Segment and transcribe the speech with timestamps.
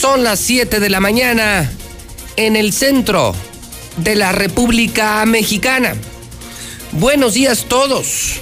[0.00, 1.68] Son las 7 de la mañana
[2.36, 3.34] en el centro
[3.96, 5.96] de la República Mexicana.
[6.92, 8.34] Buenos días todos.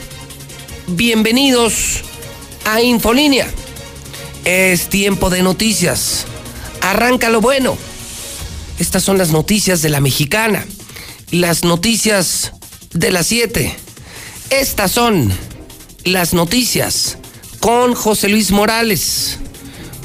[0.86, 2.02] Bienvenidos
[2.66, 3.48] a Infolínea.
[4.44, 6.27] Es tiempo de noticias.
[6.82, 7.78] Arranca lo bueno.
[8.78, 10.66] Estas son las noticias de la mexicana.
[11.30, 12.52] Las noticias
[12.92, 13.74] de las 7.
[14.50, 15.32] Estas son
[16.04, 17.16] las noticias
[17.60, 19.38] con José Luis Morales.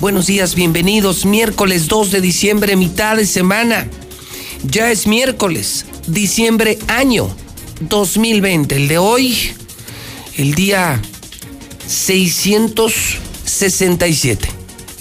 [0.02, 1.26] Buenos días, bienvenidos.
[1.26, 3.88] Miércoles 2 de diciembre, mitad de semana.
[4.64, 7.30] Ya es miércoles, diciembre año
[7.82, 8.78] 2020.
[8.78, 9.52] El de hoy,
[10.38, 11.00] el día
[11.86, 14.50] 667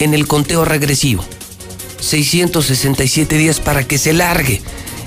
[0.01, 1.25] en el conteo regresivo.
[2.01, 4.61] 667 días para que se largue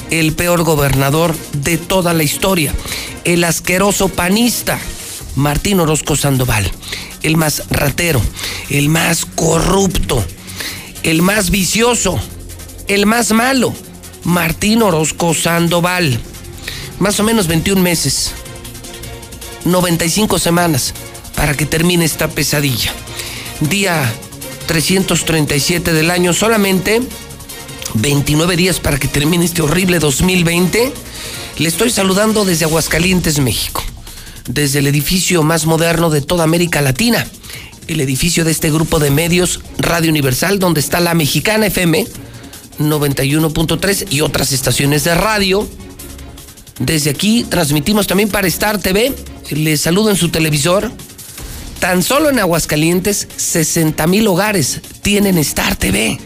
[0.10, 2.74] el peor gobernador de toda la historia,
[3.26, 4.80] el asqueroso panista
[5.36, 6.72] Martín Orozco Sandoval
[7.24, 8.22] el más ratero,
[8.70, 10.24] el más corrupto,
[11.02, 12.20] el más vicioso,
[12.88, 13.74] el más malo,
[14.24, 16.20] Martín Orozco Sandoval.
[17.00, 18.32] Más o menos 21 meses,
[19.66, 20.94] 95 semanas
[21.36, 22.94] para que termine esta pesadilla.
[23.62, 24.14] Día
[24.68, 27.02] 337 del año, solamente
[27.96, 30.94] 29 días para que termine este horrible 2020.
[31.58, 33.84] Le estoy saludando desde Aguascalientes, México
[34.48, 37.26] desde el edificio más moderno de toda América Latina,
[37.88, 42.06] el edificio de este grupo de medios Radio Universal, donde está la Mexicana FM
[42.80, 45.68] 91.3 y otras estaciones de radio.
[46.80, 49.14] Desde aquí transmitimos también para Star TV.
[49.52, 50.92] Les saludo en su televisor.
[51.80, 56.20] Tan solo en Aguascalientes, 60 mil hogares tienen Star TV.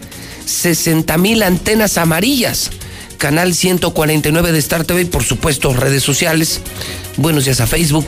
[0.45, 2.69] 60 mil antenas amarillas
[3.17, 6.61] canal 149 de Star TV y por supuesto redes sociales.
[7.17, 8.07] Buenos días a Facebook,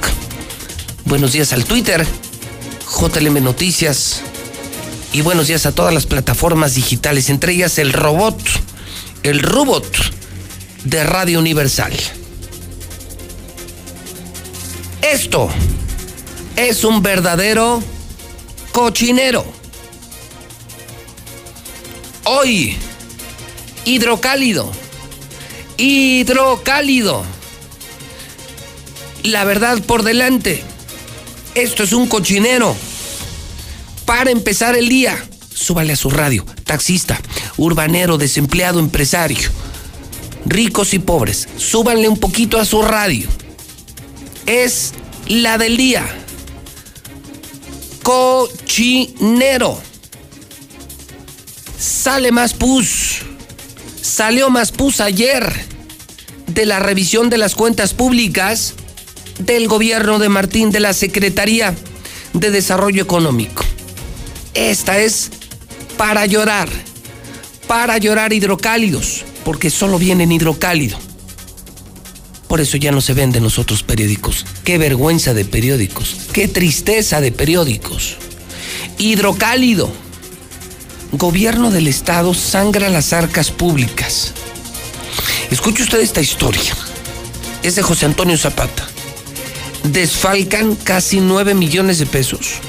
[1.05, 2.05] buenos días al Twitter,
[2.99, 4.21] JLM Noticias
[5.11, 8.39] y buenos días a todas las plataformas digitales, entre ellas el robot,
[9.23, 9.85] el robot
[10.83, 11.93] de Radio Universal.
[15.01, 15.49] Esto
[16.55, 17.81] es un verdadero
[18.71, 19.43] cochinero.
[22.25, 22.77] Hoy,
[23.85, 24.71] hidrocálido
[25.79, 27.23] hidrocálido.
[29.23, 30.63] La verdad por delante.
[31.55, 32.75] Esto es un cochinero.
[34.05, 35.17] Para empezar el día,
[35.53, 36.45] súbale a su radio.
[36.65, 37.19] Taxista,
[37.57, 39.49] urbanero, desempleado, empresario.
[40.45, 43.29] Ricos y pobres, súbanle un poquito a su radio.
[44.45, 44.93] Es
[45.27, 46.05] la del día.
[48.03, 49.79] Cochinero.
[51.77, 53.28] Sale más pus.
[54.01, 55.51] Salió más pus ayer
[56.47, 58.73] de la revisión de las cuentas públicas
[59.39, 61.75] del gobierno de Martín de la Secretaría
[62.33, 63.63] de Desarrollo Económico.
[64.53, 65.29] Esta es
[65.97, 66.69] para llorar,
[67.67, 70.97] para llorar hidrocálidos, porque solo vienen hidrocálido.
[72.47, 74.45] Por eso ya no se venden los otros periódicos.
[74.63, 78.17] Qué vergüenza de periódicos, qué tristeza de periódicos.
[78.97, 79.91] Hidrocálido.
[81.11, 84.31] Gobierno del Estado sangra las arcas públicas.
[85.49, 86.71] Escuche usted esta historia.
[87.63, 88.87] Es de José Antonio Zapata.
[89.83, 92.59] Desfalcan casi 9 millones de pesos.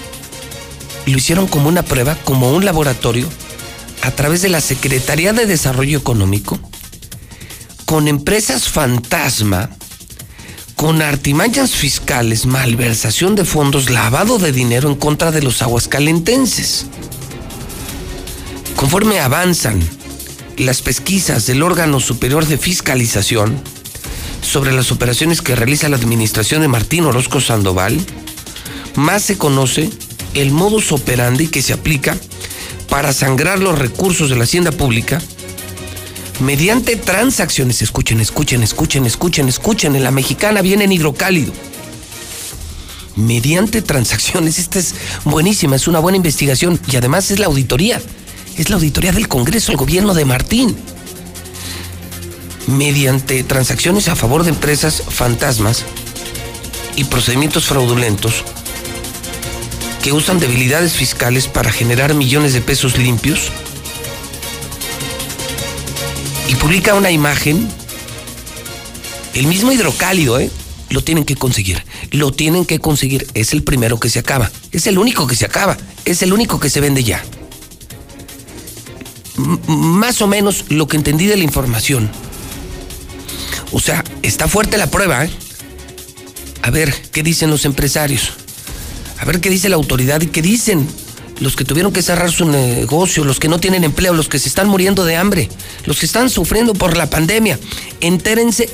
[1.05, 3.29] Lo hicieron como una prueba, como un laboratorio,
[4.01, 6.59] a través de la Secretaría de Desarrollo Económico,
[7.85, 9.69] con empresas fantasma,
[10.77, 16.87] con artimañas fiscales, malversación de fondos, lavado de dinero en contra de los aguascalentenses.
[18.76, 19.81] Conforme avanzan
[20.56, 23.62] las pesquisas del órgano superior de fiscalización
[24.43, 27.99] sobre las operaciones que realiza la administración de Martín Orozco Sandoval,
[28.96, 29.90] más se conoce
[30.34, 32.17] el modus operandi que se aplica
[32.88, 35.20] para sangrar los recursos de la hacienda pública,
[36.40, 41.52] mediante transacciones, escuchen, escuchen, escuchen, escuchen, escuchen, en la mexicana viene en hidrocálido.
[43.17, 44.94] Mediante transacciones, esta es
[45.25, 48.00] buenísima, es una buena investigación y además es la auditoría,
[48.56, 50.76] es la auditoría del Congreso, el gobierno de Martín.
[52.67, 55.85] Mediante transacciones a favor de empresas fantasmas
[56.97, 58.44] y procedimientos fraudulentos
[60.02, 63.50] que usan debilidades fiscales para generar millones de pesos limpios,
[66.50, 67.69] y publica una imagen,
[69.35, 70.50] el mismo hidrocálido, ¿eh?
[70.88, 74.88] Lo tienen que conseguir, lo tienen que conseguir, es el primero que se acaba, es
[74.88, 77.23] el único que se acaba, es el único que se vende ya.
[79.67, 82.11] Más o menos lo que entendí de la información.
[83.73, 85.31] O sea, está fuerte la prueba, ¿eh?
[86.63, 88.33] A ver, ¿qué dicen los empresarios?
[89.19, 90.87] A ver qué dice la autoridad y qué dicen
[91.41, 94.49] los que tuvieron que cerrar su negocio, los que no tienen empleo, los que se
[94.49, 95.49] están muriendo de hambre,
[95.87, 97.59] los que están sufriendo por la pandemia.
[98.01, 98.69] Entérense,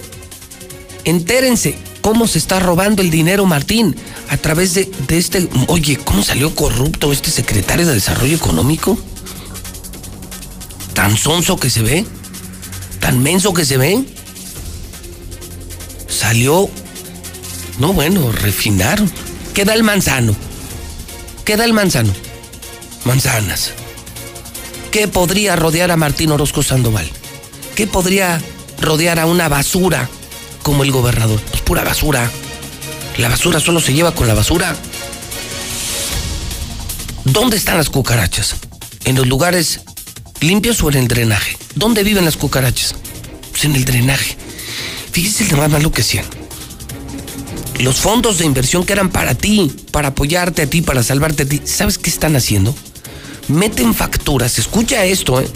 [1.05, 3.97] entérense cómo se está robando el dinero Martín
[4.29, 5.49] a través de, de este...
[5.69, 8.99] Oye, ¿cómo salió corrupto este secretario de Desarrollo Económico?
[11.07, 12.05] Tan sonso que se ve,
[12.99, 14.05] tan menso que se ve.
[16.09, 16.69] Salió...
[17.79, 19.09] No, bueno, refinaron.
[19.55, 20.35] Queda el manzano.
[21.45, 22.13] Queda el manzano
[23.05, 23.71] manzanas.
[24.91, 27.09] ¿Qué podría rodear a Martín Orozco Sandoval?
[27.77, 28.43] ¿Qué podría
[28.81, 30.09] rodear a una basura
[30.65, 31.41] como el gobernador?
[31.41, 32.29] Pues pura basura.
[33.19, 34.75] La basura solo se lleva con la basura.
[37.25, 38.57] ¿Dónde están las cucarachas?
[39.05, 39.83] ¿En los lugares
[40.41, 41.57] limpios o en el drenaje?
[41.75, 42.95] ¿Dónde viven las cucarachas?
[43.51, 44.37] Pues en el drenaje.
[45.13, 46.25] Fíjese el más malo que hacían.
[47.81, 51.47] Los fondos de inversión que eran para ti, para apoyarte a ti, para salvarte a
[51.47, 52.75] ti, ¿sabes qué están haciendo?
[53.49, 55.49] meten facturas, escucha esto, ¿eh?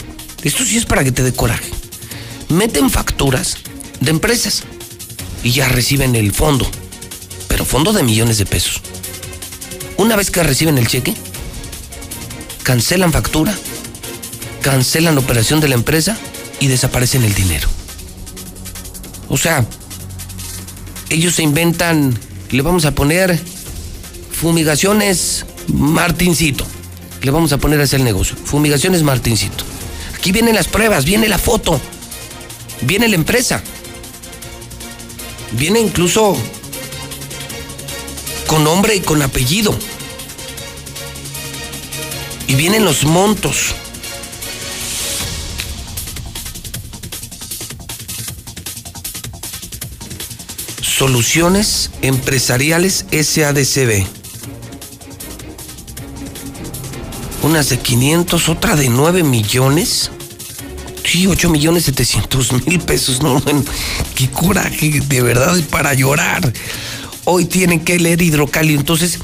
[0.43, 1.69] esto sí es para que te dé coraje,
[2.49, 3.57] meten facturas
[3.99, 4.63] de empresas
[5.43, 6.69] y ya reciben el fondo,
[7.47, 8.81] pero fondo de millones de pesos.
[9.97, 11.13] Una vez que reciben el cheque,
[12.63, 13.55] cancelan factura,
[14.61, 16.17] cancelan la operación de la empresa
[16.59, 17.67] y desaparecen el dinero.
[19.29, 19.65] O sea,
[21.09, 22.17] ellos se inventan,
[22.49, 23.39] le vamos a poner
[24.31, 26.65] fumigaciones Martincito
[27.21, 28.35] le vamos a poner a hacer el negocio.
[28.35, 29.63] Fumigaciones Martincito.
[30.15, 31.79] Aquí vienen las pruebas, viene la foto,
[32.81, 33.61] viene la empresa.
[35.51, 36.35] Viene incluso
[38.47, 39.77] con nombre y con apellido.
[42.47, 43.75] Y vienen los montos.
[51.01, 54.05] Soluciones Empresariales SADCB.
[57.41, 60.11] unas de 500, otra de 9 millones.
[61.03, 63.23] Sí, 8 millones 700 mil pesos.
[63.23, 63.63] No, bueno,
[64.13, 66.53] qué coraje, de verdad, para llorar.
[67.25, 68.77] Hoy tienen que leer hidrocalio.
[68.77, 69.17] Entonces,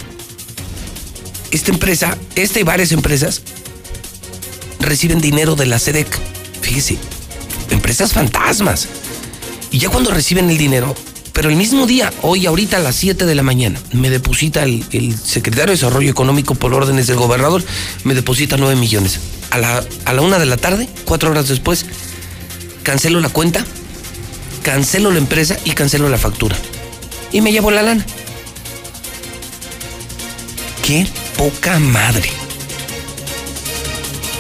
[1.52, 3.44] esta empresa, esta y varias empresas
[4.80, 6.08] reciben dinero de la SEDEC.
[6.60, 6.98] Fíjese,
[7.70, 8.88] empresas fantasmas.
[9.70, 10.96] Y ya cuando reciben el dinero,
[11.38, 14.84] pero el mismo día, hoy ahorita a las 7 de la mañana, me deposita el,
[15.24, 17.64] secretario de Desarrollo Económico por órdenes del gobernador,
[18.06, 19.20] me deposita 9 millones.
[19.52, 21.86] A la, a la una de la tarde, cuatro horas después,
[22.82, 23.64] cancelo la cuenta,
[24.64, 26.58] cancelo la empresa y cancelo la factura.
[27.32, 28.04] Y me llevo la lana.
[30.84, 31.06] Qué
[31.38, 32.32] poca madre.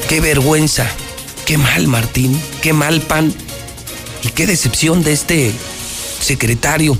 [0.09, 0.89] Qué vergüenza.
[1.45, 2.41] Qué mal, Martín.
[2.63, 3.31] Qué mal pan.
[4.23, 5.53] Y qué decepción de este
[6.27, 6.97] secretario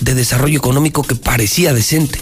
[0.00, 2.18] de Desarrollo Económico que parecía decente.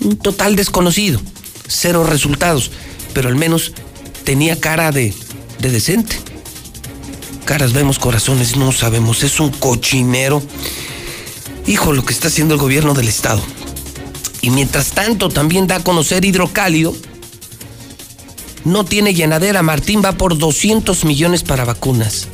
[0.00, 1.20] Un total desconocido,
[1.68, 2.72] cero resultados,
[3.14, 3.72] pero al menos
[4.24, 5.14] tenía cara de,
[5.60, 6.16] de decente.
[7.44, 10.42] Caras vemos, corazones no sabemos, es un cochinero.
[11.66, 13.42] Hijo, lo que está haciendo el gobierno del estado.
[14.42, 16.96] Y mientras tanto también da a conocer hidrocálido.
[18.64, 22.28] No tiene llenadera, Martín va por 200 millones para vacunas.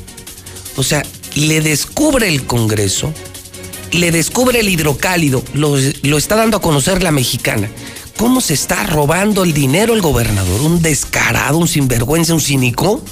[0.77, 1.05] O sea,
[1.37, 3.13] le descubre el Congreso,
[3.97, 7.71] le descubre el hidrocálido, lo, lo está dando a conocer la mexicana.
[8.17, 10.63] ¿Cómo se está robando el dinero el gobernador?
[10.63, 13.03] ¿Un descarado, un sinvergüenza, un cínico?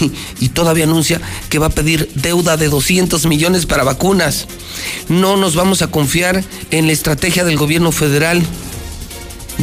[0.40, 4.46] Y todavía anuncia que va a pedir deuda de 200 millones para vacunas.
[5.08, 8.42] No nos vamos a confiar en la estrategia del gobierno federal.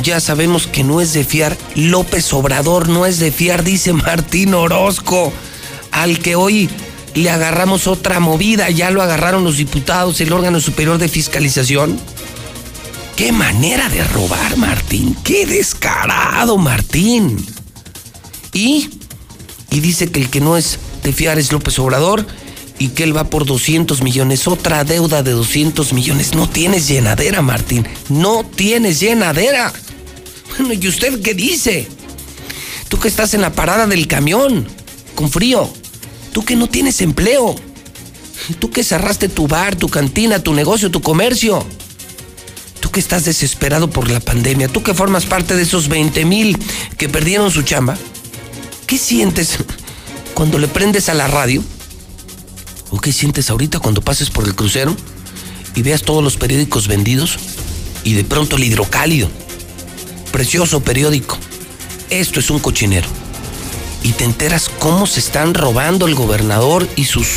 [0.04, 1.58] Ya sabemos que no es de fiar.
[1.76, 5.34] López Obrador no es de fiar, dice Martín Orozco,
[5.92, 6.70] al que hoy
[7.20, 12.00] le agarramos otra movida, ya lo agarraron los diputados, el órgano superior de fiscalización.
[13.16, 17.46] Qué manera de robar, Martín, qué descarado, Martín.
[18.54, 18.90] Y,
[19.72, 22.26] y dice que el que no es de fiar es López Obrador
[22.78, 24.48] y que él va por 200 millones.
[24.48, 26.34] Otra deuda de 200 millones.
[26.34, 27.86] No tienes llenadera, Martín.
[28.08, 29.74] No tienes llenadera.
[30.58, 31.88] Bueno, ¿y usted qué dice?
[32.88, 34.66] Tú que estás en la parada del camión,
[35.16, 35.70] con frío.
[36.34, 37.56] Tú que no tienes empleo.
[38.60, 41.66] Tú que cerraste tu bar, tu cantina, tu negocio, tu comercio.
[42.80, 44.68] Tú que estás desesperado por la pandemia.
[44.68, 46.58] Tú que formas parte de esos 20 mil
[46.98, 47.98] que perdieron su chamba.
[48.88, 49.58] ¿Qué sientes
[50.34, 51.64] cuando le prendes a la radio?
[52.92, 54.96] ¿O qué sientes ahorita cuando pases por el crucero
[55.76, 57.38] y veas todos los periódicos vendidos
[58.04, 59.30] y de pronto el hidrocálido?
[60.32, 61.38] Precioso periódico.
[62.10, 63.08] Esto es un cochinero.
[64.04, 67.28] Y te enteras cómo se están robando el gobernador y sus,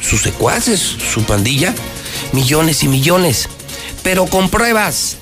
[0.00, 1.74] sus secuaces, su pandilla,
[2.32, 3.48] millones y millones.
[4.02, 5.16] Pero con pruebas,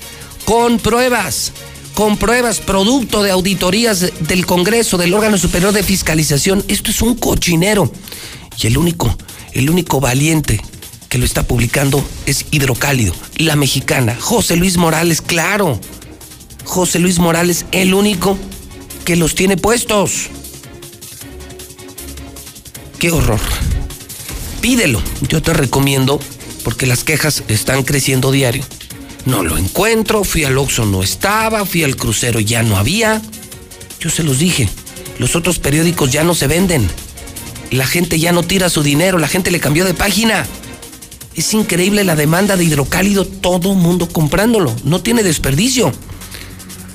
[0.45, 1.51] con pruebas
[1.97, 6.63] con pruebas, producto de auditorías del Congreso, del órgano superior de fiscalización.
[6.67, 7.91] Esto es un cochinero.
[8.61, 9.17] Y el único,
[9.53, 10.61] el único valiente
[11.09, 14.15] que lo está publicando es Hidrocálido, la mexicana.
[14.19, 15.79] José Luis Morales, claro.
[16.65, 18.37] José Luis Morales, el único
[19.03, 20.29] que los tiene puestos.
[22.99, 23.39] Qué horror.
[24.61, 25.01] Pídelo.
[25.27, 26.19] Yo te recomiendo,
[26.63, 28.63] porque las quejas están creciendo diario
[29.27, 33.21] no lo encuentro, fui al Oxxo, no estaba, fui al crucero, ya no había.
[33.99, 34.69] Yo se los dije,
[35.19, 36.89] los otros periódicos ya no se venden.
[37.69, 40.47] La gente ya no tira su dinero, la gente le cambió de página.
[41.35, 45.91] Es increíble la demanda de hidrocálido, todo mundo comprándolo, no tiene desperdicio.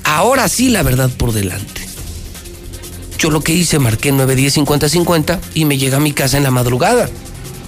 [0.03, 1.82] Ahora sí la verdad por delante.
[3.17, 6.43] Yo lo que hice, marqué 910 50 50 y me llega a mi casa en
[6.43, 7.09] la madrugada.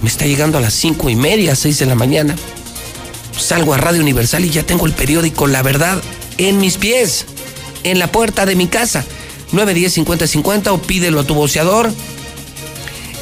[0.02, 2.36] Me está llegando a las cinco y media, 6 de la mañana
[3.40, 6.02] salgo a Radio Universal y ya tengo el periódico La Verdad
[6.38, 7.26] en mis pies,
[7.84, 9.04] en la puerta de mi casa.
[9.52, 11.92] 910 50 50 o pídelo a tu boceador.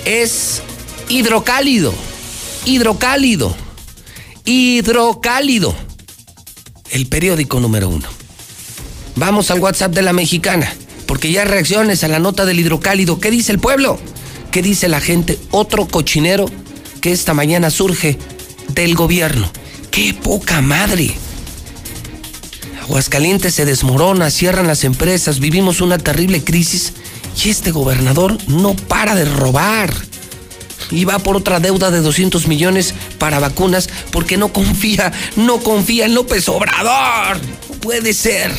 [0.04, 0.62] Es
[1.08, 1.92] hidrocálido,
[2.64, 3.54] hidrocálido,
[4.44, 5.74] hidrocálido.
[6.90, 8.08] El periódico número uno.
[9.16, 10.72] Vamos al WhatsApp de la mexicana,
[11.06, 13.20] porque ya reacciones a la nota del hidrocálido.
[13.20, 13.98] ¿Qué dice el pueblo?
[14.50, 15.38] ¿Qué dice la gente?
[15.50, 16.46] Otro cochinero
[17.00, 18.18] que esta mañana surge
[18.68, 19.50] del gobierno.
[19.90, 21.14] ¡Qué poca madre!
[22.82, 26.92] Aguascalientes se desmorona, cierran las empresas, vivimos una terrible crisis
[27.42, 29.92] y este gobernador no para de robar.
[30.90, 36.04] Y va por otra deuda de 200 millones para vacunas porque no confía, no confía
[36.04, 37.40] en López Obrador.
[37.80, 38.52] puede ser.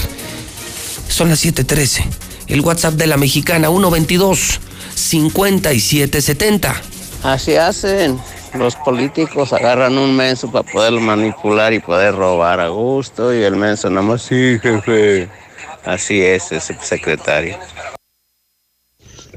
[1.07, 2.24] Son las 7:13.
[2.47, 4.59] El WhatsApp de la mexicana 122
[4.93, 6.81] 5770.
[7.23, 8.19] Así hacen.
[8.53, 13.55] Los políticos agarran un menso para poderlo manipular y poder robar a gusto y el
[13.55, 15.27] menso nada más, sí, jefe.
[15.83, 17.57] Así es, ese secretario.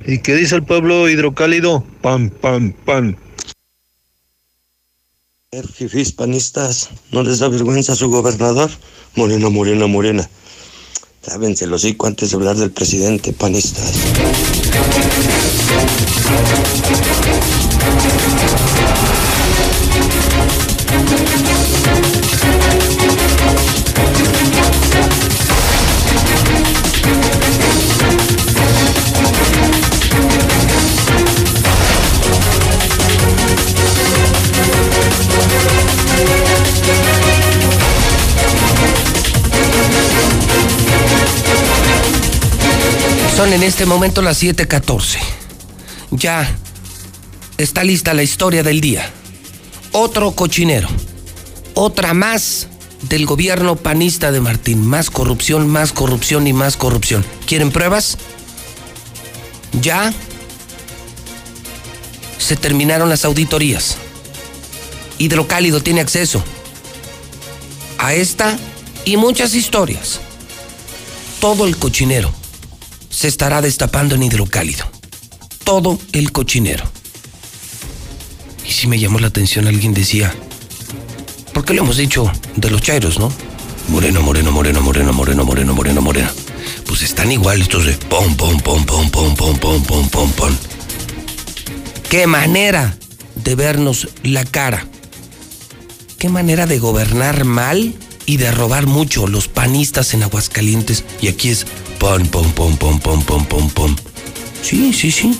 [0.06, 1.84] ¿Y qué dice el pueblo hidrocálido?
[2.00, 3.16] Pan, pan, pan.
[5.50, 8.70] Jefis panistas, ¿no les da vergüenza a su gobernador?
[9.16, 10.28] Morena, morena, morena.
[11.28, 13.92] Sábense los hocico antes de hablar del presidente, panistas.
[43.50, 45.18] En este momento las 7:14.
[46.10, 46.54] Ya
[47.56, 49.10] está lista la historia del día.
[49.92, 50.86] Otro cochinero.
[51.72, 52.68] Otra más
[53.08, 54.86] del gobierno panista de Martín.
[54.86, 57.24] Más corrupción, más corrupción y más corrupción.
[57.46, 58.18] ¿Quieren pruebas?
[59.80, 60.12] Ya
[62.36, 63.96] se terminaron las auditorías.
[65.16, 66.44] Hidrocálido tiene acceso
[67.96, 68.58] a esta
[69.06, 70.20] y muchas historias.
[71.40, 72.37] Todo el cochinero
[73.10, 74.84] se estará destapando en hidrocálido.
[75.64, 76.84] Todo el cochinero.
[78.66, 80.34] Y si me llamó la atención, alguien decía,
[81.52, 83.32] ¿por qué lo hemos dicho de los chairos, no?
[83.88, 86.30] Moreno, moreno, moreno, moreno, moreno, moreno, moreno, moreno.
[86.86, 90.56] Pues están igual estos de pom, pom, pom, pom, pom, pom, pom, pom, pom, pom.
[92.10, 92.96] Qué manera
[93.34, 94.86] de vernos la cara.
[96.18, 97.94] Qué manera de gobernar mal
[98.28, 101.02] y de robar mucho los panistas en Aguascalientes.
[101.22, 101.64] Y aquí es
[101.98, 103.96] Pom, pom, pom, pom, pom, pom, pom, pom.
[104.62, 105.36] Sí, sí, sí.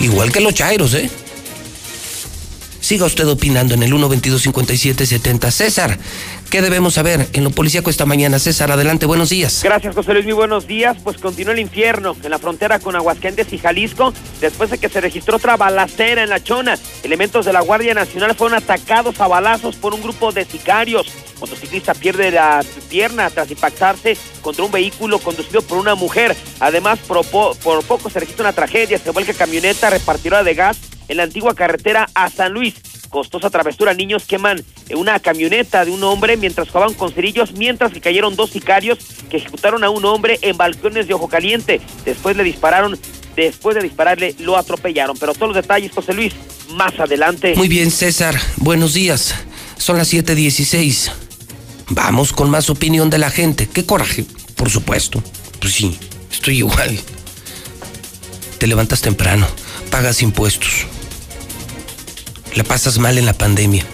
[0.00, 1.10] Igual que los chairos, ¿eh?
[2.80, 4.42] Siga usted opinando en el 122
[5.06, 5.98] 70 César,
[6.52, 8.38] ¿Qué debemos saber en lo policíaco esta mañana?
[8.38, 9.62] César, adelante, buenos días.
[9.64, 10.98] Gracias, José Luis, muy buenos días.
[11.02, 15.00] Pues continúa el infierno en la frontera con Aguascalientes y Jalisco, después de que se
[15.00, 16.76] registró otra balacera en La Chona.
[17.04, 21.06] Elementos de la Guardia Nacional fueron atacados a balazos por un grupo de sicarios.
[21.40, 26.36] Motociclista pierde la pierna tras impactarse contra un vehículo conducido por una mujer.
[26.60, 28.98] Además, por, por poco se registra una tragedia.
[28.98, 30.76] Se vuelve camioneta repartidora de gas
[31.08, 32.74] en la antigua carretera a San Luis
[33.12, 33.94] costosa travesura.
[33.94, 34.64] Niños queman
[34.96, 38.98] una camioneta de un hombre mientras jugaban con cerillos, mientras que cayeron dos sicarios
[39.30, 41.80] que ejecutaron a un hombre en balcones de Ojo Caliente.
[42.04, 42.98] Después le dispararon,
[43.36, 45.16] después de dispararle lo atropellaron.
[45.16, 46.32] Pero todos los detalles, José Luis,
[46.70, 47.54] más adelante.
[47.54, 48.34] Muy bien, César.
[48.56, 49.34] Buenos días.
[49.76, 51.12] Son las 7:16.
[51.90, 53.68] Vamos con más opinión de la gente.
[53.68, 54.24] Qué coraje,
[54.56, 55.22] por supuesto.
[55.60, 55.96] Pues sí,
[56.30, 56.98] estoy igual.
[58.58, 59.46] Te levantas temprano,
[59.90, 60.86] pagas impuestos
[62.54, 63.84] la pasas mal en la pandemia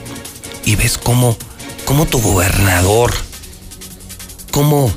[0.64, 1.36] y ves cómo,
[1.84, 3.14] cómo tu gobernador,
[4.50, 4.92] cómo,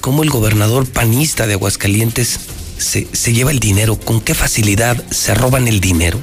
[0.00, 2.40] cómo el gobernador panista de Aguascalientes
[2.78, 6.20] se, se lleva el dinero, con qué facilidad se roban el dinero,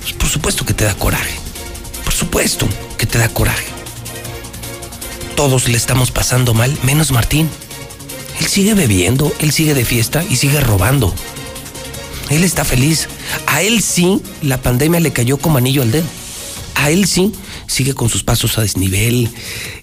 [0.00, 1.34] pues por supuesto que te da coraje,
[2.04, 3.66] por supuesto que te da coraje.
[5.36, 7.48] Todos le estamos pasando mal, menos Martín.
[8.40, 11.14] Él sigue bebiendo, él sigue de fiesta y sigue robando.
[12.30, 13.08] Él está feliz.
[13.46, 16.06] A él sí, la pandemia le cayó como anillo al dedo.
[16.76, 17.32] A él sí,
[17.66, 19.28] sigue con sus pasos a desnivel.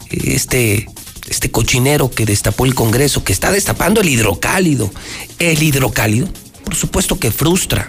[0.10, 0.88] Este,
[1.30, 4.90] este cochinero que destapó el Congreso, que está destapando el hidrocálido.
[5.38, 6.28] El hidrocálido,
[6.64, 7.88] por supuesto que frustra,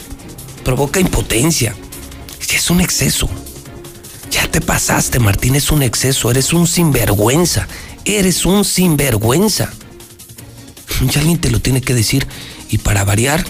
[0.65, 1.75] provoca impotencia.
[2.53, 3.31] Es un exceso.
[4.33, 6.31] Ya te pasaste, Martín, es un exceso.
[6.31, 7.69] Eres un sinvergüenza.
[8.05, 9.73] Eres un sinvergüenza.
[11.09, 12.27] Ya alguien te lo tiene que decir.
[12.69, 13.45] Y para variar,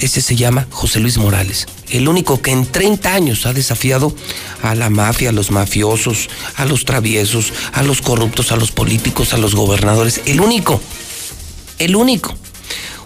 [0.00, 4.14] ese se llama José Luis Morales, el único que en 30 años ha desafiado
[4.62, 9.34] a la mafia, a los mafiosos, a los traviesos, a los corruptos, a los políticos,
[9.34, 10.22] a los gobernadores.
[10.26, 10.80] El único,
[11.78, 12.36] el único.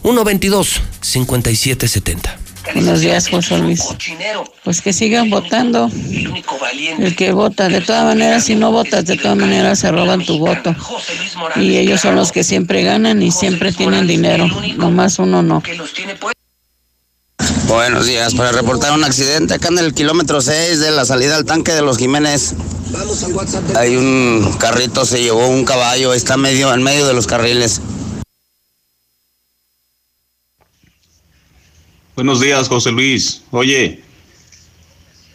[0.02, 2.44] 122-5770.
[2.72, 3.84] Buenos días, José Luis.
[4.64, 5.90] Pues que sigan votando.
[6.98, 10.38] El que vota, de todas maneras, si no votas, de todas maneras se roban tu
[10.38, 10.74] voto.
[11.56, 14.48] Y ellos son los que siempre ganan y siempre tienen dinero.
[14.76, 15.62] Nomás uno no.
[17.68, 21.44] Buenos días, para reportar un accidente acá en el kilómetro 6 de la salida al
[21.44, 22.54] tanque de los Jiménez.
[23.76, 27.80] Hay un carrito, se llevó un caballo, está medio en medio de los carriles.
[32.14, 33.42] Buenos días, José Luis.
[33.50, 34.04] Oye,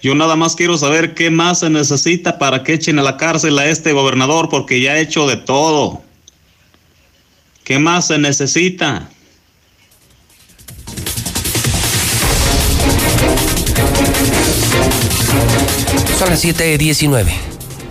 [0.01, 3.57] yo nada más quiero saber qué más se necesita para que echen a la cárcel
[3.59, 6.03] a este gobernador, porque ya ha hecho de todo.
[7.63, 9.09] ¿Qué más se necesita?
[16.19, 17.31] Son las 7:19.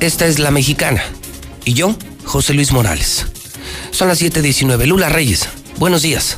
[0.00, 1.02] Esta es la mexicana.
[1.64, 3.24] Y yo, José Luis Morales.
[3.90, 4.84] Son las 7:19.
[4.84, 6.36] Lula Reyes, buenos días.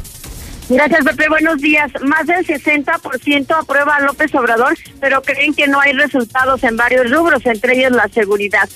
[0.68, 1.28] Gracias, Pepe.
[1.28, 1.90] Buenos días.
[2.02, 7.10] Más del 60% aprueba a López Obrador, pero creen que no hay resultados en varios
[7.10, 8.68] rubros, entre ellos la seguridad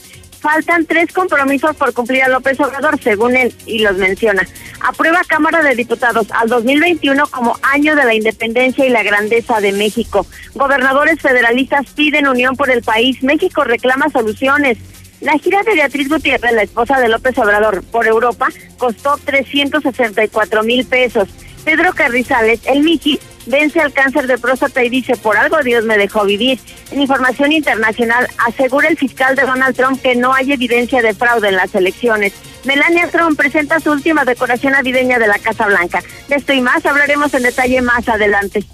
[0.44, 4.46] faltan tres compromisos por cumplir a López Obrador, según él, y los menciona.
[4.86, 9.72] Aprueba Cámara de Diputados al 2021 como año de la independencia y la grandeza de
[9.72, 10.26] México.
[10.52, 13.22] Gobernadores federalistas piden unión por el país.
[13.22, 14.76] México reclama soluciones.
[15.22, 20.84] La gira de Beatriz Gutiérrez, la esposa de López Obrador, por Europa costó 364 mil
[20.84, 21.26] pesos.
[21.64, 25.98] Pedro Carrizales, el Miji, vence al cáncer de próstata y dice, por algo Dios me
[25.98, 26.58] dejó vivir.
[26.90, 31.48] En información internacional, asegura el fiscal de Donald Trump que no hay evidencia de fraude
[31.48, 32.32] en las elecciones.
[32.64, 36.02] Melania Trump presenta su última decoración navideña de la Casa Blanca.
[36.28, 38.64] De esto y más hablaremos en detalle más adelante.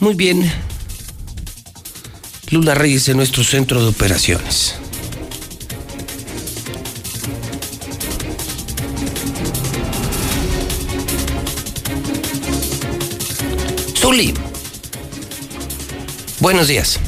[0.00, 0.50] Muy bien.
[2.50, 4.74] Lula Reyes en nuestro centro de operaciones.
[14.10, 14.34] Zuli.
[16.40, 16.98] Buenos días.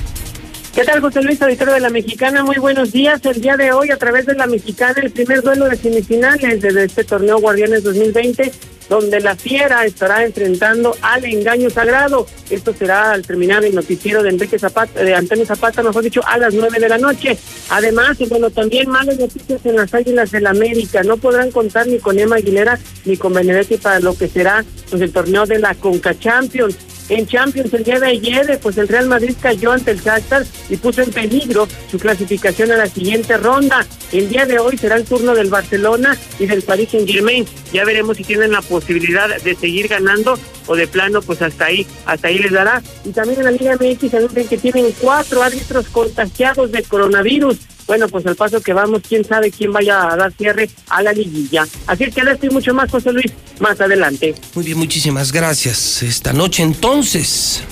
[0.72, 2.44] ¿Qué tal, José Luis, auditorio de la Mexicana?
[2.44, 3.20] Muy buenos días.
[3.24, 6.84] El día de hoy, a través de la Mexicana, el primer duelo de semifinales de
[6.84, 8.52] este torneo Guardianes 2020,
[8.88, 12.26] donde la Fiera estará enfrentando al engaño sagrado.
[12.50, 16.38] Esto será al terminar el noticiero de Enrique Zapata, de Antonio Zapata, mejor dicho, a
[16.38, 17.36] las nueve de la noche.
[17.70, 21.02] Además, bueno, también malas noticias en las Águilas del la América.
[21.02, 25.02] No podrán contar ni con Emma Aguilera ni con Benedetti para lo que será pues,
[25.02, 26.76] el torneo de la Conca Champions.
[27.12, 30.78] En Champions el día de ayer, pues el Real Madrid cayó ante el Shakhtar y
[30.78, 33.84] puso en peligro su clasificación a la siguiente ronda.
[34.12, 37.44] El día de hoy será el turno del Barcelona y del Paris Saint Germain.
[37.70, 41.86] Ya veremos si tienen la posibilidad de seguir ganando o de plano, pues hasta ahí,
[42.06, 42.82] hasta ahí les dará.
[43.04, 47.58] Y también en la Liga MX anuncian que tienen cuatro árbitros contagiados de coronavirus.
[47.86, 51.12] Bueno, pues al paso que vamos, quién sabe quién vaya a dar cierre a la
[51.12, 51.66] liguilla.
[51.86, 54.34] Así que esto y mucho más, José Luis, más adelante.
[54.54, 56.02] Muy bien, muchísimas gracias.
[56.02, 57.62] Esta noche entonces,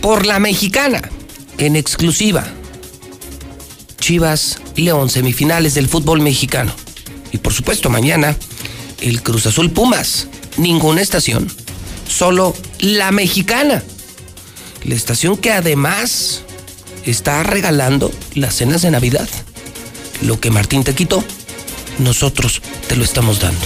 [0.00, 1.02] por la mexicana,
[1.58, 2.44] en exclusiva,
[3.98, 6.72] Chivas León, semifinales del fútbol mexicano.
[7.32, 8.36] Y por supuesto, mañana,
[9.00, 10.28] el Cruz Azul Pumas.
[10.56, 11.48] Ninguna estación,
[12.08, 13.82] solo la mexicana.
[14.84, 16.42] La estación que además
[17.04, 19.28] está regalando las cenas de Navidad.
[20.22, 21.24] Lo que Martín te quitó,
[21.98, 23.64] nosotros te lo estamos dando.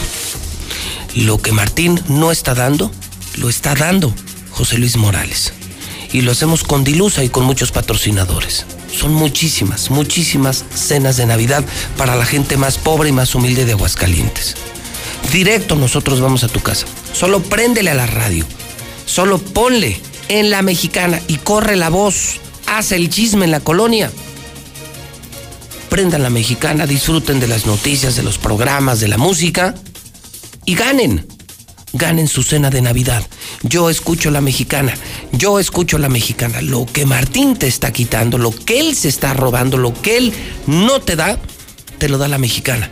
[1.14, 2.90] Lo que Martín no está dando,
[3.36, 4.14] lo está dando
[4.50, 5.52] José Luis Morales.
[6.12, 8.66] Y lo hacemos con Dilusa y con muchos patrocinadores.
[8.92, 11.64] Son muchísimas, muchísimas cenas de Navidad
[11.96, 14.54] para la gente más pobre y más humilde de Aguascalientes.
[15.32, 16.86] Directo nosotros vamos a tu casa.
[17.12, 18.46] Solo préndele a la radio.
[19.06, 22.40] Solo ponle en la mexicana y corre la voz
[22.76, 24.10] hace el chisme en la colonia.
[25.88, 29.74] Prendan la mexicana, disfruten de las noticias, de los programas, de la música
[30.64, 31.26] y ganen.
[31.92, 33.24] Ganen su cena de Navidad.
[33.62, 34.94] Yo escucho la mexicana,
[35.30, 36.60] yo escucho la mexicana.
[36.60, 40.32] Lo que Martín te está quitando, lo que él se está robando, lo que él
[40.66, 41.38] no te da,
[41.98, 42.90] te lo da la mexicana.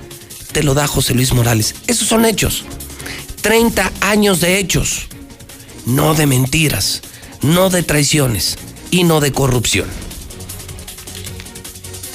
[0.53, 1.75] Te lo da José Luis Morales.
[1.88, 2.64] Esos son hechos.
[3.40, 5.09] 30 años de hechos.
[5.87, 7.03] No de mentiras,
[7.42, 8.57] no de traiciones
[8.92, 9.88] y no de corrupción.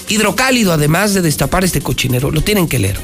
[0.08, 2.98] Hidrocálido, además de destapar este cochinero, lo tienen que leer.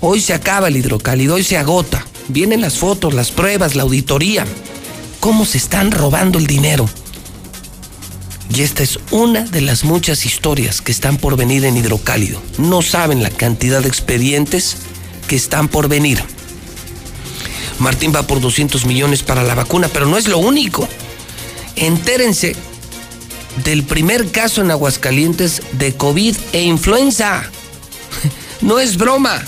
[0.00, 2.04] Hoy se acaba el hidrocálido, hoy se agota.
[2.28, 4.44] Vienen las fotos, las pruebas, la auditoría.
[5.20, 6.86] ¿Cómo se están robando el dinero?
[8.54, 12.42] Y esta es una de las muchas historias que están por venir en hidrocálido.
[12.58, 14.76] No saben la cantidad de expedientes
[15.28, 16.20] que están por venir.
[17.78, 20.88] Martín va por 200 millones para la vacuna, pero no es lo único
[21.80, 22.54] entérense
[23.64, 27.42] del primer caso en Aguascalientes de COVID e influenza.
[28.60, 29.42] No es broma.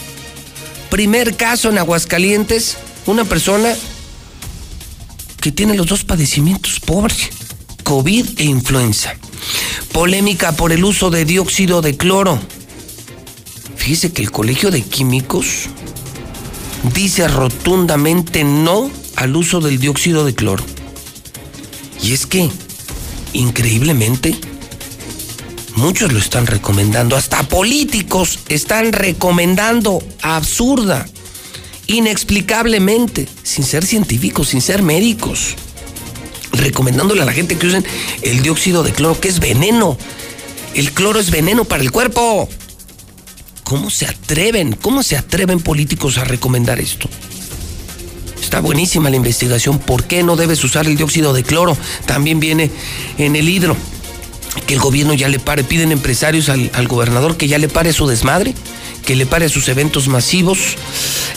[0.89, 3.75] Primer caso en Aguascalientes, una persona
[5.39, 7.15] que tiene los dos padecimientos, pobre,
[7.83, 9.15] COVID e influenza.
[9.93, 12.39] Polémica por el uso de dióxido de cloro.
[13.77, 15.69] Fíjese que el Colegio de Químicos
[16.95, 20.65] dice rotundamente no al uso del dióxido de cloro.
[22.03, 22.51] Y es que,
[23.33, 24.35] increíblemente,
[25.77, 31.07] muchos lo están recomendando, hasta políticos están recomendando absurda,
[31.87, 35.55] inexplicablemente, sin ser científicos, sin ser médicos,
[36.53, 37.85] recomendándole a la gente que usen
[38.23, 39.97] el dióxido de cloro, que es veneno.
[40.75, 42.49] El cloro es veneno para el cuerpo.
[43.63, 44.73] ¿Cómo se atreven?
[44.73, 47.09] ¿Cómo se atreven políticos a recomendar esto?
[48.53, 49.79] Está buenísima la investigación.
[49.79, 51.75] ¿Por qué no debes usar el dióxido de cloro?
[52.05, 52.71] También viene
[53.17, 53.75] en el hidro.
[54.67, 55.65] Que el gobierno ya le pare.
[55.65, 58.55] Piden empresarios al, gobernador que ya le pare su desmadre,
[59.07, 60.77] que le pare sus eventos masivos.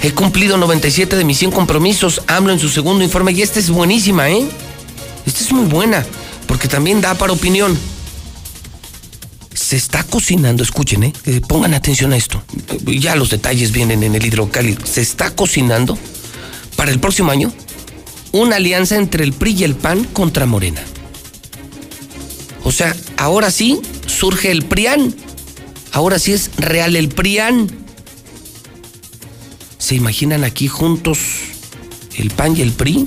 [0.04, 2.22] He cumplido 97 de mis 100 compromisos.
[2.28, 4.46] hablo en su segundo informe y esta es buenísima, ¿eh?
[5.26, 6.06] Esta es muy buena,
[6.48, 7.80] porque también da para opinión.
[9.54, 12.44] Se está cocinando, escuchen, eh pongan atención a esto.
[12.86, 14.86] Ya los detalles vienen en el hidrocálido.
[14.86, 15.98] Se está cocinando
[16.76, 17.54] para el próximo año
[18.32, 20.82] una alianza entre el PRI y el PAN contra Morena.
[22.64, 25.16] O sea, ahora sí surge el PRIAN.
[25.92, 27.70] Ahora sí es real el PRIAN.
[29.78, 31.20] ¿Se imaginan aquí juntos
[32.18, 33.06] el PAN y el PRI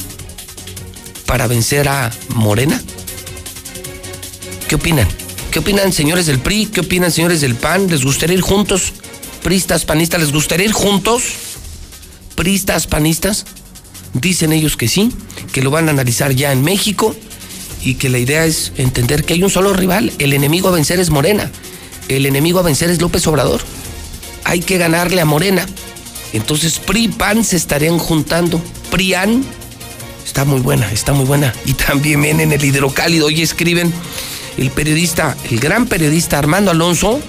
[1.27, 2.81] para vencer a Morena?
[4.69, 5.09] ¿Qué opinan?
[5.51, 6.67] ¿Qué opinan señores del PRI?
[6.67, 7.89] ¿Qué opinan señores del PAN?
[7.91, 8.93] ¿Les gustaría ir juntos?
[9.43, 11.25] ¿Pristas, panistas, les gustaría ir juntos?
[12.35, 13.45] ¿Pristas, panistas?
[14.15, 15.13] Dicen ellos que sí,
[15.53, 17.15] que lo van a analizar ya en México
[17.83, 20.13] y que la idea es entender que hay un solo rival.
[20.19, 21.51] El enemigo a vencer es Morena.
[22.09, 23.61] El enemigo a vencer es López Obrador.
[24.45, 25.67] Hay que ganarle a Morena.
[26.33, 28.61] Entonces PRI PAN se estarían juntando.
[28.91, 29.45] PRIAN
[30.25, 31.53] está muy buena, está muy buena.
[31.65, 33.27] Y también en el hidrocálido.
[33.27, 33.93] Hoy escriben
[34.57, 37.21] el periodista, el gran periodista Armando Alonso,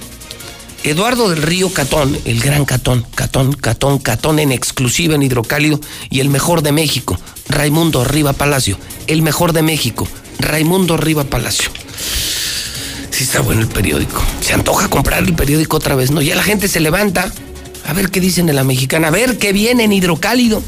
[0.84, 6.22] Eduardo del Río Catón, el gran Catón, Catón, Catón, Catón en exclusiva en Hidrocálido y
[6.22, 10.08] el mejor de México, Raimundo Riva Palacio, el mejor de México,
[10.40, 11.70] Raimundo Riva Palacio.
[13.12, 14.24] Sí está bueno el periódico.
[14.40, 16.22] Se antoja comprar el periódico otra vez, ¿no?
[16.22, 17.30] Ya la gente se levanta
[17.86, 20.64] a ver qué dicen en la mexicana, a ver qué viene en Hidrocálido.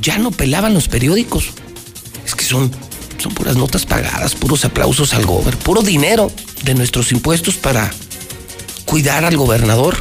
[0.00, 1.46] Ya no pelaban los periódicos.
[2.24, 2.70] Es que son,
[3.18, 6.30] son puras notas pagadas, puros aplausos al gobierno, puro dinero
[6.62, 7.90] de nuestros impuestos para
[8.92, 9.96] cuidar al gobernador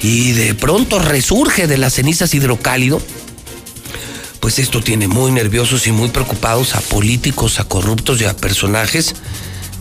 [0.00, 2.98] y de pronto resurge de las cenizas hidrocálido,
[4.40, 9.14] pues esto tiene muy nerviosos y muy preocupados a políticos, a corruptos y a personajes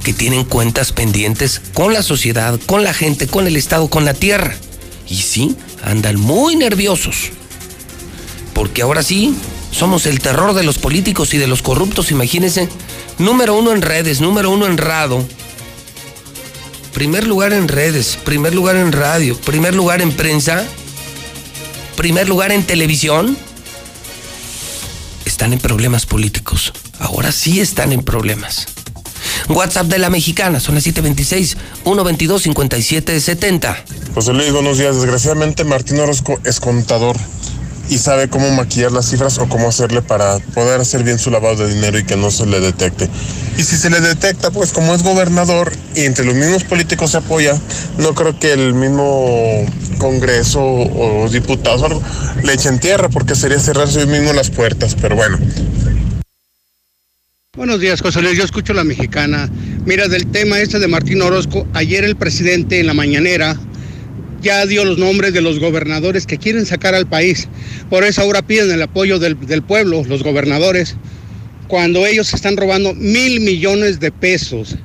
[0.03, 4.13] que tienen cuentas pendientes con la sociedad, con la gente, con el Estado, con la
[4.13, 4.53] tierra.
[5.07, 7.29] Y sí, andan muy nerviosos.
[8.53, 9.33] Porque ahora sí,
[9.71, 12.67] somos el terror de los políticos y de los corruptos, imagínense.
[13.17, 15.25] Número uno en redes, número uno en rado.
[16.93, 20.63] Primer lugar en redes, primer lugar en radio, primer lugar en prensa,
[21.95, 23.37] primer lugar en televisión.
[25.25, 26.73] Están en problemas políticos.
[26.99, 28.67] Ahora sí están en problemas.
[29.47, 33.77] WhatsApp de la mexicana, son las 726-122-5770.
[34.13, 34.95] José Luis, buenos días.
[34.95, 37.15] Desgraciadamente Martín Orozco es contador
[37.91, 41.57] y sabe cómo maquillar las cifras o cómo hacerle para poder hacer bien su lavado
[41.57, 43.09] de dinero y que no se le detecte.
[43.57, 47.17] Y si se le detecta, pues como es gobernador y entre los mismos políticos se
[47.17, 47.53] apoya,
[47.97, 49.65] no creo que el mismo
[49.97, 52.01] Congreso o diputados
[52.41, 55.37] le echen tierra porque sería cerrarse mismos las puertas, pero bueno.
[57.57, 58.37] Buenos días, José Luis.
[58.37, 59.49] Yo escucho la mexicana.
[59.85, 63.57] Mira, del tema este de Martín Orozco, ayer el presidente en la mañanera
[64.41, 67.47] ya dio los nombres de los gobernadores que quieren sacar al país.
[67.89, 70.95] Por eso ahora piden el apoyo del, pueblo, los gobernadores,
[71.67, 74.75] cuando ellos están robando mil millones de pesos.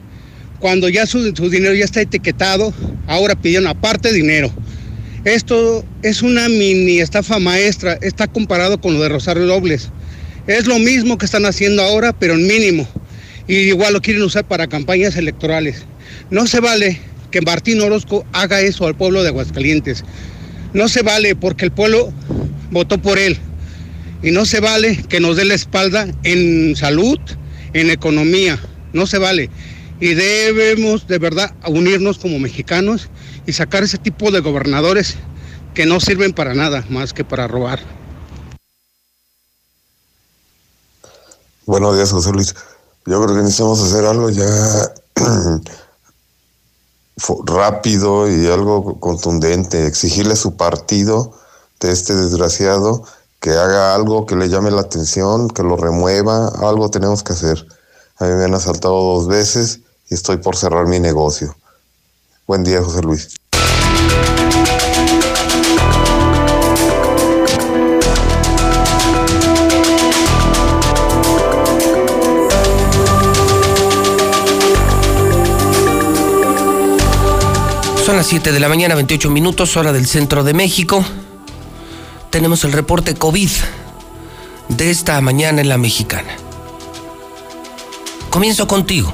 [0.61, 2.73] Cuando ya su, dinero ya está etiquetado,
[3.07, 4.53] ahora piden aparte dinero.
[5.25, 9.91] Esto es una mini estafa maestra, está comparado con lo de Rosario Dobles.
[10.47, 12.89] Es lo mismo que están haciendo ahora, pero en mínimo.
[13.49, 15.85] Y igual lo quieren usar para campañas electorales.
[16.31, 17.01] No se vale
[17.37, 20.05] que Martín Orozco haga eso al pueblo de Aguascalientes.
[20.73, 22.11] No se vale porque el pueblo
[22.71, 23.39] votó por él.
[24.23, 27.19] Y no se vale que nos dé la espalda en salud,
[27.75, 28.59] en economía.
[28.95, 29.51] No se vale.
[30.01, 33.11] Y debemos de verdad unirnos como mexicanos
[33.47, 35.17] y sacar ese tipo de gobernadores
[35.75, 37.81] que no sirven para nada más que para robar.
[41.67, 42.55] Buenos días, José Luis.
[43.05, 44.47] Yo creo que necesitamos hacer algo ya
[47.47, 51.33] rápido y algo contundente, exigirle a su partido
[51.81, 53.05] de este desgraciado
[53.41, 57.67] que haga algo que le llame la atención, que lo remueva, algo tenemos que hacer.
[58.19, 61.55] A mí me han asaltado dos veces y estoy por cerrar mi negocio.
[62.47, 63.29] Buen día, José Luis.
[78.07, 81.05] Son las 7 de la mañana, 28 minutos, hora del centro de México.
[82.31, 83.49] Tenemos el reporte COVID
[84.69, 86.37] de esta mañana en la mexicana.
[88.31, 89.13] Comienzo contigo.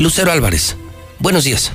[0.00, 0.76] Lucero Álvarez.
[1.20, 1.72] Buenos días.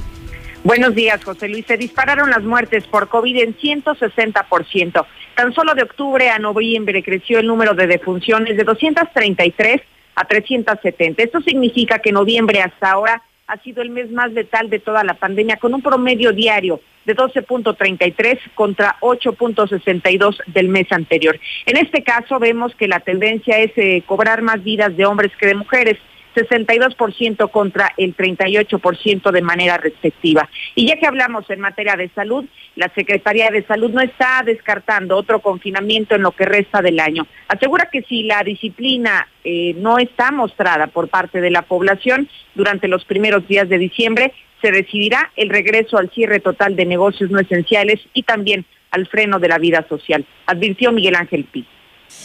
[0.66, 1.66] Buenos días, José Luis.
[1.66, 5.06] Se dispararon las muertes por COVID en 160%.
[5.36, 9.82] Tan solo de octubre a noviembre creció el número de defunciones de 233
[10.16, 11.24] a 370.
[11.24, 15.16] Esto significa que noviembre hasta ahora ha sido el mes más letal de toda la
[15.16, 21.40] pandemia, con un promedio diario de 12.33 contra 8.62 del mes anterior.
[21.66, 25.48] En este caso vemos que la tendencia es eh, cobrar más vidas de hombres que
[25.48, 25.98] de mujeres.
[26.40, 30.50] 62% contra el 38% de manera respectiva.
[30.76, 35.18] Y ya que hablamos en materia de salud, la Secretaría de Salud no está descartando
[35.18, 37.28] otro confinamiento en lo que resta del año.
[37.48, 42.88] Asegura que si la disciplina eh, no está mostrada por parte de la población durante
[42.88, 47.40] los primeros días de diciembre, se decidirá el regreso al cierre total de negocios no
[47.40, 51.46] esenciales y también al freno de la vida social, advirtió Miguel Ángel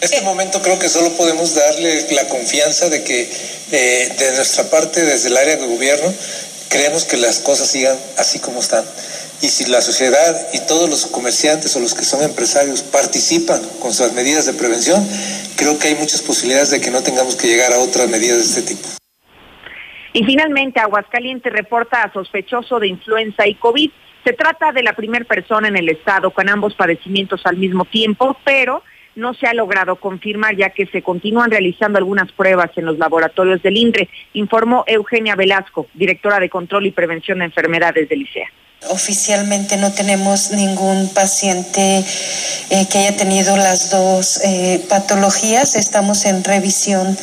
[0.00, 3.22] Este momento creo que solo podemos darle la confianza de que
[3.72, 6.12] eh, de nuestra parte, desde el área de gobierno,
[6.68, 8.84] creemos que las cosas sigan así como están.
[9.40, 13.92] Y si la sociedad y todos los comerciantes o los que son empresarios participan con
[13.92, 15.06] sus medidas de prevención,
[15.56, 18.44] creo que hay muchas posibilidades de que no tengamos que llegar a otras medidas de
[18.44, 18.88] este tipo.
[20.12, 23.90] Y finalmente, Aguascalientes reporta a sospechoso de influenza y COVID.
[24.24, 28.36] Se trata de la primera persona en el estado con ambos padecimientos al mismo tiempo,
[28.44, 28.82] pero
[29.16, 33.62] no se ha logrado confirmar ya que se continúan realizando algunas pruebas en los laboratorios
[33.62, 38.48] del INDRE, informó Eugenia Velasco, directora de Control y Prevención de Enfermedades del ICEA.
[38.90, 42.05] Oficialmente no tenemos ningún paciente
[42.70, 45.74] eh, que haya tenido las dos eh, patologías.
[45.74, 47.16] Estamos en revisión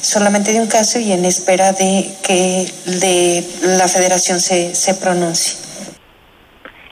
[0.00, 2.66] solamente de un caso y en espera de que
[3.00, 3.44] de
[3.76, 5.58] la federación se, se pronuncie.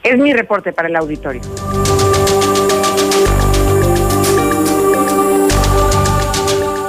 [0.03, 1.43] Es mi reporte para el auditorio.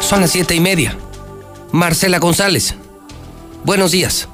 [0.08, 0.96] Son las siete y media.
[1.74, 2.78] Marcela González.
[3.66, 4.30] Buenos días.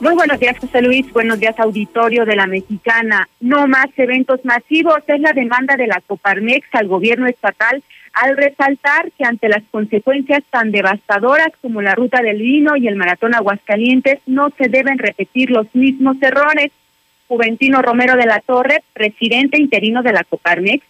[0.00, 1.12] Muy buenos días, José Luis.
[1.12, 3.28] Buenos días, auditorio de la Mexicana.
[3.38, 9.12] No más eventos masivos es la demanda de la Coparmex al gobierno estatal al resaltar
[9.16, 14.18] que ante las consecuencias tan devastadoras como la ruta del vino y el maratón Aguascalientes
[14.26, 16.72] no se deben repetir los mismos errores.
[17.28, 20.84] Juventino Romero de la Torre, presidente interino de la Coparmex,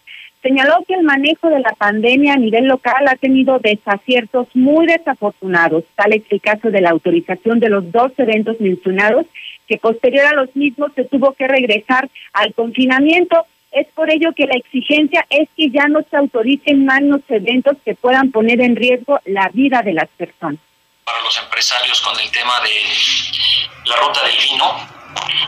[0.46, 5.82] señaló que el manejo de la pandemia a nivel local ha tenido desaciertos muy desafortunados,
[5.96, 9.26] tal es el caso de la autorización de los dos eventos mencionados,
[9.66, 13.44] que posterior a los mismos se tuvo que regresar al confinamiento.
[13.72, 17.76] Es por ello que la exigencia es que ya no se autoricen más los eventos
[17.84, 20.60] que puedan poner en riesgo la vida de las personas.
[21.04, 25.05] Para los empresarios con el tema de la ruta del vino,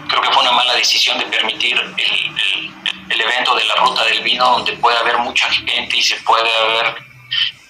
[0.08, 1.94] creo que fue una mala decisión de permitir el,
[3.10, 6.56] el, evento de la ruta del vino donde puede haber mucha gente y se puede
[6.56, 6.94] haber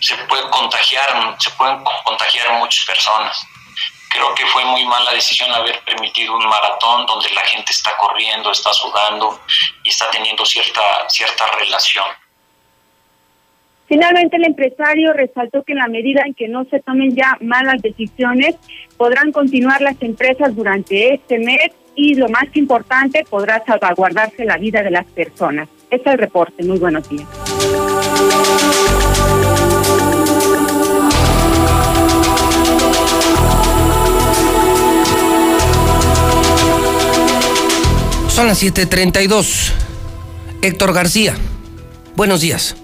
[0.01, 3.45] se puede contagiar se pueden contagiar muchas personas.
[4.11, 8.51] Creo que fue muy mala decisión haber permitido un maratón donde la gente está corriendo
[8.51, 9.41] está sudando
[9.85, 12.07] y está teniendo cierta cierta relación.
[13.89, 17.81] Finalmente, el empresario resaltó que en la medida en que no se tomen ya malas
[17.81, 18.55] decisiones,
[18.99, 24.85] podrán continuar las empresas durante este mes y lo más importante, podrá salvaguardarse la vida
[24.85, 25.69] de las personas.
[25.91, 26.63] Este es el reporte.
[26.63, 27.27] Muy buenos días.
[38.29, 39.73] Son las 7:32.
[40.63, 41.35] Héctor García,
[42.15, 42.77] buenos días.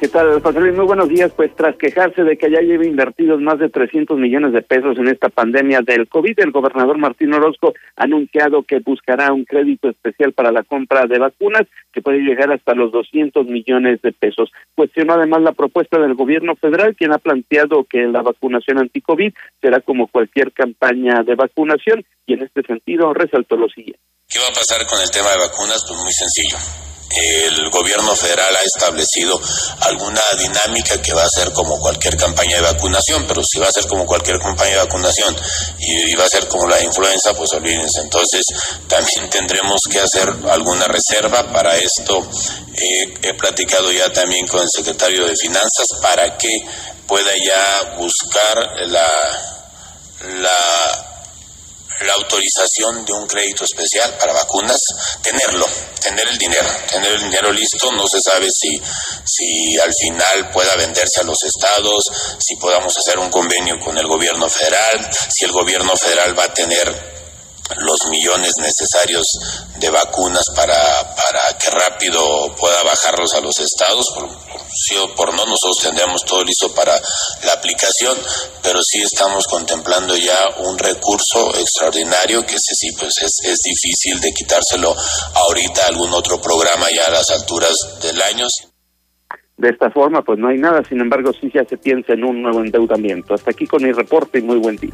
[0.00, 0.74] ¿Qué tal, José Luis?
[0.74, 1.30] Muy buenos días.
[1.36, 5.08] Pues tras quejarse de que ya lleva invertidos más de 300 millones de pesos en
[5.08, 10.32] esta pandemia del COVID, el gobernador Martín Orozco ha anunciado que buscará un crédito especial
[10.32, 14.50] para la compra de vacunas que puede llegar hasta los 200 millones de pesos.
[14.74, 19.80] Cuestionó además la propuesta del gobierno federal, quien ha planteado que la vacunación anti-COVID será
[19.80, 24.00] como cualquier campaña de vacunación y en este sentido resaltó lo siguiente.
[24.30, 25.84] ¿Qué va a pasar con el tema de vacunas?
[25.86, 26.56] Pues muy sencillo
[27.10, 29.40] el gobierno federal ha establecido
[29.80, 33.72] alguna dinámica que va a ser como cualquier campaña de vacunación, pero si va a
[33.72, 35.36] ser como cualquier campaña de vacunación
[35.78, 38.00] y, va a ser como la influenza, pues olvídense.
[38.00, 38.46] Entonces
[38.86, 42.28] también tendremos que hacer alguna reserva para esto.
[43.22, 46.64] he platicado ya también con el secretario de Finanzas para que
[47.06, 49.08] pueda ya buscar la,
[50.40, 51.19] la
[52.00, 54.80] la autorización de un crédito especial para vacunas,
[55.22, 55.66] tenerlo,
[56.00, 58.80] tener el dinero, tener el dinero listo, no se sabe si,
[59.24, 62.04] si al final pueda venderse a los estados,
[62.38, 66.54] si podamos hacer un convenio con el gobierno federal, si el gobierno federal va a
[66.54, 67.19] tener
[67.78, 69.26] los millones necesarios
[69.78, 70.74] de vacunas para,
[71.14, 74.10] para que rápido pueda bajarlos a los estados.
[74.14, 74.28] Por,
[74.74, 76.92] sí o por no, nosotros tendríamos todo listo para
[77.44, 78.16] la aplicación,
[78.62, 84.20] pero sí estamos contemplando ya un recurso extraordinario que ese sí pues es, es difícil
[84.20, 84.94] de quitárselo
[85.34, 88.46] ahorita a algún otro programa ya a las alturas del año.
[89.60, 92.40] De esta forma, pues no hay nada, sin embargo, sí ya se piensa en un
[92.40, 93.34] nuevo endeudamiento.
[93.34, 94.92] Hasta aquí con mi reporte y muy buen día.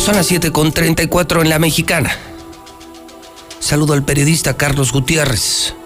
[0.00, 2.08] Son las 7 con 34 en la mexicana.
[3.58, 5.76] Saludo al periodista Carlos Gutiérrez.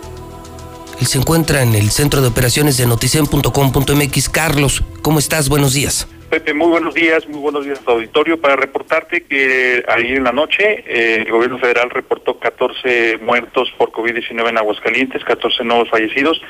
[1.00, 4.29] Él se encuentra en el centro de operaciones de noticen.com.mx.
[4.29, 5.48] Carlos, ¿cómo estás?
[5.48, 6.07] Buenos días.
[6.31, 8.40] Pepe, muy buenos días, muy buenos días auditorio.
[8.40, 13.90] Para reportarte que ayer en la noche eh, el gobierno federal reportó 14 muertos por
[13.90, 16.40] COVID-19 en Aguascalientes, 14 nuevos fallecidos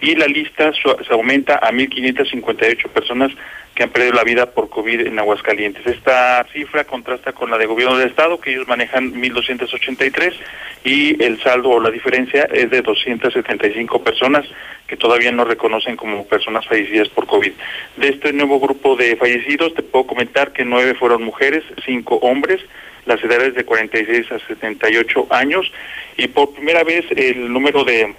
[0.00, 3.32] y la lista se aumenta a 1.558 personas
[3.78, 5.86] que han perdido la vida por COVID en Aguascalientes.
[5.86, 10.34] Esta cifra contrasta con la de gobierno del estado, que ellos manejan 1.283,
[10.82, 14.44] y el saldo o la diferencia es de 275 personas
[14.88, 17.52] que todavía no reconocen como personas fallecidas por COVID.
[17.98, 22.60] De este nuevo grupo de fallecidos, te puedo comentar que nueve fueron mujeres, cinco hombres,
[23.06, 25.70] las edades de 46 a 78 años,
[26.16, 28.12] y por primera vez el número de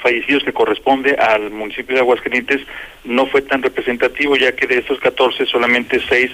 [0.00, 2.60] fallecidos que corresponde al municipio de Aguascalientes
[3.04, 6.30] no fue tan representativo, ya que de estos 14 solamente 6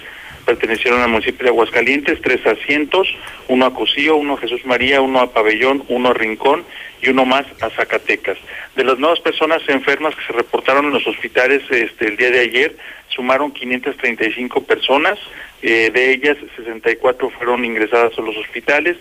[0.46, 3.08] pertenecieron al municipio de Aguascalientes, tres asientos,
[3.48, 6.64] uno a Cocío, uno a Jesús María, uno a Pabellón, uno a Rincón
[7.02, 8.38] y uno más a Zacatecas.
[8.76, 12.40] De las nuevas personas enfermas que se reportaron en los hospitales este, el día de
[12.40, 12.76] ayer,
[13.08, 15.18] sumaron 535 personas,
[15.62, 18.96] eh, de ellas 64 fueron ingresadas a los hospitales,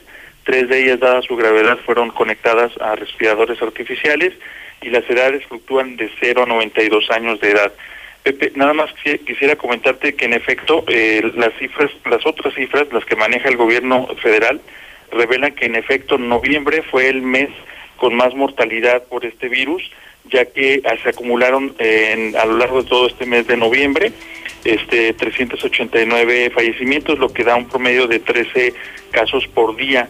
[0.45, 4.33] Tres de ellas, dada su gravedad, fueron conectadas a respiradores artificiales
[4.81, 7.73] y las edades fluctúan de 0 a 92 años de edad.
[8.23, 8.89] Pepe, nada más
[9.25, 13.57] quisiera comentarte que en efecto eh, las cifras, las otras cifras, las que maneja el
[13.57, 14.61] gobierno federal,
[15.11, 17.49] revelan que en efecto noviembre fue el mes
[17.97, 19.91] con más mortalidad por este virus,
[20.25, 21.75] ya que se acumularon
[22.39, 24.11] a lo largo de todo este mes de noviembre
[24.65, 28.73] este 389 fallecimientos, lo que da un promedio de 13
[29.11, 30.07] casos por día.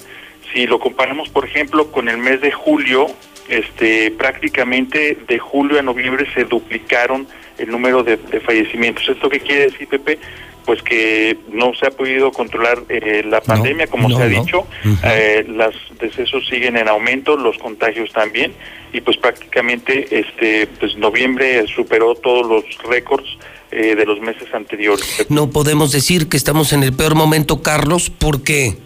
[0.56, 3.08] Si lo comparamos, por ejemplo, con el mes de julio,
[3.50, 7.28] este prácticamente de julio a noviembre se duplicaron
[7.58, 9.04] el número de, fallecimientos.
[9.10, 10.18] ¿Esto qué quiere decir, Pepe?
[10.66, 14.66] Pues que no se ha podido controlar eh, la pandemia, como se ha dicho,
[15.04, 18.54] eh, los decesos siguen en aumento, los contagios también,
[18.94, 23.28] y pues prácticamente este pues noviembre superó todos los récords
[23.72, 25.26] eh, de los meses anteriores.
[25.28, 28.78] No podemos decir que estamos en el peor momento, Carlos, porque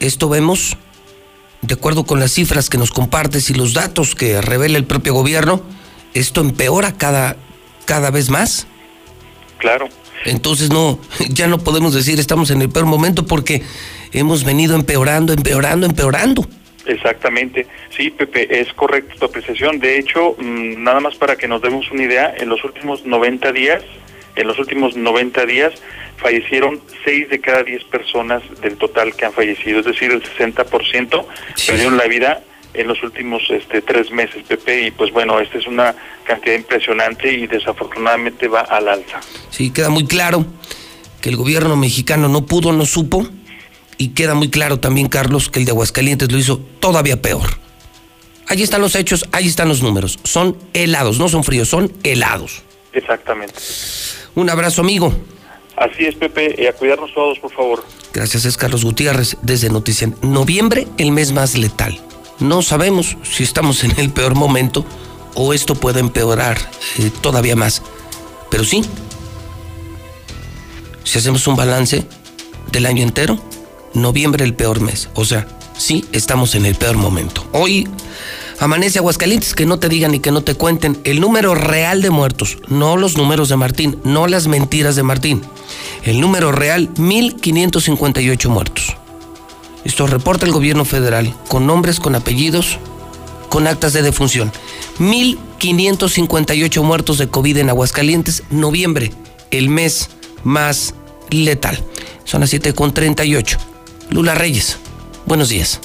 [0.00, 0.76] esto vemos,
[1.66, 5.14] de acuerdo con las cifras que nos compartes y los datos que revela el propio
[5.14, 5.62] gobierno,
[6.14, 7.36] esto empeora cada,
[7.84, 8.66] cada vez más.
[9.58, 9.88] Claro.
[10.24, 10.98] Entonces no,
[11.28, 13.62] ya no podemos decir estamos en el peor momento porque
[14.12, 16.46] hemos venido empeorando, empeorando, empeorando.
[16.86, 19.80] Exactamente, sí, Pepe, es correcta tu apreciación.
[19.80, 23.50] De hecho, mm, nada más para que nos demos una idea, en los últimos 90
[23.50, 23.82] días,
[24.36, 25.72] en los últimos 90 días,
[26.16, 31.24] fallecieron 6 de cada 10 personas del total que han fallecido, es decir, el 60%
[31.66, 32.42] perdieron la vida
[32.74, 37.32] en los últimos este, tres meses, Pepe, y pues bueno, esta es una cantidad impresionante
[37.32, 39.20] y desafortunadamente va al alza.
[39.50, 40.44] Sí, queda muy claro
[41.20, 43.26] que el gobierno mexicano no pudo, no supo,
[43.98, 47.58] y queda muy claro también, Carlos, que el de Aguascalientes lo hizo todavía peor.
[48.48, 50.18] Ahí están los hechos, ahí están los números.
[50.22, 52.62] Son helados, no son fríos, son helados.
[52.96, 53.54] Exactamente.
[54.34, 55.12] Un abrazo, amigo.
[55.76, 57.84] Así es, Pepe, y a cuidarnos todos, por favor.
[58.14, 60.10] Gracias, es Carlos Gutiérrez, desde Noticias.
[60.22, 62.00] Noviembre, el mes más letal.
[62.40, 64.86] No sabemos si estamos en el peor momento
[65.34, 66.56] o esto puede empeorar
[66.98, 67.82] eh, todavía más.
[68.50, 68.82] Pero sí,
[71.04, 72.06] si hacemos un balance
[72.72, 73.38] del año entero,
[73.92, 75.10] noviembre el peor mes.
[75.14, 77.46] O sea, sí, estamos en el peor momento.
[77.52, 77.86] Hoy
[78.58, 82.10] amanece Aguascalientes, que no te digan y que no te cuenten el número real de
[82.10, 85.42] muertos, no los números de Martín, no las mentiras de Martín.
[86.02, 88.96] El número real, 1558 muertos.
[89.84, 92.78] Esto reporta el gobierno federal con nombres, con apellidos,
[93.48, 94.52] con actas de defunción.
[94.98, 99.12] 1.558 muertos de COVID en Aguascalientes, noviembre,
[99.50, 100.10] el mes
[100.42, 100.94] más
[101.30, 101.82] letal.
[102.24, 103.58] Son las 7.38.
[104.10, 104.78] Lula Reyes,
[105.26, 105.80] buenos días.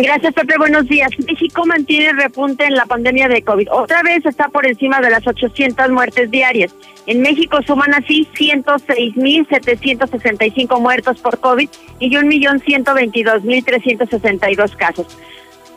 [0.00, 0.56] Gracias, Pepe.
[0.56, 1.10] Buenos días.
[1.26, 3.68] México mantiene repunte en la pandemia de COVID.
[3.70, 6.74] Otra vez está por encima de las 800 muertes diarias.
[7.06, 11.68] En México suman así 106.765 muertos por COVID
[11.98, 15.18] y 1.122.362 casos.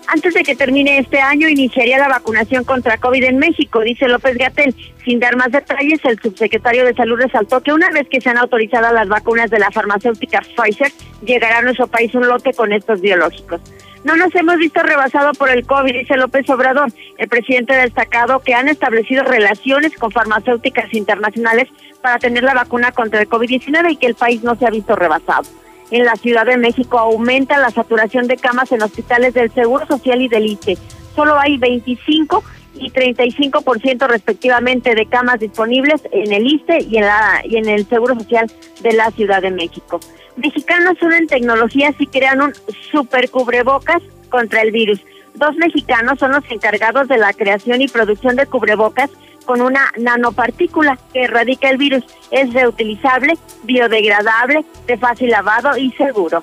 [0.08, 4.38] Antes de que termine este año, iniciaría la vacunación contra COVID en México, dice López
[4.38, 4.74] Gatel.
[5.04, 8.94] Sin dar más detalles, el subsecretario de Salud resaltó que una vez que sean autorizadas
[8.94, 10.94] las vacunas de la farmacéutica Pfizer,
[11.26, 13.60] llegará a nuestro país un lote con estos biológicos.
[14.06, 16.94] No nos hemos visto rebasado por el COVID, dice López Obrador.
[17.18, 21.70] El presidente ha destacado que han establecido relaciones con farmacéuticas internacionales
[22.04, 24.96] para tener la vacuna contra el COVID-19 y que el país no se ha visto
[24.96, 25.50] rebasado.
[25.90, 30.22] En la Ciudad de México aumenta la saturación de camas en hospitales del Seguro Social
[30.22, 30.78] y del ICE.
[31.16, 32.44] Solo hay 25
[32.76, 37.88] y 35% respectivamente de camas disponibles en el ICE y en, la, y en el
[37.88, 38.52] Seguro Social
[38.84, 40.00] de la Ciudad de México
[40.38, 42.54] mexicanos unen tecnologías y crean un
[42.92, 45.00] super cubrebocas contra el virus.
[45.36, 49.10] Dos mexicanos son los encargados de la creación y producción de cubrebocas
[49.46, 52.04] con una nanopartícula que erradica el virus.
[52.32, 53.34] Es reutilizable,
[53.64, 56.42] biodegradable, de fácil lavado y seguro.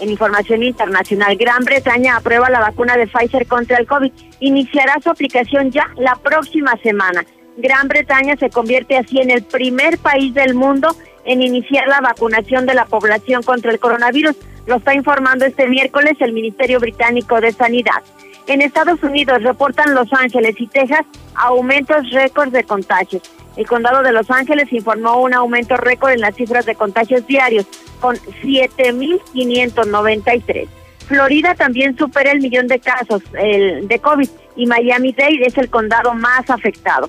[0.00, 4.12] En información internacional, Gran Bretaña aprueba la vacuna de Pfizer contra el COVID.
[4.40, 7.24] Iniciará su aplicación ya la próxima semana.
[7.56, 12.64] Gran Bretaña se convierte así en el primer país del mundo en iniciar la vacunación
[12.66, 14.36] de la población contra el coronavirus.
[14.66, 18.02] Lo está informando este miércoles el Ministerio Británico de Sanidad.
[18.46, 23.22] En Estados Unidos reportan Los Ángeles y Texas aumentos récords de contagios.
[23.56, 27.64] El condado de Los Ángeles informó un aumento récord en las cifras de contagios diarios,
[28.00, 30.66] con 7.593.
[31.06, 36.50] Florida también supera el millón de casos de COVID y Miami-Dade es el condado más
[36.50, 37.08] afectado.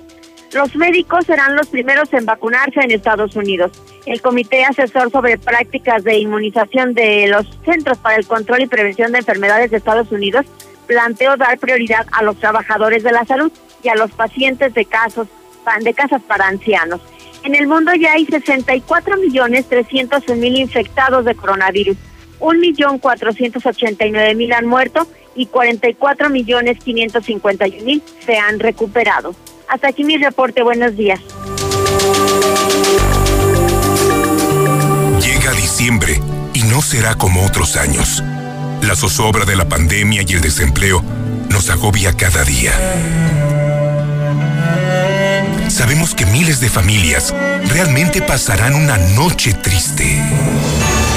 [0.56, 3.72] Los médicos serán los primeros en vacunarse en Estados Unidos.
[4.06, 9.12] El Comité Asesor sobre Prácticas de Inmunización de los Centros para el Control y Prevención
[9.12, 10.46] de Enfermedades de Estados Unidos
[10.86, 13.52] planteó dar prioridad a los trabajadores de la salud
[13.82, 15.28] y a los pacientes de casos
[15.82, 17.02] de casas para ancianos.
[17.44, 21.98] En el mundo ya hay 64 millones 300 mil infectados de coronavirus.
[22.40, 29.34] 1.489.000 han muerto y 44 millones 551 mil se han recuperado.
[29.68, 30.62] Hasta aquí mi reporte.
[30.62, 31.20] Buenos días.
[35.20, 36.20] Llega diciembre
[36.54, 38.22] y no será como otros años.
[38.82, 41.02] La zozobra de la pandemia y el desempleo
[41.48, 42.72] nos agobia cada día.
[45.76, 47.34] sabemos que miles de familias
[47.68, 50.22] realmente pasarán una noche triste.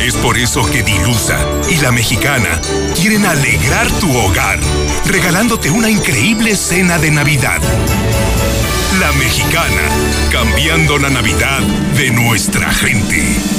[0.04, 1.40] Es por eso que Dilusa
[1.70, 2.60] y la mexicana
[2.96, 4.60] quieren alegrar tu hogar,
[5.06, 7.62] regalándote una increíble cena de Navidad.
[8.98, 9.88] La mexicana,
[10.32, 11.60] cambiando la Navidad
[11.96, 13.59] de nuestra gente.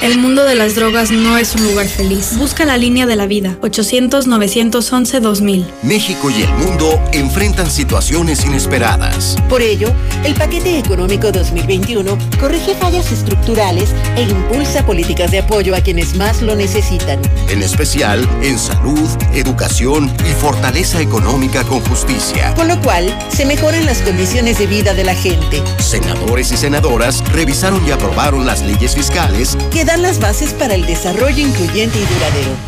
[0.00, 2.36] El mundo de las drogas no es un lugar feliz.
[2.38, 3.58] Busca la línea de la vida.
[3.62, 5.64] 800-911-2000.
[5.82, 9.34] México y el mundo enfrentan situaciones inesperadas.
[9.48, 9.92] Por ello,
[10.24, 16.42] el paquete económico 2021 corrige fallas estructurales e impulsa políticas de apoyo a quienes más
[16.42, 17.18] lo necesitan.
[17.48, 22.54] En especial en salud, educación y fortaleza económica con justicia.
[22.54, 25.60] Con lo cual, se mejoran las condiciones de vida de la gente.
[25.78, 30.84] Senadores y senadoras revisaron y aprobaron las leyes fiscales que dan las bases para el
[30.84, 32.67] desarrollo incluyente y duradero.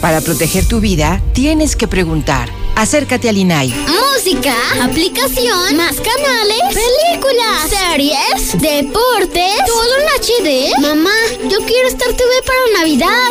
[0.00, 2.48] Para proteger tu vida, tienes que preguntar.
[2.74, 3.68] Acércate al INAI.
[3.68, 10.80] Música, aplicación, más canales, películas, series, deportes, todo en HD.
[10.80, 11.14] Mamá,
[11.50, 13.30] yo quiero Star TV para Navidad.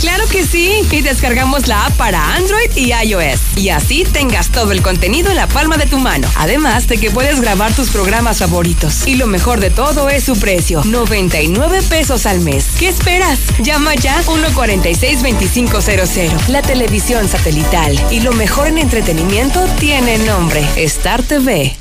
[0.00, 3.38] Claro que sí, y descargamos la app para Android y iOS.
[3.56, 6.26] Y así tengas todo el contenido en la palma de tu mano.
[6.36, 9.06] Además de que puedes grabar tus programas favoritos.
[9.06, 12.68] Y lo mejor de todo es su precio, 99 pesos al mes.
[12.78, 13.38] ¿Qué esperas?
[13.62, 16.48] Llama ya 146-2500.
[16.48, 21.76] La televisión satelital y lo mejor en entretenimiento tiene nombre, Star TV.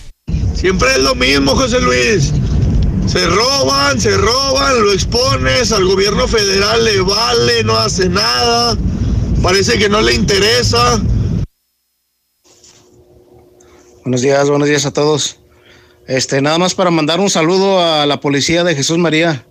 [0.53, 2.33] Siempre es lo mismo, José Luis.
[3.09, 8.77] Se roban, se roban, lo expones, al gobierno federal le vale, no hace nada,
[9.41, 11.01] parece que no le interesa.
[14.03, 15.39] Buenos días, buenos días a todos.
[16.05, 19.43] Este, nada más para mandar un saludo a la policía de Jesús María.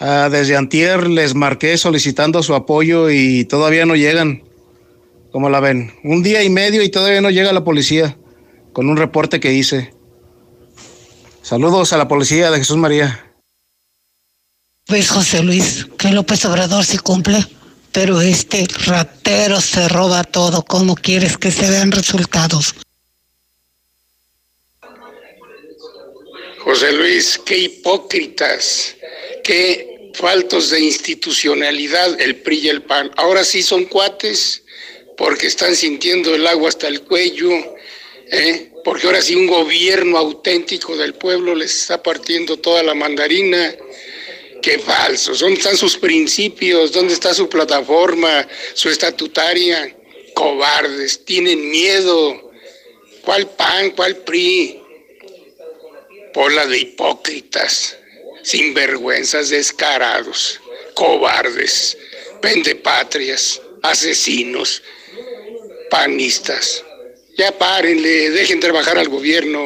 [0.00, 4.42] Ah, desde Antier les marqué solicitando su apoyo y todavía no llegan.
[5.30, 5.92] ¿Cómo la ven?
[6.02, 8.18] Un día y medio y todavía no llega la policía
[8.72, 9.95] con un reporte que hice.
[11.46, 13.24] Saludos a la policía de Jesús María.
[14.84, 17.38] Pues José Luis, que López Obrador sí cumple,
[17.92, 20.64] pero este ratero se roba todo.
[20.64, 22.74] ¿Cómo quieres que se vean resultados?
[26.64, 28.96] José Luis, qué hipócritas,
[29.44, 33.12] qué faltos de institucionalidad el PRI y el PAN.
[33.16, 34.64] Ahora sí son cuates
[35.16, 37.50] porque están sintiendo el agua hasta el cuello,
[38.32, 38.72] ¿eh?
[38.86, 43.74] Porque ahora sí un gobierno auténtico del pueblo les está partiendo toda la mandarina.
[44.62, 46.92] Qué falso, ¿dónde están sus principios?
[46.92, 49.92] ¿Dónde está su plataforma, su estatutaria?
[50.34, 52.52] Cobardes, tienen miedo.
[53.22, 54.80] ¿Cuál PAN, cuál PRI?
[56.32, 57.98] Bola de hipócritas,
[58.44, 60.60] sinvergüenzas, descarados,
[60.94, 61.98] cobardes,
[62.40, 64.80] pendepatrias, asesinos,
[65.90, 66.85] panistas.
[67.36, 69.60] Ya párenle, dejen trabajar al gobierno.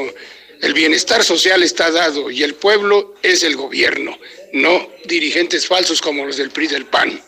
[0.61, 4.17] El bienestar social está dado y el pueblo es el gobierno.
[4.53, 7.21] no dirigentes falsos como los del PRI del PAN.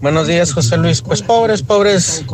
[0.00, 1.00] Buenos días, José Luis.
[1.00, 2.24] Pues pobres, pobres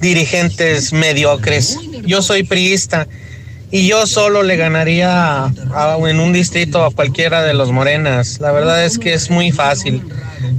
[0.00, 1.78] dirigentes mediocres.
[2.04, 3.08] Yo soy priista
[3.74, 8.38] y yo solo le ganaría a- en un distrito a cualquiera de los morenas.
[8.38, 10.00] La verdad es que es muy fácil.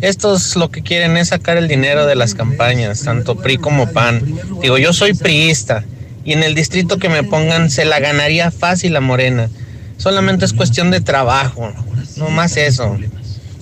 [0.01, 4.21] Estos lo que quieren es sacar el dinero de las campañas, tanto PRI como PAN.
[4.61, 5.85] Digo, yo soy priista
[6.25, 9.49] y en el distrito que me pongan se la ganaría fácil a Morena.
[9.95, 11.71] Solamente es cuestión de trabajo,
[12.17, 12.97] no más eso.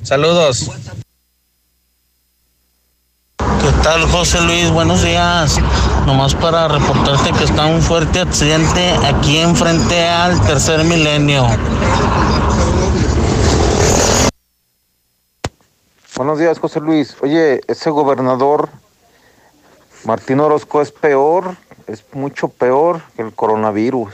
[0.02, 0.72] Saludos.
[3.76, 4.72] ¿Qué tal, José Luis?
[4.72, 5.58] Buenos días.
[6.06, 11.46] Nomás para reportarte que está un fuerte accidente aquí enfrente al tercer milenio.
[16.16, 17.18] Buenos días, José Luis.
[17.22, 18.70] Oye, ese gobernador
[20.06, 21.58] Martín Orozco es peor,
[21.88, 24.14] es mucho peor que el coronavirus.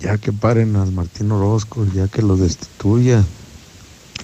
[0.00, 3.24] Ya que paren al Martín Orozco, ya que lo destituya,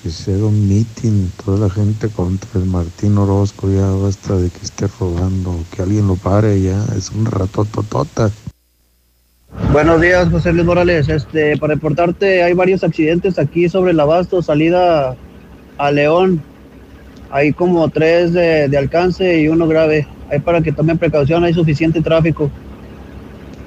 [0.05, 4.51] que se haga un mitin, toda la gente contra el Martín Orozco, ya basta de
[4.51, 8.31] que esté robando, que alguien lo pare ya, es un ratototota.
[9.73, 11.09] Buenos días, José Luis Morales.
[11.09, 15.17] Este, para reportarte, hay varios accidentes aquí sobre el abasto, salida
[15.79, 16.43] a León.
[17.31, 20.07] Hay como tres de, de alcance y uno grave.
[20.31, 22.51] Hay para que tomen precaución, hay suficiente tráfico.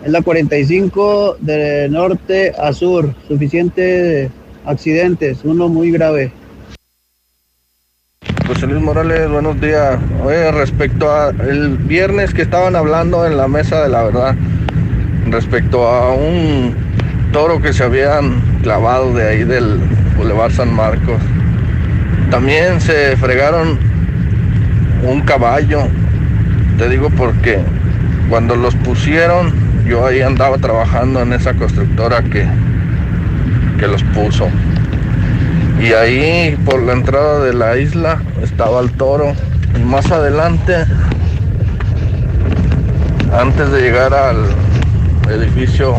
[0.06, 4.30] Es la 45 de norte a sur, suficiente
[4.68, 6.32] accidentes, uno muy grave.
[8.46, 9.98] José Luis Morales, buenos días.
[10.24, 14.36] Oye, respecto a el viernes que estaban hablando en la mesa de la verdad,
[15.30, 16.76] respecto a un
[17.32, 19.80] toro que se habían clavado de ahí del
[20.18, 21.22] Boulevard San Marcos,
[22.30, 23.80] también se fregaron
[25.04, 25.82] un caballo.
[26.78, 27.60] Te digo porque
[28.30, 29.54] cuando los pusieron,
[29.86, 32.46] yo ahí andaba trabajando en esa constructora que,
[33.78, 34.50] que los puso.
[35.82, 39.34] Y ahí por la entrada de la isla estaba el toro.
[39.76, 40.86] Y más adelante,
[43.32, 44.46] antes de llegar al
[45.30, 45.96] edificio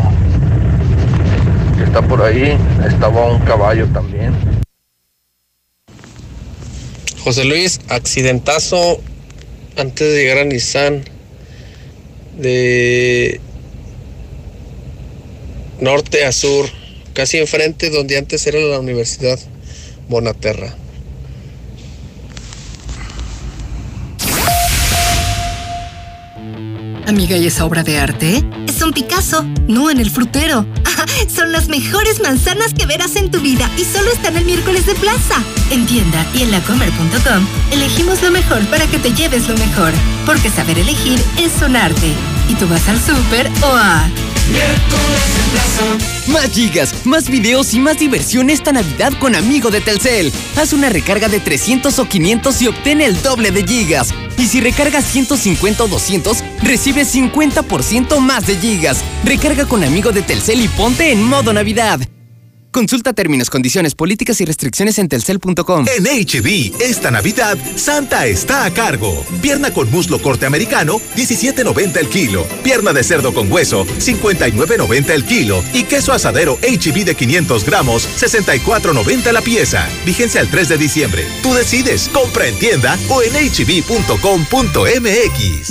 [1.77, 4.33] que está por ahí, estaba un caballo también.
[7.23, 9.01] José Luis, accidentazo
[9.77, 11.03] antes de llegar a Nissan
[12.37, 13.39] de
[15.79, 16.65] norte a sur,
[17.19, 19.37] casi enfrente donde antes era la Universidad
[20.07, 20.73] Bonaterra.
[27.05, 28.41] Amiga, ¿y esa obra de arte?
[28.69, 30.65] Es un Picasso, no en el frutero.
[31.27, 34.95] Son las mejores manzanas que verás en tu vida y solo están el miércoles de
[34.95, 35.43] plaza.
[35.71, 39.91] En tienda y en lacomer.com elegimos lo mejor para que te lleves lo mejor.
[40.25, 42.13] Porque saber elegir es un arte.
[42.47, 44.09] Y tú vas al súper o a...
[46.27, 50.31] Más gigas, más videos y más diversión esta Navidad con Amigo de Telcel.
[50.55, 54.13] Haz una recarga de 300 o 500 y obtén el doble de gigas.
[54.37, 59.03] Y si recargas 150 o 200, recibes 50% más de gigas.
[59.23, 61.99] Recarga con Amigo de Telcel y ponte en modo Navidad.
[62.71, 65.85] Consulta términos, condiciones, políticas y restricciones en telcel.com.
[65.87, 69.25] En HB, esta Navidad, Santa está a cargo.
[69.41, 72.45] Pierna con muslo corte americano, 17.90 el kilo.
[72.63, 75.63] Pierna de cerdo con hueso, 59.90 el kilo.
[75.73, 79.89] Y queso asadero HB de 500 gramos, 64.90 la pieza.
[80.05, 81.25] Vigencia el 3 de diciembre.
[81.41, 84.09] Tú decides, compra en tienda o en hb.com.mx.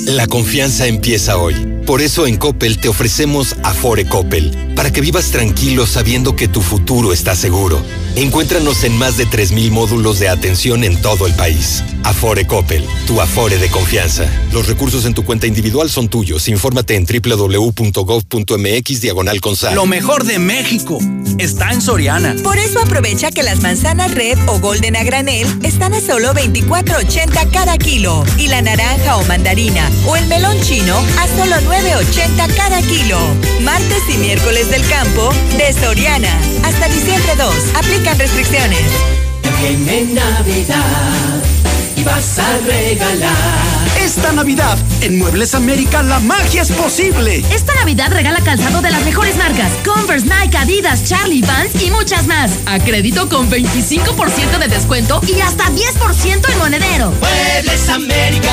[0.01, 1.55] La confianza empieza hoy.
[1.87, 6.61] Por eso en Coppel te ofrecemos Afore Coppel, para que vivas tranquilo sabiendo que tu
[6.61, 7.83] futuro está seguro.
[8.17, 11.85] Encuéntranos en más de 3.000 módulos de atención en todo el país.
[12.03, 14.25] Afore Coppel, tu Afore de confianza.
[14.53, 16.49] Los recursos en tu cuenta individual son tuyos.
[16.49, 19.75] Infórmate en www.gov.mx diagonal consal.
[19.75, 20.99] Lo mejor de México
[21.39, 22.35] está en Soriana.
[22.43, 27.51] Por eso aprovecha que las manzanas red o golden a granel están a solo 24.80
[27.53, 32.81] cada kilo y la naranja o mandarina o el melón chino a solo 9.80 cada
[32.81, 33.19] kilo.
[33.63, 36.35] Martes y miércoles del campo de Soriana.
[36.65, 37.55] Hasta diciembre 2.
[37.75, 38.83] Aplican restricciones.
[39.59, 41.43] Viene Navidad
[41.97, 43.89] y vas a regalar.
[44.01, 47.45] Esta Navidad, en Muebles América, la magia es posible.
[47.51, 52.27] Esta Navidad regala calzado de las mejores marcas: Converse, Nike, Adidas, Charlie, Vans y muchas
[52.27, 52.53] más.
[52.67, 57.13] A crédito con 25% de descuento y hasta 10% en monedero.
[57.21, 58.53] Muebles América,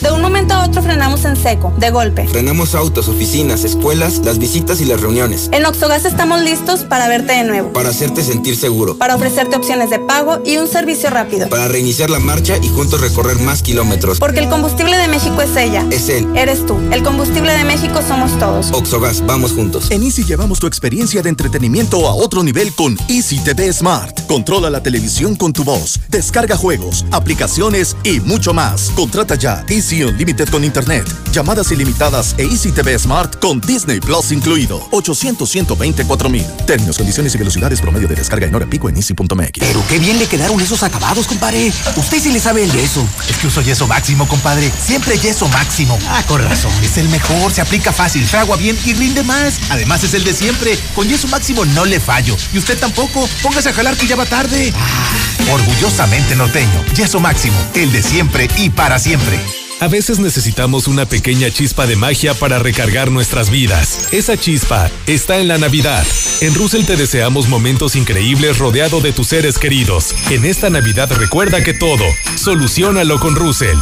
[0.00, 2.28] De un momento a otro frenamos en seco, de golpe.
[2.28, 5.48] Frenamos autos, oficinas, escuelas, las visitas y las reuniones.
[5.50, 7.72] En Oxogas estamos listos para verte de nuevo.
[7.72, 8.96] Para hacerte sentir seguro.
[8.96, 11.48] Para ofrecerte opciones de pago y un servicio rápido.
[11.48, 14.20] Para reiniciar la marcha y juntos recorrer más kilómetros.
[14.20, 15.84] Porque el combustible de México es ella.
[15.90, 16.28] Es él.
[16.36, 16.76] Eres tú.
[16.92, 18.70] El combustible de México somos todos.
[18.70, 19.90] Oxogas, vamos juntos.
[19.90, 24.26] En Easy llevamos tu experiencia de entretenimiento a otro nivel con Easy TV Smart.
[24.28, 25.98] Controla la televisión con tu voz.
[26.08, 28.92] Descarga juegos, aplicaciones y mucho más.
[28.94, 34.32] Contrata ya Easy Unlimited con Internet, llamadas ilimitadas e Easy TV Smart con Disney Plus
[34.32, 34.86] incluido.
[34.90, 36.44] 800 124 mil.
[36.66, 39.58] Términos, condiciones y velocidades promedio de descarga en hora pico en easy.mx.
[39.58, 41.72] Pero qué bien le quedaron esos acabados, compadre.
[41.96, 43.06] Usted sí le sabe el yeso.
[43.28, 44.70] Es que uso yeso máximo, compadre.
[44.70, 45.98] Siempre yeso máximo.
[46.08, 46.72] Ah, con razón.
[46.82, 49.54] Es el mejor, se aplica fácil, fragua bien y rinde más.
[49.70, 50.78] Además es el de siempre.
[50.94, 52.36] Con yeso máximo no le fallo.
[52.52, 53.28] Y usted tampoco.
[53.42, 54.72] Póngase a jalar que ya va tarde.
[54.76, 56.84] Ah, orgullosamente norteño.
[56.94, 57.56] Yeso máximo.
[57.74, 59.38] El de siempre y para siempre.
[59.80, 64.08] A veces necesitamos una pequeña chispa de magia para recargar nuestras vidas.
[64.12, 66.04] Esa chispa está en la Navidad.
[66.40, 70.16] En Russell te deseamos momentos increíbles rodeado de tus seres queridos.
[70.30, 72.04] En esta Navidad recuerda que todo,
[72.36, 73.78] solucionalo con Russell.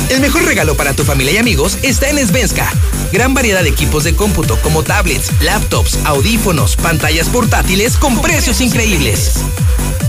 [0.09, 2.69] El mejor regalo para tu familia y amigos está en Svenska.
[3.13, 9.33] Gran variedad de equipos de cómputo como tablets, laptops, audífonos, pantallas portátiles con precios increíbles.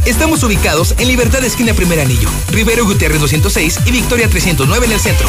[0.04, 5.00] Estamos ubicados en Libertad Esquina Primer Anillo, Rivero Gutiérrez 206 y Victoria 309 en el
[5.00, 5.28] centro.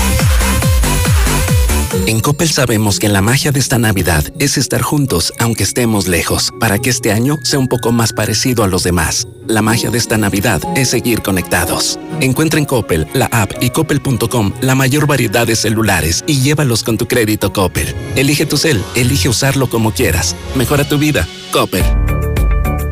[2.07, 6.51] En Coppel sabemos que la magia de esta Navidad es estar juntos aunque estemos lejos,
[6.59, 9.27] para que este año sea un poco más parecido a los demás.
[9.47, 11.99] La magia de esta Navidad es seguir conectados.
[12.21, 16.97] Encuentra en Coppel, la app y coppel.com la mayor variedad de celulares y llévalos con
[16.97, 17.93] tu crédito Coppel.
[18.15, 20.35] Elige tu cel, elige usarlo como quieras.
[20.55, 21.27] Mejora tu vida.
[21.51, 21.83] Coppel.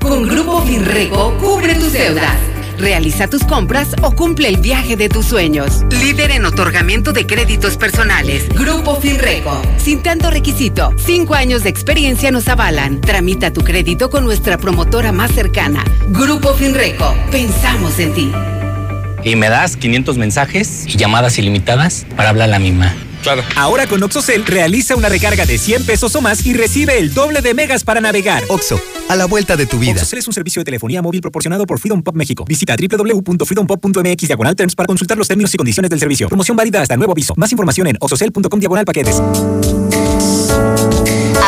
[0.02, 2.38] Con Grupo Finreco, cubre tus deudas.
[2.82, 5.84] Realiza tus compras o cumple el viaje de tus sueños.
[5.92, 8.50] Líder en otorgamiento de créditos personales.
[8.50, 9.62] Grupo Finreco.
[9.78, 13.00] Sin tanto requisito, cinco años de experiencia nos avalan.
[13.00, 15.84] Tramita tu crédito con nuestra promotora más cercana.
[16.08, 17.14] Grupo Finreco.
[17.30, 18.32] Pensamos en ti.
[19.24, 22.96] Y me das 500 mensajes y llamadas ilimitadas para hablar a la misma.
[23.22, 23.44] Claro.
[23.56, 27.42] Ahora con OxoCell realiza una recarga de 100 pesos o más y recibe el doble
[27.42, 28.44] de megas para navegar.
[28.50, 29.94] Oxo, a la vuelta de tu vida.
[29.94, 32.46] OxoCell es un servicio de telefonía móvil proporcionado por Freedom Pop México.
[32.46, 36.28] Visita www.freedompop.mx diagonal terms para consultar los términos y condiciones del servicio.
[36.28, 37.34] Promoción válida hasta nuevo aviso.
[37.38, 39.22] Más información en oxocell.com diagonal paquetes.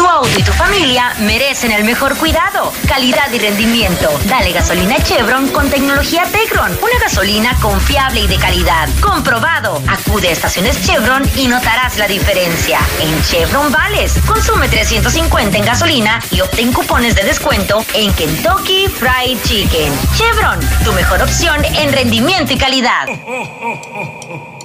[0.00, 4.08] Tu auto y tu familia merecen el mejor cuidado, calidad y rendimiento.
[4.24, 6.72] Dale gasolina Chevron con tecnología Tecron.
[6.80, 8.88] Una gasolina confiable y de calidad.
[9.02, 9.82] Comprobado.
[9.86, 12.78] Acude a estaciones Chevron y notarás la diferencia.
[12.98, 19.36] En Chevron Vales, consume 350 en gasolina y obtén cupones de descuento en Kentucky Fried
[19.44, 19.92] Chicken.
[20.16, 23.06] Chevron, tu mejor opción en rendimiento y calidad.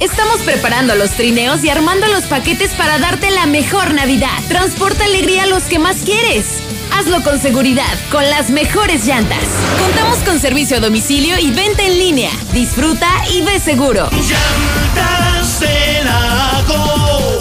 [0.00, 4.36] Estamos preparando los trineos y armando los paquetes para darte la mejor Navidad.
[4.48, 6.46] Transporta alegría a los que más quieres.
[6.92, 9.44] Hazlo con seguridad, con las mejores llantas.
[9.78, 12.30] Contamos con servicio a domicilio y venta en línea.
[12.52, 14.10] Disfruta y ve seguro.
[14.10, 15.60] Llantas
[16.04, 17.38] Lago,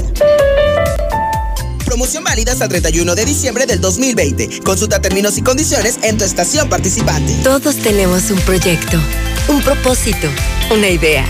[1.84, 4.60] Promoción válida hasta el 31 de diciembre del 2020.
[4.64, 7.34] Consulta términos y condiciones en tu estación participante.
[7.44, 8.98] Todos tenemos un proyecto,
[9.48, 10.28] un propósito,
[10.72, 11.24] una idea.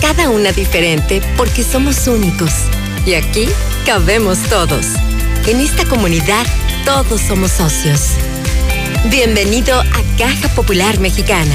[0.00, 2.50] Cada una diferente porque somos únicos.
[3.06, 3.48] Y aquí
[3.86, 4.86] cabemos todos.
[5.46, 6.46] En esta comunidad
[6.84, 8.00] todos somos socios.
[9.10, 11.54] Bienvenido a Caja Popular Mexicana.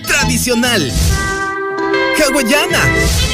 [0.07, 0.93] Tradicional.
[2.19, 3.30] Hawaiana.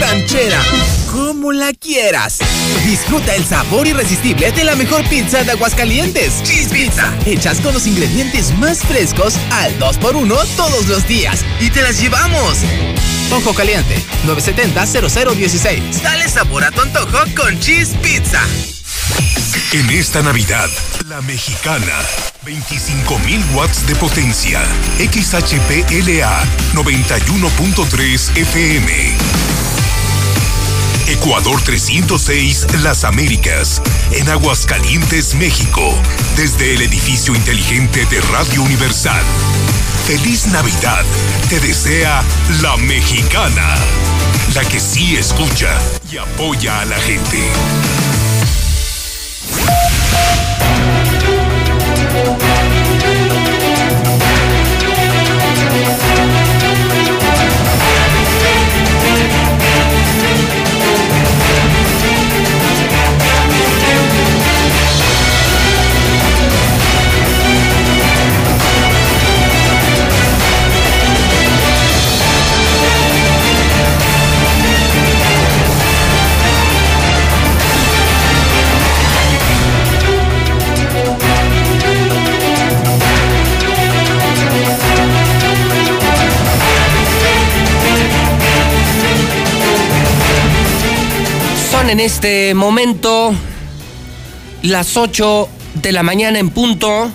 [0.00, 0.62] Ranchera.
[1.10, 2.38] Como la quieras.
[2.84, 6.42] Disfruta el sabor irresistible de la mejor pizza de Aguascalientes.
[6.42, 7.12] Cheese Pizza.
[7.24, 11.44] Hechas con los ingredientes más frescos al 2x1 todos los días.
[11.60, 12.58] Y te las llevamos.
[13.32, 13.96] Ojo caliente.
[14.26, 16.02] 970-0016.
[16.02, 18.42] Dale sabor a tu antojo con Cheese Pizza.
[19.72, 20.68] En esta Navidad,
[21.08, 21.92] la mexicana.
[22.44, 24.62] 25.000 watts de potencia.
[24.98, 26.44] XHPLA
[26.74, 29.85] 91.3 FM.
[31.08, 33.80] Ecuador 306 Las Américas,
[34.12, 35.94] en Aguascalientes, México,
[36.36, 39.22] desde el edificio inteligente de Radio Universal.
[40.06, 41.04] Feliz Navidad,
[41.48, 42.22] te desea
[42.60, 43.76] la mexicana,
[44.54, 45.78] la que sí escucha
[46.10, 47.38] y apoya a la gente.
[91.96, 93.34] En este momento
[94.60, 97.10] las 8 de la mañana en punto,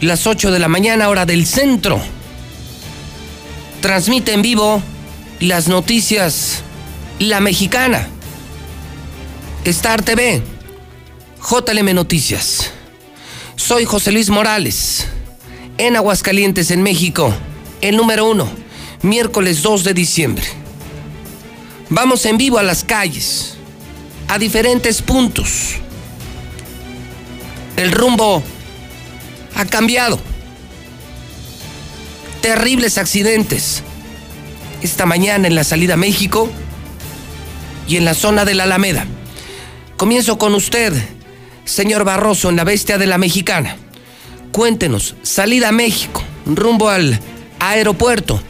[0.00, 2.00] las 8 de la mañana hora del centro.
[3.80, 4.82] Transmite en vivo
[5.38, 6.64] las noticias
[7.20, 8.08] La Mexicana,
[9.64, 10.42] Star TV,
[11.48, 12.72] JLM Noticias.
[13.54, 15.06] Soy José Luis Morales,
[15.76, 17.32] en Aguascalientes, en México,
[17.80, 18.48] el número uno,
[19.02, 20.46] miércoles 2 de diciembre.
[21.90, 23.57] Vamos en vivo a las calles,
[24.28, 25.76] a diferentes puntos.
[27.76, 28.42] El rumbo
[29.54, 30.20] ha cambiado.
[32.42, 33.82] Terribles accidentes.
[34.82, 36.50] Esta mañana en la salida a México
[37.88, 39.06] y en la zona de la Alameda.
[39.96, 40.92] Comienzo con usted,
[41.64, 43.76] señor Barroso, en la bestia de la mexicana.
[44.52, 47.18] Cuéntenos, salida a México, rumbo al
[47.58, 48.40] aeropuerto.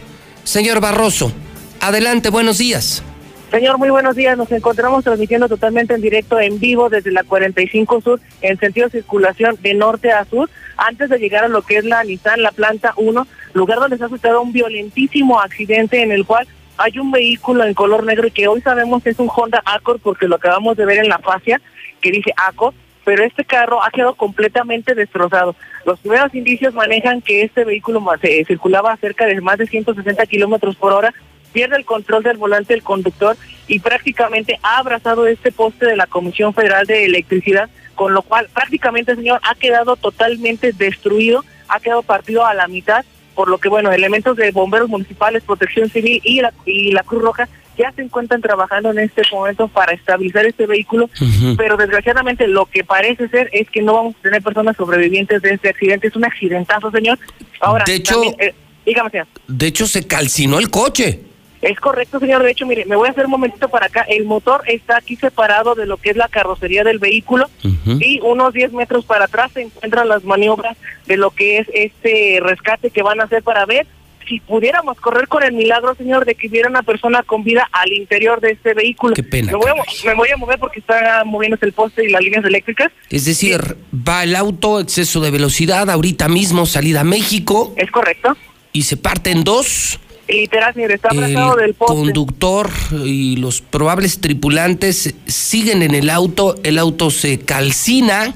[0.44, 1.32] Señor Barroso,
[1.80, 3.02] adelante, buenos días.
[3.50, 4.36] Señor, muy buenos días.
[4.36, 9.00] Nos encontramos transmitiendo totalmente en directo, en vivo, desde la 45 Sur, en sentido de
[9.00, 12.52] circulación de norte a sur, antes de llegar a lo que es la Nissan, la
[12.52, 16.46] planta 1, lugar donde se ha suscitado un violentísimo accidente en el cual
[16.76, 20.00] hay un vehículo en color negro y que hoy sabemos que es un Honda Accord
[20.02, 21.58] porque lo acabamos de ver en la fascia
[22.02, 22.74] que dice Accord,
[23.06, 25.56] pero este carro ha quedado completamente destrozado.
[25.86, 30.76] Los primeros indicios manejan que este vehículo eh, circulaba cerca de más de 160 kilómetros
[30.76, 31.14] por hora
[31.58, 33.36] pierde el control del volante el conductor
[33.66, 38.48] y prácticamente ha abrazado este poste de la Comisión Federal de Electricidad, con lo cual
[38.54, 43.04] prácticamente, señor, ha quedado totalmente destruido, ha quedado partido a la mitad,
[43.34, 47.22] por lo que, bueno, elementos de bomberos municipales, protección civil y la, y la Cruz
[47.22, 51.10] Roja ya se encuentran trabajando en este momento para estabilizar este vehículo,
[51.56, 55.54] pero desgraciadamente lo que parece ser es que no vamos a tener personas sobrevivientes de
[55.54, 56.06] este accidente.
[56.06, 57.18] Es un accidentazo, señor.
[57.60, 58.54] Ahora, de hecho, eh,
[58.86, 59.26] dígame, señor.
[59.48, 61.27] De hecho, se calcinó el coche.
[61.60, 62.42] Es correcto, señor.
[62.42, 64.02] De hecho, mire, me voy a hacer un momentito para acá.
[64.02, 67.48] El motor está aquí separado de lo que es la carrocería del vehículo
[67.84, 72.38] y unos 10 metros para atrás se encuentran las maniobras de lo que es este
[72.42, 73.86] rescate que van a hacer para ver
[74.28, 77.92] si pudiéramos correr con el milagro, señor, de que hubiera una persona con vida al
[77.92, 79.14] interior de este vehículo.
[79.14, 79.52] Qué pena.
[79.52, 79.74] Me voy, a,
[80.06, 82.92] me voy a mover porque está moviéndose el poste y las líneas eléctricas.
[83.08, 87.72] Es decir, va el auto, exceso de velocidad, ahorita mismo salida a México.
[87.76, 88.36] Es correcto.
[88.72, 89.98] Y se parte en dos.
[90.28, 91.94] Literal, está abrazado el del poste.
[91.94, 92.70] conductor
[93.04, 98.34] y los probables tripulantes siguen en el auto, el auto se calcina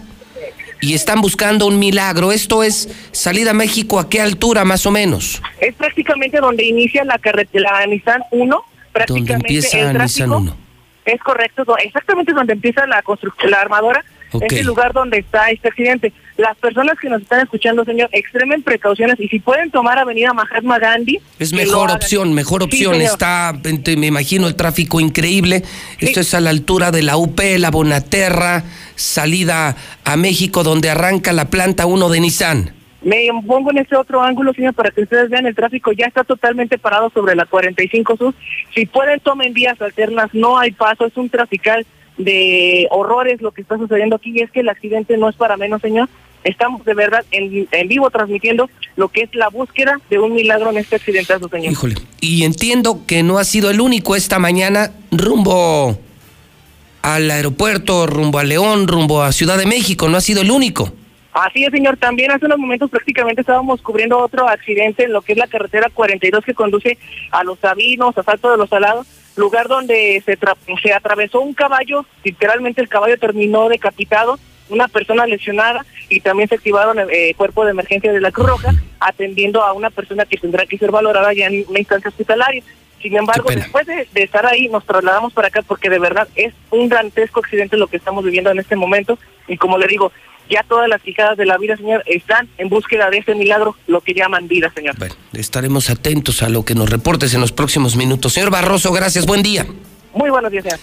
[0.81, 2.33] y están buscando un milagro.
[2.33, 5.43] Esto es salida a México, ¿a qué altura más o menos?
[5.61, 10.37] Es prácticamente donde inicia la carretera Nissan 1, prácticamente Donde empieza el Nissan tráfico.
[10.39, 10.57] 1.
[11.05, 14.45] Es correcto, exactamente donde empieza la construcción, la armadora, Ok.
[14.45, 16.13] es el lugar donde está este accidente.
[16.43, 20.81] Las personas que nos están escuchando, señor, extremen precauciones y si pueden tomar Avenida Mahatma
[20.81, 21.21] Gandhi.
[21.39, 23.01] Es mejor opción, mejor opción.
[23.01, 23.55] Está,
[23.97, 25.63] me imagino, el tráfico increíble.
[26.01, 28.65] Esto es a la altura de la UP, la Bonaterra,
[28.97, 32.75] salida a México, donde arranca la planta 1 de Nissan.
[33.03, 36.25] Me pongo en este otro ángulo, señor, para que ustedes vean el tráfico ya está
[36.25, 38.35] totalmente parado sobre la 45 Sur.
[38.75, 41.87] Si pueden, tomen vías alternas, no hay paso, es un trafical
[42.17, 45.57] de horrores lo que está sucediendo aquí y es que el accidente no es para
[45.57, 46.09] menos, señor.
[46.45, 50.71] Estamos de verdad en, en vivo transmitiendo lo que es la búsqueda de un milagro
[50.71, 51.73] en este accidentazo, señor.
[51.73, 51.95] Híjole.
[52.21, 55.99] Y entiendo que no ha sido el único esta mañana rumbo
[57.03, 60.09] al aeropuerto, rumbo a León, rumbo a Ciudad de México.
[60.09, 60.93] No ha sido el único.
[61.33, 61.97] Así es, señor.
[61.97, 65.89] También hace unos momentos prácticamente estábamos cubriendo otro accidente en lo que es la carretera
[65.93, 66.99] 42 que conduce
[67.31, 71.55] a Los Sabinos, a Salto de los Salados, lugar donde se, tra- se atravesó un
[71.55, 74.39] caballo, literalmente el caballo terminó decapitado,
[74.73, 78.75] una persona lesionada y también se activaron eh, cuerpo de emergencia de la Cruz Roja
[79.01, 82.63] atendiendo a una persona que tendrá que ser valorada ya en una instancia hospitalaria.
[83.01, 86.55] Sin embargo, después de, de estar ahí, nos trasladamos para acá porque de verdad es
[86.71, 89.19] un dantesco accidente lo que estamos viviendo en este momento.
[89.49, 90.13] Y como le digo,
[90.49, 94.01] ya todas las fijadas de la vida, señor, están en búsqueda de ese milagro, lo
[94.01, 94.95] que llaman vida, señor.
[95.33, 98.35] Estaremos atentos a lo que nos reportes en los próximos minutos.
[98.35, 99.27] Señor Barroso, gracias.
[99.27, 99.67] Buen día.
[100.15, 100.79] Muy buenos días, señor.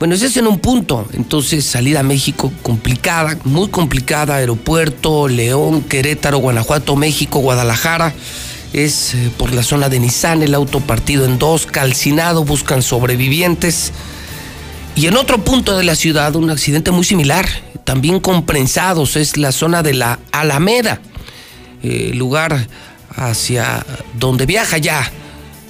[0.00, 1.06] Bueno, ese es en un punto.
[1.12, 4.36] Entonces, salida a México complicada, muy complicada.
[4.36, 8.14] Aeropuerto, León, Querétaro, Guanajuato, México, Guadalajara.
[8.72, 13.92] Es eh, por la zona de Nissan, el auto partido en dos, calcinado, buscan sobrevivientes.
[14.96, 17.46] Y en otro punto de la ciudad, un accidente muy similar,
[17.84, 20.98] también con prensados, es la zona de la Alameda,
[21.82, 22.66] eh, lugar
[23.16, 23.84] hacia
[24.18, 25.12] donde viaja ya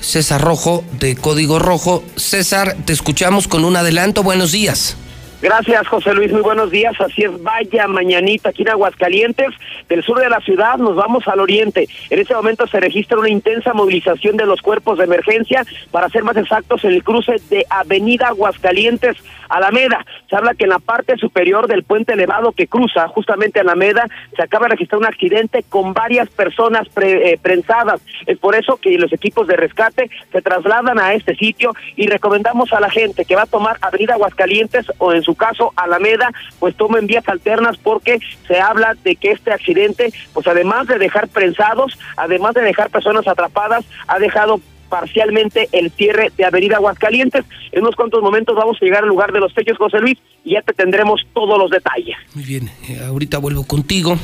[0.01, 2.03] César Rojo de Código Rojo.
[2.17, 4.23] César, te escuchamos con un adelanto.
[4.23, 4.97] Buenos días.
[5.43, 6.31] Gracias, José Luis.
[6.33, 6.95] Muy buenos días.
[7.01, 9.49] Así es, vaya mañanita aquí en Aguascalientes.
[9.89, 11.89] Del sur de la ciudad nos vamos al oriente.
[12.11, 16.25] En este momento se registra una intensa movilización de los cuerpos de emergencia, para ser
[16.25, 19.17] más exactos, en el cruce de Avenida Aguascalientes
[19.51, 20.07] Alameda.
[20.29, 24.43] Se habla que en la parte superior del puente elevado que cruza justamente Alameda se
[24.43, 28.01] acaba de registrar un accidente con varias personas eh, prensadas.
[28.27, 32.73] Es por eso que los equipos de rescate se trasladan a este sitio y recomendamos
[32.73, 36.77] a la gente que va a tomar Avenida Aguascalientes o en su caso Alameda, pues
[36.77, 41.99] tomen vías alternas porque se habla de que este accidente, pues además de dejar prensados,
[42.17, 47.45] además de dejar personas atrapadas, ha dejado parcialmente el cierre de Avenida Aguascalientes.
[47.73, 50.55] En unos cuantos momentos vamos a llegar al lugar de los techos, José Luis, y
[50.55, 52.17] ya te tendremos todos los detalles.
[52.35, 54.19] Muy bien, eh, ahorita vuelvo contigo.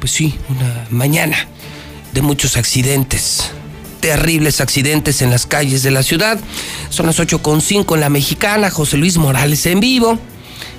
[0.00, 1.36] Pues sí, una mañana
[2.12, 3.52] de muchos accidentes
[4.00, 6.38] terribles accidentes en las calles de la ciudad.
[6.88, 8.70] Son las con cinco en la mexicana.
[8.70, 10.18] José Luis Morales en vivo.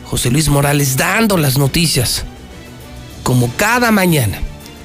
[0.10, 2.26] José Luis Morales dando las noticias.
[3.22, 4.40] Como cada mañana.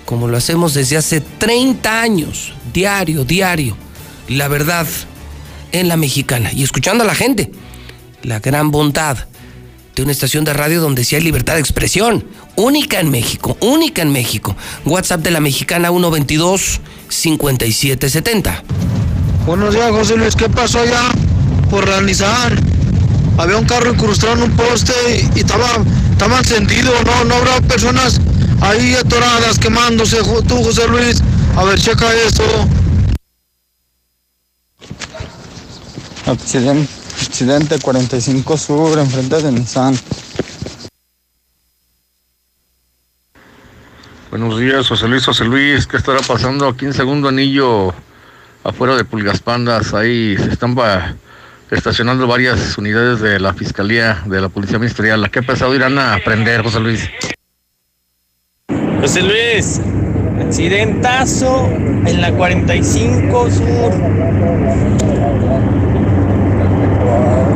[0.05, 2.53] Como lo hacemos desde hace 30 años.
[2.75, 3.75] Diario, diario.
[4.29, 4.87] La verdad
[5.73, 6.53] en la mexicana.
[6.53, 7.51] Y escuchando a la gente.
[8.23, 9.17] La gran bondad
[9.97, 12.27] de una estación de radio donde sí hay libertad de expresión.
[12.57, 14.55] Única en México, única en México.
[14.85, 18.63] WhatsApp de la mexicana 122-5770.
[19.47, 20.37] Buenos días, José Luis.
[20.37, 21.01] ¿Qué pasó allá
[21.71, 22.55] por realizar?
[23.37, 24.93] Había un carro incrustado en un poste
[25.35, 25.67] y, estaba,
[26.11, 26.93] estaba encendido.
[27.05, 28.21] No, no habrá personas
[28.61, 30.19] ahí atoradas quemándose.
[30.47, 31.23] Tú, José Luis,
[31.57, 32.43] a ver, checa eso.
[36.27, 36.89] Accidente,
[37.21, 39.99] accidente 45 Sur, enfrente de Nissan.
[44.31, 45.87] Buenos días, José Luis, José Luis.
[45.87, 47.95] ¿Qué estará pasando aquí en segundo anillo
[48.65, 49.93] afuera de Pulgas Pandas?
[49.95, 50.75] Ahí se están
[51.77, 55.25] estacionando varias unidades de la Fiscalía, de la Policía Ministerial.
[55.25, 57.11] ¿A qué pesado irán a prender, José Luis?
[59.01, 59.81] José Luis,
[60.41, 61.69] accidentazo
[62.07, 63.93] en la 45 Sur.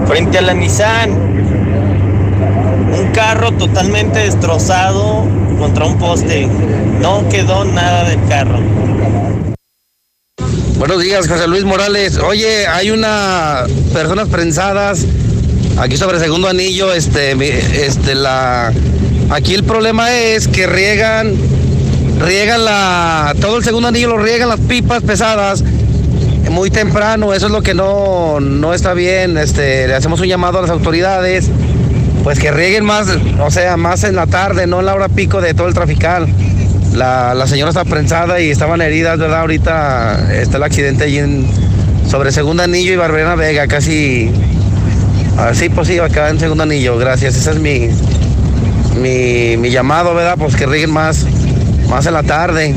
[0.07, 1.11] Frente a la Nissan.
[2.93, 5.27] Un carro totalmente destrozado
[5.59, 6.49] contra un poste.
[7.01, 8.59] No quedó nada del carro.
[10.79, 12.19] Buenos días, José Luis Morales.
[12.19, 15.05] Oye, hay una personas prensadas
[15.77, 17.33] aquí sobre segundo anillo, este,
[17.85, 18.73] este, la,
[19.29, 21.35] aquí el problema es que riegan,
[22.21, 25.65] riegan la, todo el segundo anillo lo riegan las pipas pesadas
[26.49, 30.61] muy temprano, eso es lo que no, no está bien, este, le hacemos un llamado
[30.61, 31.51] a las autoridades
[32.23, 33.09] pues que rieguen más,
[33.41, 36.29] o sea, más en la tarde, no en la hora pico de todo el trafical.
[36.99, 39.43] La, señora está prensada y estaban heridas, ¿verdad?
[39.43, 41.49] Ahorita está el accidente allí en,
[42.11, 44.33] sobre Segundo Anillo y Barberena Vega, casi.
[45.39, 47.37] Así, pues sí, acá en Segundo Anillo, gracias.
[47.37, 47.89] Ese es mi,
[48.97, 50.35] mi, llamado, ¿verdad?
[50.37, 51.25] Pues que rieguen más,
[51.89, 52.75] más en la tarde.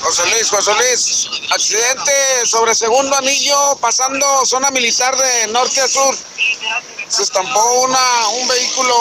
[0.00, 2.12] José Luis, José Luis, accidente
[2.44, 6.14] sobre segundo anillo pasando zona militar de norte a sur.
[7.08, 8.94] Se estampó una, un vehículo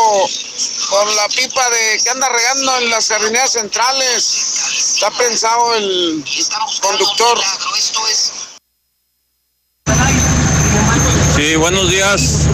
[0.89, 4.95] con la pipa de que anda regando en las avenidas centrales.
[4.95, 6.23] Está pensado el
[6.81, 7.39] conductor.
[11.35, 12.47] Sí, buenos días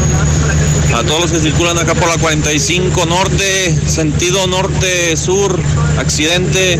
[0.93, 5.59] a todos los que circulan acá por la 45 norte, sentido norte-sur,
[5.97, 6.79] accidente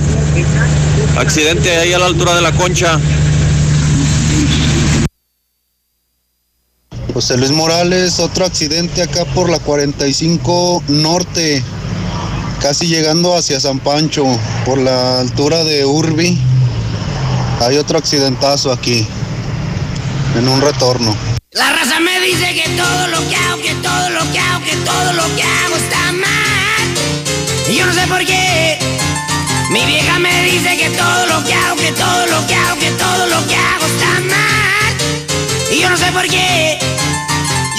[1.17, 2.99] Accidente ahí a la altura de la concha.
[7.15, 11.63] José Luis Morales, otro accidente acá por la 45 Norte,
[12.61, 14.25] casi llegando hacia San Pancho,
[14.65, 16.37] por la altura de Urbi.
[17.61, 19.07] Hay otro accidentazo aquí,
[20.37, 21.15] en un retorno.
[21.51, 24.75] La raza me dice que todo lo que hago, que todo lo que hago, que
[24.75, 27.69] todo lo que hago está mal.
[27.69, 28.77] Y yo no sé por qué.
[29.71, 32.91] Mi vieja me dice que todo lo que hago, que todo lo que hago, que
[32.91, 35.71] todo lo que hago está mal.
[35.71, 36.94] Y yo no sé por qué.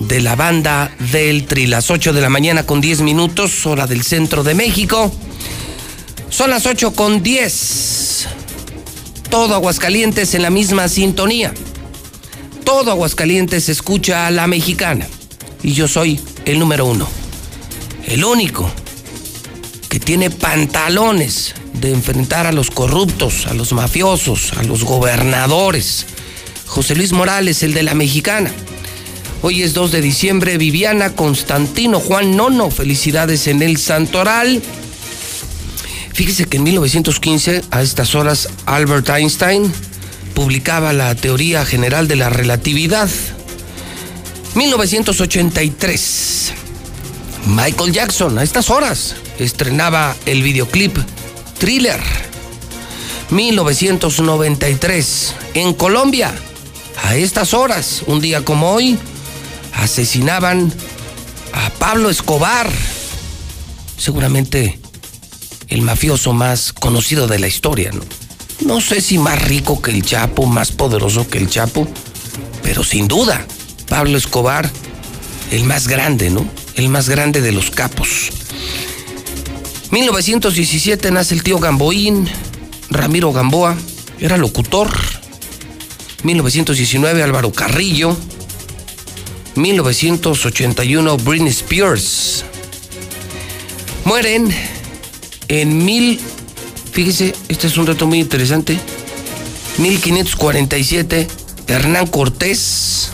[0.00, 1.66] de la banda del Tri.
[1.66, 5.12] Las 8 de la mañana con 10 minutos, hora del centro de México.
[6.30, 8.28] Son las 8 con 10.
[9.30, 11.52] Todo Aguascalientes en la misma sintonía.
[12.64, 15.06] Todo Aguascalientes escucha a la mexicana.
[15.62, 17.08] Y yo soy el número uno.
[18.06, 18.70] El único
[19.88, 26.06] que tiene pantalones de enfrentar a los corruptos, a los mafiosos, a los gobernadores.
[26.66, 28.50] José Luis Morales, el de la mexicana.
[29.42, 34.62] Hoy es 2 de diciembre, Viviana, Constantino, Juan Nono, felicidades en el Santoral.
[36.14, 39.70] Fíjese que en 1915, a estas horas, Albert Einstein
[40.34, 43.10] publicaba la teoría general de la relatividad.
[44.54, 46.52] 1983,
[47.48, 50.96] Michael Jackson, a estas horas, estrenaba el videoclip
[51.58, 52.00] Thriller.
[53.30, 56.34] 1993, en Colombia,
[57.02, 58.98] a estas horas, un día como hoy,
[59.72, 60.72] asesinaban
[61.52, 62.70] a Pablo Escobar,
[63.96, 64.78] seguramente
[65.68, 68.02] el mafioso más conocido de la historia, ¿no?
[68.60, 71.88] No sé si más rico que el Chapo, más poderoso que el Chapo,
[72.62, 73.46] pero sin duda,
[73.88, 74.70] Pablo Escobar,
[75.50, 76.48] el más grande, ¿no?
[76.74, 78.30] El más grande de los capos.
[79.94, 82.28] 1917 nace el tío Gamboín,
[82.90, 83.76] Ramiro Gamboa,
[84.18, 84.90] era locutor.
[86.24, 88.16] 1919 Álvaro Carrillo.
[89.54, 92.44] 1981 Britney Spears.
[94.04, 94.52] Mueren
[95.46, 96.18] en mil,
[96.90, 98.76] fíjese, este es un dato muy interesante,
[99.78, 101.28] 1547
[101.68, 103.13] Hernán Cortés.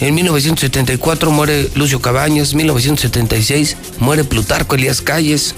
[0.00, 5.56] En 1974 muere Lucio Cabañas, 1976 muere Plutarco Elías Calles.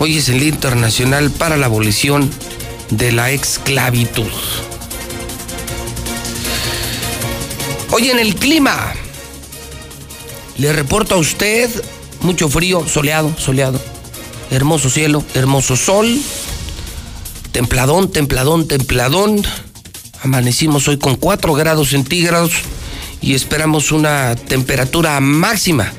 [0.00, 2.28] Hoy es el Día Internacional para la Abolición
[2.90, 4.30] de la Esclavitud.
[7.92, 8.92] Hoy en el clima,
[10.58, 11.70] le reporto a usted
[12.22, 13.80] mucho frío, soleado, soleado,
[14.50, 16.18] hermoso cielo, hermoso sol,
[17.52, 19.46] templadón, templadón, templadón.
[20.20, 22.52] Amanecimos hoy con 4 grados centígrados
[23.20, 25.92] y esperamos una temperatura máxima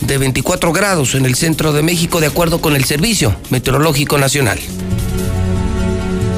[0.00, 4.58] de 24 grados en el centro de México de acuerdo con el Servicio Meteorológico Nacional.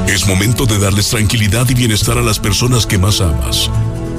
[0.06, 3.70] Es momento de darles tranquilidad y bienestar a las personas que más amas.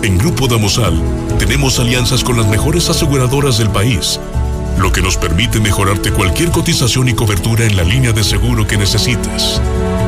[0.04, 1.02] En Grupo Damosal
[1.40, 4.20] tenemos alianzas con las mejores aseguradoras del país,
[4.78, 8.78] lo que nos permite mejorarte cualquier cotización y cobertura en la línea de seguro que
[8.78, 9.60] necesites.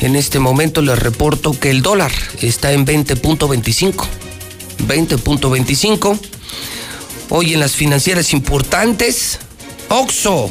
[0.00, 2.12] En este momento les reporto que el dólar
[2.42, 4.04] está en 20.25.
[4.86, 6.18] 20.25.
[7.30, 9.38] Hoy en las financieras importantes,
[9.88, 10.50] Oxo,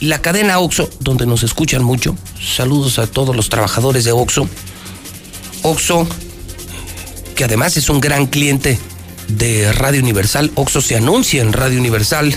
[0.00, 2.16] la cadena Oxo, donde nos escuchan mucho.
[2.40, 4.48] Saludos a todos los trabajadores de Oxo.
[5.62, 6.06] Oxo,
[7.36, 8.78] que además es un gran cliente
[9.28, 10.50] de Radio Universal.
[10.56, 12.36] Oxo se anuncia en Radio Universal.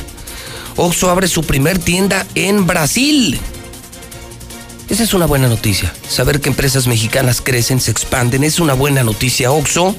[0.75, 3.39] Oxo abre su primer tienda en Brasil.
[4.91, 5.93] Esa es una buena noticia.
[6.05, 9.49] Saber que empresas mexicanas crecen, se expanden, es una buena noticia.
[9.49, 9.95] Oxo,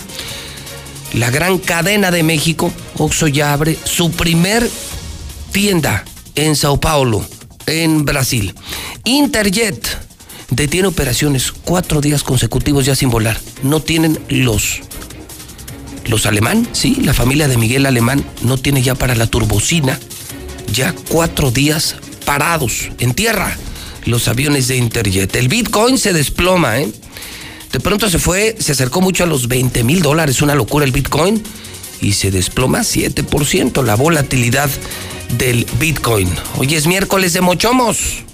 [1.15, 4.69] la gran cadena de México, Oxo ya abre su primer
[5.51, 6.05] tienda
[6.35, 7.25] en Sao Paulo,
[7.65, 8.55] en Brasil.
[9.05, 9.83] Interjet
[10.51, 13.41] detiene operaciones cuatro días consecutivos ya sin volar.
[13.63, 14.81] No tienen los
[16.05, 19.99] los alemán, sí, la familia de Miguel Alemán no tiene ya para la turbocina,
[20.71, 21.97] ya cuatro días
[22.27, 23.57] parados en tierra
[24.05, 25.35] los aviones de Interjet.
[25.37, 26.93] El Bitcoin se desploma, ¿eh?
[27.73, 30.93] De pronto se fue, se acercó mucho a los 20 mil dólares, una locura el
[30.93, 31.43] Bitcoin,
[32.01, 34.69] y se desploma 7% la volatilidad
[35.39, 36.29] del Bitcoin.
[36.59, 38.25] Hoy es miércoles de Mochomos.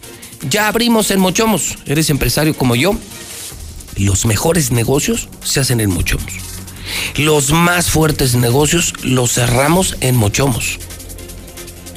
[0.50, 1.76] Ya abrimos en Mochomos.
[1.86, 2.96] ¿Eres empresario como yo?
[3.96, 6.32] Los mejores negocios se hacen en Mochomos.
[7.16, 10.78] Los más fuertes negocios los cerramos en Mochomos.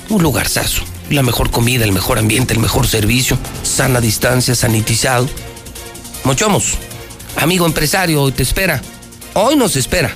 [0.09, 0.83] Un lugarzazo
[1.15, 5.27] la mejor comida, el mejor ambiente, el mejor servicio, sana distancia, sanitizado.
[6.23, 6.77] Mochomos,
[7.37, 8.81] amigo empresario, hoy te espera.
[9.33, 10.15] Hoy nos espera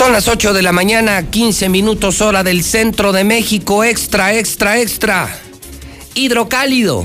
[0.00, 3.84] Son las 8 de la mañana, 15 minutos hora del centro de México.
[3.84, 5.38] Extra, extra, extra.
[6.14, 7.04] Hidrocálido.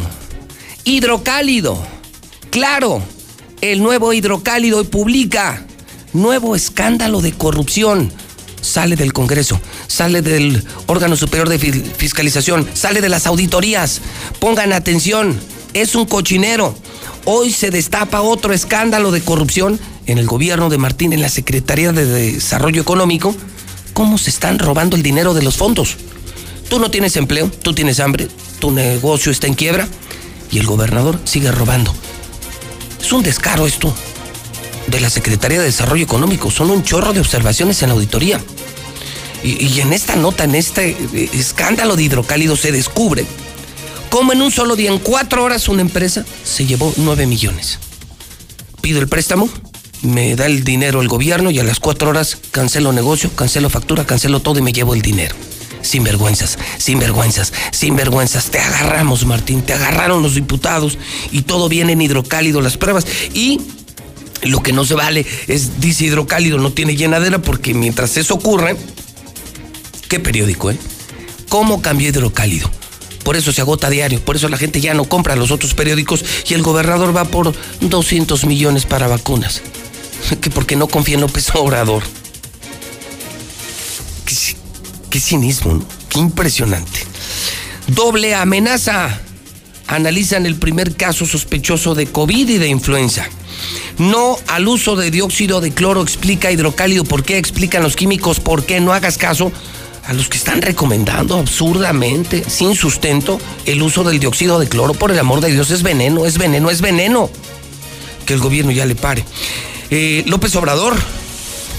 [0.85, 1.77] Hidrocálido.
[2.51, 3.03] Claro,
[3.59, 5.65] el nuevo hidrocálido hoy publica
[6.13, 8.13] nuevo escándalo de corrupción.
[8.61, 13.99] Sale del Congreso, sale del órgano superior de fiscalización, sale de las auditorías.
[14.39, 15.37] Pongan atención,
[15.73, 16.73] es un cochinero.
[17.25, 21.91] Hoy se destapa otro escándalo de corrupción en el gobierno de Martín, en la Secretaría
[21.91, 23.35] de Desarrollo Económico,
[23.93, 25.97] cómo se están robando el dinero de los fondos.
[26.69, 28.27] Tú no tienes empleo, tú tienes hambre,
[28.59, 29.87] tu negocio está en quiebra
[30.51, 31.93] y el gobernador sigue robando.
[32.99, 33.93] Es un descaro esto
[34.87, 36.51] de la Secretaría de Desarrollo Económico.
[36.51, 38.39] Son un chorro de observaciones en la auditoría.
[39.43, 43.25] Y, y en esta nota, en este eh, escándalo de hidrocálido, se descubre
[44.09, 47.79] cómo en un solo día, en cuatro horas, una empresa se llevó nueve millones.
[48.81, 49.49] Pido el préstamo,
[50.05, 54.05] me da el dinero el gobierno y a las cuatro horas cancelo negocio, cancelo factura,
[54.05, 55.35] cancelo todo y me llevo el dinero.
[55.81, 58.49] Sin vergüenzas, sin vergüenzas, sin vergüenzas.
[58.49, 60.97] Te agarramos, Martín, te agarraron los diputados
[61.31, 63.05] y todo viene en hidrocálido las pruebas.
[63.33, 63.61] Y
[64.43, 68.75] lo que no se vale es, dice hidrocálido, no tiene llenadera porque mientras eso ocurre,
[70.07, 70.77] ¿qué periódico, eh?
[71.49, 72.69] ¿Cómo cambió hidrocálido?
[73.23, 76.23] Por eso se agota diario, por eso la gente ya no compra los otros periódicos
[76.47, 79.61] y el gobernador va por 200 millones para vacunas.
[80.41, 82.03] que porque no confía en López Obrador.
[85.09, 86.99] Qué, cinismo, qué impresionante.
[87.87, 89.21] Doble amenaza.
[89.87, 93.29] Analizan el primer caso sospechoso de COVID y de influenza.
[93.97, 97.05] No al uso de dióxido de cloro, explica hidrocálido.
[97.05, 98.39] ¿Por qué explican los químicos?
[98.41, 99.53] ¿Por qué no hagas caso
[100.05, 104.95] a los que están recomendando absurdamente, sin sustento, el uso del dióxido de cloro?
[104.95, 107.29] Por el amor de Dios, es veneno, es veneno, es veneno.
[108.25, 109.23] Que el gobierno ya le pare.
[109.89, 110.95] Eh, López Obrador,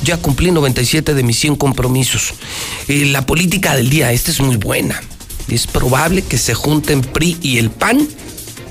[0.02, 2.34] ya cumplí 97 de mis 100 compromisos.
[2.88, 5.00] Eh, la política del día, esta es muy buena.
[5.48, 8.06] Es probable que se junten PRI y el PAN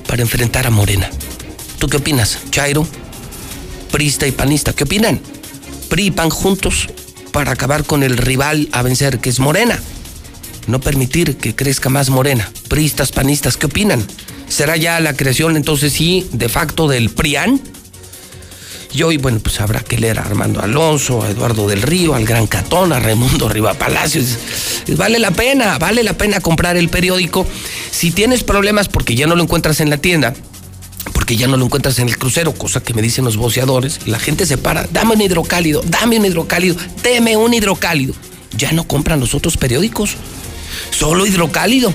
[0.07, 1.09] para enfrentar a Morena.
[1.79, 2.87] ¿Tú qué opinas, Chairo?
[3.91, 5.19] Prista y panista, ¿qué opinan?
[5.89, 6.87] PRI y PAN juntos
[7.31, 9.79] para acabar con el rival a vencer, que es Morena.
[10.67, 12.49] No permitir que crezca más Morena.
[12.67, 14.05] Pristas, panistas, ¿qué opinan?
[14.47, 17.61] ¿Será ya la creación entonces sí, de facto, del PRIAN?
[18.95, 22.23] Y hoy, bueno, pues habrá que leer a Armando Alonso, a Eduardo del Río, al
[22.23, 24.37] Gran Catón, a Raimundo Riva Palacios.
[24.95, 27.45] Vale la pena, vale la pena comprar el periódico.
[27.91, 30.33] Si tienes problemas porque ya no lo encuentras en la tienda,
[31.11, 34.17] porque ya no lo encuentras en el crucero, cosa que me dicen los boceadores, la
[34.17, 38.13] gente se para, dame un hidrocálido, dame un hidrocálido, teme un hidrocálido.
[38.55, 40.11] Ya no compran los otros periódicos,
[40.91, 41.93] solo hidrocálido.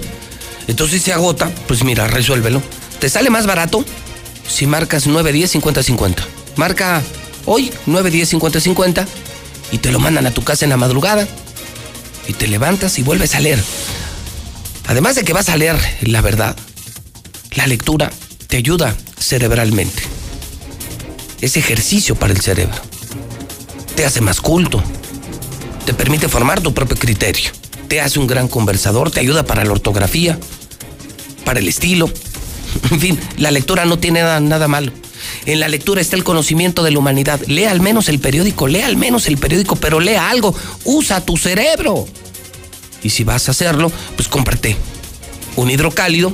[0.66, 2.60] Entonces se agota, pues mira, resuélvelo.
[2.98, 3.86] ¿Te sale más barato?
[4.47, 6.39] Si marcas 910 50 50.
[6.56, 7.02] Marca
[7.47, 9.06] hoy 910 50 50
[9.72, 11.27] y te lo mandan a tu casa en la madrugada
[12.28, 13.62] y te levantas y vuelves a leer.
[14.86, 16.56] Además de que vas a leer la verdad,
[17.52, 18.10] la lectura
[18.48, 20.02] te ayuda cerebralmente.
[21.40, 22.77] Es ejercicio para el cerebro.
[23.94, 24.82] Te hace más culto.
[25.86, 27.51] Te permite formar tu propio criterio.
[27.89, 30.39] Te hace un gran conversador, te ayuda para la ortografía,
[31.44, 32.10] para el estilo.
[32.93, 34.93] En fin, la lectura no tiene nada, nada malo.
[35.47, 37.40] En la lectura está el conocimiento de la humanidad.
[37.47, 40.55] Lea al menos el periódico, lea al menos el periódico, pero lea algo.
[40.85, 42.07] Usa tu cerebro.
[43.02, 44.77] Y si vas a hacerlo, pues cómprate
[45.57, 46.32] un hidrocálido.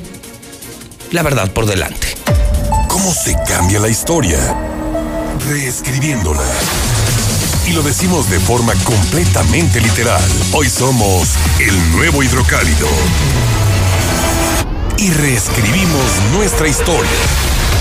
[1.12, 2.09] La verdad por delante.
[2.89, 4.39] ¿Cómo se cambia la historia?
[5.48, 6.43] Reescribiéndola.
[7.68, 10.23] Y lo decimos de forma completamente literal.
[10.52, 11.28] Hoy somos
[11.60, 12.89] el nuevo hidrocálido.
[14.98, 17.10] Y reescribimos nuestra historia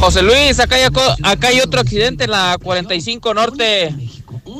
[0.00, 0.84] José Luis, acá hay,
[1.22, 3.94] acá hay otro accidente en la 45 Norte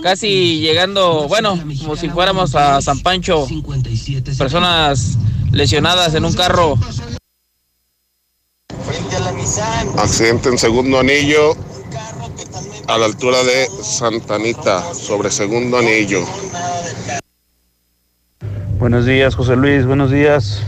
[0.02, 3.46] casi llegando, bueno, como si fuéramos a San Pancho,
[4.36, 5.18] personas
[5.52, 6.76] lesionadas en un carro.
[9.96, 11.56] Accidente en segundo anillo,
[12.86, 16.24] a la altura de Santanita, sobre segundo anillo.
[18.78, 20.62] Buenos días, José Luis, buenos días.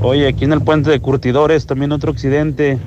[0.00, 2.78] Oye, aquí en el puente de Curtidores también otro accidente.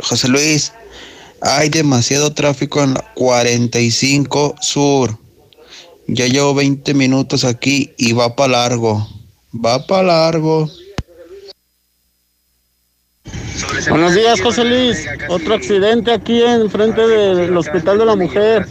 [0.00, 0.72] José Luis,
[1.40, 5.18] hay demasiado tráfico en la 45 Sur.
[6.06, 9.08] Ya llevo 20 minutos aquí y va para largo.
[9.52, 10.70] Va para largo.
[13.88, 15.06] Buenos días, José Luis.
[15.28, 18.66] Otro accidente aquí en frente del Hospital de la Mujer.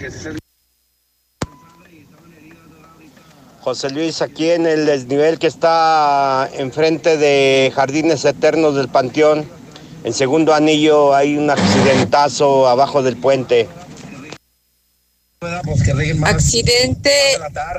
[3.61, 9.49] José Luis, aquí en el desnivel que está enfrente de Jardines Eternos del Panteón,
[10.05, 13.67] en segundo anillo hay un accidentazo abajo del puente.
[16.23, 17.11] Accidente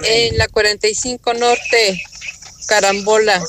[0.03, 2.03] en la 45 Norte,
[2.66, 3.40] Carambola.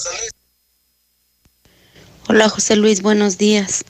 [2.30, 3.84] Hola José Luis, buenos días.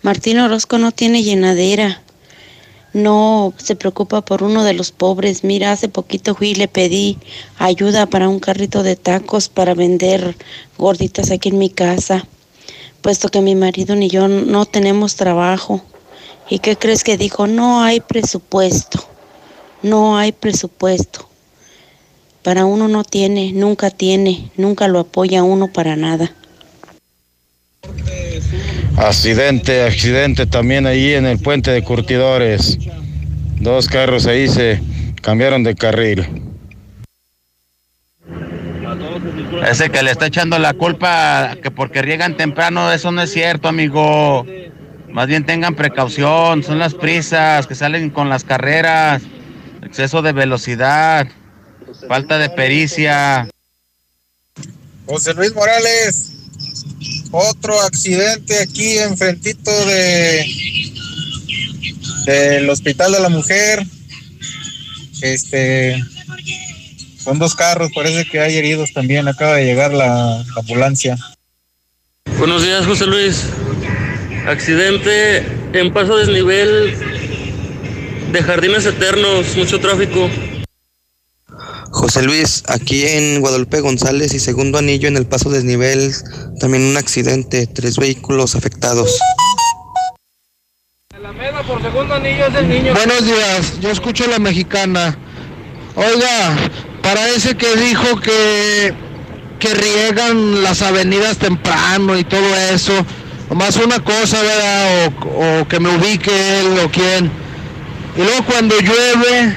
[0.00, 2.02] Martín Orozco no tiene llenadera.
[2.94, 5.44] No se preocupa por uno de los pobres.
[5.44, 7.18] Mira, hace poquito fui y le pedí
[7.58, 10.34] ayuda para un carrito de tacos para vender
[10.78, 12.26] gorditas aquí en mi casa,
[13.00, 15.82] puesto que mi marido ni yo no tenemos trabajo.
[16.48, 17.46] ¿Y qué crees que dijo?
[17.46, 19.04] No hay presupuesto.
[19.82, 21.28] No hay presupuesto.
[22.42, 26.34] Para uno no tiene, nunca tiene, nunca lo apoya uno para nada.
[28.96, 32.78] Accidente, accidente también ahí en el puente de Curtidores.
[33.60, 34.80] Dos carros ahí se
[35.22, 36.49] cambiaron de carril.
[39.68, 43.68] Ese que le está echando la culpa que porque riegan temprano, eso no es cierto,
[43.68, 44.46] amigo.
[45.08, 49.22] Más bien tengan precaución, son las prisas que salen con las carreras,
[49.82, 51.26] exceso de velocidad,
[52.08, 53.48] falta de pericia.
[55.06, 56.32] José Luis Morales,
[57.32, 60.46] otro accidente aquí enfrentito de
[62.26, 63.84] del Hospital de la Mujer.
[65.22, 66.00] Este
[67.30, 69.28] son dos carros, parece que hay heridos también.
[69.28, 71.16] Acaba de llegar la, la ambulancia.
[72.38, 73.44] Buenos días, José Luis.
[74.48, 76.92] Accidente en paso desnivel
[78.32, 80.28] de Jardines Eternos, mucho tráfico.
[81.92, 86.12] José Luis, aquí en Guadalupe González y segundo anillo en el paso desnivel,
[86.58, 89.20] también un accidente, tres vehículos afectados.
[91.64, 92.92] por segundo anillo es el niño.
[92.92, 95.16] Buenos días, yo escucho a la mexicana.
[95.94, 96.56] Oiga,
[97.02, 98.94] para ese que dijo que,
[99.58, 102.92] que riegan las avenidas temprano y todo eso,
[103.48, 105.12] nomás una cosa, ¿verdad?
[105.24, 107.30] O, que me ubique él o quién.
[108.16, 109.56] Y luego cuando llueve,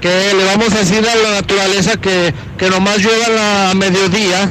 [0.00, 4.50] que le vamos a decir a la naturaleza que, que nomás llueva a mediodía.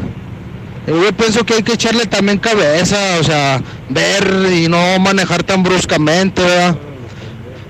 [0.87, 5.43] Y Yo pienso que hay que echarle también cabeza, o sea, ver y no manejar
[5.43, 6.77] tan bruscamente, ¿verdad?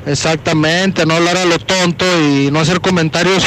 [0.05, 3.43] Exactamente, no hablar a lo tonto y no hacer comentarios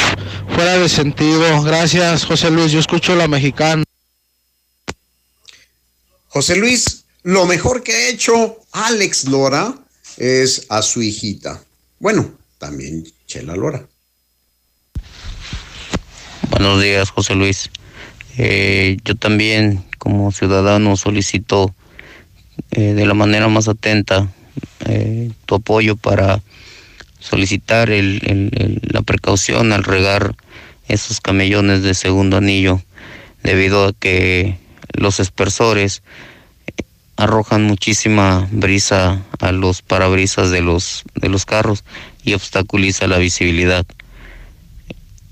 [0.53, 1.61] fuera de sentido.
[1.63, 3.83] Gracias, José Luis, yo escucho la mexicana.
[6.27, 9.73] José Luis, lo mejor que ha hecho Alex Lora
[10.17, 11.63] es a su hijita.
[11.97, 13.87] Bueno, también Chela Lora.
[16.49, 17.69] Buenos días, José Luis.
[18.37, 21.73] Eh, yo también, como ciudadano, solicito
[22.71, 24.29] eh, de la manera más atenta
[24.85, 26.41] eh, tu apoyo para
[27.19, 30.35] solicitar el- el- la precaución al regar
[30.87, 32.81] esos camellones de segundo anillo,
[33.43, 34.57] debido a que
[34.93, 36.01] los espersores
[37.17, 41.83] arrojan muchísima brisa a los parabrisas de los, de los carros
[42.23, 43.85] y obstaculiza la visibilidad.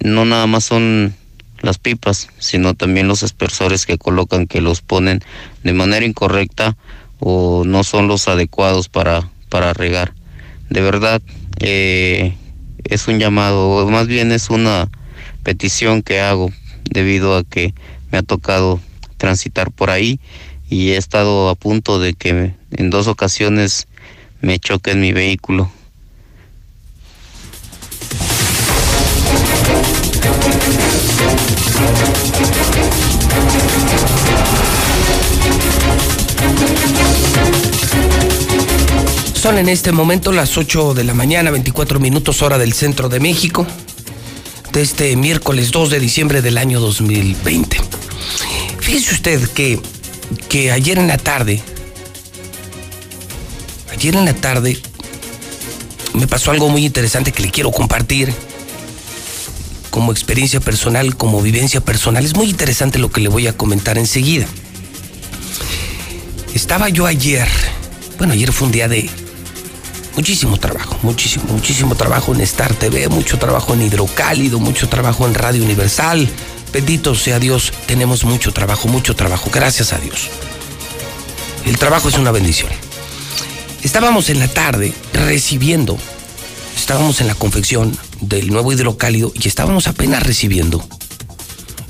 [0.02, 1.15] No nada más son
[1.61, 5.22] las pipas, sino también los espersores que colocan que los ponen
[5.64, 6.78] de manera incorrecta
[7.19, 10.14] o no son los adecuados para, para regar.
[10.69, 11.22] De verdad,
[11.60, 12.36] eh,
[12.84, 14.90] es un llamado, o más bien es una
[15.44, 16.52] petición que hago
[16.84, 17.74] debido a que
[18.11, 18.80] me ha tocado
[19.18, 20.19] transitar por ahí
[20.69, 23.88] y he estado a punto de que en dos ocasiones
[24.41, 25.72] me choquen mi vehículo.
[39.38, 43.19] Son en este momento las 8 de la mañana, 24 minutos hora del centro de
[43.19, 43.68] México,
[44.73, 47.77] de este miércoles 2 de diciembre del año 2020.
[48.80, 49.80] Fíjese usted que,
[50.49, 51.61] que ayer en la tarde,
[53.91, 54.80] ayer en la tarde
[56.15, 58.34] me pasó algo muy interesante que le quiero compartir
[59.91, 62.26] como experiencia personal, como vivencia personal.
[62.26, 64.47] Es muy interesante lo que le voy a comentar enseguida.
[66.55, 67.47] Estaba yo ayer,
[68.18, 69.07] bueno, ayer fue un día de,
[70.18, 75.35] Muchísimo trabajo, muchísimo, muchísimo trabajo en Star TV, mucho trabajo en Hidrocálido, mucho trabajo en
[75.35, 76.27] Radio Universal.
[76.73, 80.30] Bendito sea Dios, tenemos mucho trabajo, mucho trabajo, gracias a Dios.
[81.68, 82.72] El trabajo es una bendición.
[83.84, 85.99] Estábamos en la tarde recibiendo,
[86.76, 90.84] estábamos en la confección del nuevo hidrocálido y estábamos apenas recibiendo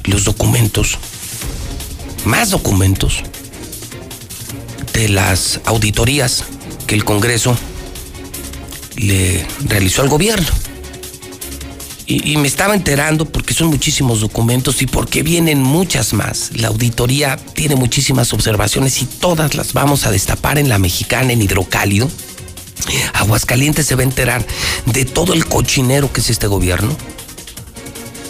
[0.03, 0.97] los documentos,
[2.25, 3.23] más documentos
[4.91, 6.43] de las auditorías
[6.87, 7.57] que el Congreso
[8.97, 10.47] le realizó al gobierno.
[12.09, 16.51] Y, me estaba enterando porque son muchísimos documentos y porque vienen muchas más.
[16.55, 21.41] La auditoría tiene muchísimas observaciones y todas las vamos a destapar en la mexicana, en
[21.41, 22.09] hidrocálido.
[23.13, 24.45] Aguascalientes se va a enterar
[24.85, 26.95] de todo el cochinero que es este gobierno.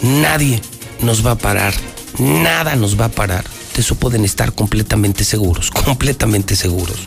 [0.02, 0.60] Nadie
[1.00, 1.72] nos va a parar,
[2.18, 3.44] nada nos va a parar.
[3.74, 6.98] De eso pueden estar completamente seguros, completamente seguros.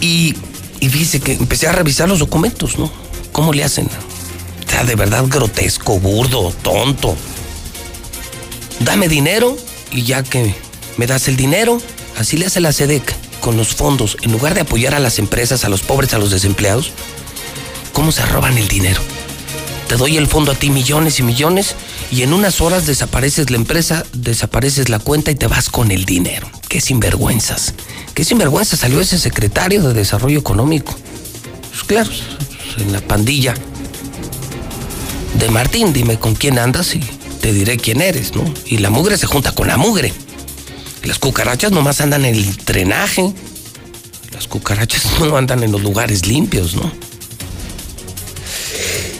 [0.00, 0.36] Y,
[0.80, 2.90] y dice que empecé a revisar los documentos, ¿no?
[3.32, 3.88] ¿Cómo le hacen?
[4.66, 7.16] O sea, de verdad grotesco, burdo, tonto.
[8.80, 9.56] Dame dinero
[9.90, 10.54] y ya que
[10.96, 11.80] me das el dinero,
[12.18, 15.64] así le hace la SEDEC con los fondos, en lugar de apoyar a las empresas,
[15.64, 16.92] a los pobres, a los desempleados,
[17.92, 19.02] ¿cómo se roban el dinero?
[19.88, 21.76] Te doy el fondo a ti millones y millones
[22.10, 26.06] y en unas horas desapareces la empresa, desapareces la cuenta y te vas con el
[26.06, 26.48] dinero.
[26.68, 27.74] Qué sinvergüenzas.
[28.14, 30.94] Qué sinvergüenza salió ese secretario de Desarrollo Económico.
[31.70, 32.10] Pues claro,
[32.78, 33.54] en la pandilla
[35.38, 37.00] de Martín, dime con quién andas y
[37.40, 38.44] te diré quién eres, ¿no?
[38.66, 40.12] Y la mugre se junta con la mugre.
[41.02, 43.34] Las cucarachas nomás andan en el drenaje.
[44.32, 46.92] Las cucarachas no andan en los lugares limpios, ¿no?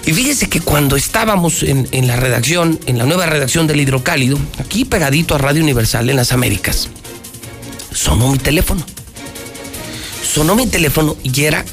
[0.06, 4.38] Y fíjese que cuando estábamos en, en, la redacción, en la nueva redacción del Hidrocálido,
[4.58, 6.90] aquí pegadito a Radio Universal en las Américas,
[7.94, 8.84] sonó mi teléfono.
[10.22, 11.64] Sonó mi teléfono y era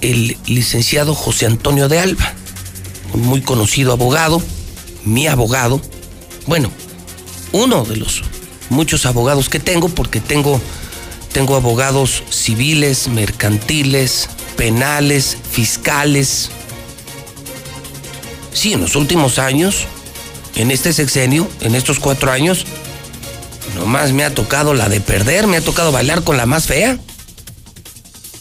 [0.00, 2.32] el licenciado José Antonio de Alba,
[3.12, 4.40] un muy conocido abogado,
[5.04, 5.80] mi abogado,
[6.46, 6.70] bueno,
[7.52, 8.22] uno de los
[8.70, 10.60] muchos abogados que tengo, porque tengo,
[11.32, 16.50] tengo abogados civiles, mercantiles, penales, fiscales,
[18.52, 19.86] sí, en los últimos años,
[20.54, 22.66] en este sexenio, en estos cuatro años,
[23.76, 26.98] nomás me ha tocado la de perder, me ha tocado bailar con la más fea.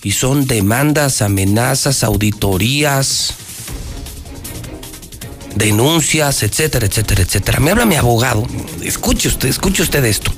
[0.02, 3.34] Y son demandas, amenazas, auditorías,
[5.56, 7.60] denuncias, etcétera, etcétera, etcétera.
[7.60, 8.48] Me habla mi abogado,
[8.82, 10.32] escuche usted, escuche usted esto.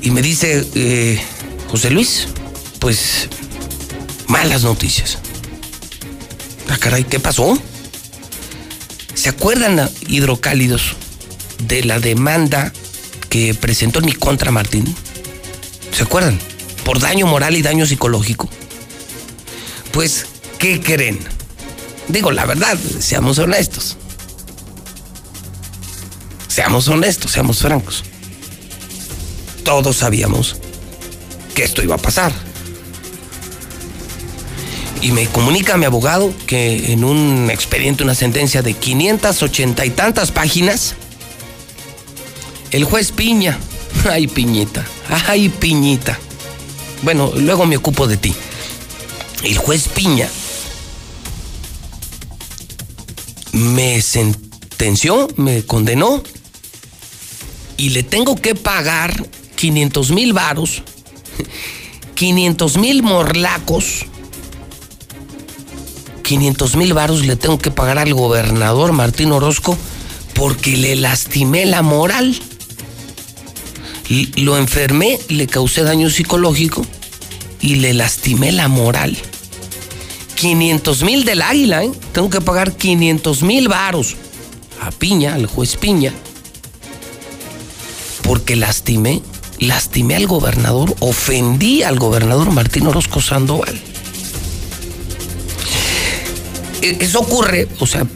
[0.00, 1.20] Y me dice, eh,
[1.70, 2.28] José Luis,
[2.78, 3.28] pues
[4.28, 5.18] malas noticias.
[6.68, 7.58] Ah, caray, ¿qué pasó?
[9.14, 10.96] ¿Se acuerdan, hidrocálidos,
[11.66, 12.72] de la demanda
[13.34, 14.94] que presentó en mi contra Martín?
[15.90, 16.38] ¿Se acuerdan?
[16.84, 18.48] Por daño moral y daño psicológico.
[19.90, 21.18] Pues, ¿qué creen?
[22.06, 23.96] Digo, la verdad, seamos honestos.
[26.46, 28.04] Seamos honestos, seamos francos.
[29.64, 30.54] Todos sabíamos
[31.56, 32.32] que esto iba a pasar
[35.02, 40.30] y me comunica mi abogado que en un expediente, una sentencia de 580 y tantas
[40.30, 40.94] páginas,
[42.74, 43.56] el juez Piña,
[44.10, 44.84] ay Piñita,
[45.28, 46.18] ay Piñita,
[47.02, 48.34] bueno, luego me ocupo de ti,
[49.44, 50.28] el juez Piña
[53.52, 56.20] me sentenció, me condenó
[57.76, 59.24] y le tengo que pagar
[59.54, 60.82] 500 mil varos,
[62.16, 64.06] 500 mil morlacos
[66.24, 69.76] 500 mil varos le tengo que pagar al gobernador Martín Orozco
[70.32, 72.34] porque le lastimé la moral.
[74.36, 76.84] Lo enfermé, le causé daño psicológico
[77.60, 79.16] y le lastimé la moral.
[80.34, 81.92] 500 mil del águila, ¿eh?
[82.12, 84.16] Tengo que pagar 500 mil varos
[84.80, 86.12] a Piña, al juez Piña,
[88.22, 89.22] porque lastimé,
[89.58, 93.80] lastimé al gobernador, ofendí al gobernador Martín Orozco Sandoval.
[96.82, 98.06] E, eso ocurre, o sea,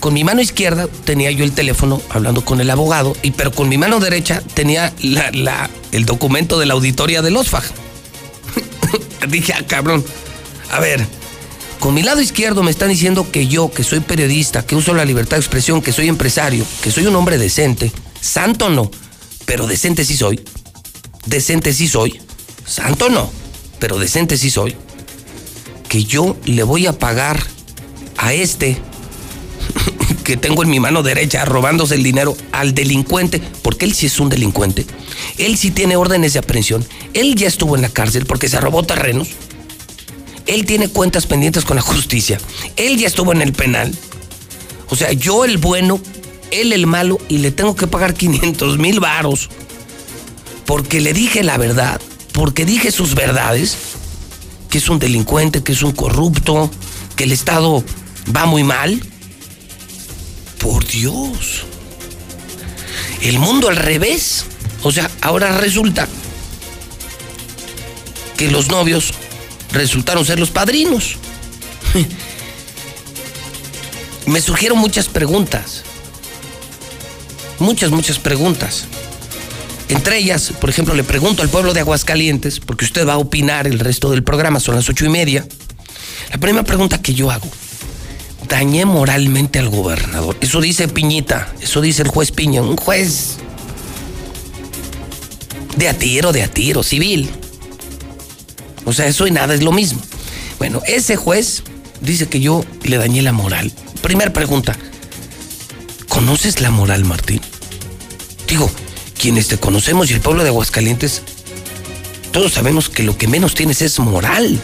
[0.00, 3.68] con mi mano izquierda tenía yo el teléfono hablando con el abogado, y pero con
[3.68, 7.64] mi mano derecha tenía la, el documento de la auditoría del OSFAG.
[9.28, 10.04] Dije, ah, cabrón,
[10.70, 11.06] a ver,
[11.80, 15.04] con mi lado izquierdo me están diciendo que yo, que soy periodista, que uso la
[15.04, 18.90] libertad de expresión, que soy empresario, que soy un hombre decente, santo no,
[19.44, 20.40] pero decente sí soy,
[21.26, 22.20] decente sí soy,
[22.64, 23.30] santo no,
[23.78, 24.76] pero decente sí soy,
[25.88, 27.42] que yo le voy a pagar
[28.16, 28.78] a este
[30.26, 34.18] que tengo en mi mano derecha robándose el dinero al delincuente, porque él sí es
[34.18, 34.84] un delincuente,
[35.38, 36.84] él sí tiene órdenes de aprehensión,
[37.14, 39.28] él ya estuvo en la cárcel porque se robó terrenos
[40.46, 42.38] Él tiene cuentas pendientes con la justicia.
[42.74, 43.94] Él ya estuvo en el penal.
[44.88, 46.00] O sea, yo el bueno,
[46.50, 49.48] él el malo y le tengo que pagar 500 mil varos.
[50.64, 52.00] Porque le dije la verdad,
[52.32, 53.76] porque dije sus verdades,
[54.70, 56.68] que es un delincuente, que es un corrupto,
[57.14, 57.84] que el Estado
[58.34, 59.00] va muy mal.
[60.58, 61.64] Por Dios.
[63.20, 64.44] El mundo al revés.
[64.82, 66.06] O sea, ahora resulta
[68.36, 69.12] que los novios
[69.72, 71.16] resultaron ser los padrinos.
[74.26, 75.82] Me surgieron muchas preguntas.
[77.58, 78.84] Muchas, muchas preguntas.
[79.88, 83.66] Entre ellas, por ejemplo, le pregunto al pueblo de Aguascalientes, porque usted va a opinar
[83.66, 85.46] el resto del programa, son las ocho y media.
[86.30, 87.48] La primera pregunta que yo hago,
[88.48, 90.36] dañé moralmente al gobernador.
[90.40, 93.36] Eso dice Piñita, eso dice el juez Piña, un juez
[95.76, 97.30] de a tiro, de a tiro, civil.
[98.84, 100.00] O sea, eso y nada es lo mismo.
[100.58, 101.62] Bueno, ese juez
[102.00, 103.72] dice que yo le dañé la moral.
[104.00, 104.76] Primera pregunta,
[106.08, 107.40] ¿conoces la moral, Martín?
[108.48, 108.70] Digo,
[109.18, 111.22] quienes te conocemos y el pueblo de Aguascalientes,
[112.32, 114.60] todos sabemos que lo que menos tienes es moral.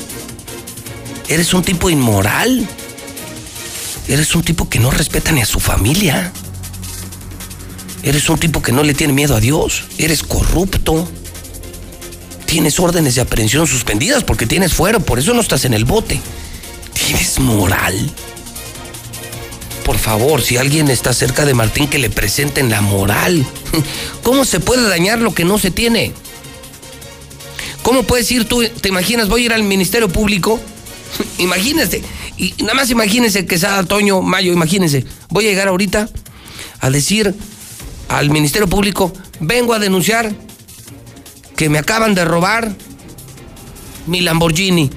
[1.28, 2.66] Eres un tipo inmoral.
[4.12, 6.30] Eres un tipo que no respeta ni a su familia.
[8.02, 9.84] Eres un tipo que no le tiene miedo a Dios.
[9.96, 11.08] Eres corrupto.
[12.44, 16.20] Tienes órdenes de aprehensión suspendidas porque tienes fuero, por eso no estás en el bote.
[16.92, 18.12] Tienes moral.
[19.82, 23.46] Por favor, si alguien está cerca de Martín, que le presenten la moral.
[24.22, 26.12] ¿Cómo se puede dañar lo que no se tiene?
[27.82, 30.60] ¿Cómo puedes ir tú, te imaginas, voy a ir al Ministerio Público?
[31.38, 32.02] imagínese,
[32.36, 35.04] y nada más imagínese que sea otoño, mayo, imagínese.
[35.28, 36.08] Voy a llegar ahorita
[36.80, 37.34] a decir
[38.08, 40.34] al Ministerio Público, vengo a denunciar
[41.56, 42.74] que me acaban de robar
[44.06, 44.90] mi Lamborghini.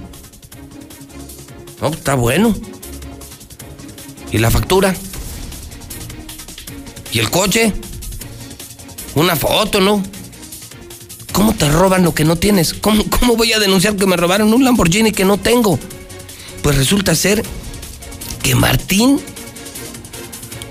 [1.82, 2.56] No, está bueno.
[4.32, 4.96] ¿Y la factura?
[7.12, 7.74] ¿Y el coche?
[9.16, 10.04] Una foto, ¿no?
[11.32, 12.74] ¿Cómo te roban lo que no tienes?
[12.74, 15.80] ¿Cómo, ¿Cómo voy a denunciar que me robaron un Lamborghini que no tengo?
[16.66, 17.44] Pues resulta ser
[18.42, 19.22] que Martín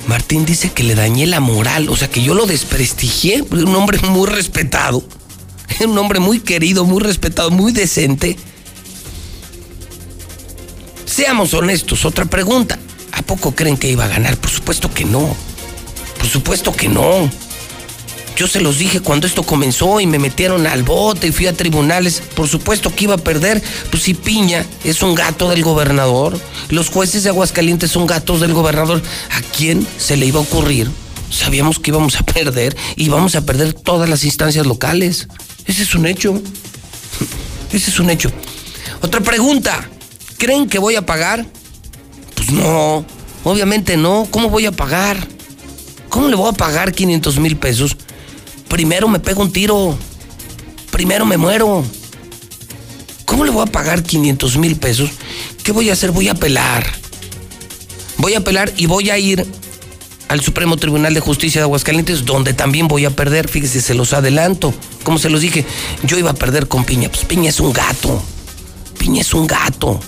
[0.08, 4.00] Martín dice que le dañé la moral, o sea que yo lo desprestigié, un hombre
[4.08, 5.04] muy respetado,
[5.86, 8.36] un hombre muy querido, muy respetado, muy decente.
[11.06, 12.76] Seamos honestos, otra pregunta.
[13.12, 14.36] ¿A poco creen que iba a ganar?
[14.36, 15.36] Por supuesto que no.
[16.18, 17.30] Por supuesto que no.
[18.36, 21.52] Yo se los dije cuando esto comenzó y me metieron al bote y fui a
[21.52, 22.20] tribunales.
[22.34, 23.62] Por supuesto que iba a perder.
[23.90, 26.38] Pues si Piña es un gato del gobernador,
[26.68, 30.90] los jueces de Aguascalientes son gatos del gobernador, ¿a quién se le iba a ocurrir?
[31.30, 35.28] Sabíamos que íbamos a perder y íbamos a perder todas las instancias locales.
[35.66, 36.40] Ese es un hecho.
[37.72, 38.32] Ese es un hecho.
[39.00, 39.88] Otra pregunta.
[40.38, 41.46] ¿Creen que voy a pagar?
[42.34, 43.04] Pues no,
[43.44, 44.26] obviamente no.
[44.30, 45.28] ¿Cómo voy a pagar?
[46.08, 47.96] ¿Cómo le voy a pagar 500 mil pesos?
[48.74, 49.96] Primero me pego un tiro.
[50.90, 51.84] Primero me muero.
[53.24, 55.10] ¿Cómo le voy a pagar 500 mil pesos?
[55.62, 56.10] ¿Qué voy a hacer?
[56.10, 56.84] Voy a apelar.
[58.18, 59.46] Voy a apelar y voy a ir
[60.26, 63.46] al Supremo Tribunal de Justicia de Aguascalientes, donde también voy a perder.
[63.46, 64.74] Fíjese, se los adelanto.
[65.04, 65.64] Como se los dije,
[66.02, 67.08] yo iba a perder con Piña.
[67.10, 68.20] Pues Piña es un gato.
[68.98, 70.00] Piña es un gato.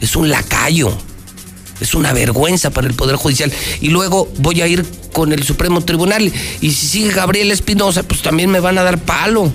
[0.00, 0.96] Es un lacayo.
[1.80, 3.52] Es una vergüenza para el Poder Judicial.
[3.80, 6.32] Y luego voy a ir con el Supremo Tribunal.
[6.60, 9.52] Y si sigue Gabriel Espinosa, pues también me van a dar palo.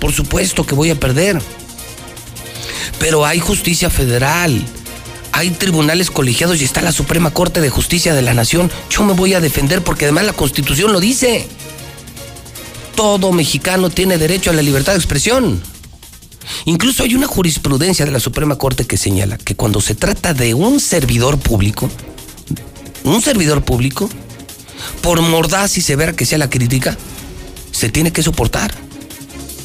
[0.00, 1.40] Por supuesto que voy a perder.
[2.98, 4.62] Pero hay justicia federal.
[5.32, 8.70] Hay tribunales colegiados y está la Suprema Corte de Justicia de la Nación.
[8.90, 11.46] Yo me voy a defender porque además la Constitución lo dice.
[12.94, 15.62] Todo mexicano tiene derecho a la libertad de expresión.
[16.64, 20.54] Incluso hay una jurisprudencia de la Suprema Corte que señala que cuando se trata de
[20.54, 21.90] un servidor público,
[23.04, 24.08] un servidor público,
[25.00, 26.96] por mordaz y severa que sea la crítica,
[27.70, 28.72] se tiene que soportar.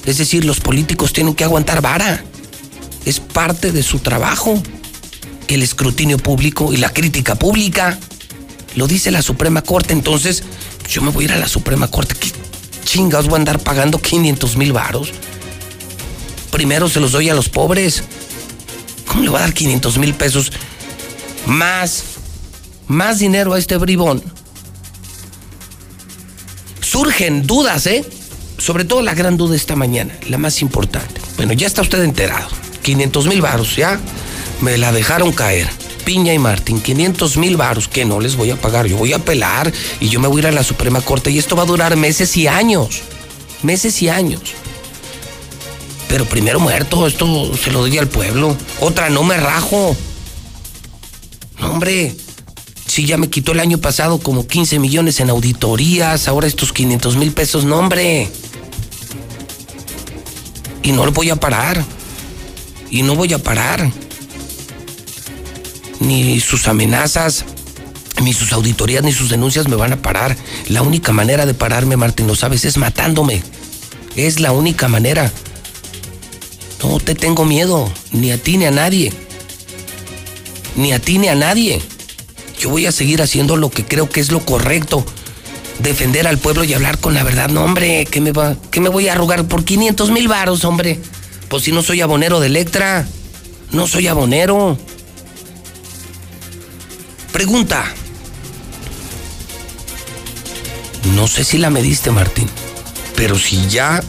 [0.06, 2.24] Es decir, los políticos tienen que aguantar vara.
[3.06, 4.62] Es parte de su trabajo.
[5.48, 7.99] El escrutinio público y la crítica pública.
[8.76, 9.94] Lo dice la Suprema Corte.
[9.94, 10.44] Entonces,
[10.90, 12.16] yo me voy a ir a la Suprema Corte.
[12.16, 12.32] ¿Qué
[12.86, 15.12] chingados voy a andar pagando 500 mil varos?
[16.57, 18.01] Primero se los doy a los pobres.
[19.05, 20.51] ¿Cómo le voy a dar 500 mil pesos?
[21.45, 22.03] Más,
[22.88, 24.23] más dinero a este bribón.
[26.81, 28.03] Surgen dudas, ¿eh?
[28.57, 31.21] Sobre todo la gran duda esta mañana, la más importante.
[31.35, 32.47] Bueno, ya está usted enterado.
[32.81, 33.99] 500 mil varos, ¿ya?
[34.59, 35.69] Me la dejaron caer.
[36.05, 38.88] Piña y Martín, 500 mil varos que no les voy a pagar.
[38.88, 41.38] Yo voy a apelar y yo me voy a ir a la Suprema Corte y
[41.38, 43.03] esto va a durar meses y años.
[43.61, 44.55] Meses y años.
[46.07, 48.55] Pero primero muerto, esto se lo doy al pueblo.
[48.79, 49.95] Otra, no me rajo.
[51.59, 52.15] No, hombre.
[52.85, 57.17] Sí, ya me quitó el año pasado como 15 millones en auditorías, ahora estos 500
[57.17, 58.29] mil pesos, no, hombre.
[60.84, 61.84] Y no lo voy a parar.
[62.89, 63.91] Y no voy a parar.
[65.99, 67.43] Ni sus amenazas,
[68.21, 70.38] ni sus auditorías, ni sus denuncias me van a parar.
[70.69, 73.43] La única manera de pararme, Martín, lo sabes, es matándome.
[74.15, 75.31] Es la única manera.
[76.84, 79.12] No te tengo miedo, ni a ti ni a nadie.
[80.76, 81.82] Ni a ti ni a nadie.
[82.60, 85.06] Yo voy a seguir haciendo lo que creo que es lo correcto.
[85.80, 87.49] Defender al pueblo y hablar con la verdad.
[87.49, 90.99] No, hombre, ¿qué me, va, me voy a arrugar por 500 mil varos, hombre?
[91.49, 93.08] Pues si no soy abonero de Electra.
[93.72, 94.78] No soy abonero.
[97.32, 97.86] Pregunta.
[101.16, 102.49] No sé si la mediste, Martín.
[103.16, 104.04] Pero si ya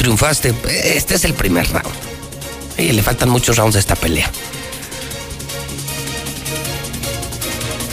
[0.00, 1.94] triunfaste, este es el primer round.
[2.78, 4.30] Y le faltan muchos rounds a esta pelea.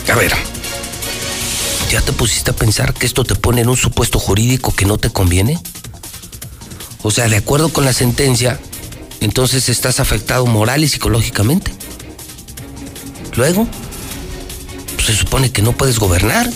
[0.09, 0.31] A ver,
[1.91, 4.97] ¿ya te pusiste a pensar que esto te pone en un supuesto jurídico que no
[4.97, 5.59] te conviene?
[7.03, 8.57] O sea, de acuerdo con la sentencia,
[9.19, 11.73] entonces estás afectado moral y psicológicamente.
[13.35, 13.67] Luego,
[14.95, 16.49] pues se supone que no puedes gobernar.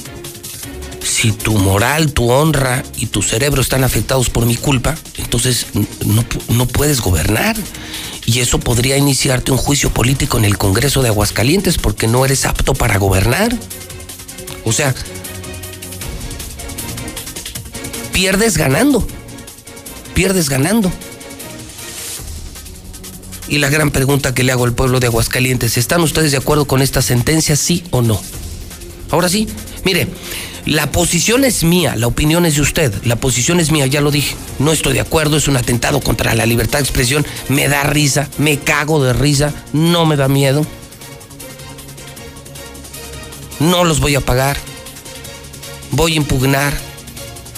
[1.22, 5.68] Si tu moral, tu honra y tu cerebro están afectados por mi culpa, entonces
[6.03, 7.56] no, no puedes gobernar.
[8.26, 12.48] Y eso podría iniciarte un juicio político en el Congreso de Aguascalientes porque no eres
[12.48, 13.56] apto para gobernar.
[14.65, 14.95] O sea,
[18.14, 19.07] pierdes ganando.
[20.15, 20.91] Pierdes ganando.
[23.48, 26.65] Y la gran pregunta que le hago al pueblo de Aguascalientes, ¿están ustedes de acuerdo
[26.65, 28.19] con esta sentencia, sí o no?
[29.11, 29.48] Ahora sí,
[29.83, 30.07] mire,
[30.65, 34.11] la posición es mía, la opinión es de usted, la posición es mía, ya lo
[34.11, 34.35] dije.
[34.59, 38.29] No estoy de acuerdo, es un atentado contra la libertad de expresión, me da risa,
[38.37, 40.65] me cago de risa, no me da miedo.
[43.59, 44.57] No los voy a pagar.
[45.91, 46.73] Voy a impugnar.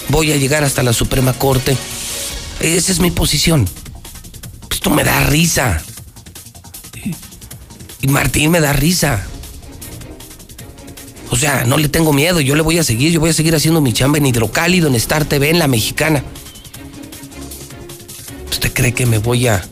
[0.08, 1.76] Voy a llegar hasta la Suprema Corte.
[2.60, 3.68] Esa es mi posición.
[4.70, 5.82] Esto me da risa.
[8.02, 9.26] Y Martín me da risa.
[11.30, 13.54] O sea, no le tengo miedo, yo le voy a seguir, yo voy a seguir
[13.54, 16.22] haciendo mi chamba en Hidrocálido, en Star TV, en La Mexicana.
[18.50, 19.64] ¿Usted cree que me voy a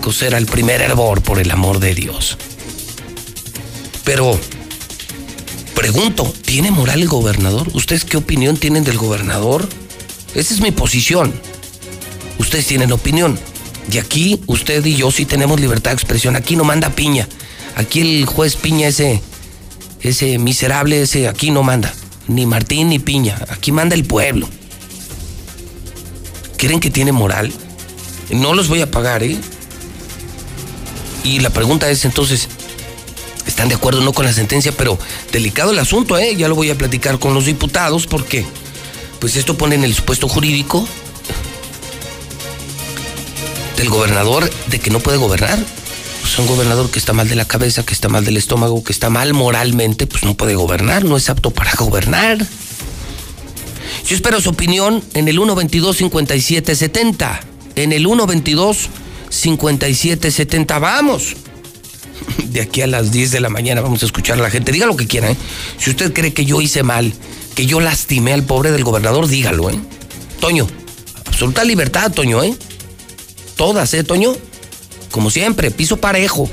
[0.00, 2.38] coser al primer hervor, por el amor de Dios?
[4.04, 4.38] Pero,
[5.74, 7.68] pregunto, ¿tiene moral el gobernador?
[7.74, 9.68] ¿Ustedes qué opinión tienen del gobernador?
[10.34, 11.34] Esa es mi posición.
[12.38, 13.38] Ustedes tienen opinión.
[13.90, 16.36] Y aquí usted y yo sí tenemos libertad de expresión.
[16.36, 17.28] Aquí no manda piña.
[17.74, 19.20] Aquí el juez piña ese
[20.00, 21.92] ese miserable, ese aquí no manda.
[22.28, 23.38] Ni Martín ni Piña.
[23.48, 24.48] Aquí manda el pueblo.
[26.56, 27.52] ¿Creen que tiene moral?
[28.30, 29.36] No los voy a pagar, ¿eh?
[31.22, 32.48] Y la pregunta es entonces,
[33.46, 34.72] ¿están de acuerdo o no con la sentencia?
[34.72, 34.98] Pero
[35.32, 36.34] delicado el asunto, ¿eh?
[36.36, 38.44] Ya lo voy a platicar con los diputados porque,
[39.20, 40.86] pues esto pone en el supuesto jurídico
[43.76, 45.58] del gobernador de que no puede gobernar
[46.26, 48.92] pues un gobernador que está mal de la cabeza, que está mal del estómago, que
[48.92, 52.44] está mal moralmente, pues no puede gobernar, no es apto para gobernar.
[54.04, 57.38] Yo espero su opinión en el 122-5770.
[57.76, 60.80] En el 122-5770.
[60.80, 61.36] Vamos.
[62.46, 64.72] De aquí a las 10 de la mañana vamos a escuchar a la gente.
[64.72, 65.36] Diga lo que quiera, ¿eh?
[65.78, 67.12] Si usted cree que yo hice mal,
[67.54, 69.78] que yo lastimé al pobre del gobernador, dígalo, ¿eh?
[70.40, 70.66] Toño,
[71.24, 72.56] absoluta libertad, Toño, ¿eh?
[73.54, 74.34] Todas, ¿eh, Toño?
[75.10, 76.48] Como siempre, piso parejo.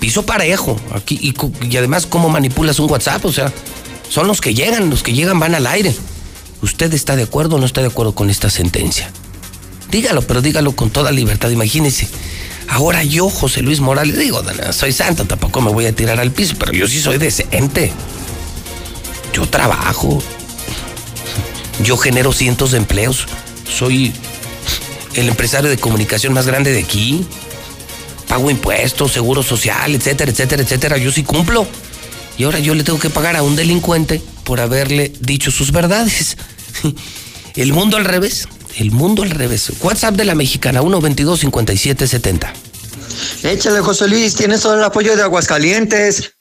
[0.00, 0.78] Piso parejo.
[0.92, 3.24] Aquí, y, además, ¿cómo manipulas un WhatsApp?
[3.24, 3.52] O sea,
[4.08, 5.94] son los que llegan, los que llegan van al aire.
[6.62, 9.10] ¿Usted está de acuerdo o no está de acuerdo con esta sentencia?
[9.90, 11.50] Dígalo, pero dígalo con toda libertad.
[11.50, 12.08] Imagínese.
[12.68, 14.42] Ahora yo, José Luis Morales, digo,
[14.72, 17.92] soy santo, tampoco me voy a tirar al piso, pero yo sí soy decente.
[19.32, 20.20] Yo trabajo.
[21.82, 23.26] Yo genero cientos de empleos.
[23.68, 24.12] Soy
[25.16, 27.26] el empresario de comunicación más grande de aquí
[28.26, 30.96] pago impuestos, seguro social, etcétera, etcétera, etcétera.
[30.98, 31.66] Yo sí cumplo.
[32.38, 36.36] Y ahora yo le tengo que pagar a un delincuente por haberle dicho sus verdades.
[37.54, 38.46] El mundo al revés.
[38.76, 39.72] El mundo al revés.
[39.80, 42.52] WhatsApp de la mexicana 122-5770.
[43.44, 46.35] Échale, José Luis, tienes todo el apoyo de Aguascalientes.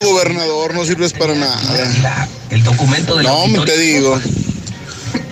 [0.00, 2.28] Gobernador, no sirves para nada.
[2.50, 4.20] El documento de No, te digo.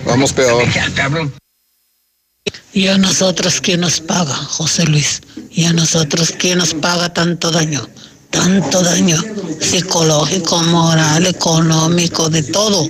[0.05, 0.63] Vamos peor.
[2.73, 5.21] ¿Y a nosotros quién nos paga, José Luis?
[5.51, 7.87] ¿Y a nosotros quién nos paga tanto daño?
[8.31, 9.21] Tanto daño
[9.61, 12.89] psicológico, moral, económico, de todo.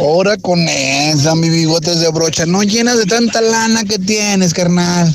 [0.00, 2.46] Ahora con esa, mi bigotes de brocha.
[2.46, 5.14] No llenas de tanta lana que tienes, carnal.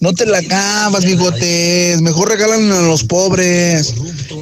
[0.00, 2.00] No te la acabas, bigotes.
[2.00, 3.94] Mejor regalan a los pobres.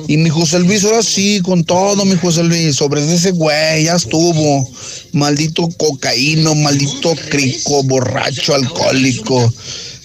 [0.06, 2.76] Y mi José Luis, ahora sí, con todo, mi José Luis.
[2.76, 4.70] Sobre ese güey, ya estuvo.
[5.12, 9.52] Maldito cocaíno, maldito crico, borracho, alcohólico.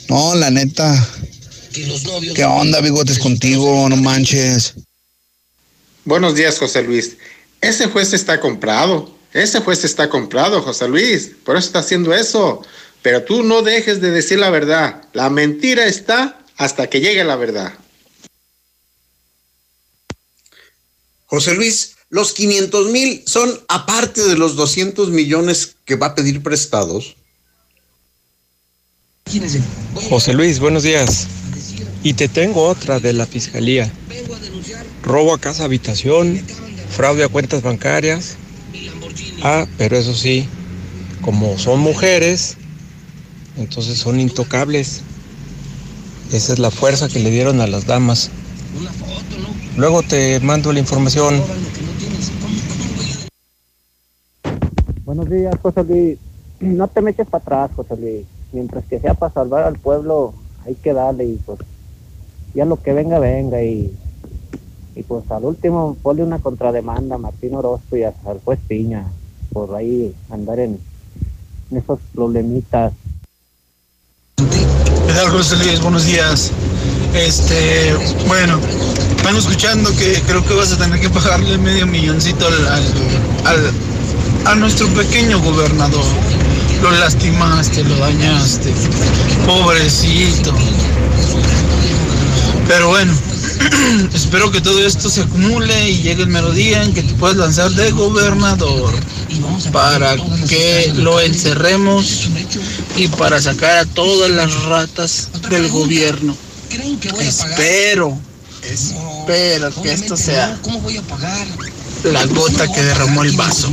[0.09, 1.07] No, la neta.
[1.71, 3.87] ¿Qué onda, bigotes, contigo?
[3.89, 4.73] No manches.
[6.03, 7.17] Buenos días, José Luis.
[7.61, 9.15] Ese juez está comprado.
[9.33, 11.31] Ese juez está comprado, José Luis.
[11.45, 12.63] Por eso está haciendo eso.
[13.03, 15.03] Pero tú no dejes de decir la verdad.
[15.13, 17.73] La mentira está hasta que llegue la verdad.
[21.25, 26.41] José Luis, los 500 mil son aparte de los 200 millones que va a pedir
[26.41, 27.17] prestados.
[30.09, 31.27] José Luis, buenos días.
[32.03, 33.91] Y te tengo otra de la fiscalía.
[35.01, 36.41] Robo a casa habitación,
[36.95, 38.37] fraude a cuentas bancarias.
[39.41, 40.47] Ah, pero eso sí,
[41.21, 42.57] como son mujeres,
[43.57, 45.01] entonces son intocables.
[46.31, 48.31] Esa es la fuerza que le dieron a las damas.
[49.77, 51.41] Luego te mando la información.
[55.05, 56.17] Buenos días, José Luis.
[56.59, 58.25] No te me eches para atrás, José Luis.
[58.53, 60.33] Mientras que sea para salvar al pueblo,
[60.65, 61.59] hay que darle y pues
[62.53, 63.91] ya lo que venga, venga y
[64.95, 68.13] y pues al último ponle una contrademanda a Martín Orozco y al
[68.43, 69.05] juez Piña
[69.51, 70.79] por ahí andar en,
[71.71, 72.93] esos problemitas.
[75.13, 75.79] ¿Qué tal?
[75.81, 76.51] Buenos días.
[77.13, 77.95] Este,
[78.25, 78.59] bueno,
[79.23, 82.67] van escuchando que creo que vas a tener que pagarle medio milloncito al,
[83.45, 83.71] al,
[84.45, 86.03] a nuestro pequeño gobernador.
[86.81, 88.73] Lo lastimaste, lo dañaste.
[89.45, 90.51] Pobrecito.
[92.67, 93.13] Pero bueno,
[94.15, 97.37] espero que todo esto se acumule y llegue el mero día en que te puedas
[97.37, 98.91] lanzar de gobernador
[99.71, 100.15] para
[100.47, 102.29] que lo encerremos
[102.95, 106.35] y para sacar a todas las ratas del gobierno.
[107.19, 108.17] Espero,
[108.63, 110.57] espero que esto sea
[112.03, 113.71] la gota que derramó el vaso.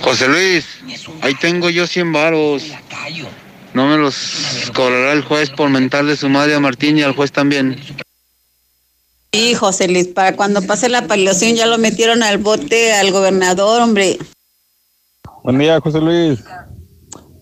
[0.00, 0.64] José Luis,
[1.22, 2.62] ahí tengo yo 100 varos.
[3.74, 4.16] No me los
[4.72, 7.80] cobrará el juez por mentarle su madre a Martín y al juez también.
[9.34, 13.82] Sí, José Luis, para cuando pase la apelación ya lo metieron al bote al gobernador,
[13.82, 14.16] hombre.
[15.42, 16.38] Buen día, José Luis.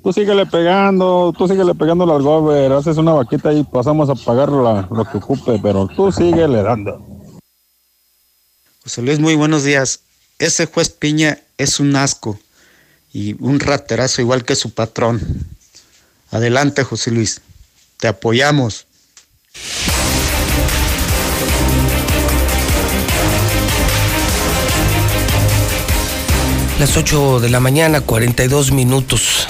[0.02, 4.48] Tú síguele pegando, tú síguele pegando al gober, haces una vaquita y pasamos a pagar
[4.48, 6.98] lo que ocupe, pero tú síguele dando.
[8.84, 10.00] José Luis, muy buenos días.
[10.38, 12.38] Ese juez Piña es un asco
[13.12, 15.20] y un raterazo igual que su patrón.
[16.30, 17.42] Adelante, José Luis.
[17.98, 18.86] Te apoyamos.
[26.78, 29.46] Las 8 de la mañana, 42 minutos.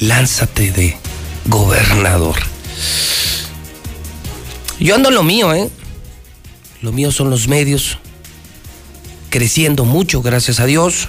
[0.00, 0.96] Lánzate de
[1.46, 2.36] gobernador.
[4.78, 5.70] Yo ando lo mío, ¿eh?
[6.82, 7.98] Lo mío son los medios.
[9.30, 11.08] Creciendo mucho, gracias a Dios.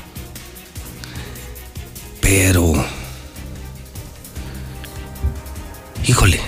[2.19, 2.73] Pero
[6.05, 6.39] híjole,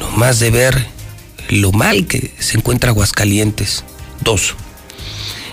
[0.00, 0.86] no más de ver
[1.50, 3.84] lo mal que se encuentra Aguascalientes.
[4.22, 4.54] Dos,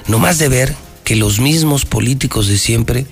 [0.08, 3.08] no más de ver que los mismos políticos de siempre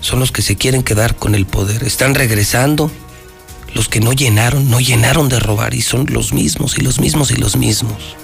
[0.00, 1.84] son los que se quieren quedar con el poder.
[1.84, 2.90] Están regresando.
[3.74, 7.30] Los que no llenaron, no llenaron de robar y son los mismos y los mismos
[7.30, 8.16] y los mismos.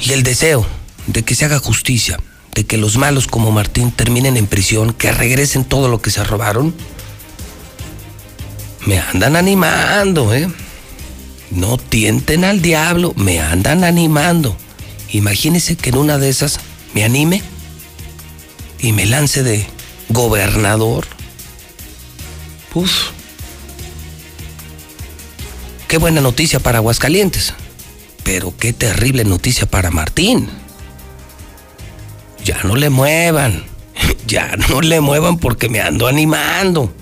[0.00, 0.64] Y el deseo
[1.08, 2.20] de que se haga justicia,
[2.54, 6.22] de que los malos como Martín terminen en prisión, que regresen todo lo que se
[6.22, 6.72] robaron,
[8.86, 10.48] me andan animando, ¿eh?
[11.50, 14.56] No tienten al diablo, me andan animando.
[15.12, 16.58] Imagínense que en una de esas
[16.94, 17.42] me anime
[18.80, 19.66] y me lance de
[20.08, 21.06] gobernador.
[22.74, 23.10] Uf.
[25.86, 27.52] Qué buena noticia para Aguascalientes,
[28.22, 30.48] pero qué terrible noticia para Martín.
[32.42, 33.64] Ya no le muevan,
[34.26, 36.92] ya no le muevan porque me ando animando.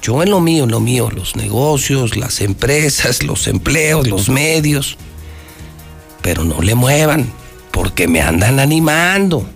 [0.00, 4.96] Yo en lo mío, en lo mío, los negocios, las empresas, los empleos, los medios.
[6.22, 7.30] Pero no le muevan,
[7.70, 9.46] porque me andan animando.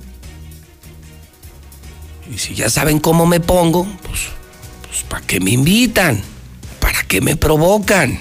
[2.32, 4.22] Y si ya saben cómo me pongo, pues,
[4.86, 6.20] pues ¿para qué me invitan?
[6.80, 8.20] ¿Para qué me provocan?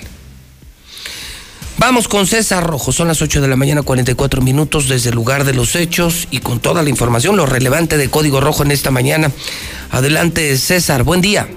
[1.77, 5.43] Vamos con César Rojo, son las 8 de la mañana 44 minutos desde el lugar
[5.43, 8.91] de los hechos y con toda la información, lo relevante de Código Rojo en esta
[8.91, 9.29] mañana.
[9.91, 11.47] Adelante César, buen día.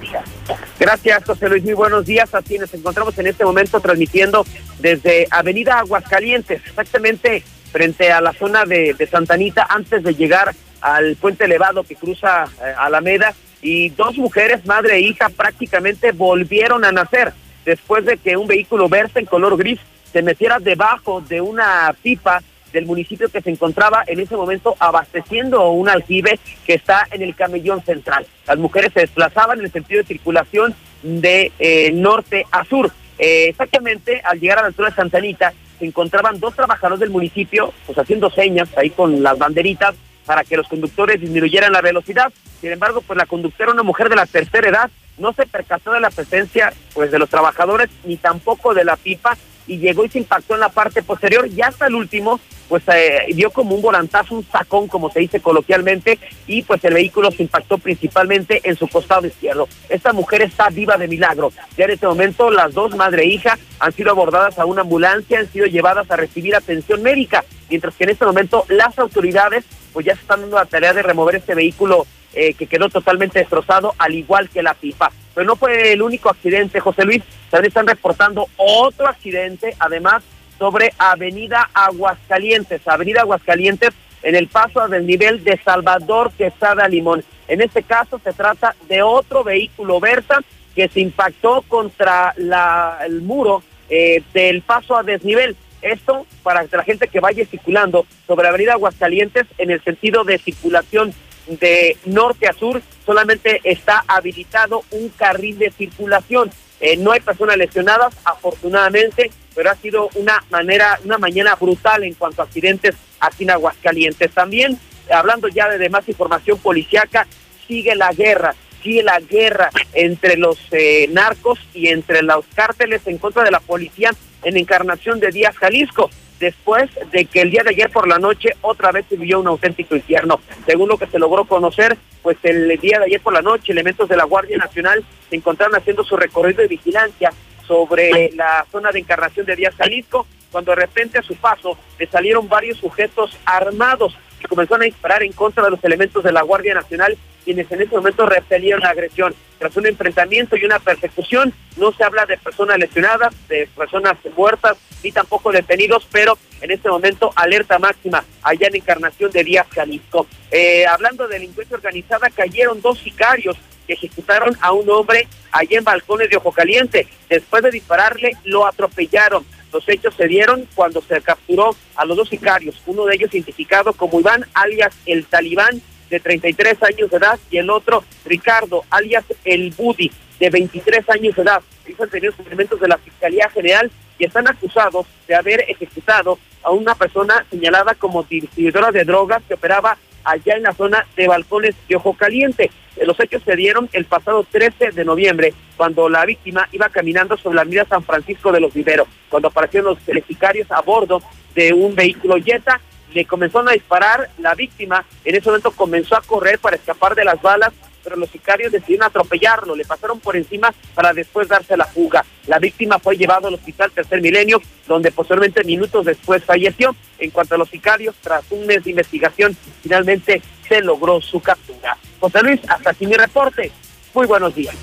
[0.79, 1.63] Gracias, José Luis.
[1.65, 4.45] Muy buenos días a quienes nos encontramos en este momento transmitiendo
[4.79, 11.17] desde Avenida Aguascalientes, exactamente frente a la zona de, de Santanita, antes de llegar al
[11.17, 13.33] puente elevado que cruza eh, Alameda.
[13.61, 17.33] Y dos mujeres, madre e hija, prácticamente volvieron a nacer
[17.65, 19.81] después de que un vehículo verde en color gris
[20.13, 22.41] se metiera debajo de una pipa
[22.71, 27.35] del municipio que se encontraba en ese momento abasteciendo un aljibe que está en el
[27.35, 28.25] camellón central.
[28.47, 32.91] Las mujeres se desplazaban en el sentido de circulación de eh, norte a sur.
[33.17, 37.73] Eh, exactamente al llegar a la altura de Santanita se encontraban dos trabajadores del municipio
[37.85, 42.31] pues haciendo señas ahí con las banderitas para que los conductores disminuyeran la velocidad.
[42.61, 45.99] Sin embargo, pues la conductora, una mujer de la tercera edad, no se percató de
[45.99, 49.37] la presencia pues de los trabajadores ni tampoco de la pipa
[49.67, 52.39] y llegó y se impactó en la parte posterior y hasta el último
[52.69, 56.93] pues eh, dio como un volantazo, un sacón como se dice coloquialmente y pues el
[56.93, 59.67] vehículo se impactó principalmente en su costado izquierdo.
[59.89, 61.51] Esta mujer está viva de milagro.
[61.75, 65.39] Ya en este momento las dos, madre e hija, han sido abordadas a una ambulancia,
[65.39, 70.05] han sido llevadas a recibir atención médica, mientras que en este momento las autoridades pues
[70.05, 73.95] ya se están dando la tarea de remover este vehículo eh, que quedó totalmente destrozado,
[73.97, 75.11] al igual que la pipa.
[75.33, 77.23] Pero no fue el único accidente, José Luis.
[77.49, 80.21] También están reportando otro accidente, además,
[80.59, 82.87] sobre Avenida Aguascalientes.
[82.87, 83.91] Avenida Aguascalientes
[84.21, 87.23] en el paso del nivel de Salvador Quesada Limón.
[87.47, 90.41] En este caso se trata de otro vehículo Versa
[90.75, 95.55] que se impactó contra la, el muro eh, del paso a desnivel.
[95.81, 101.13] Esto para la gente que vaya circulando sobre Avenida Aguascalientes en el sentido de circulación
[101.47, 106.51] de norte a sur solamente está habilitado un carril de circulación.
[106.79, 112.13] Eh, no hay personas lesionadas, afortunadamente, pero ha sido una manera, una mañana brutal en
[112.13, 114.31] cuanto a accidentes aquí en Aguascalientes.
[114.31, 114.79] También,
[115.11, 117.27] hablando ya de demás información policiaca,
[117.67, 123.17] sigue la guerra, sigue la guerra entre los eh, narcos y entre los cárteles en
[123.17, 124.11] contra de la policía
[124.43, 126.09] en Encarnación de Díaz Jalisco
[126.39, 129.47] después de que el día de ayer por la noche otra vez se vivió un
[129.47, 130.39] auténtico infierno.
[130.65, 134.07] Según lo que se logró conocer, pues el día de ayer por la noche elementos
[134.07, 137.33] de la Guardia Nacional se encontraron haciendo su recorrido de vigilancia
[137.69, 142.07] sobre la zona de encarnación de Díaz Jalisco, cuando de repente a su paso le
[142.07, 146.41] salieron varios sujetos armados que comenzaron a disparar en contra de los elementos de la
[146.41, 149.33] Guardia Nacional, quienes en ese momento repelieron la agresión.
[149.57, 154.77] Tras un enfrentamiento y una persecución, no se habla de personas lesionadas, de personas muertas,
[155.03, 160.27] ni tampoco detenidos, pero en este momento alerta máxima allá en Encarnación de Díaz Jalisco.
[160.51, 163.57] Eh, hablando de delincuencia organizada, cayeron dos sicarios
[163.87, 167.07] que ejecutaron a un hombre allá en Balcones de Ojo Caliente.
[167.27, 169.45] Después de dispararle, lo atropellaron.
[169.71, 173.93] Los hechos se dieron cuando se capturó a los dos sicarios, uno de ellos identificado
[173.93, 179.25] como Iván, alias el Talibán, de 33 años de edad, y el otro, Ricardo, alias
[179.45, 181.61] el Budi, de 23 años de edad.
[181.85, 186.71] Ellos han tenido elementos de la Fiscalía General y están acusados de haber ejecutado a
[186.71, 191.75] una persona señalada como distribuidora de drogas que operaba allá en la zona de Balcones
[191.87, 192.71] de Ojo Caliente.
[192.95, 197.37] Eh, los hechos se dieron el pasado 13 de noviembre, cuando la víctima iba caminando
[197.37, 201.21] sobre la avenida San Francisco de los Viveros, cuando aparecieron los sicarios a bordo
[201.55, 202.79] de un vehículo Jetta,
[203.13, 205.05] le comenzaron a disparar, la víctima.
[205.25, 207.73] En ese momento comenzó a correr para escapar de las balas,
[208.09, 212.25] pero los sicarios decidieron atropellarlo, le pasaron por encima para después darse la fuga.
[212.47, 216.95] La víctima fue llevado al hospital Tercer Milenio, donde posteriormente minutos después falleció.
[217.19, 221.95] En cuanto a los sicarios, tras un mes de investigación, finalmente se logró su captura.
[222.19, 223.71] José Luis, hasta aquí mi reporte.
[224.15, 224.73] Muy buenos días.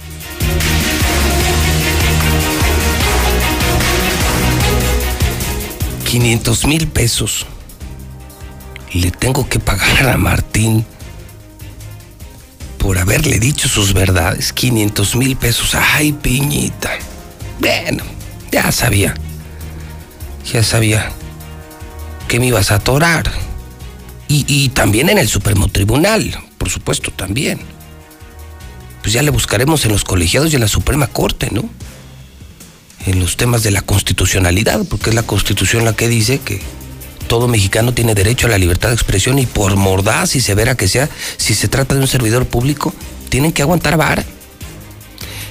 [6.09, 7.45] Quinientos mil pesos
[8.95, 10.87] le tengo que pagar a Martín
[12.87, 14.53] por haberle dicho sus verdades.
[14.53, 15.75] 500 mil pesos.
[15.75, 16.93] Ay, piñita.
[17.59, 18.05] Bueno,
[18.53, 19.13] ya sabía.
[20.53, 21.11] Ya sabía
[22.29, 23.29] que me ibas a atorar.
[24.29, 27.59] Y, y también en el Supremo Tribunal, por supuesto, también.
[29.03, 31.69] Pues ya le buscaremos en los colegiados y en la Suprema Corte, ¿no?
[33.05, 36.63] En los temas de la constitucionalidad, porque es la constitución la que dice que
[37.27, 40.89] todo mexicano tiene derecho a la libertad de expresión y por mordaz y severa que
[40.89, 42.95] sea, si se trata de un servidor público,
[43.29, 44.25] tienen que aguantar vara.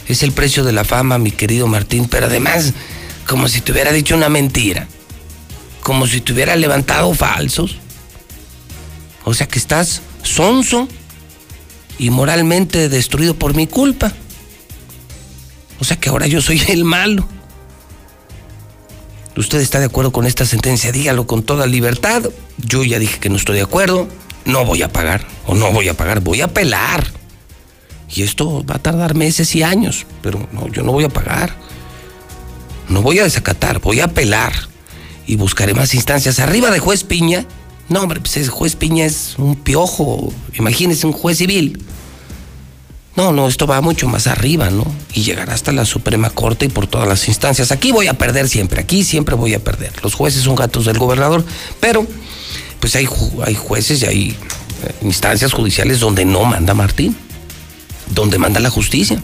[0.08, 2.74] Es el precio de la fama, mi querido Martín, pero además,
[3.28, 4.88] como si te hubiera dicho una mentira,
[5.82, 7.78] como si te hubiera levantado falsos.
[9.24, 10.88] O sea que estás sonso
[11.98, 14.14] y moralmente destruido por mi culpa.
[15.80, 17.28] O sea que ahora yo soy el malo
[19.38, 22.24] usted está de acuerdo con esta sentencia, dígalo con toda libertad.
[22.58, 24.08] Yo ya dije que no estoy de acuerdo,
[24.46, 27.06] no voy a pagar, o no voy a pagar, voy a apelar.
[28.14, 31.56] Y esto va a tardar meses y años, pero no, yo no voy a pagar.
[32.88, 34.54] No voy a desacatar, voy a apelar
[35.26, 36.40] y buscaré más instancias.
[36.40, 37.46] Arriba de juez Piña,
[37.90, 40.32] no, hombre, pues juez Piña es un piojo.
[40.54, 41.84] Imagínese un juez civil.
[43.16, 44.86] No, no, esto va mucho más arriba, ¿no?
[45.14, 47.72] Y llegará hasta la Suprema Corte y por todas las instancias.
[47.72, 49.94] Aquí voy a perder siempre, aquí siempre voy a perder.
[50.04, 51.46] Los jueces son gatos del gobernador,
[51.80, 52.06] pero
[52.82, 53.08] pues hay,
[53.44, 54.36] hay jueces y hay eh,
[55.04, 57.16] instancias judiciales donde no manda Martín,
[58.14, 59.22] donde manda la justicia.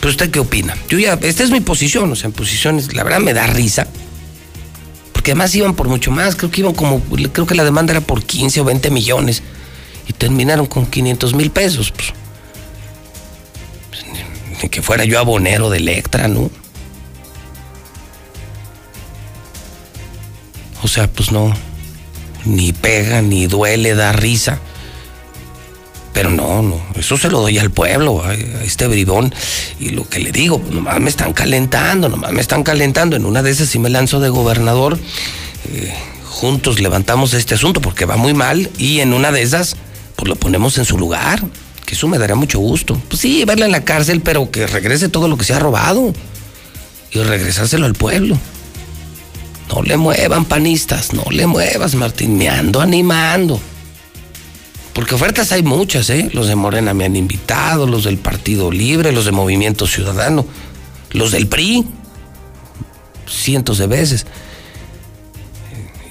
[0.00, 0.74] Pero usted qué opina?
[0.88, 3.86] Yo ya, esta es mi posición, o sea, en posiciones, la verdad me da risa.
[5.12, 7.02] Porque además iban por mucho más, creo que iban como,
[7.32, 9.42] creo que la demanda era por 15 o 20 millones.
[10.08, 11.92] Y terminaron con 500 mil pesos.
[11.92, 12.14] Pues.
[14.68, 16.50] Que fuera yo abonero de Electra, ¿no?
[20.82, 21.54] O sea, pues no.
[22.44, 24.58] Ni pega, ni duele, da risa.
[26.12, 29.32] Pero no, no, eso se lo doy al pueblo, a, este bribón.
[29.78, 33.16] Y lo que le digo, pues nomás me están calentando, nomás me están calentando.
[33.16, 34.98] En una de esas sí me lanzo de gobernador.
[35.72, 35.94] Eh,
[36.26, 38.70] juntos levantamos este asunto porque va muy mal.
[38.76, 39.76] Y en una de esas,
[40.16, 41.42] pues lo ponemos en su lugar.
[41.90, 43.02] Que eso me daría mucho gusto.
[43.08, 46.12] Pues sí, verla en la cárcel, pero que regrese todo lo que se ha robado.
[47.10, 48.38] Y regresárselo al pueblo.
[49.68, 52.38] No le muevan, panistas, no le muevas, Martín.
[52.38, 53.60] Me ando animando.
[54.92, 56.30] Porque ofertas hay muchas, ¿eh?
[56.32, 60.46] Los de Morena me han invitado, los del Partido Libre, los de Movimiento Ciudadano,
[61.10, 61.88] los del PRI,
[63.28, 64.26] cientos de veces.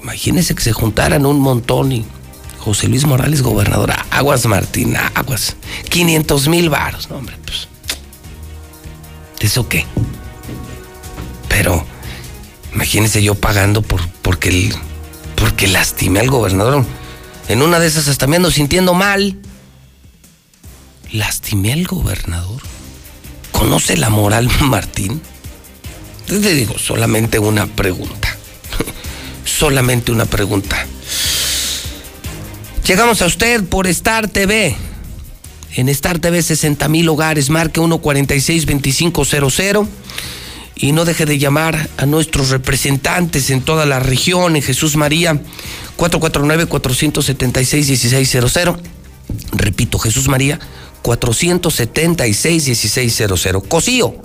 [0.02, 2.06] Imagínense que se juntaran un montón y
[2.60, 5.56] José Luis Morales, gobernadora, Aguas Martín, Aguas,
[5.90, 7.68] 500 mil varos, no, hombre, pues.
[9.40, 9.86] ¿Eso qué?
[11.48, 11.86] Pero,
[12.73, 14.76] imagínense yo pagando por, porque, el,
[15.36, 16.86] porque lastimé al gobernador.
[17.48, 19.40] En una de esas hasta me ando sintiendo mal.
[21.11, 22.61] Lastimé al gobernador.
[23.52, 25.22] ¿Conoce la moral, Martín?
[26.27, 28.38] Te digo, solamente una pregunta.
[29.45, 30.86] solamente una pregunta.
[32.90, 34.76] Llegamos a usted por Star TV.
[35.76, 39.88] En Star TV 60 mil hogares, marque 146-2500
[40.76, 45.40] y no deje de llamar a nuestros representantes en toda la región, en Jesús María,
[45.99, 48.80] 449-476-1600.
[49.52, 50.60] Repito, Jesús María,
[51.03, 53.68] 476-1600.
[53.68, 54.16] Cosío,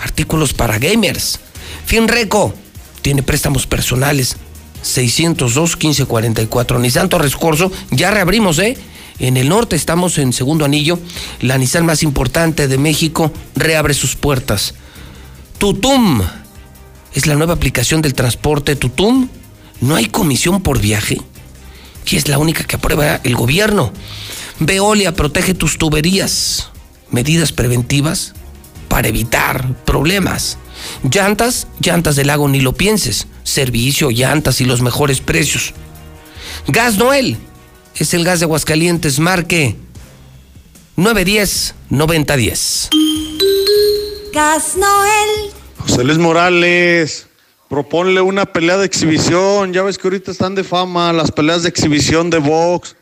[0.00, 1.40] artículos para gamers.
[1.86, 2.54] Finreco
[3.00, 4.36] tiene préstamos personales.
[4.86, 6.80] 602-1544.
[6.80, 8.76] Nissan Torres Corso, ya reabrimos, ¿eh?
[9.18, 10.98] En el norte estamos en segundo anillo.
[11.40, 14.74] La Nissan más importante de México reabre sus puertas.
[15.58, 16.22] Tutum
[17.14, 19.28] es la nueva aplicación del transporte Tutum
[19.80, 21.20] no hay comisión por viaje,
[22.04, 23.92] que es la única que aprueba el gobierno.
[24.58, 26.70] Veolia protege tus tuberías.
[27.10, 28.32] Medidas preventivas
[28.88, 30.58] para evitar problemas.
[31.08, 33.26] Llantas, llantas del lago, ni lo pienses.
[33.46, 35.72] Servicio, llantas y los mejores precios.
[36.66, 37.36] Gas Noel,
[37.94, 39.76] es el gas de Aguascalientes, marque
[40.96, 42.88] 910-9010.
[44.32, 45.52] Gas Noel.
[45.78, 47.28] José Luis Morales.
[47.68, 49.72] Proponle una pelea de exhibición.
[49.72, 52.96] Ya ves que ahorita están de fama las peleas de exhibición de box.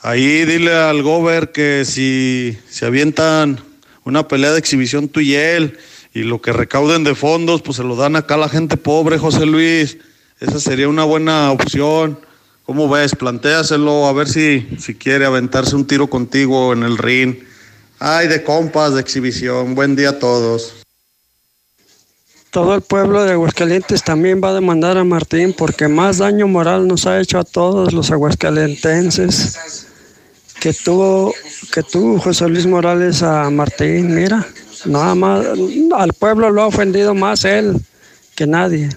[0.00, 3.60] Ahí dile al Gober que si se avientan
[4.04, 5.78] una pelea de exhibición tú y él,
[6.12, 9.18] y lo que recauden de fondos, pues se lo dan acá a la gente pobre,
[9.18, 9.98] José Luis.
[10.40, 12.18] Esa sería una buena opción.
[12.64, 13.14] ¿Cómo ves?
[13.14, 17.36] Plantéaselo, a ver si, si quiere aventarse un tiro contigo en el ring.
[17.98, 19.74] Ay, de compas, de exhibición.
[19.74, 20.74] Buen día a todos.
[22.50, 26.88] Todo el pueblo de Aguascalientes también va a demandar a Martín porque más daño moral
[26.88, 29.86] nos ha hecho a todos los aguascalentenses
[30.60, 31.32] que tuvo,
[31.72, 34.14] que tuvo José Luis Morales a Martín.
[34.14, 34.46] Mira,
[34.86, 35.46] nada más
[35.96, 37.76] al pueblo lo ha ofendido más él
[38.34, 38.88] que nadie.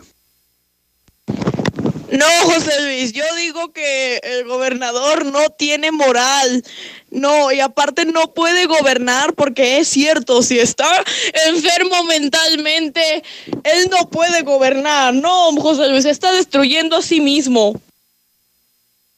[2.14, 6.64] No, José Luis, yo digo que el gobernador no tiene moral.
[7.10, 11.04] No, y aparte no puede gobernar porque es cierto, si está
[11.48, 13.24] enfermo mentalmente,
[13.64, 15.14] él no puede gobernar.
[15.16, 17.82] No, José Luis, está destruyendo a sí mismo.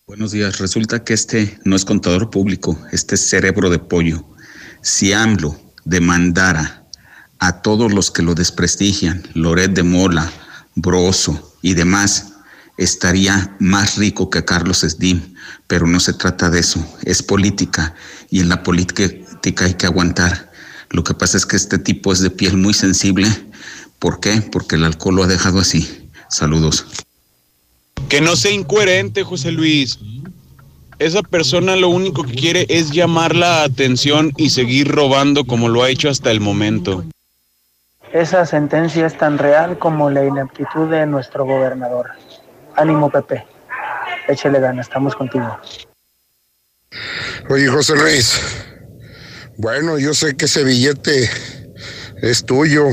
[0.08, 0.60] Buenos días.
[0.60, 4.24] Resulta que este no es contador público, este es cerebro de pollo.
[4.82, 6.84] Si AMLO demandara
[7.40, 10.32] a todos los que lo desprestigian, Loret de Mola,
[10.76, 12.34] Broso y demás,
[12.78, 15.36] estaría más rico que Carlos Slim,
[15.68, 17.94] pero no se trata de eso, es política
[18.30, 19.06] y en la política
[19.64, 20.52] hay que aguantar.
[20.90, 23.28] Lo que pasa es que este tipo es de piel muy sensible.
[24.00, 24.42] ¿Por qué?
[24.42, 26.10] Porque el alcohol lo ha dejado así.
[26.30, 26.86] Saludos.
[28.10, 30.00] Que no sea incoherente, José Luis.
[30.98, 35.84] Esa persona lo único que quiere es llamar la atención y seguir robando como lo
[35.84, 37.04] ha hecho hasta el momento.
[38.14, 42.12] Esa sentencia es tan real como la ineptitud de nuestro gobernador.
[42.76, 43.46] Ánimo, Pepe.
[44.30, 45.58] Échale ganas, estamos contigo.
[47.50, 48.40] Oye, José Luis.
[49.58, 51.30] Bueno, yo sé que ese billete
[52.22, 52.86] es tuyo,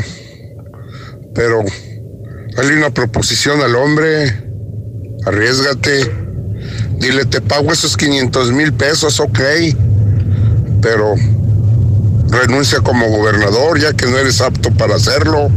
[1.34, 1.62] pero
[2.56, 4.26] dale una proposición al hombre.
[5.24, 6.31] Arriesgate.
[6.98, 9.40] Dile, te pago esos 500 mil pesos, ok.
[10.80, 11.14] Pero
[12.28, 15.50] renuncia como gobernador, ya que no eres apto para hacerlo.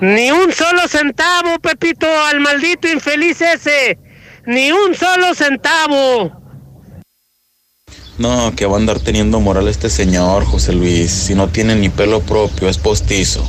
[0.00, 3.98] Ni un solo centavo, Pepito, al maldito infeliz ese.
[4.46, 6.40] Ni un solo centavo.
[8.16, 11.10] No, que va a andar teniendo moral este señor, José Luis.
[11.10, 13.46] Si no tiene ni pelo propio, es postizo.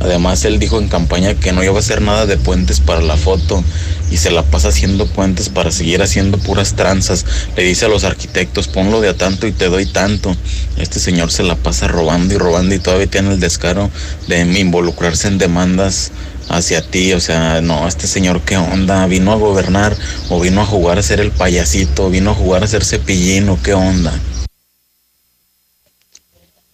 [0.00, 3.16] Además, él dijo en campaña que no iba a hacer nada de puentes para la
[3.18, 3.62] foto
[4.10, 7.26] y se la pasa haciendo puentes para seguir haciendo puras tranzas.
[7.56, 10.34] Le dice a los arquitectos, ponlo de a tanto y te doy tanto.
[10.78, 13.90] Este señor se la pasa robando y robando y todavía tiene el descaro
[14.26, 16.12] de involucrarse en demandas
[16.48, 17.12] hacia ti.
[17.12, 19.06] O sea, no, este señor, ¿qué onda?
[19.06, 19.94] ¿Vino a gobernar
[20.30, 22.08] o vino a jugar a ser el payasito?
[22.08, 24.18] ¿Vino a jugar a ser cepillín o qué onda?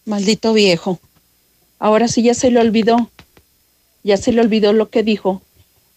[0.04, 1.00] Maldito viejo.
[1.78, 3.10] Ahora sí ya se le olvidó.
[4.06, 5.42] Ya se le olvidó lo que dijo.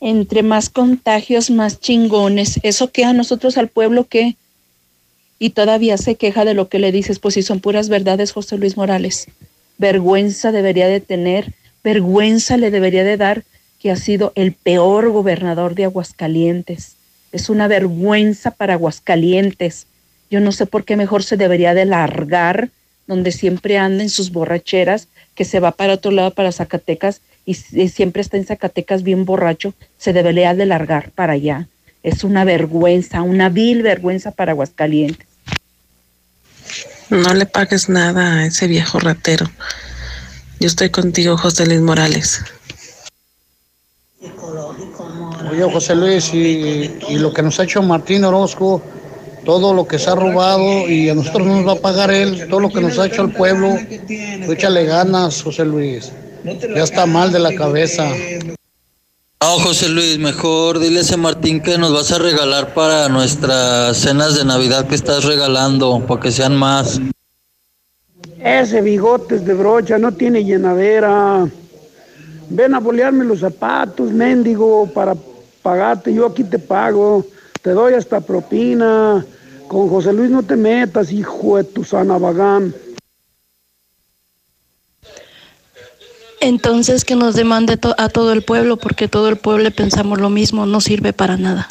[0.01, 2.59] Entre más contagios, más chingones.
[2.63, 4.35] ¿Eso qué a nosotros, al pueblo, qué?
[5.37, 8.57] Y todavía se queja de lo que le dices, pues si son puras verdades, José
[8.57, 9.27] Luis Morales.
[9.77, 11.53] Vergüenza debería de tener,
[11.83, 13.43] vergüenza le debería de dar
[13.79, 16.95] que ha sido el peor gobernador de Aguascalientes.
[17.31, 19.85] Es una vergüenza para Aguascalientes.
[20.31, 22.71] Yo no sé por qué mejor se debería de largar
[23.05, 27.51] donde siempre anda en sus borracheras, que se va para otro lado, para Zacatecas, y,
[27.71, 31.69] y siempre está en Zacatecas bien borracho, se debería de largar para allá.
[32.03, 35.25] Es una vergüenza, una vil vergüenza para Aguascalientes.
[37.09, 39.49] No le pagues nada a ese viejo ratero.
[40.59, 42.41] Yo estoy contigo, José Luis Morales.
[45.49, 48.83] Oye, José Luis, y, y lo que nos ha hecho Martín Orozco,
[49.49, 52.45] todo lo que se ha robado y a nosotros no nos va a pagar él,
[52.51, 53.75] todo lo que nos ha hecho el pueblo,
[54.45, 56.11] tú échale ganas, José Luis.
[56.43, 58.07] Ya está mal de la cabeza.
[59.41, 63.97] No, José Luis, mejor dile a ese Martín que nos vas a regalar para nuestras
[63.97, 67.01] cenas de Navidad que estás regalando, para que sean más.
[68.39, 71.49] Ese bigotes de brocha no tiene llenadera.
[72.51, 75.15] Ven a bolearme los zapatos, mendigo, para
[75.63, 76.13] pagarte.
[76.13, 77.25] Yo aquí te pago.
[77.61, 79.25] Te doy hasta propina.
[79.69, 82.73] Con José Luis no te metas, hijo de tu sana vagán.
[86.41, 90.31] Entonces que nos demande to- a todo el pueblo, porque todo el pueblo pensamos lo
[90.31, 91.69] mismo, no sirve para nada.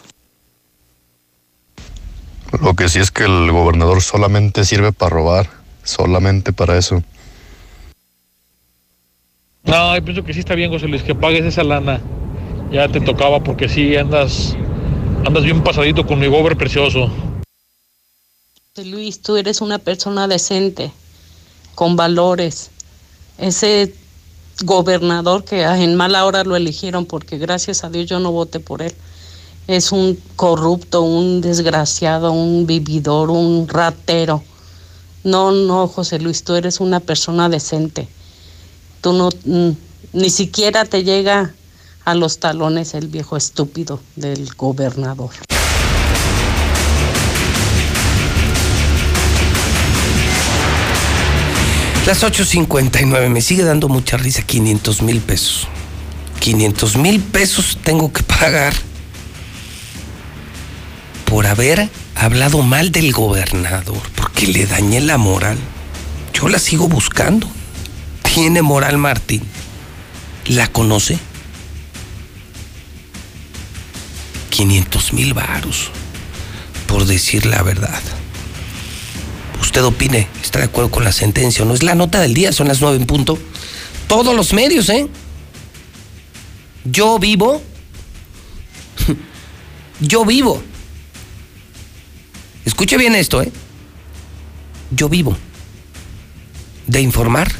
[2.62, 5.50] Lo que sí es que el gobernador solamente sirve para robar,
[5.82, 7.02] solamente para eso.
[9.64, 12.00] No, yo pienso que sí está bien, José Luis, que pagues esa lana.
[12.70, 14.56] Ya te tocaba porque sí andas,
[15.26, 17.10] andas bien pasadito con mi gober precioso.
[18.78, 20.92] José Luis, tú eres una persona decente,
[21.74, 22.70] con valores.
[23.36, 23.92] Ese
[24.62, 28.82] gobernador que en mala hora lo eligieron, porque gracias a Dios yo no voté por
[28.82, 28.94] él,
[29.66, 34.44] es un corrupto, un desgraciado, un vividor, un ratero.
[35.24, 38.06] No, no, José Luis, tú eres una persona decente.
[39.00, 39.70] Tú no, mm,
[40.12, 41.52] ni siquiera te llega
[42.04, 45.30] a los talones el viejo estúpido del gobernador.
[52.08, 55.68] Las 8.59, me sigue dando mucha risa, 500 mil pesos.
[56.40, 58.72] 500 mil pesos tengo que pagar
[61.26, 65.58] por haber hablado mal del gobernador, porque le dañé la moral.
[66.32, 67.46] Yo la sigo buscando.
[68.22, 69.42] Tiene moral Martín.
[70.46, 71.18] ¿La conoce?
[74.48, 75.90] 500 mil varos
[76.86, 78.00] por decir la verdad.
[79.60, 81.74] Usted opine, está de acuerdo con la sentencia o no.
[81.74, 83.38] Es la nota del día, son las nueve en punto.
[84.06, 85.08] Todos los medios, ¿eh?
[86.84, 87.62] Yo vivo.
[90.00, 90.62] Yo vivo.
[92.64, 93.50] Escuche bien esto, ¿eh?
[94.90, 95.36] Yo vivo
[96.86, 97.52] de informar.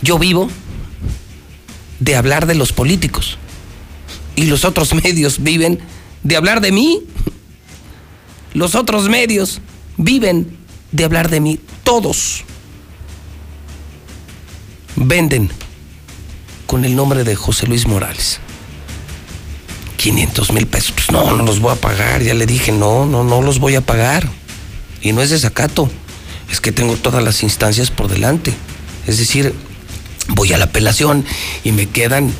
[0.00, 0.48] Yo vivo
[2.00, 3.38] de hablar de los políticos.
[4.34, 5.78] Y los otros medios viven
[6.22, 7.00] de hablar de mí.
[8.54, 9.60] Los otros medios
[9.96, 10.56] viven
[10.90, 11.58] de hablar de mí.
[11.84, 12.44] Todos
[14.96, 15.50] venden
[16.66, 18.40] con el nombre de José Luis Morales.
[19.96, 20.92] 500 mil pesos.
[20.92, 22.22] Pues no, no los voy a pagar.
[22.22, 24.28] Ya le dije, no, no, no los voy a pagar.
[25.00, 25.90] Y no es desacato.
[26.50, 28.52] Es que tengo todas las instancias por delante.
[29.06, 29.54] Es decir,
[30.28, 31.24] voy a la apelación
[31.64, 32.32] y me quedan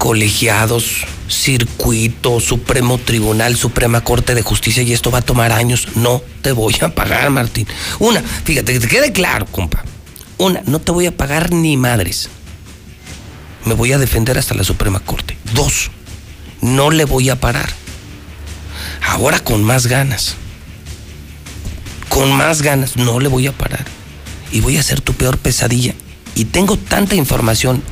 [0.00, 5.88] colegiados, circuito, Supremo Tribunal, Suprema Corte de Justicia y esto va a tomar años.
[5.94, 7.66] No te voy a pagar, Martín.
[7.98, 9.84] Una, fíjate, que te quede claro, compa.
[10.38, 12.30] Una, no te voy a pagar ni madres.
[13.66, 15.36] Me voy a defender hasta la Suprema Corte.
[15.52, 15.90] Dos,
[16.62, 17.68] no le voy a parar.
[19.06, 20.34] Ahora con más ganas.
[22.08, 23.84] Con más ganas, no le voy a parar.
[24.50, 25.94] Y voy a ser tu peor pesadilla.
[26.34, 27.82] Y tengo tanta información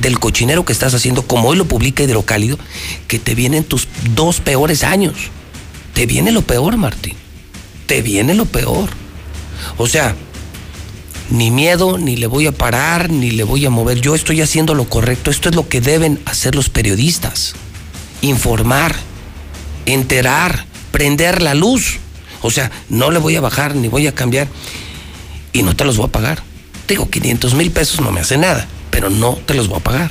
[0.00, 2.58] del cochinero que estás haciendo, como hoy lo publica Hidrocálido,
[3.06, 5.14] que te vienen tus dos peores años.
[5.94, 7.14] Te viene lo peor, Martín.
[7.86, 8.88] Te viene lo peor.
[9.76, 10.14] O sea,
[11.30, 14.00] ni miedo, ni le voy a parar, ni le voy a mover.
[14.00, 15.30] Yo estoy haciendo lo correcto.
[15.30, 17.54] Esto es lo que deben hacer los periodistas.
[18.22, 18.94] Informar,
[19.86, 21.98] enterar, prender la luz.
[22.42, 24.46] O sea, no le voy a bajar, ni voy a cambiar.
[25.52, 26.42] Y no te los voy a pagar.
[26.86, 30.10] Digo, 500 mil pesos no me hace nada pero no te los voy a pagar.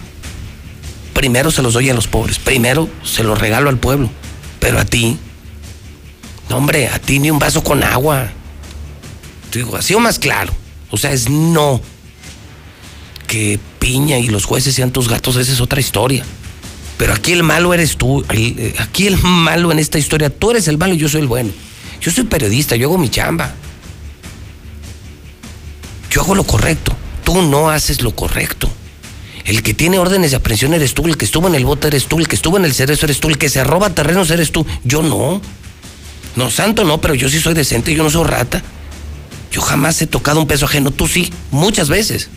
[1.13, 4.09] Primero se los doy a los pobres, primero se los regalo al pueblo,
[4.59, 5.17] pero a ti,
[6.49, 8.29] no hombre, a ti ni un vaso con agua.
[9.51, 10.53] Digo, así o más claro.
[10.91, 11.81] O sea, es no.
[13.27, 16.23] Que Piña y los jueces sean tus gatos, esa es otra historia.
[16.97, 18.25] Pero aquí el malo eres tú.
[18.29, 21.27] Eh, aquí el malo en esta historia, tú eres el malo y yo soy el
[21.27, 21.51] bueno.
[22.01, 23.53] Yo soy periodista, yo hago mi chamba.
[26.09, 26.95] Yo hago lo correcto.
[27.27, 28.69] Tú no haces lo correcto.
[29.43, 32.05] El que tiene órdenes de aprehensión eres tú, el que estuvo en el bote eres
[32.05, 34.53] tú, el que estuvo en el cerezo eres tú, el que se roba terrenos eres
[34.53, 34.65] tú.
[34.85, 35.41] Yo no.
[36.37, 38.63] No, santo no, pero yo sí soy decente, yo no soy rata.
[39.51, 42.29] Yo jamás he tocado un peso ajeno, tú sí, muchas veces.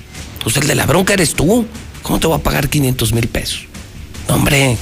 [0.43, 1.67] Pues el de la bronca eres tú.
[2.03, 3.67] ¿Cómo te voy a pagar 500 mil pesos?
[4.27, 4.77] hombre.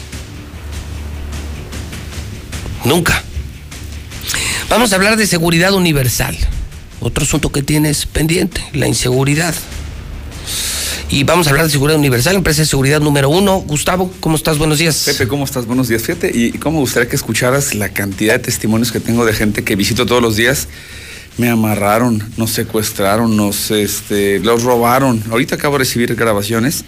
[2.87, 3.23] Nunca.
[4.71, 6.35] Vamos a hablar de seguridad universal.
[7.01, 9.55] Otro asunto que tienes pendiente, la inseguridad.
[11.11, 13.61] Y vamos a hablar de seguridad universal, empresa de seguridad número uno.
[13.61, 14.59] Gustavo, ¿cómo estás?
[14.59, 15.05] Buenos días.
[15.07, 15.65] Pepe, ¿cómo estás?
[15.65, 16.03] Buenos días.
[16.03, 19.65] Fíjate, y cómo me gustaría que escucharas la cantidad de testimonios que tengo de gente
[19.65, 20.69] que visito todos los días.
[21.39, 25.23] Me amarraron, nos secuestraron, nos este, los robaron.
[25.31, 26.85] Ahorita acabo de recibir grabaciones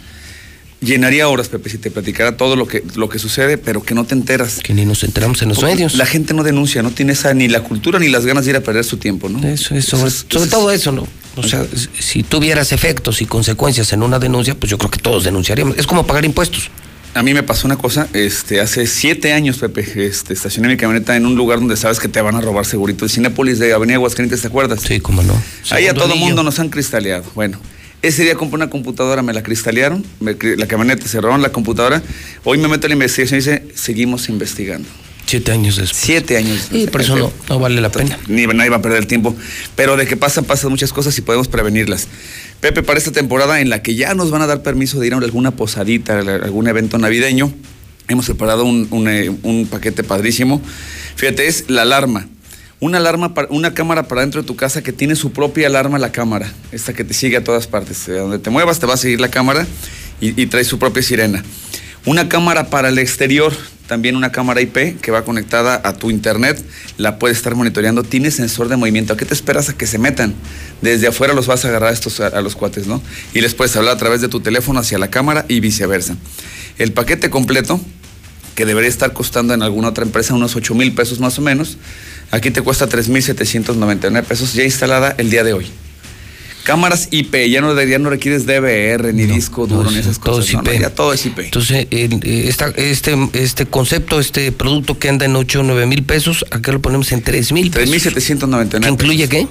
[0.81, 4.05] llenaría horas, Pepe, si te platicara todo lo que, lo que sucede, pero que no
[4.05, 4.61] te enteras.
[4.63, 5.95] Que ni nos enteramos en los medios.
[5.95, 8.57] La gente no denuncia, no tiene esa ni la cultura ni las ganas de ir
[8.57, 9.47] a perder su tiempo, ¿no?
[9.47, 11.07] Eso, eso, sobre, todo eso, ¿no?
[11.37, 11.65] O sea,
[11.99, 15.79] si tuvieras efectos y consecuencias en una denuncia, pues yo creo que todos denunciaríamos.
[15.79, 16.71] Es como pagar impuestos.
[17.13, 21.17] A mí me pasó una cosa, este, hace siete años, Pepe, este, estacioné mi camioneta
[21.17, 23.05] en un lugar donde sabes que te van a robar segurito.
[23.05, 24.81] El Cinépolis de Avenida Aguascalientes, ¿te acuerdas?
[24.83, 25.35] Sí, cómo no.
[25.71, 27.25] Ahí a todo mundo nos han cristaleado.
[27.35, 27.59] Bueno,
[28.03, 32.01] ese día compré una computadora, me la cristalearon, la camioneta cerraron la computadora.
[32.45, 34.89] Hoy me meto a la investigación y dice, seguimos investigando.
[35.31, 36.03] Siete años después.
[36.03, 38.19] Siete años Y por eso no, vale la pena.
[38.27, 39.37] Ni nadie va a perder el tiempo.
[39.77, 42.09] Pero de que pasan, pasan muchas cosas y podemos prevenirlas.
[42.61, 45.15] Pepe, para esta temporada en la que ya nos van a dar permiso de ir
[45.15, 47.53] a alguna posadita, algún evento navideño,
[48.09, 50.61] hemos preparado un, un eh, paquete padrísimo.
[51.15, 52.27] Fíjate, es la alarma
[52.81, 56.13] una alarma, una cámara para dentro de tu casa que tiene su propia alarma la
[56.13, 58.07] cámara, esta que te sigue a todas partes.
[58.07, 59.67] De donde te muevas te va a seguir la cámara
[60.21, 61.45] y, trae su propia sirena.
[62.07, 63.53] Una cámara para el exterior,
[63.91, 66.65] también una cámara IP que va conectada a tu internet,
[66.97, 69.13] la puedes estar monitoreando, tiene sensor de movimiento.
[69.13, 70.33] ¿A qué te esperas a que se metan?
[70.81, 73.03] Desde afuera los vas a agarrar a estos, a, los cuates, ¿no?
[73.35, 76.17] Y les puedes hablar a través de tu teléfono hacia la cámara y viceversa.
[76.79, 77.81] El paquete completo,
[78.55, 81.77] que debería estar costando en alguna otra empresa unos 8 mil pesos más o menos,
[82.31, 85.67] aquí te cuesta 3.799 pesos ya instalada el día de hoy.
[86.65, 90.49] Cámaras IP, ya no, ya no requieres DVR, ni disco duro, ni esas todo cosas.
[90.51, 90.81] es no, IP.
[90.81, 91.39] ya todo es IP.
[91.41, 96.03] Entonces, eh, esta- este, este concepto, este producto que anda en 8 o 9 mil
[96.05, 97.89] pesos, acá lo ponemos en 3 mil pesos.
[97.91, 99.47] 3.799 ¿Qué incluye qué?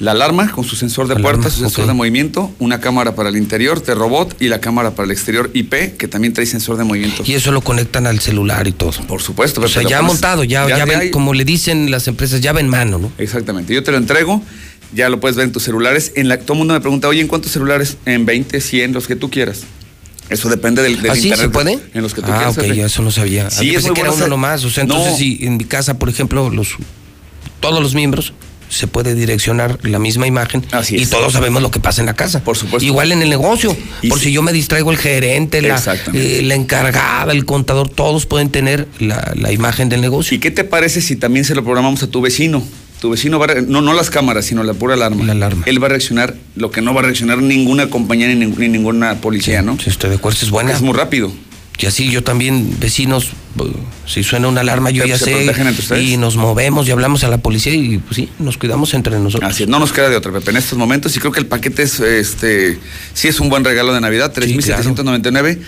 [0.00, 3.30] La alarma con su sensor de Alarma, puerta, su sensor de movimiento, una cámara para
[3.30, 6.76] el interior de robot y la cámara para el exterior IP, que también trae sensor
[6.76, 7.24] de movimiento.
[7.26, 8.92] Y eso lo conectan al celular y todo.
[9.08, 9.60] Por supuesto.
[9.60, 12.68] O sea, ya pones- montado, ya, ya ven, como le dicen las empresas, llave en
[12.68, 13.10] mano, ¿no?
[13.18, 13.74] Exactamente.
[13.74, 14.40] Yo te lo entrego,
[14.94, 16.12] ya lo puedes ver en tus celulares.
[16.16, 17.96] En la, todo el mundo me pregunta, oye, ¿en cuántos celulares?
[18.06, 19.62] En 20, 100, los que tú quieras.
[20.30, 21.22] Eso depende del, del ¿Ah, sí?
[21.28, 21.46] internet.
[21.46, 21.78] ¿Se puede?
[21.94, 22.56] En los que tú ah, quieras.
[22.58, 22.76] ok, Pepe.
[22.76, 23.50] yo eso no sabía.
[23.50, 24.64] Sí, Yo es pensé que era uno hacer- nomás.
[24.64, 25.16] O sea, entonces No.
[25.18, 26.76] si en mi casa, por ejemplo, los
[27.60, 28.32] todos los miembros
[28.68, 32.44] se puede direccionar la misma imagen y todos sabemos lo que pasa en la casa.
[32.44, 32.84] Por supuesto.
[32.84, 33.74] Igual en el negocio.
[34.10, 35.82] por si yo me distraigo el gerente, la,
[36.12, 40.36] eh, la encargada, el contador, todos pueden tener la, la imagen del negocio.
[40.36, 42.62] ¿Y qué te parece si también se lo programamos a tu vecino?
[43.00, 45.24] Tu vecino va a no, no las cámaras, sino la pura alarma.
[45.24, 45.64] La alarma.
[45.66, 49.20] Él va a reaccionar lo que no va a reaccionar ninguna compañía ni, ni ninguna
[49.20, 49.78] policía, ¿no?
[49.78, 50.72] Si estoy de acuerdo, es buena.
[50.72, 51.32] Es muy rápido.
[51.80, 53.26] Y así yo también, vecinos,
[53.60, 53.72] eh,
[54.04, 55.46] si suena una alarma, yo ya sé.
[56.00, 59.48] Y nos movemos y hablamos a la policía y pues sí, nos cuidamos entre nosotros.
[59.48, 61.16] Así es, no nos queda de otra, Pepe, en estos momentos.
[61.16, 62.80] Y creo que el paquete es, este,
[63.14, 65.58] sí es un buen regalo de Navidad, 3.799.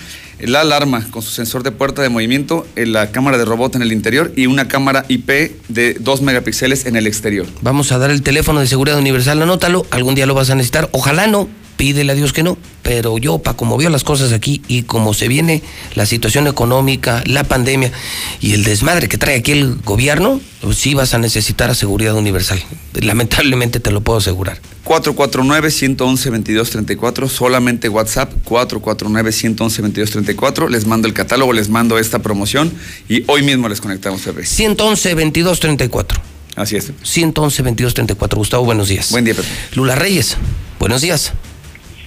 [0.42, 3.92] La alarma con su sensor de puerta de movimiento, la cámara de robot en el
[3.92, 7.46] interior y una cámara IP de 2 megapíxeles en el exterior.
[7.60, 10.88] Vamos a dar el teléfono de seguridad universal, anótalo, algún día lo vas a necesitar,
[10.92, 11.48] ojalá no,
[11.80, 15.14] pídele a Dios que no, pero yo, para como veo las cosas aquí y como
[15.14, 15.62] se viene
[15.94, 17.90] la situación económica, la pandemia
[18.38, 22.62] y el desmadre que trae aquí el gobierno, pues sí vas a necesitar seguridad universal.
[22.92, 24.60] Lamentablemente te lo puedo asegurar.
[24.84, 30.68] 449-111-2234, solamente WhatsApp, 449-111-2234.
[30.68, 32.70] Les mando el catálogo, les mando esta promoción
[33.08, 34.44] y hoy mismo les conectamos, Pepe.
[34.44, 36.20] 111 2234.
[36.56, 36.92] Así es.
[37.04, 38.38] 111 2234.
[38.38, 39.10] Gustavo, buenos días.
[39.12, 39.48] Buen día, Pepe.
[39.76, 40.36] Lula Reyes,
[40.78, 41.32] buenos días.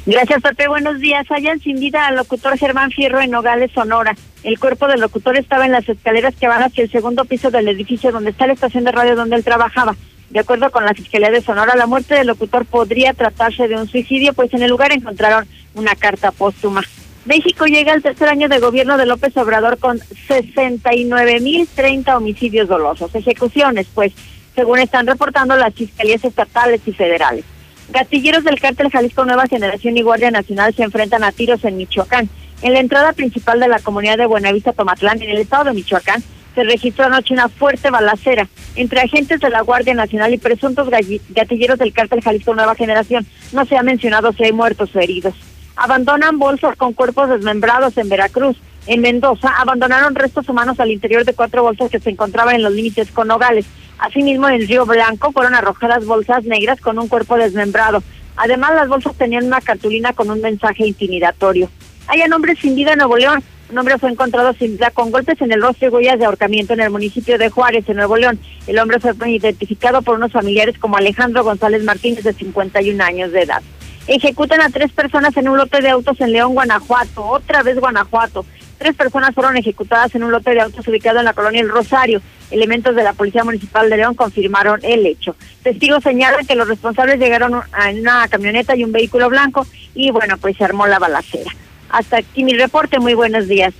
[0.06, 0.68] Gracias, Pepe.
[0.68, 1.26] Buenos días.
[1.32, 4.18] Hayan sin vida al locutor Germán Fierro en Nogales, Sonora.
[4.44, 7.70] El cuerpo del locutor estaba en las escaleras que van hacia el segundo piso del
[7.70, 9.96] edificio donde está la estación de radio donde él trabajaba.
[10.30, 13.88] De acuerdo con la Fiscalía de Sonora, la muerte del locutor podría tratarse de un
[13.88, 16.84] suicidio, pues en el lugar encontraron una carta póstuma.
[17.24, 23.88] México llega al tercer año de gobierno de López Obrador con 69.030 homicidios dolosos, ejecuciones,
[23.94, 24.12] pues,
[24.54, 27.46] según están reportando las fiscalías estatales y federales.
[27.90, 32.30] Gatilleros del cártel Jalisco Nueva Generación y Guardia Nacional se enfrentan a tiros en Michoacán.
[32.62, 36.24] En la entrada principal de la comunidad de Buenavista Tomatlán, en el estado de Michoacán,
[36.56, 41.80] se registró anoche una fuerte balacera entre agentes de la Guardia Nacional y presuntos gatilleros
[41.80, 43.26] del cártel Jalisco Nueva Generación.
[43.52, 45.34] No se ha mencionado si hay muertos o heridos.
[45.76, 48.56] Abandonan bolsas con cuerpos desmembrados en Veracruz.
[48.86, 52.72] En Mendoza abandonaron restos humanos al interior de cuatro bolsas que se encontraban en los
[52.72, 53.66] límites con Nogales.
[53.99, 58.03] Asimismo, en el Río Blanco fueron arrojadas bolsas negras con un cuerpo desmembrado.
[58.36, 61.70] Además, las bolsas tenían una cartulina con un mensaje intimidatorio.
[62.07, 63.44] Hay un hombre sin vida en Nuevo León.
[63.70, 66.74] Un hombre fue encontrado sin vida con golpes en el rostro y huellas de ahorcamiento
[66.74, 68.40] en el municipio de Juárez, en Nuevo León.
[68.68, 73.44] El hombre fue identificado por unos familiares como Alejandro González Martínez, de 51 años de
[73.44, 73.61] edad.
[74.07, 77.26] Ejecutan a tres personas en un lote de autos en León, Guanajuato.
[77.26, 78.45] Otra vez Guanajuato.
[78.78, 82.22] Tres personas fueron ejecutadas en un lote de autos ubicado en la colonia El Rosario.
[82.52, 85.36] Elementos de la Policía Municipal de León confirmaron el hecho.
[85.64, 90.38] Testigos señalan que los responsables llegaron en una camioneta y un vehículo blanco y bueno,
[90.38, 91.52] pues se armó la balacera.
[91.90, 93.00] Hasta aquí mi reporte.
[93.00, 93.74] Muy buenos días.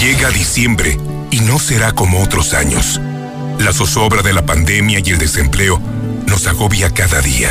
[0.00, 0.96] Llega diciembre
[1.30, 3.00] y no será como otros años.
[3.60, 5.80] La zozobra de la pandemia y el desempleo
[6.26, 7.50] nos agobia cada día.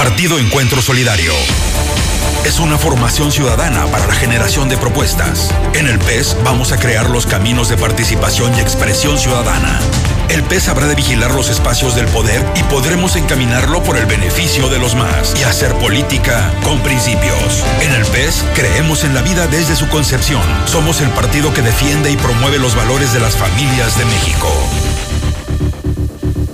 [0.00, 1.34] Partido Encuentro Solidario.
[2.46, 5.50] Es una formación ciudadana para la generación de propuestas.
[5.74, 9.78] En el PES vamos a crear los caminos de participación y expresión ciudadana.
[10.30, 14.70] El PES habrá de vigilar los espacios del poder y podremos encaminarlo por el beneficio
[14.70, 17.62] de los más y hacer política con principios.
[17.82, 20.40] En el PES creemos en la vida desde su concepción.
[20.64, 24.48] Somos el partido que defiende y promueve los valores de las familias de México.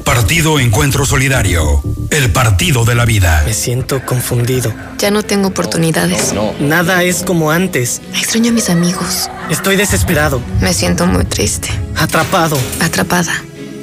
[0.07, 3.43] Partido Encuentro Solidario, el partido de la vida.
[3.45, 4.73] Me siento confundido.
[4.99, 6.33] Ya no tengo oportunidades.
[6.61, 8.01] Nada es como antes.
[8.17, 9.29] Extraño a mis amigos.
[9.51, 10.41] Estoy desesperado.
[10.61, 11.71] Me siento muy triste.
[11.97, 12.57] Atrapado.
[12.81, 13.33] Atrapada.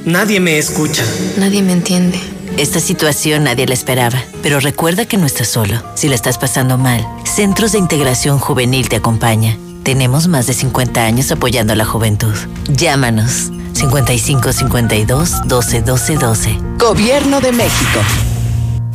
[0.06, 1.04] Nadie me escucha.
[1.36, 2.18] Nadie me entiende.
[2.58, 5.84] Esta situación nadie la esperaba, pero recuerda que no estás solo.
[5.96, 9.58] Si la estás pasando mal, Centros de Integración Juvenil te acompaña.
[9.84, 12.34] Tenemos más de 50 años apoyando a la juventud.
[12.70, 16.60] Llámanos 55 52 12 12 12.
[16.78, 18.00] Gobierno de México.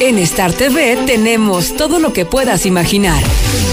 [0.00, 3.22] En Star TV tenemos todo lo que puedas imaginar.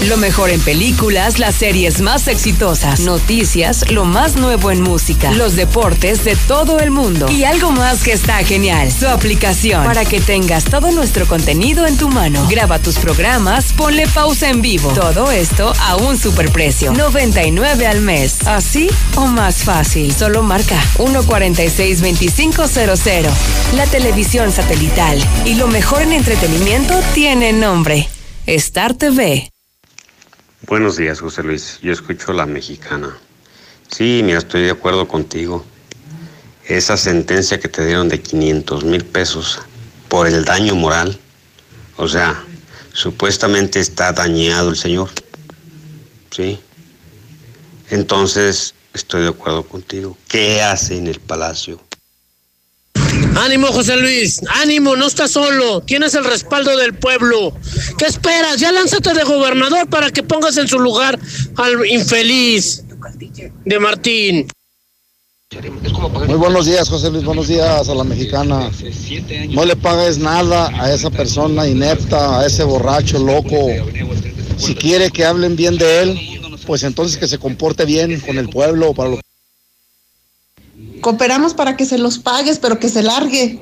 [0.08, 5.56] Lo mejor en películas, las series más exitosas, noticias, lo más nuevo en música, los
[5.56, 10.20] deportes de todo el mundo y algo más que está genial, su aplicación para que
[10.20, 12.46] tengas todo nuestro contenido en tu mano.
[12.48, 14.92] Graba tus programas, ponle pausa en vivo.
[14.92, 18.38] Todo esto a un superprecio, 99 al mes.
[18.46, 20.14] ¿Así o más fácil?
[20.14, 23.30] Solo marca 146-2500.
[23.74, 28.06] La televisión satelital y lo mejor en entretenimiento tiene nombre.
[28.46, 29.50] Star TV.
[30.66, 31.78] Buenos días, José Luis.
[31.80, 33.16] Yo escucho la mexicana.
[33.88, 35.64] Sí, mira, estoy de acuerdo contigo.
[36.66, 39.60] Esa sentencia que te dieron de 500 mil pesos
[40.08, 41.18] por el daño moral,
[41.96, 42.44] o sea,
[42.92, 45.08] supuestamente está dañado el señor.
[46.30, 46.60] Sí.
[47.88, 50.18] Entonces, estoy de acuerdo contigo.
[50.28, 51.80] ¿Qué hace en el palacio?
[53.36, 57.52] Ánimo, José Luis, ánimo, no estás solo, tienes el respaldo del pueblo.
[57.98, 58.58] ¿Qué esperas?
[58.60, 61.18] Ya lánzate de gobernador para que pongas en su lugar
[61.56, 62.84] al infeliz
[63.64, 64.48] de Martín.
[66.26, 68.70] Muy buenos días, José Luis, buenos días a la mexicana.
[69.50, 73.68] No le pagues nada a esa persona inepta, a ese borracho loco.
[74.56, 76.20] Si quiere que hablen bien de él,
[76.66, 79.23] pues entonces que se comporte bien con el pueblo para lo
[81.04, 83.60] Cooperamos para que se los pagues, pero que se largue.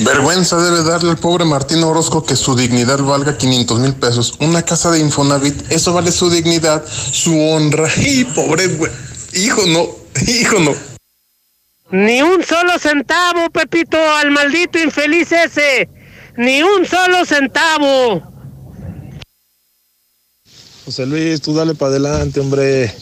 [0.00, 4.34] Vergüenza debe darle al pobre Martín Orozco que su dignidad valga 500 mil pesos.
[4.40, 7.88] Una casa de Infonavit, eso vale su dignidad, su honra.
[7.98, 8.90] Y pobre, güey.
[9.34, 9.86] hijo no,
[10.26, 10.72] hijo no.
[11.92, 15.88] Ni un solo centavo, Pepito, al maldito infeliz ese.
[16.36, 18.22] Ni un solo centavo.
[20.84, 22.92] José Luis, tú dale para adelante, hombre.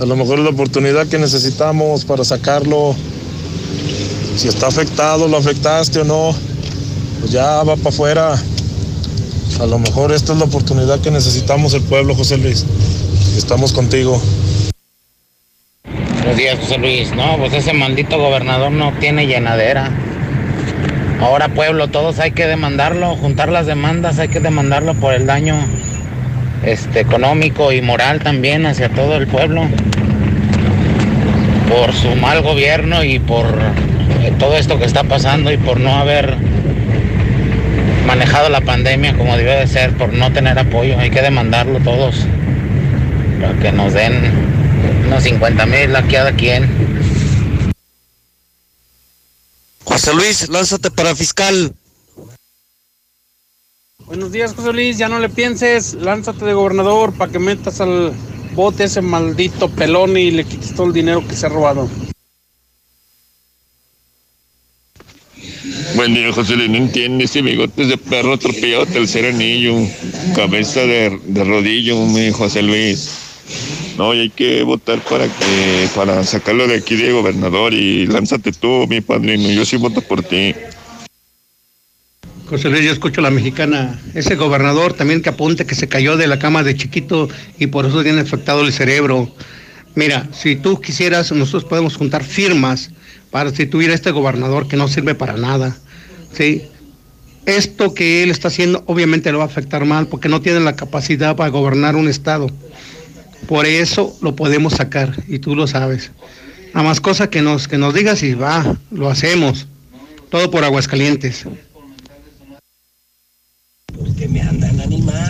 [0.00, 2.94] A lo mejor es la oportunidad que necesitamos para sacarlo.
[4.36, 6.34] Si está afectado, lo afectaste o no,
[7.20, 8.42] pues ya va para afuera.
[9.60, 12.64] A lo mejor esta es la oportunidad que necesitamos el pueblo, José Luis.
[13.36, 14.20] Estamos contigo.
[15.84, 17.14] Buenos días, José Luis.
[17.14, 19.90] No, pues ese maldito gobernador no tiene llenadera.
[21.20, 25.54] Ahora, pueblo, todos hay que demandarlo, juntar las demandas, hay que demandarlo por el daño
[26.64, 29.66] este, económico y moral también hacia todo el pueblo,
[31.68, 33.46] por su mal gobierno y por
[34.22, 36.36] eh, todo esto que está pasando y por no haber
[38.06, 40.98] manejado la pandemia como debe de ser, por no tener apoyo.
[40.98, 42.26] Hay que demandarlo todos
[43.40, 44.14] para que nos den
[45.06, 46.68] unos 50 mil a cada quien.
[49.84, 51.74] José Luis, lánzate para fiscal.
[54.12, 54.98] Buenos días, José Luis.
[54.98, 55.94] Ya no le pienses.
[55.94, 58.12] Lánzate de gobernador para que metas al
[58.54, 61.88] bote ese maldito pelón y le quites todo el dinero que se ha robado.
[65.94, 66.68] Buen día, José Luis.
[66.68, 69.76] No entiende ese bigote de perro atropellado tercer anillo.
[70.36, 73.16] Cabeza de, de rodillo, mi José Luis.
[73.96, 78.52] No, y hay que votar para que para sacarlo de aquí de gobernador y lánzate
[78.52, 79.48] tú, mi padrino.
[79.48, 80.54] Yo sí voto por ti.
[82.52, 83.98] José yo escucho a la mexicana.
[84.12, 87.86] Ese gobernador también que apunte que se cayó de la cama de chiquito y por
[87.86, 89.34] eso tiene afectado el cerebro.
[89.94, 92.90] Mira, si tú quisieras, nosotros podemos juntar firmas
[93.30, 95.78] para sustituir a este gobernador que no sirve para nada.
[96.34, 96.64] ¿sí?
[97.46, 100.76] Esto que él está haciendo obviamente lo va a afectar mal porque no tiene la
[100.76, 102.50] capacidad para gobernar un estado.
[103.48, 106.10] Por eso lo podemos sacar y tú lo sabes.
[106.74, 109.68] Nada más cosa que nos, que nos digas y va, lo hacemos.
[110.28, 111.46] Todo por Aguascalientes.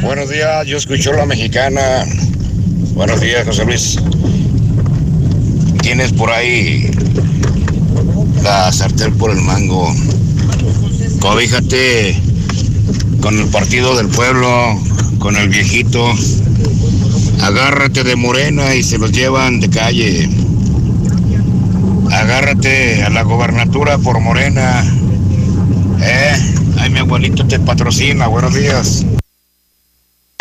[0.02, 2.04] Buenos días, yo escucho la mexicana.
[2.94, 3.98] Buenos días, José Luis.
[5.80, 6.90] Tienes por ahí
[8.42, 9.92] la sartén por el mango.
[11.20, 12.20] Cobíjate
[13.20, 14.78] con el partido del pueblo,
[15.18, 16.12] con el viejito.
[17.40, 20.28] Agárrate de morena y se los llevan de calle.
[22.12, 24.84] Agárrate a la gobernatura por morena.
[26.00, 28.26] Eh, ay, mi abuelito te patrocina.
[28.26, 29.04] Buenos días.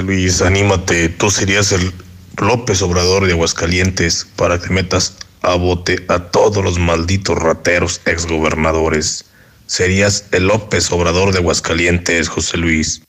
[0.04, 1.10] Luis, anímate.
[1.10, 1.94] Tú serías el
[2.38, 9.26] López Obrador de Aguascalientes para que metas a bote a todos los malditos rateros exgobernadores.
[9.68, 13.02] Serías el López Obrador de Aguascalientes, José Luis.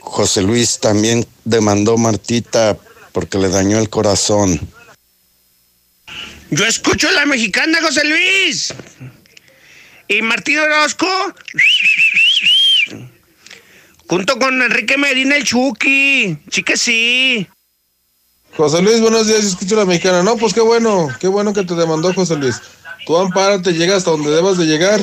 [0.00, 2.76] José Luis también demandó a Martita
[3.12, 4.60] porque le dañó el corazón.
[6.50, 8.74] Yo escucho la mexicana, José Luis.
[10.08, 11.06] Y Martín Orozco,
[14.08, 16.38] junto con Enrique Medina el Chucky.
[16.50, 17.46] Sí que sí.
[18.56, 20.22] José Luis, buenos días, escucho la mexicana.
[20.22, 22.58] No, pues qué bueno, qué bueno que te demandó José Luis.
[23.06, 24.98] Tú ampárate, llega hasta donde debas de llegar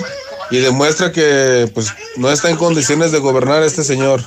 [0.50, 4.24] y demuestra que pues no está en condiciones de gobernar este señor.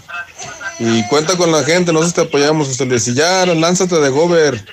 [0.79, 3.09] Y cuenta con la gente, nosotros te apoyamos, José Luis.
[3.09, 4.65] Y ya, lánzate de gober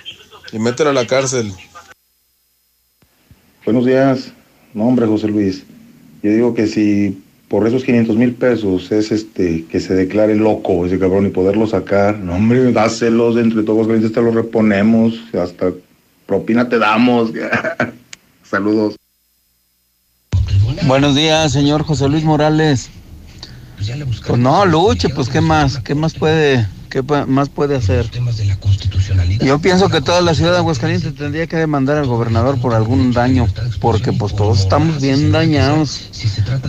[0.51, 1.51] y mételo a la cárcel.
[3.65, 4.31] Buenos días.
[4.75, 5.63] No, hombre, José Luis.
[6.25, 10.83] Yo digo que si por esos 500 mil pesos es este que se declare loco
[10.83, 15.71] ese cabrón y poderlo sacar, no, hombre, dáselos entre todos, clientes te lo reponemos, hasta
[16.25, 17.29] propina te damos.
[18.43, 18.95] Saludos.
[20.87, 22.89] Buenos días, señor José Luis Morales.
[24.25, 28.09] Pues no, luche, pues qué más, qué más puede, qué más puede hacer.
[29.41, 33.11] Yo pienso que toda la ciudad de Aguascalientes tendría que demandar al gobernador por algún
[33.11, 33.47] daño,
[33.81, 36.09] porque pues todos estamos bien dañados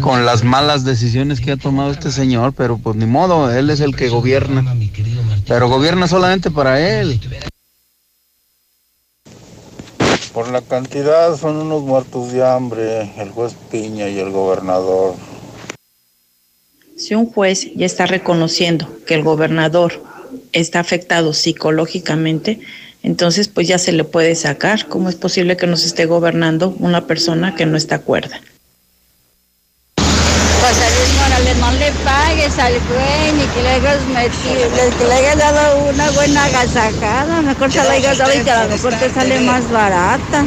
[0.00, 3.80] con las malas decisiones que ha tomado este señor, pero pues ni modo, él es
[3.80, 4.74] el que gobierna.
[5.46, 7.20] Pero gobierna solamente para él.
[10.32, 15.14] Por la cantidad son unos muertos de hambre, el juez Piña y el gobernador.
[16.96, 20.02] Si un juez ya está reconociendo que el gobernador
[20.52, 22.58] está afectado psicológicamente,
[23.02, 24.88] entonces pues ya se le puede sacar.
[24.88, 28.40] ¿Cómo es posible que nos esté gobernando una persona que no está cuerda?
[29.98, 35.12] José Luis Morales, no le pagues al güey ni que le hayas metido, que le
[35.12, 37.42] hayas dado una buena agasajada.
[37.42, 40.46] Mejor se la hayas dado y que a lo mejor te sale más barata.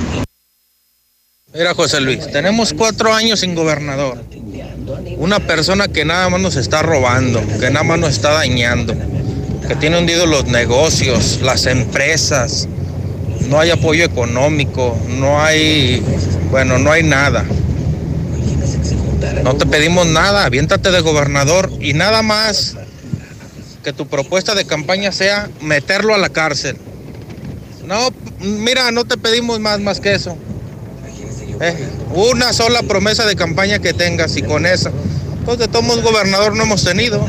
[1.52, 4.24] Mira, José Luis, tenemos cuatro años sin gobernador.
[5.18, 8.94] Una persona que nada más nos está robando, que nada más nos está dañando,
[9.68, 12.68] que tiene hundido los negocios, las empresas.
[13.48, 16.04] No hay apoyo económico, no hay,
[16.52, 17.44] bueno, no hay nada.
[19.44, 22.76] No te pedimos nada, aviéntate de gobernador y nada más
[23.84, 26.78] que tu propuesta de campaña sea meterlo a la cárcel.
[27.88, 30.38] No, mira, no te pedimos más, más que eso.
[31.62, 34.92] Eh, una sola promesa de campaña que tengas y con esa.
[35.46, 37.28] Pues de todos gobernador no hemos tenido.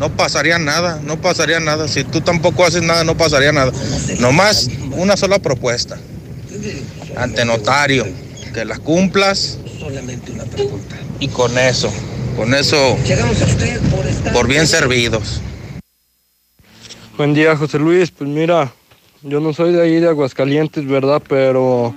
[0.00, 1.86] No pasaría nada, no pasaría nada.
[1.86, 3.72] Si tú tampoco haces nada, no pasaría nada.
[4.18, 5.98] Nomás una sola propuesta.
[7.16, 8.06] Ante notario,
[8.52, 9.58] que la cumplas.
[11.20, 11.92] Y con eso,
[12.36, 12.96] con eso,
[14.32, 15.40] por bien servidos.
[17.16, 18.10] Buen día, José Luis.
[18.10, 18.72] Pues mira,
[19.22, 21.22] yo no soy de ahí de Aguascalientes, ¿verdad?
[21.28, 21.94] Pero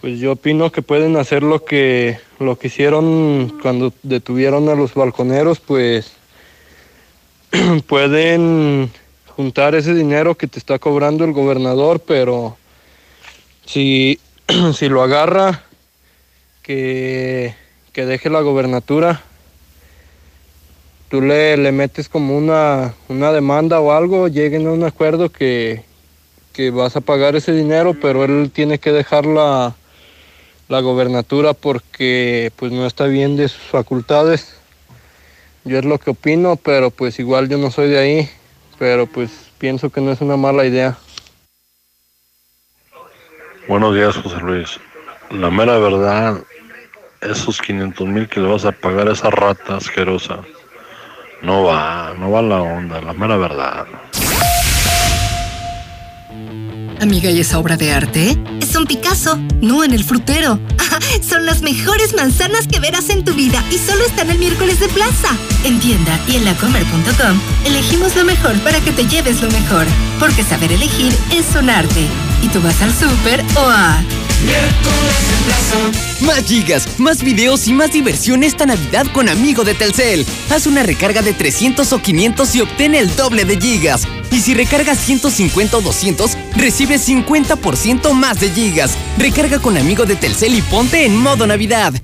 [0.00, 4.94] pues yo opino que pueden hacer lo que lo que hicieron cuando detuvieron a los
[4.94, 6.12] balconeros, pues
[7.86, 8.90] pueden
[9.26, 12.56] juntar ese dinero que te está cobrando el gobernador, pero
[13.66, 14.20] si,
[14.74, 15.64] si lo agarra,
[16.62, 17.54] que,
[17.92, 19.22] que deje la gobernatura,
[21.08, 25.82] tú le, le metes como una, una demanda o algo, lleguen a un acuerdo que,
[26.52, 29.74] que vas a pagar ese dinero, pero él tiene que dejar la,
[30.68, 34.54] la gobernatura porque pues no está bien de sus facultades.
[35.64, 38.30] Yo es lo que opino, pero pues igual yo no soy de ahí,
[38.78, 40.96] pero pues pienso que no es una mala idea.
[43.66, 44.80] Buenos días, José Luis.
[45.30, 46.38] La mera verdad,
[47.20, 50.40] esos 500 mil que le vas a pagar a esa rata asquerosa,
[51.42, 53.86] no va, no va la onda, la mera verdad.
[57.00, 58.36] Amiga, ¿y esa obra de arte?
[58.60, 60.58] Es un Picasso, no en el frutero.
[61.28, 64.88] Son las mejores manzanas que verás en tu vida y solo están el miércoles de
[64.88, 65.28] plaza.
[65.64, 69.86] En tienda y en lacomer.com elegimos lo mejor para que te lleves lo mejor.
[70.18, 72.06] Porque saber elegir es un arte.
[72.42, 74.02] Y tú vas al súper o a...
[76.20, 80.26] Más gigas, más videos y más diversión esta Navidad con Amigo de Telcel.
[80.50, 84.06] Haz una recarga de 300 o 500 y obtén el doble de gigas.
[84.30, 88.96] Y si recargas 150 o 200, recibes 50% más de gigas.
[89.16, 91.94] Recarga con Amigo de Telcel y ponte en modo Navidad.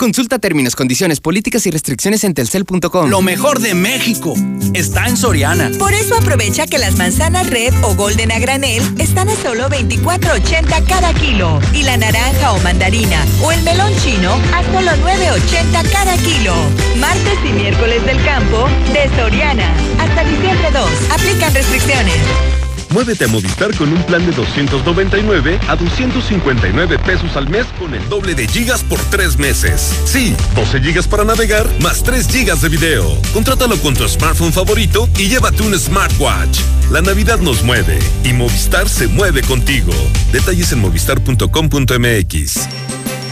[0.00, 3.10] Consulta términos, condiciones, políticas y restricciones en telcel.com.
[3.10, 4.32] Lo mejor de México
[4.72, 5.70] está en Soriana.
[5.78, 10.86] Por eso aprovecha que las manzanas red o golden a granel están a solo 24.80
[10.86, 11.60] cada kilo.
[11.74, 16.54] Y la naranja o mandarina o el melón chino a solo 9.80 cada kilo.
[16.98, 19.70] Martes y miércoles del campo de Soriana.
[19.98, 21.10] Hasta diciembre 2.
[21.10, 22.69] Aplican restricciones.
[22.90, 28.08] Muévete a Movistar con un plan de 299 a 259 pesos al mes con el
[28.08, 29.94] doble de gigas por tres meses.
[30.04, 33.16] Sí, 12 gigas para navegar más 3 gigas de video.
[33.32, 36.58] Contrátalo con tu smartphone favorito y llévate un smartwatch.
[36.90, 39.92] La Navidad nos mueve y Movistar se mueve contigo.
[40.32, 42.68] Detalles en movistar.com.mx.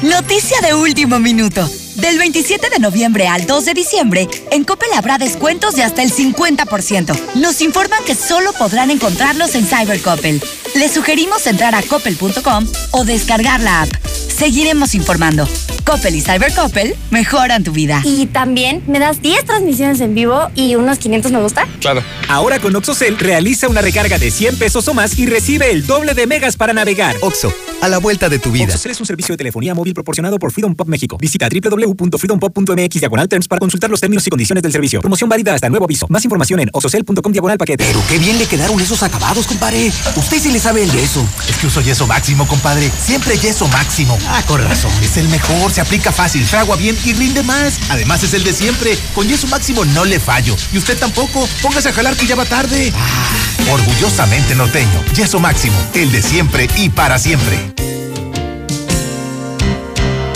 [0.03, 1.69] Noticia de último minuto.
[1.99, 6.13] Del 27 de noviembre al 2 de diciembre, en Coppel habrá descuentos de hasta el
[6.13, 7.35] 50%.
[7.35, 10.41] Nos informan que solo podrán encontrarlos en Cybercoppel.
[10.77, 14.28] Les sugerimos entrar a coppel.com o descargar la app.
[14.39, 15.49] Seguiremos informando.
[15.85, 18.03] Coppel y Cybercoppel mejoran tu vida.
[18.05, 21.67] Y también, ¿me das 10 transmisiones en vivo y unos 500 me gusta?
[21.81, 22.05] Claro.
[22.29, 26.15] Ahora con OxoCell realiza una recarga de 100 pesos o más y recibe el doble
[26.15, 27.17] de megas para navegar.
[27.23, 28.67] Oxo, a la vuelta de tu vida.
[28.67, 31.19] OxoCell es un servicio de telefonía móvil proporcionado por Freedom Pop México.
[31.19, 35.01] Visita www.freedompop.mx diagonal terms para consultar los términos y condiciones del servicio.
[35.01, 36.07] Promoción válida hasta nuevo aviso.
[36.11, 37.85] Más información en oxocell.com diagonal paquete.
[37.85, 39.91] Pero qué bien le quedaron esos acabados, compadre.
[40.15, 41.27] Usted sí le sabe el yeso.
[41.49, 42.89] Es que uso yeso máximo, compadre.
[42.91, 44.17] Siempre yeso máximo.
[44.31, 44.93] Ah, con razón.
[45.03, 47.79] Es el mejor, se aplica fácil, fragua bien y rinde más.
[47.89, 48.97] Además es el de siempre.
[49.15, 50.55] Con yeso máximo no le fallo.
[50.73, 51.49] Y usted tampoco.
[51.63, 52.93] Póngase a jalar que ya va tarde.
[52.95, 55.05] Ah, orgullosamente norteño.
[55.15, 55.77] Yeso máximo.
[55.95, 57.59] El de siempre y para siempre.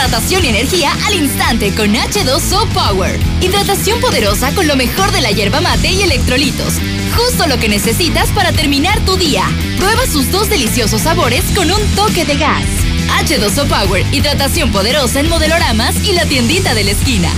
[0.00, 3.20] Hidratación y energía al instante con H2O Power.
[3.42, 6.76] Hidratación poderosa con lo mejor de la hierba mate y electrolitos.
[7.14, 9.44] Justo lo que necesitas para terminar tu día.
[9.76, 12.64] Prueba sus dos deliciosos sabores con un toque de gas.
[13.26, 17.30] H2O Power, hidratación poderosa en modeloramas y la tiendita de la esquina.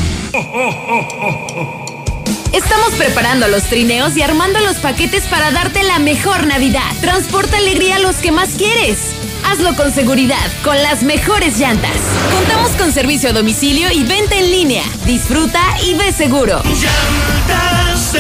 [2.53, 6.93] Estamos preparando los trineos y armando los paquetes para darte la mejor Navidad.
[7.01, 9.22] Transporta alegría a los que más quieres.
[9.45, 11.97] Hazlo con seguridad, con las mejores llantas.
[12.33, 14.85] Contamos con servicio a domicilio y venta en línea.
[15.05, 16.63] Disfruta y ve seguro.
[16.65, 18.13] Llantas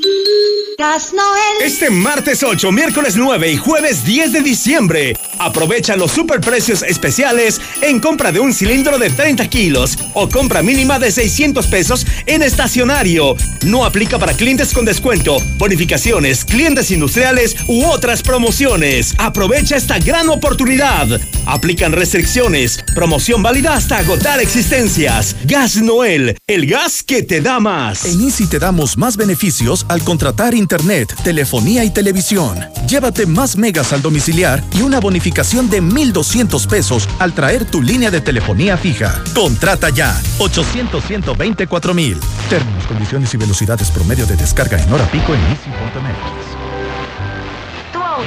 [0.77, 1.61] Gas Noel.
[1.63, 7.99] Este martes 8, miércoles 9 y jueves 10 de diciembre, aprovecha los superprecios especiales en
[7.99, 13.35] compra de un cilindro de 30 kilos o compra mínima de 600 pesos en estacionario.
[13.63, 19.13] No aplica para clientes con descuento, bonificaciones, clientes industriales u otras promociones.
[19.19, 21.21] Aprovecha esta gran oportunidad.
[21.45, 22.83] Aplican restricciones.
[22.95, 25.35] Promoción válida hasta agotar existencias.
[25.45, 28.05] Gas Noel, el gas que te da más.
[28.05, 32.57] En Easy te damos más beneficios al contratar internet, telefonía y televisión.
[32.87, 38.09] Llévate más megas al domiciliar y una bonificación de 1,200 pesos al traer tu línea
[38.09, 39.21] de telefonía fija.
[39.35, 40.17] Contrata ya.
[40.39, 42.17] 800 124 mil.
[42.49, 46.50] Términos, condiciones y velocidades promedio de descarga en hora pico en easy.mx.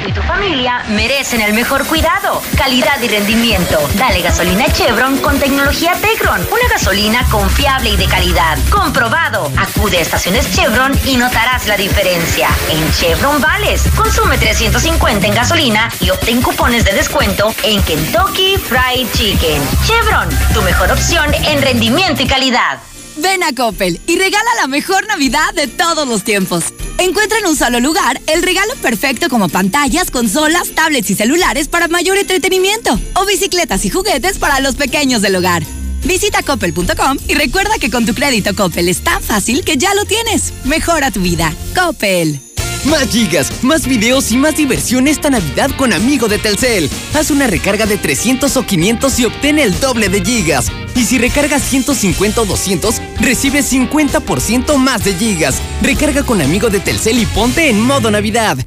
[0.06, 3.78] Y tu familia merecen el mejor cuidado, calidad y rendimiento.
[3.94, 6.40] Dale gasolina Chevron con tecnología Tecron.
[6.40, 8.58] Una gasolina confiable y de calidad.
[8.70, 9.50] Comprobado.
[9.56, 12.48] Acude a estaciones Chevron y notarás la diferencia.
[12.70, 19.08] En Chevron Vales, consume 350 en gasolina y obtén cupones de descuento en Kentucky Fried
[19.12, 19.62] Chicken.
[19.86, 22.78] Chevron, tu mejor opción en rendimiento y calidad.
[23.16, 26.64] Ven a Coppel y regala la mejor Navidad de todos los tiempos.
[26.98, 31.88] Encuentra en un solo lugar el regalo perfecto como pantallas, consolas, tablets y celulares para
[31.88, 35.62] mayor entretenimiento o bicicletas y juguetes para los pequeños del hogar.
[36.04, 40.04] Visita coppel.com y recuerda que con tu crédito Coppel es tan fácil que ya lo
[40.04, 40.52] tienes.
[40.64, 41.52] Mejora tu vida.
[41.74, 42.53] Coppel.
[42.90, 46.90] Más gigas, más videos y más diversión esta Navidad con Amigo de Telcel.
[47.14, 50.70] Haz una recarga de 300 o 500 y obtén el doble de gigas.
[50.94, 55.60] Y si recargas 150 o 200, recibes 50% más de gigas.
[55.82, 58.58] Recarga con Amigo de Telcel y ponte en modo Navidad.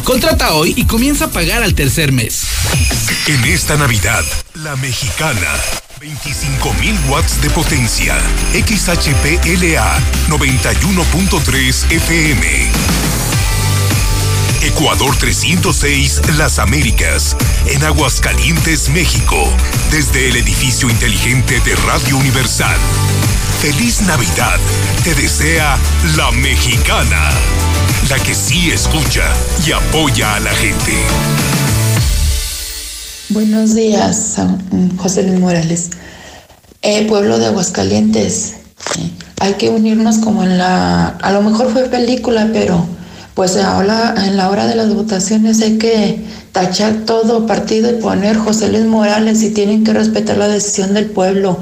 [0.04, 2.48] Contrata hoy y comienza a pagar al tercer mes.
[3.28, 4.24] En esta Navidad,
[4.56, 5.54] la mexicana.
[6.00, 8.18] 25.000 watts de potencia.
[8.54, 10.00] XHPLA
[10.30, 12.72] 91.3 FM.
[14.62, 19.38] Ecuador 306 Las Américas, en Aguascalientes, México,
[19.92, 22.78] desde el edificio inteligente de Radio Universal.
[23.62, 24.60] Feliz Navidad,
[25.04, 25.78] te desea
[26.16, 27.30] la mexicana,
[28.10, 29.22] la que sí escucha
[29.68, 30.94] y apoya a la gente.
[33.30, 34.36] Buenos días,
[34.98, 35.92] José Luis Morales.
[36.82, 38.56] Eh, pueblo de Aguascalientes.
[39.40, 42.84] Hay que unirnos como en la, a lo mejor fue película, pero
[43.36, 48.38] pues ahora en la hora de las votaciones hay que tachar todo partido y poner
[48.38, 51.60] José Luis Morales y tienen que respetar la decisión del pueblo.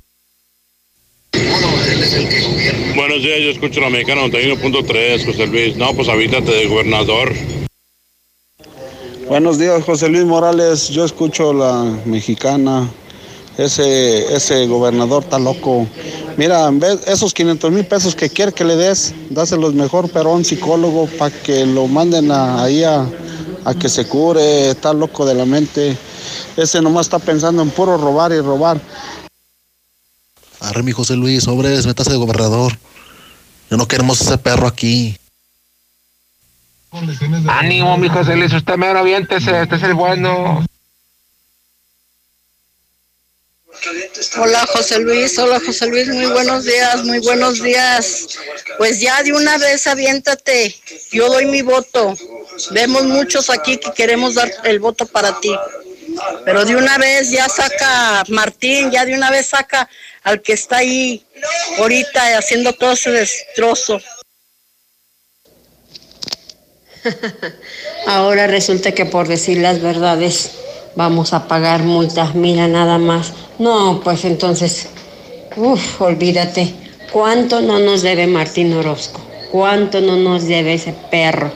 [3.18, 5.76] Buenos días, yo escucho la mexicana 91.3, José Luis.
[5.76, 7.34] No, pues avítate de gobernador.
[9.28, 10.90] Buenos días, José Luis Morales.
[10.90, 12.88] Yo escucho la mexicana.
[13.58, 15.88] Ese, ese gobernador está loco.
[16.38, 20.30] Mira, en vez esos 500 mil pesos que quiere que le des, dáselos mejor, pero
[20.30, 23.10] a un psicólogo para que lo manden a- ahí a,
[23.66, 24.70] a que se cure.
[24.70, 25.98] Está loco de la mente.
[26.56, 28.80] Ese nomás está pensando en puro robar y robar.
[30.60, 32.78] Arre, mi José Luis, sobres, métase de gobernador.
[33.70, 35.18] Yo no queremos ese perro aquí.
[37.48, 40.66] Ánimo, mi José Luis, usted mero aviéntese, este es el bueno.
[44.38, 48.28] Hola José Luis, hola José Luis, muy buenos días, muy buenos días.
[48.78, 50.76] Pues ya de una vez aviéntate,
[51.12, 52.16] yo doy mi voto.
[52.72, 55.54] Vemos muchos aquí que queremos dar el voto para ti.
[56.46, 59.88] Pero de una vez ya saca Martín, ya de una vez saca
[60.28, 61.26] al que está ahí
[61.80, 64.02] ahorita haciendo todo ese destrozo.
[68.08, 70.52] Ahora resulta que por decir las verdades
[70.98, 73.32] vamos a pagar multas, mira nada más.
[73.58, 74.90] No, pues entonces,
[75.56, 76.74] uff, olvídate.
[77.14, 79.22] ¿Cuánto no nos debe Martín Orozco?
[79.50, 81.54] ¿Cuánto no nos debe ese perro?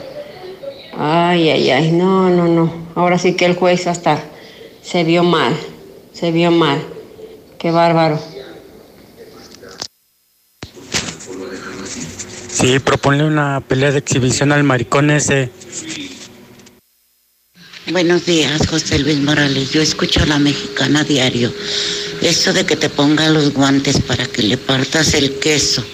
[0.96, 2.86] Ay, ay, ay, no, no, no.
[2.94, 4.18] Ahora sí que el juez hasta
[4.82, 5.54] se vio mal,
[6.14, 6.82] se vio mal.
[7.58, 8.31] Qué bárbaro.
[12.62, 15.50] Sí, propone una pelea de exhibición al maricón ese.
[17.90, 19.72] Buenos días, José Luis Morales.
[19.72, 21.52] Yo escucho a la mexicana diario.
[22.20, 25.84] Eso de que te ponga los guantes para que le partas el queso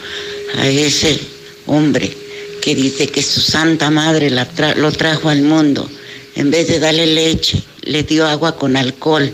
[0.58, 1.18] a ese
[1.64, 2.14] hombre
[2.60, 5.88] que dice que su santa madre lo trajo al mundo.
[6.34, 9.32] En vez de darle leche, le dio agua con alcohol.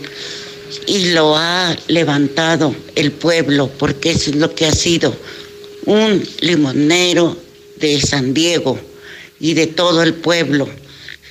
[0.87, 5.17] Y lo ha levantado el pueblo, porque eso es lo que ha sido
[5.87, 7.37] un limonero
[7.77, 8.79] de San Diego
[9.41, 10.69] y de todo el pueblo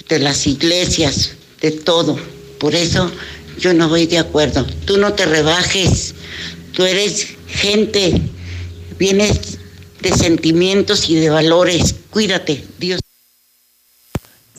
[0.09, 2.19] de las iglesias, de todo.
[2.59, 3.11] Por eso
[3.57, 4.65] yo no voy de acuerdo.
[4.85, 6.13] Tú no te rebajes.
[6.73, 8.21] Tú eres gente,
[8.97, 9.59] vienes
[10.01, 11.95] de sentimientos y de valores.
[12.09, 12.99] Cuídate, Dios.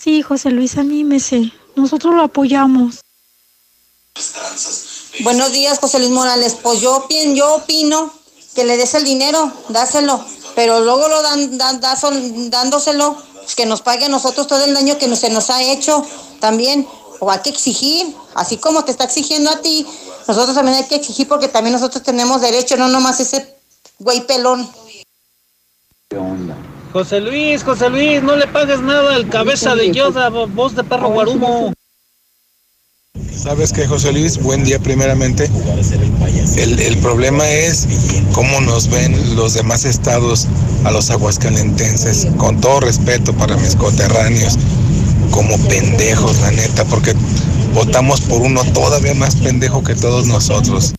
[0.01, 1.53] Sí, José Luis, anímese.
[1.77, 3.01] Nosotros lo apoyamos.
[5.21, 6.57] Buenos días, José Luis Morales.
[6.63, 8.13] Pues yo, yo opino
[8.55, 10.25] que le des el dinero, dáselo,
[10.55, 12.11] pero luego lo dan, dan- daso-
[12.51, 15.63] dándoselo, pues que nos pague a nosotros todo el daño que nos- se nos ha
[15.63, 16.05] hecho
[16.41, 16.87] también.
[17.21, 19.87] O hay que exigir, así como te está exigiendo a ti,
[20.27, 23.57] nosotros también hay que exigir porque también nosotros tenemos derecho, no nomás ese
[23.99, 24.69] güey pelón.
[26.93, 31.09] José Luis, José Luis, no le pagues nada al cabeza de Yoda, voz de perro
[31.11, 31.73] guarumo.
[33.45, 35.51] Sabes que José Luis, buen día primeramente.
[36.57, 37.87] El, el problema es
[38.33, 40.47] cómo nos ven los demás estados
[40.85, 44.57] a los aguascalentenses, con todo respeto para mis coterráneos,
[45.31, 47.13] como pendejos, la neta, porque
[47.75, 50.95] votamos por uno todavía más pendejo que todos nosotros.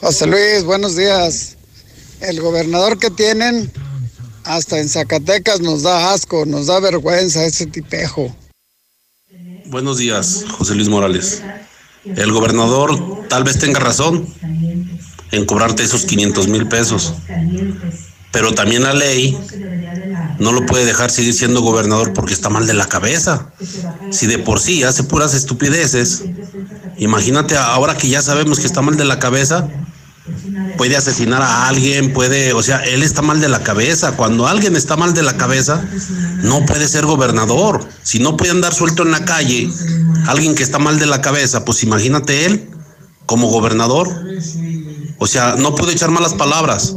[0.00, 1.56] José Luis, buenos días.
[2.20, 3.70] El gobernador que tienen,
[4.42, 8.34] hasta en Zacatecas nos da asco, nos da vergüenza ese tipejo.
[9.70, 11.42] Buenos días, José Luis Morales.
[12.04, 14.26] El gobernador tal vez tenga razón
[15.30, 17.12] en cobrarte esos 500 mil pesos,
[18.32, 19.38] pero también la ley
[20.38, 23.52] no lo puede dejar seguir siendo gobernador porque está mal de la cabeza.
[24.10, 26.24] Si de por sí hace puras estupideces,
[26.96, 29.68] imagínate ahora que ya sabemos que está mal de la cabeza,
[30.78, 34.12] puede asesinar a alguien, puede, o sea, él está mal de la cabeza.
[34.12, 35.84] Cuando alguien está mal de la cabeza,
[36.42, 37.86] no puede ser gobernador.
[38.02, 39.70] Si no puede andar suelto en la calle,
[40.26, 42.70] alguien que está mal de la cabeza, pues imagínate él
[43.26, 44.08] como gobernador.
[45.18, 46.96] O sea, no puedo echar malas palabras,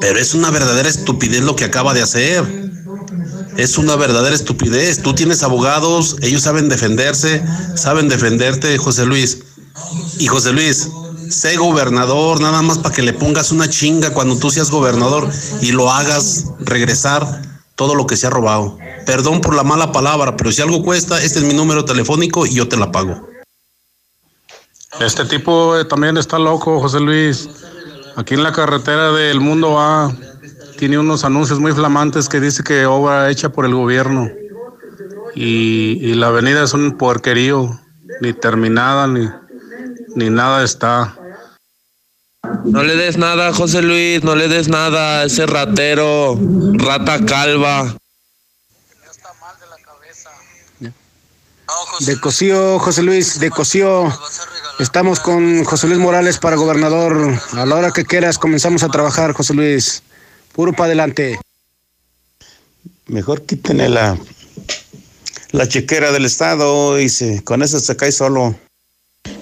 [0.00, 2.44] pero es una verdadera estupidez lo que acaba de hacer.
[3.56, 5.02] Es una verdadera estupidez.
[5.02, 7.42] Tú tienes abogados, ellos saben defenderse,
[7.74, 9.38] saben defenderte, José Luis.
[10.18, 10.88] Y José Luis,
[11.32, 15.28] sé gobernador, nada más para que le pongas una chinga cuando tú seas gobernador
[15.60, 17.42] y lo hagas regresar
[17.74, 18.78] todo lo que se ha robado.
[19.06, 22.54] Perdón por la mala palabra, pero si algo cuesta, este es mi número telefónico y
[22.54, 23.28] yo te la pago.
[25.00, 27.48] Este tipo eh, también está loco, José Luis.
[28.14, 30.14] Aquí en la carretera del Mundo A
[30.78, 34.28] tiene unos anuncios muy flamantes que dice que obra hecha por el gobierno.
[35.34, 37.80] Y, la avenida es un porquerío,
[38.20, 39.28] ni terminada, ni,
[40.14, 41.16] ni nada está.
[42.64, 46.38] No le des nada, José Luis, no le des nada a ese ratero,
[46.74, 47.96] rata calva.
[52.00, 54.12] De Cosío, José Luis, de Cosío.
[54.78, 57.38] Estamos con José Luis Morales para gobernador.
[57.52, 60.02] A la hora que quieras comenzamos a trabajar, José Luis.
[60.52, 61.38] Puro para adelante.
[63.06, 64.16] Mejor quítenle la,
[65.50, 68.56] la chequera del Estado y se, con eso se cae solo.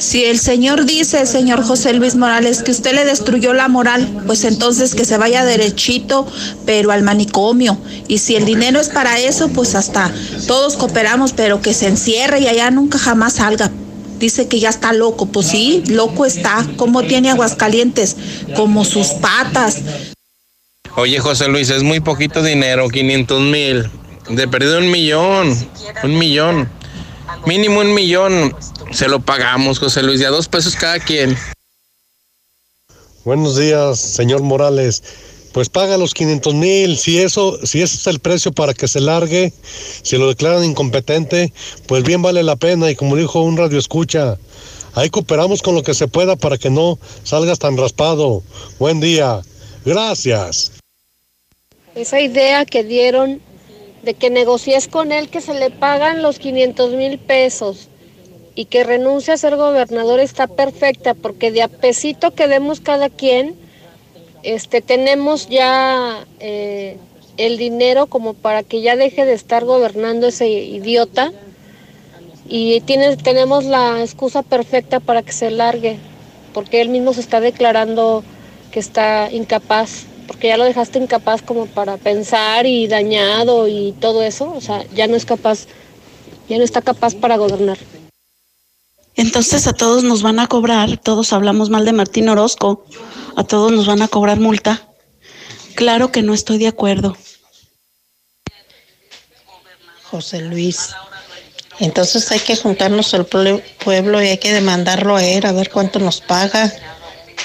[0.01, 4.45] Si el señor dice, señor José Luis Morales, que usted le destruyó la moral, pues
[4.45, 6.27] entonces que se vaya derechito,
[6.65, 7.79] pero al manicomio.
[8.09, 10.11] Y si el dinero es para eso, pues hasta
[10.47, 13.71] todos cooperamos, pero que se encierre y allá nunca jamás salga.
[14.19, 16.67] Dice que ya está loco, pues sí, loco está.
[16.77, 18.17] ¿Cómo tiene Aguascalientes?
[18.57, 19.83] Como sus patas.
[20.97, 23.91] Oye, José Luis, es muy poquito dinero, 500 mil.
[24.31, 25.57] De perdido un millón,
[26.03, 26.80] un millón.
[27.47, 28.55] Mínimo un millón.
[28.93, 31.37] Se lo pagamos, José Luis, y a dos pesos cada quien.
[33.25, 35.03] Buenos días, señor Morales.
[35.53, 36.97] Pues paga los 500 mil.
[36.97, 39.53] Si eso, si ese es el precio para que se largue,
[40.03, 41.53] si lo declaran incompetente,
[41.87, 42.91] pues bien vale la pena.
[42.91, 44.39] Y como dijo un radio escucha,
[44.95, 48.43] ahí cooperamos con lo que se pueda para que no salgas tan raspado.
[48.79, 49.41] Buen día.
[49.85, 50.73] Gracias.
[51.95, 53.43] Esa idea que dieron
[54.03, 57.89] de que negocies con él que se le pagan los 500 mil pesos
[58.55, 63.09] y que renuncie a ser gobernador está perfecta porque de a pesito que demos cada
[63.09, 63.55] quien,
[64.43, 66.97] este, tenemos ya eh,
[67.37, 71.33] el dinero como para que ya deje de estar gobernando ese idiota
[72.49, 75.99] y tiene, tenemos la excusa perfecta para que se largue
[76.53, 78.25] porque él mismo se está declarando
[78.73, 84.23] que está incapaz porque ya lo dejaste incapaz como para pensar y dañado y todo
[84.23, 85.67] eso, o sea, ya no es capaz,
[86.49, 87.79] ya no está capaz para gobernar.
[89.17, 92.87] Entonces a todos nos van a cobrar, todos hablamos mal de Martín Orozco,
[93.35, 94.89] a todos nos van a cobrar multa.
[95.75, 97.17] Claro que no estoy de acuerdo.
[100.13, 100.91] José Luis,
[101.81, 105.99] entonces hay que juntarnos al pueblo y hay que demandarlo a él a ver cuánto
[105.99, 106.73] nos paga,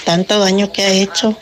[0.06, 1.36] tanto daño que ha hecho.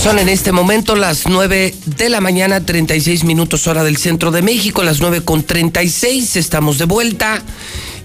[0.00, 4.40] Son en este momento las 9 de la mañana, 36 minutos hora del centro de
[4.40, 7.42] México, las 9 con 36, estamos de vuelta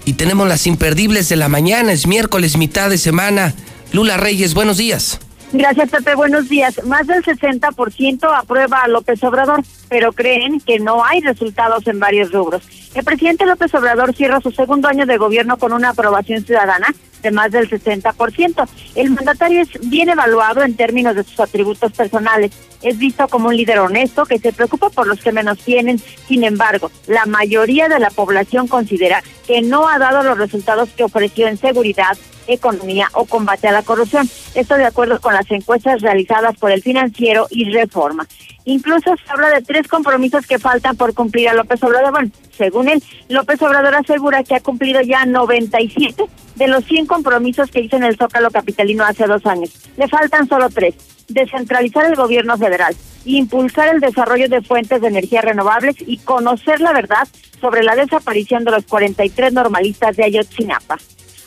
[0.03, 3.53] y tenemos las imperdibles de la mañana, es miércoles, mitad de semana.
[3.93, 5.21] Lula Reyes, buenos días.
[5.53, 6.15] Gracias, Pepe.
[6.15, 6.83] Buenos días.
[6.83, 12.29] Más del 60% aprueba a López Obrador, pero creen que no hay resultados en varios
[12.33, 12.63] rubros.
[12.93, 16.93] El presidente López Obrador cierra su segundo año de gobierno con una aprobación ciudadana
[17.25, 18.67] de más del 60%.
[18.95, 22.51] El mandatario es bien evaluado en términos de sus atributos personales.
[22.85, 25.97] Es visto como un líder honesto que se preocupa por los que menos tienen.
[26.27, 31.03] Sin embargo, la mayoría de la población considera que no ha dado los resultados que
[31.03, 32.15] ofreció en seguridad,
[32.45, 34.29] economía o combate a la corrupción.
[34.53, 38.27] Esto de acuerdo con las encuestas realizadas por el financiero y reforma.
[38.65, 42.11] Incluso se habla de tres compromisos que faltan por cumplir a López Obrador.
[42.11, 46.23] Bueno, según él, López Obrador asegura que ha cumplido ya 97
[46.53, 49.71] de los 100 compromisos que hizo en el Zócalo Capitalino hace dos años.
[49.97, 51.14] Le faltan solo tres.
[51.27, 52.95] Descentralizar el gobierno federal,
[53.25, 57.27] impulsar el desarrollo de fuentes de energía renovables y conocer la verdad
[57.59, 60.97] sobre la desaparición de los 43 normalistas de Ayotzinapa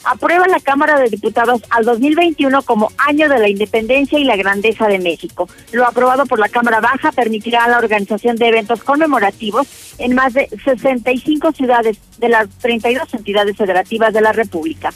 [0.05, 4.89] aprueba la Cámara de Diputados al 2021 como año de la independencia y la grandeza
[4.89, 5.49] de México.
[5.73, 9.67] Lo aprobado por la Cámara Baja permitirá la organización de eventos conmemorativos
[9.99, 14.93] en más de 65 ciudades de las 32 entidades federativas de la República.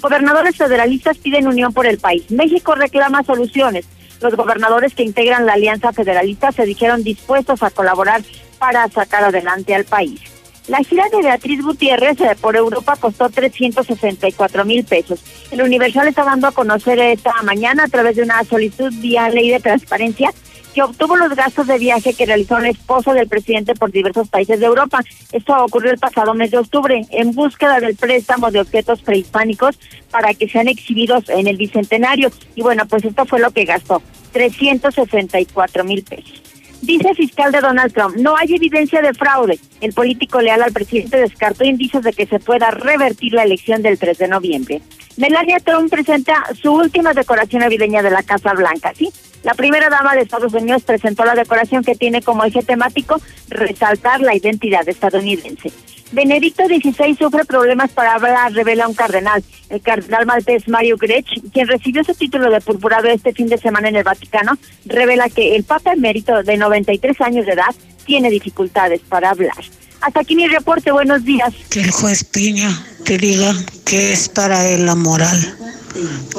[0.00, 2.30] Gobernadores federalistas piden unión por el país.
[2.30, 3.86] México reclama soluciones.
[4.20, 8.22] Los gobernadores que integran la Alianza Federalista se dijeron dispuestos a colaborar
[8.58, 10.20] para sacar adelante al país.
[10.68, 15.20] La gira de Beatriz Gutiérrez eh, por Europa costó 364 mil pesos.
[15.52, 19.50] El Universal está dando a conocer esta mañana a través de una solicitud vía ley
[19.50, 20.32] de transparencia
[20.76, 24.60] que obtuvo los gastos de viaje que realizó el esposo del presidente por diversos países
[24.60, 25.00] de Europa.
[25.32, 29.78] Esto ocurrió el pasado mes de octubre en búsqueda del préstamo de objetos prehispánicos
[30.10, 32.30] para que sean exhibidos en el Bicentenario.
[32.54, 36.42] Y bueno, pues esto fue lo que gastó, 364 mil pesos.
[36.82, 39.58] Dice fiscal de Donald Trump, no hay evidencia de fraude.
[39.80, 43.98] El político leal al presidente descartó indicios de que se pueda revertir la elección del
[43.98, 44.82] 3 de noviembre.
[45.16, 49.10] Melania Trump presenta su última decoración navideña de la Casa Blanca, ¿sí?
[49.46, 54.20] La primera dama de Estados Unidos presentó la decoración que tiene como eje temático resaltar
[54.20, 55.70] la identidad estadounidense.
[56.10, 59.44] Benedicto XVI sufre problemas para hablar, revela un cardenal.
[59.68, 63.88] El cardenal maltés Mario Grech, quien recibió su título de purpurado este fin de semana
[63.88, 67.72] en el Vaticano, revela que el Papa emérito de 93 años de edad
[68.04, 69.54] tiene dificultades para hablar.
[70.00, 71.52] Hasta aquí mi reporte, buenos días.
[71.70, 72.70] Que el juez Piña
[73.04, 75.58] te diga qué es para él la moral,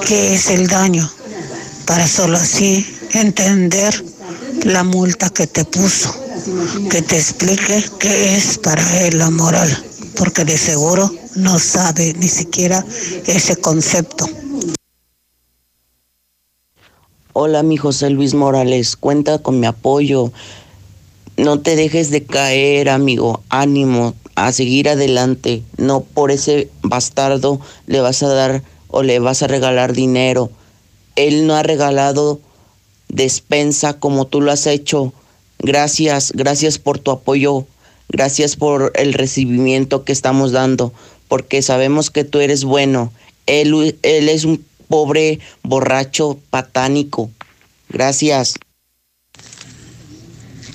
[0.06, 1.10] qué es el daño,
[1.86, 4.04] para solo así entender
[4.64, 6.14] la multa que te puso,
[6.90, 9.70] que te explique qué es para él la moral,
[10.16, 12.86] porque de seguro no sabe ni siquiera
[13.26, 14.28] ese concepto.
[17.34, 20.32] Hola, mi José Luis Morales, cuenta con mi apoyo.
[21.38, 23.44] No te dejes de caer, amigo.
[23.50, 25.64] Ánimo a seguir adelante.
[25.78, 30.50] No por ese bastardo le vas a dar o le vas a regalar dinero.
[31.16, 32.40] Él no ha regalado
[33.08, 35.14] despensa como tú lo has hecho.
[35.60, 37.66] Gracias, gracias por tu apoyo.
[38.10, 40.94] Gracias por el recibimiento que estamos dando,
[41.28, 43.12] porque sabemos que tú eres bueno.
[43.46, 47.30] Él, él es un pobre borracho patánico.
[47.90, 48.56] Gracias.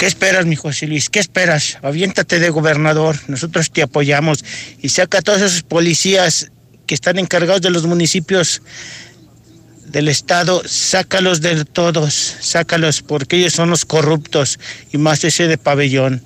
[0.02, 1.08] ¿Qué esperas, mi José Luis?
[1.08, 1.78] ¿Qué esperas?
[1.80, 4.44] Aviéntate de gobernador, nosotros te apoyamos
[4.80, 6.50] y saca a todos esos policías
[6.88, 8.62] que están encargados de los municipios
[9.86, 14.58] del Estado, sácalos de todos, sácalos porque ellos son los corruptos
[14.92, 16.20] y más ese de pabellón.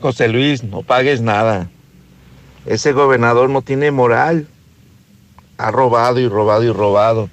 [0.00, 1.70] José Luis, no pagues nada.
[2.66, 4.48] Ese gobernador no tiene moral.
[5.56, 7.30] Ha robado y robado y robado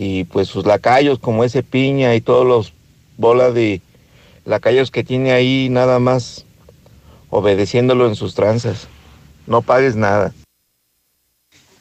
[0.00, 2.72] y pues sus lacayos como ese piña y todos los
[3.16, 3.82] bolas de
[4.44, 6.44] lacayos que tiene ahí nada más
[7.30, 8.86] obedeciéndolo en sus tranzas.
[9.48, 10.32] No pagues nada.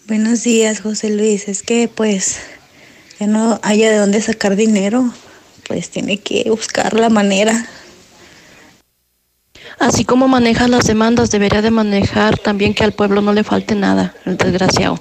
[0.08, 1.48] Buenos días, José Luis.
[1.48, 2.40] Es que pues
[3.20, 5.14] ya no haya de dónde sacar dinero,
[5.68, 7.68] pues tiene que buscar la manera.
[9.78, 13.76] Así como maneja las demandas, debería de manejar también que al pueblo no le falte
[13.76, 15.00] nada, el desgraciado.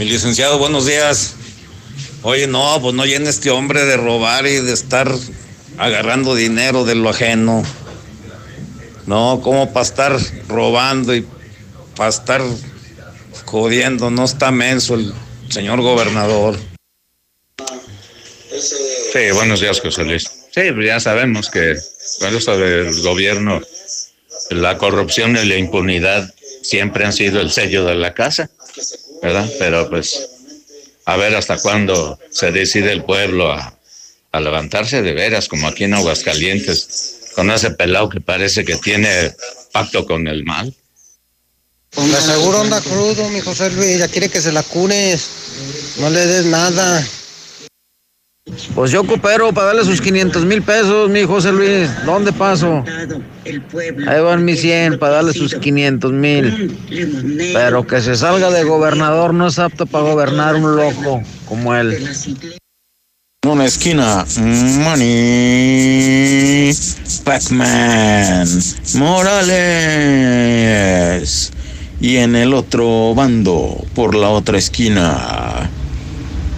[0.00, 1.34] Mi licenciado, buenos días.
[2.22, 5.14] Oye, no, pues no llena este hombre de robar y de estar
[5.76, 7.62] agarrando dinero de lo ajeno.
[9.04, 11.26] No, como para estar robando y
[11.96, 12.40] para estar
[13.44, 15.12] jodiendo, no está menso el
[15.50, 16.58] señor gobernador.
[18.48, 20.30] Sí, buenos días, José Luis.
[20.50, 21.76] Sí, pues ya sabemos que
[22.20, 23.60] con esto del gobierno,
[24.48, 28.48] la corrupción y la impunidad siempre han sido el sello de la casa.
[29.20, 30.28] Pero pues
[31.04, 33.76] a ver hasta cuándo se decide el pueblo a,
[34.40, 39.34] levantarse de veras, como aquí en Aguascalientes, con ese pelado que parece que tiene
[39.72, 40.72] pacto con el mal.
[41.96, 45.28] Me aseguro anda crudo, mi José Luis, ya quiere que se la cures,
[45.98, 47.04] no le des nada.
[48.74, 51.88] Pues yo coopero para darle sus 500 mil pesos, mi José Luis.
[52.04, 52.84] ¿Dónde paso?
[54.06, 56.76] Ahí van mis 100 para darle sus 500 mil.
[57.52, 61.92] Pero que se salga de gobernador no es apto para gobernar un loco como él.
[63.42, 65.10] En una esquina, Money,
[67.24, 68.46] Pac-Man,
[68.94, 70.30] Morales.
[72.02, 75.70] Y en el otro bando, por la otra esquina,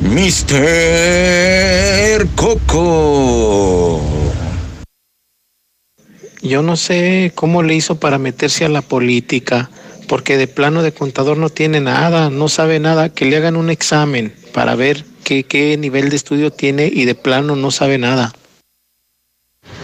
[0.03, 0.59] Mr.
[2.35, 4.01] Coco.
[6.43, 9.71] Yo no sé cómo le hizo para meterse a la política,
[10.09, 13.71] porque de plano de contador no tiene nada, no sabe nada, que le hagan un
[13.71, 18.33] examen para ver qué, qué nivel de estudio tiene y de plano no sabe nada.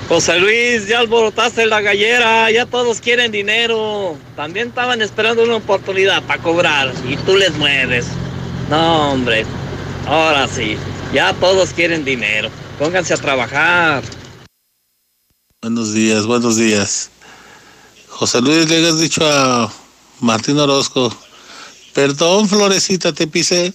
[0.09, 4.17] José Luis, ya alborotaste la gallera, ya todos quieren dinero.
[4.35, 8.07] También estaban esperando una oportunidad para cobrar y tú les mueves.
[8.69, 9.47] No, hombre,
[10.09, 10.77] ahora sí,
[11.13, 12.51] ya todos quieren dinero.
[12.79, 14.03] Pónganse a trabajar.
[15.61, 17.11] Buenos días, buenos días.
[18.09, 19.71] José Luis, le has dicho a
[20.21, 21.15] Martín Orozco,
[21.95, 23.73] perdón, Florecita, te pisé.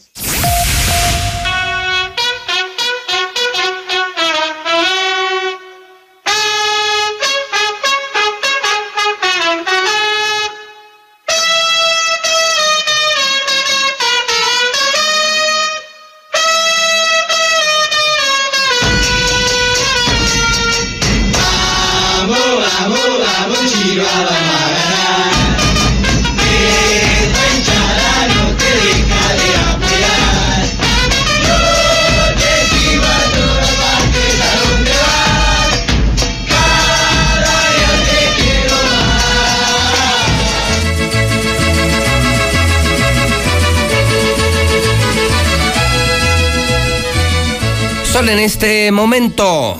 [48.63, 49.77] Este momento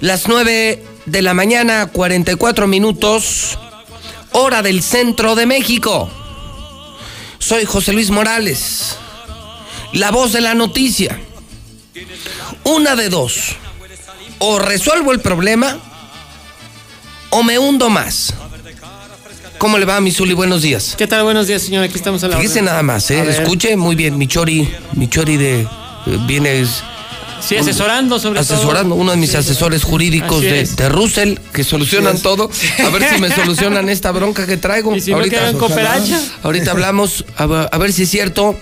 [0.00, 3.56] Las 9 de la mañana, 44 minutos,
[4.32, 6.10] hora del centro de México.
[7.38, 8.96] Soy José Luis Morales,
[9.92, 11.20] la voz de la noticia.
[12.64, 13.54] Una de dos.
[14.40, 15.78] O resuelvo el problema
[17.30, 18.34] o me hundo más.
[19.58, 20.34] ¿Cómo le va, Misuli?
[20.34, 20.96] Buenos días.
[20.98, 21.22] ¿Qué tal?
[21.22, 21.84] Buenos días, señor.
[21.84, 23.24] Aquí estamos a la Fíjese nada más, ¿eh?
[23.30, 25.60] Escuche muy bien, mi chori, mi chori de...
[25.60, 25.68] eh,
[26.26, 26.66] viene...
[27.40, 29.02] Sí, asesorando sobre asesorando, todo.
[29.02, 32.50] uno de mis Sí, asesores jurídicos de, Russell, que solucionan todo.
[32.84, 34.94] A ver si me solucionan esta bronca que traigo.
[34.96, 36.20] Y si no queda en cooperacha.
[36.42, 38.56] ahorita hablamos, a, ver- a ver si es cierto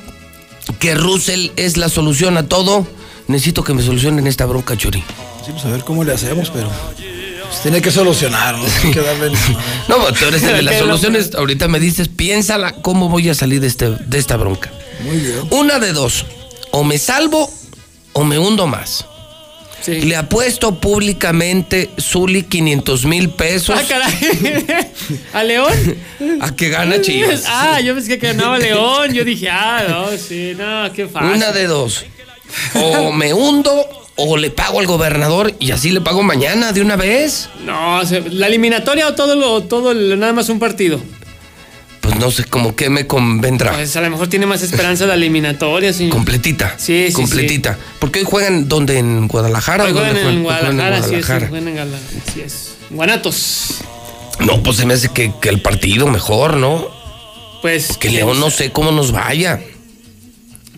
[0.79, 2.87] que Russell es la solución a todo.
[3.27, 5.03] Necesito que me solucionen esta bronca, Chori.
[5.45, 8.65] Sí, pues a ver cómo le hacemos, pero pues, tiene que solucionar, ¿no?
[8.85, 9.29] Hay que darle.
[9.89, 11.35] No, pero tú eres el de las soluciones.
[11.35, 14.71] Ahorita me dices, piénsala, ¿cómo voy a salir de, este, de esta bronca?
[15.05, 15.39] Muy bien.
[15.51, 16.27] Una de dos.
[16.71, 17.51] O me salvo
[18.15, 19.07] o me hundo más.
[19.87, 23.79] Le apuesto públicamente, Zuli, 500 mil pesos.
[23.79, 24.65] Ah, caray.
[25.35, 25.73] ¿A León?
[26.41, 27.45] A que gana Chivas.
[27.47, 29.13] Ah, yo pensé que ganaba León.
[29.13, 31.33] Yo dije, ah, no, sí, no, qué fácil.
[31.33, 32.07] Una de dos.
[32.75, 33.87] O me hundo
[34.17, 37.51] o le pago al gobernador y así le pago mañana de una vez.
[37.65, 41.01] No, la eliminatoria o todo lo, todo nada más un partido.
[42.05, 43.73] Pues no sé cómo que me convendrá.
[43.73, 46.11] Pues a lo mejor tiene más esperanza la eliminatoria, sí.
[46.11, 46.75] Completita.
[46.77, 47.79] Sí, sí, Completita.
[47.99, 49.85] Porque hoy juegan donde en Guadalajara.
[49.85, 51.49] Hoy ¿o juegan en Guadalajara, sí, sí, Guadalajara.
[51.49, 52.75] juegan en Guadalajara, así es.
[52.91, 53.69] Guanatos.
[54.41, 56.87] No, pues se me hace que, que el partido mejor, ¿no?
[57.63, 57.97] Pues.
[57.97, 59.63] Que León no sé cómo nos vaya.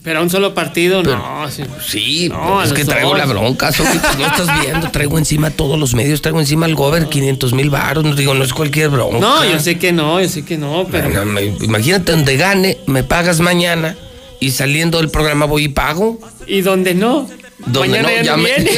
[0.07, 1.51] Pero a un solo partido, no.
[1.51, 3.19] Sí, Sí, No, es que traigo dos.
[3.19, 7.53] la bronca, no estás viendo, traigo encima todos los medios, traigo encima el gober 500
[7.55, 9.19] mil baros, no digo, no es cualquier bronca.
[9.19, 11.25] No, yo sé que no, yo sé que no, pero.
[11.27, 13.97] Me- imagínate donde gane, me pagas mañana
[14.39, 16.21] y saliendo del programa voy y pago.
[16.47, 17.29] ¿Y dónde no?
[17.67, 18.71] Donde no, ya, ya ni me- viene.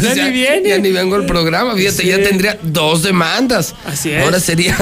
[0.00, 0.68] ya Ya- ni viene.
[0.68, 2.08] Ya ni vengo al programa, fíjate, Sí.
[2.10, 3.74] ya tendría dos demandas.
[3.84, 4.22] Así es.
[4.22, 4.76] Ahora sería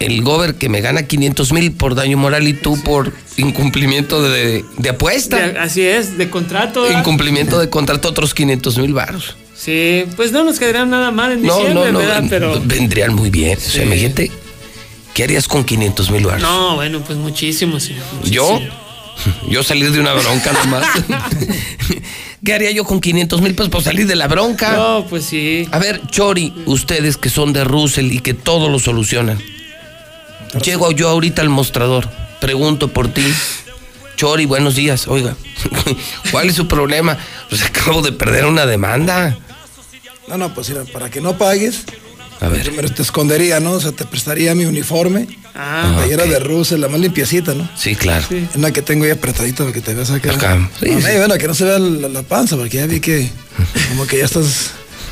[0.00, 4.64] el gober que me gana 500 mil por daño moral y tú por incumplimiento de,
[4.78, 5.36] de apuesta.
[5.36, 6.82] De- así es, de contrato.
[6.82, 6.98] ¿verdad?
[6.98, 9.36] Incumplimiento de contrato otros 500 mil baros.
[9.54, 12.24] Sí, pues no nos quedarían nada mal en No, diciembre, no, no, ¿verdad?
[12.30, 12.60] Pero.
[12.64, 13.58] vendrían muy bien.
[13.58, 13.86] O sea, Sí.
[13.86, 14.30] imagínate,
[15.14, 16.40] ¿qué harías con 500 mil baros?
[16.42, 18.02] No, bueno, pues muchísimo, señor.
[18.24, 18.58] ¿Yo?
[19.50, 20.86] Yo salir de una bronca nomás.
[22.44, 24.72] ¿Qué haría yo con 500 mil pesos por salir de la bronca?
[24.74, 25.68] No, pues sí.
[25.72, 29.38] A ver, Chori, ustedes que son de Russell y que todo lo solucionan.
[30.64, 32.08] Llego yo ahorita al mostrador,
[32.40, 33.24] pregunto por ti.
[34.16, 35.06] Chori, buenos días.
[35.08, 35.36] Oiga,
[36.32, 37.16] ¿cuál es su problema?
[37.48, 39.36] Pues acabo de perder una demanda.
[40.28, 41.80] No, no, pues mira, para que no pagues,
[42.40, 42.62] A ver.
[42.62, 43.72] primero te escondería, ¿no?
[43.72, 45.26] O sea, te prestaría mi uniforme.
[45.54, 47.68] Ah, la playera de Russell, la más limpiecita, ¿no?
[47.76, 48.26] Sí, claro.
[48.54, 50.32] Una que tengo ahí apretadita para que te veas acá.
[50.32, 50.70] Acá.
[50.80, 51.16] Sí, No, sí.
[51.16, 53.28] bueno, que no se vea la, la panza, porque ya vi que
[53.88, 54.70] como que ya estás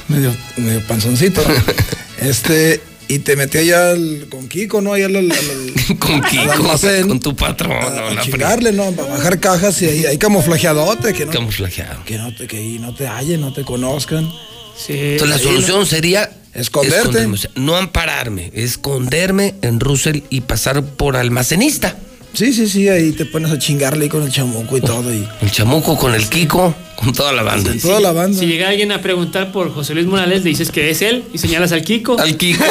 [0.08, 1.54] medio, medio panzoncito, ¿no?
[2.20, 4.92] Este, y te metí allá al- con Kiko, ¿no?
[4.92, 7.08] Allá al, al- al- Con al Kiko, almacén.
[7.08, 7.72] con tu patrón.
[7.72, 8.90] a, no, a la chingarle, ¿no?
[8.92, 12.04] Para bajar cajas y ahí, ahí camuflajeadote, que no, Camuflajeado.
[12.04, 14.30] que no te, que ahí no te hallen, no te conozcan.
[14.76, 14.92] Sí.
[14.94, 15.86] Entonces la solución ¿no?
[15.86, 16.98] sería Esconderte.
[16.98, 21.96] esconderme, o sea, no ampararme, esconderme en Russell y pasar por almacenista.
[22.34, 25.12] Sí, sí, sí, ahí te pones a chingarle con el chamuco y todo.
[25.12, 27.70] Y El chamuco con el Kiko, con toda la banda.
[27.80, 28.36] toda la banda.
[28.36, 31.38] Si llega alguien a preguntar por José Luis Morales, le dices que es él y
[31.38, 32.18] señalas al Kiko.
[32.18, 32.64] Al Kiko.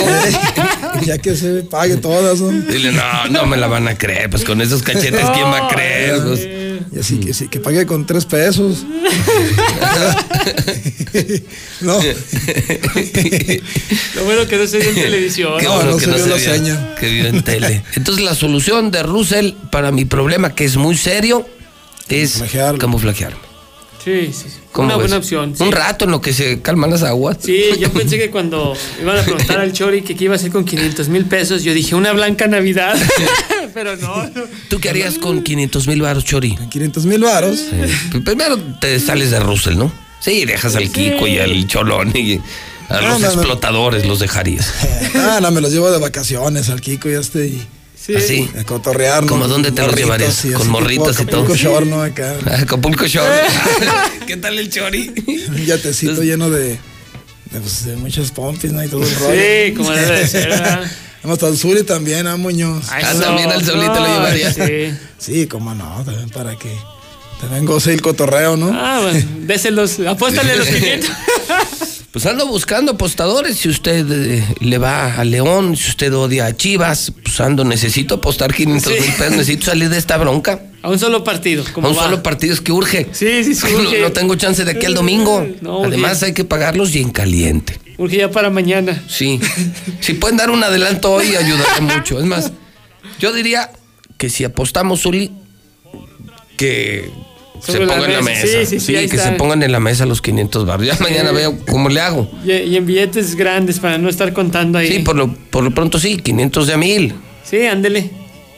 [1.05, 2.49] ya que se pague todas, ¿no?
[2.49, 5.69] Dile, no, no me la van a creer, pues con esos cachetes, ¿quién va a
[5.69, 6.21] creer?
[6.23, 6.45] Pues,
[6.93, 8.85] Y así que sí, que pague con tres pesos.
[11.81, 11.97] no.
[14.15, 15.53] Lo bueno que no se vio en televisión.
[15.59, 16.95] Qué No, bueno no que se no vio la seña.
[16.99, 17.83] que vio en tele.
[17.95, 21.47] Entonces la solución de Russell para mi problema, que es muy serio,
[22.09, 22.43] es
[22.77, 23.46] camuflajearme.
[24.07, 24.45] Sí, sí.
[24.49, 24.55] sí.
[24.71, 25.03] ¿Cómo Una ves?
[25.07, 25.53] buena opción.
[25.55, 25.63] sí.
[25.63, 27.37] Un rato en lo que se calman las aguas.
[27.41, 30.51] Sí, yo pensé que cuando iban a preguntar al Chori que qué iba a hacer
[30.51, 32.95] con 500 mil pesos, yo dije una blanca Navidad.
[33.73, 34.29] Pero no.
[34.69, 36.55] ¿Tú qué harías con 500 mil baros, Chori?
[36.69, 37.59] 500 mil varos.
[37.59, 38.19] Sí.
[38.21, 39.91] Primero te sales de Russell, ¿no?
[40.19, 42.39] Sí, dejas al Kiko y al Cholón y
[42.89, 43.33] a No, los no, no.
[43.33, 44.73] explotadores los dejarías.
[45.15, 47.47] Ah, no, me los llevo de vacaciones al Kiko y a este.
[47.47, 47.67] Y
[48.15, 48.49] Así.
[48.57, 49.29] a cotorrear, ¿no?
[49.29, 50.45] ¿Cómo a dónde te los Morritos llevarías?
[50.45, 51.09] y Con tipo y todo.
[51.09, 52.01] Acapulco Shore, ¿no?
[52.01, 52.35] Acá.
[52.61, 53.41] Acapulco Shore.
[54.27, 55.11] ¿Qué tal el Chori?
[55.49, 56.69] Un yatecito lleno de,
[57.51, 58.83] de, pues, de muchas pompis, ¿no?
[58.83, 59.41] Y todo el rollo.
[59.41, 60.91] Sí, como debe de ser, ¿verdad?
[61.23, 62.85] Vamos al sur y también, ah, Muñoz.
[62.89, 64.55] Ah, también al Zuli te lo llevarías.
[64.55, 64.93] sí.
[65.17, 66.71] Sí, cómo no, también para que
[67.41, 68.71] también goce el cotorreo, ¿no?
[68.73, 71.09] Ah, bueno, déselos, apóstale los 500.
[72.17, 73.57] Pues ando buscando apostadores.
[73.57, 77.63] Si usted eh, le va a León, si usted odia a Chivas, pues abusando.
[77.63, 79.31] Necesito apostar 500 mil pesos.
[79.33, 80.63] Necesito salir de esta bronca.
[80.81, 81.63] A un solo partido.
[81.75, 82.05] A un va.
[82.05, 83.05] solo partido es que urge.
[83.11, 83.67] Sí, sí, sí.
[83.71, 85.45] No, no tengo chance de aquí al domingo.
[85.61, 87.79] No, Además, hay que pagarlos y en caliente.
[87.99, 89.03] Urge ya para mañana.
[89.07, 89.39] Sí.
[90.01, 92.19] Si pueden dar un adelanto hoy, ayudaría mucho.
[92.19, 92.51] Es más,
[93.19, 93.69] yo diría
[94.17, 95.33] que si apostamos, Uli,
[96.57, 97.11] que
[97.61, 98.47] se pongan en la mesa.
[98.47, 99.29] Sí, sí, sí, ahí que está.
[99.31, 100.87] se pongan en la mesa los 500 barros.
[100.87, 102.29] Ya mañana veo cómo le hago.
[102.45, 104.87] Y, y en billetes grandes para no estar contando ahí.
[104.87, 107.13] Sí, por lo, por lo pronto sí, 500 de a mil.
[107.43, 108.09] Sí, ándele.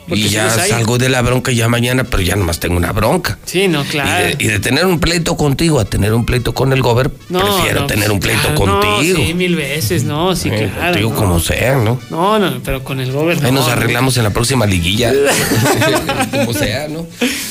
[0.10, 3.38] Porque Y ya salgo de la bronca ya mañana, pero ya nomás tengo una bronca.
[3.46, 4.30] Sí, no, claro.
[4.30, 7.12] Y de, y de tener un pleito contigo a tener un pleito con el gober,
[7.30, 9.20] No, prefiero no, tener pues, un pleito claro, contigo.
[9.20, 10.94] No, sí, mil veces, no, sí, Eh, claro.
[10.94, 12.00] contigo como sea, ¿no?
[12.10, 13.46] No, no, pero con el gobierno.
[13.46, 15.14] Ahí nos arreglamos en la próxima liguilla.
[16.32, 17.06] como sea, ¿no?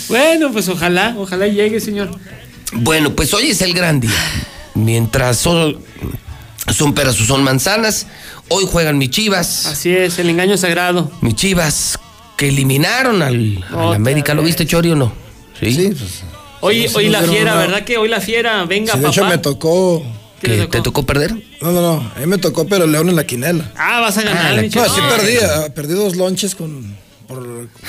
[0.08, 2.10] Bueno, pues ojalá, ojalá llegue, señor.
[2.72, 4.10] Bueno, pues hoy es el gran día.
[4.74, 5.78] Mientras son,
[6.74, 8.08] son peras o son manzanas,
[8.48, 9.66] hoy juegan mis chivas.
[9.66, 11.10] Así es, el engaño sagrado.
[11.20, 11.98] Mis chivas
[12.38, 14.32] que eliminaron al, al América.
[14.32, 15.12] ¿Lo viste, Chori, o no?
[15.60, 15.92] Sí.
[16.60, 18.64] Hoy, Sí, hoy nos la fiera, una- ¿verdad que hoy la fiera?
[18.64, 19.12] Venga, Sí, de papá.
[19.14, 20.02] hecho me tocó.
[20.40, 21.34] ¿Qué le ¿Te tocó perder?
[21.60, 22.12] No, no, no.
[22.16, 23.72] A mí me tocó, pero León en la quinela.
[23.76, 25.36] Ah, vas a ganar, No, mi sí perdí.
[25.44, 27.44] ah, Perdí dos lonches con, por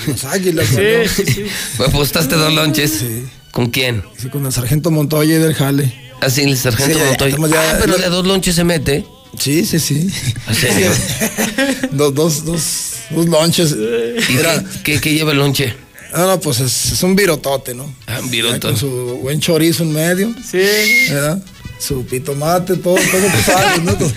[0.07, 0.67] las águilas.
[0.67, 1.09] Sí, ¿no?
[1.25, 1.45] sí, sí.
[1.83, 3.05] ¿Apostaste dos lonches?
[3.51, 4.03] ¿Con quién?
[4.17, 5.93] Sí, con el sargento Montoya y del Jale.
[6.21, 7.37] Así, el sargento Sí, ya, Montoya.
[7.63, 9.05] ya- ah, pero de dos lonches se mete.
[9.37, 10.09] Sí, sí, sí.
[10.47, 10.91] ¿En serio?
[11.91, 12.63] dos, dos, dos,
[13.11, 13.75] dos lonches.
[14.29, 15.73] ¿Y Era- qué, qué- qué lleva el lonche?
[16.11, 17.93] No, no, pues es, es un virotote, ¿no?
[18.07, 18.59] Ah, un virotote.
[18.59, 18.89] Con su
[19.21, 20.33] buen chorizo en medio.
[20.49, 20.57] Sí.
[21.11, 21.41] ¿Verdad?
[21.79, 23.97] Su pitomate, todo, todo sabes, ¿no?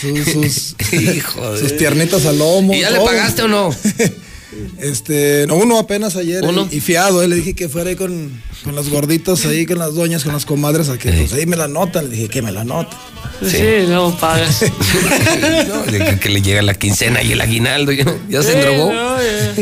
[0.00, 2.72] Sus, sus, Hijo de- sus piernitas al lomo.
[2.74, 3.74] ¿Y ya le pagaste o no?
[4.78, 6.44] Este, no, uno apenas ayer.
[6.44, 6.68] ¿Uno?
[6.70, 8.30] Y, y fiado, eh, le dije que fuera ahí con,
[8.64, 11.56] con las gorditas ahí, con las doñas, con las comadres, a que pues ahí me
[11.56, 12.08] la notan.
[12.08, 12.96] Le dije que me la noten.
[13.44, 13.58] Sí,
[13.88, 14.64] no pagas.
[15.68, 17.92] No, que, que le llega la quincena y el aguinaldo.
[17.92, 18.92] Ya, ya se Sí, drogó.
[18.92, 19.54] no, ya.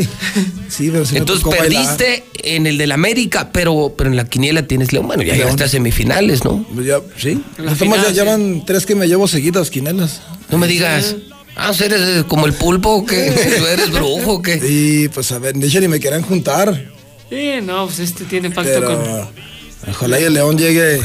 [0.69, 1.67] Sí, pero sí me Entonces bailar.
[1.67, 5.07] perdiste en el del América, pero, pero en la quiniela tienes León.
[5.07, 5.39] Bueno, ya León.
[5.39, 6.65] llegaste a semifinales, ¿no?
[6.73, 7.41] Pues ya, sí.
[7.57, 10.21] Estamos ya final, llevan tres que me llevo seguidas, quinelas.
[10.49, 11.15] No me digas.
[11.55, 13.31] Ah, eres eh, como el pulpo o qué?
[13.59, 14.59] ¿Tú eres brujo o qué?
[14.67, 16.91] Y pues a ver, de hecho ni me querían juntar.
[17.29, 19.89] Sí, no, pues este tiene pacto Pero con.
[19.91, 21.01] ojalá y el León llegue.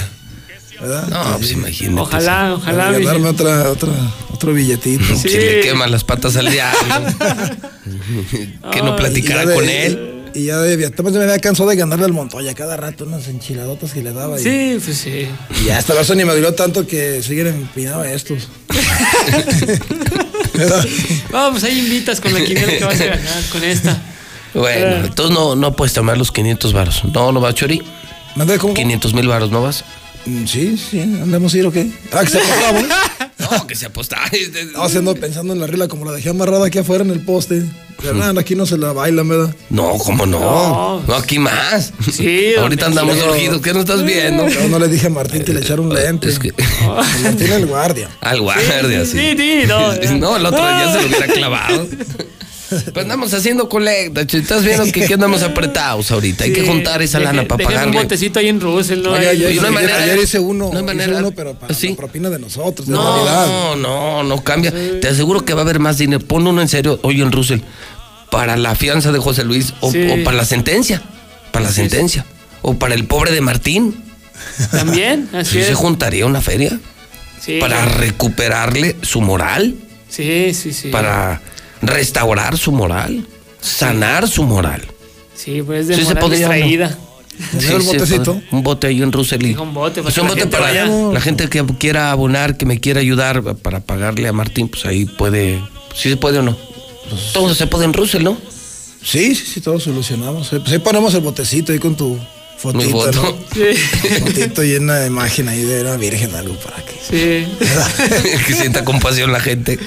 [0.81, 1.09] ¿Verdad?
[1.09, 2.01] No, pues imagínate.
[2.01, 2.85] Ojalá, ojalá.
[3.05, 3.91] Para otra, otra,
[4.33, 5.05] otro billetito.
[5.17, 5.29] Sí.
[5.29, 6.79] Si le quema las patas al diablo.
[8.73, 10.07] que no de- con él.
[10.33, 13.93] Y ya de, ya me había cansado de ganarle al Montoya cada rato unas enchiladotas
[13.93, 14.41] que le daba.
[14.41, 15.27] y- Sí, pues sí.
[15.61, 18.49] Y ya hasta eso ni me duró tanto que siguen empinados estos.
[21.51, 23.97] Pues ahí invitas con la quiniela que vas a ganar con esta.
[24.55, 25.03] Bueno, Eh.
[25.07, 27.03] entonces no, no puedes tomar los 500 varos.
[27.05, 27.83] No, no va, Chori.
[28.35, 28.75] ¿Mande cómo?
[28.75, 29.85] 500 mil varos, ¿no vas?
[30.27, 31.91] Mm, Sí, sí, andamos a ir o qué.
[32.13, 32.81] Ah, que se apostaba.
[33.39, 34.17] No, que se aposta.
[34.73, 37.63] No, haciendo pensando en la regla como la dejé amarrada aquí afuera en el poste.
[38.03, 38.39] ¿Verdad?
[38.39, 39.55] Aquí no se la baila, ¿verdad?
[39.69, 41.03] No, ¿cómo no?
[41.07, 41.93] No, aquí más.
[42.11, 43.61] Sí, Ahorita andamos urgidos.
[43.61, 44.49] ¿Qué no estás viendo?
[44.49, 46.31] Yo no le dije a Martín que le echara un lente.
[46.31, 46.53] Es que.
[47.23, 48.09] Martín el guardia.
[48.23, 49.19] Al guardia, sí.
[49.19, 49.93] Sí, sí, no.
[50.19, 51.87] No, el otro día se lo hubiera clavado.
[52.93, 56.45] Pues andamos haciendo colecta, estás viendo que, que andamos apretados ahorita.
[56.45, 59.13] Hay que juntar esa deje- lana para dejen un botecito ahí en Russell, ¿no?
[59.13, 61.55] Oye, ayer, no hay ayer- manera- ayer hice uno, no hay hice manera- uno, pero
[61.55, 61.89] para ¿Sí?
[61.91, 63.47] la propina de nosotros, de Navidad.
[63.47, 64.73] No, no, no cambia.
[65.01, 66.25] Te aseguro que va a haber más dinero.
[66.25, 67.61] Pon uno en serio, oye, en Russell,
[68.31, 70.09] para la fianza de José Luis o, Sí.
[70.09, 71.03] o para la sentencia.
[71.51, 72.25] Para la sentencia.
[72.63, 74.05] O para el pobre de Martín.
[74.71, 75.67] También, así Sí es.
[75.67, 76.79] se juntaría una feria
[77.45, 79.75] Sí, para recuperarle su moral,
[80.09, 80.89] sí, sí, sí.
[80.89, 81.41] para
[81.83, 83.27] restaurar su moral,
[83.61, 84.83] sanar su moral.
[85.35, 86.55] Sí, pues de Sí se moral podría, ¿no?
[86.55, 86.99] distraída.
[87.53, 88.43] ¿Tener el sí, botecito?
[88.51, 89.43] un bote ahí en Russell.
[89.47, 90.87] y- un bote, que un la bote gente para vaya.
[90.87, 95.07] la gente que quiera abonar, que me quiera ayudar para pagarle a Martín, pues ahí
[95.07, 95.59] puede.
[95.95, 96.57] ¿Sí se puede o no?
[97.33, 98.37] Todo se puede en Russell, ¿no?
[99.03, 100.49] Sí, sí, sí, todos solucionamos.
[100.51, 102.19] Pues ahí ponemos el botecito ahí con tu
[102.61, 103.23] fotito, Mi foto.
[103.23, 103.37] ¿no?
[103.55, 103.77] Sí,
[104.21, 106.93] Fotito y una imagen ahí de una virgen, algo para que.
[106.93, 107.47] sí.
[108.47, 109.79] que sienta compasión la gente.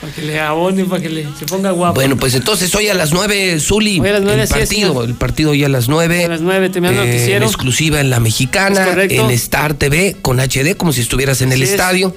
[0.00, 1.94] Para que le abone, para que le, se ponga guapo.
[1.94, 4.00] Bueno, pues entonces hoy a las 9, Zuli.
[4.00, 5.04] Hoy a las nueve, el así es, partido, señor.
[5.08, 6.24] el partido hoy a las 9.
[6.24, 7.46] A las nueve, terminando el en noticiero.
[7.46, 9.24] exclusiva en la Es mexicana, correcto.
[9.24, 11.70] en Star TV, con HD, como si estuvieras en el Así es.
[11.70, 12.14] estadio.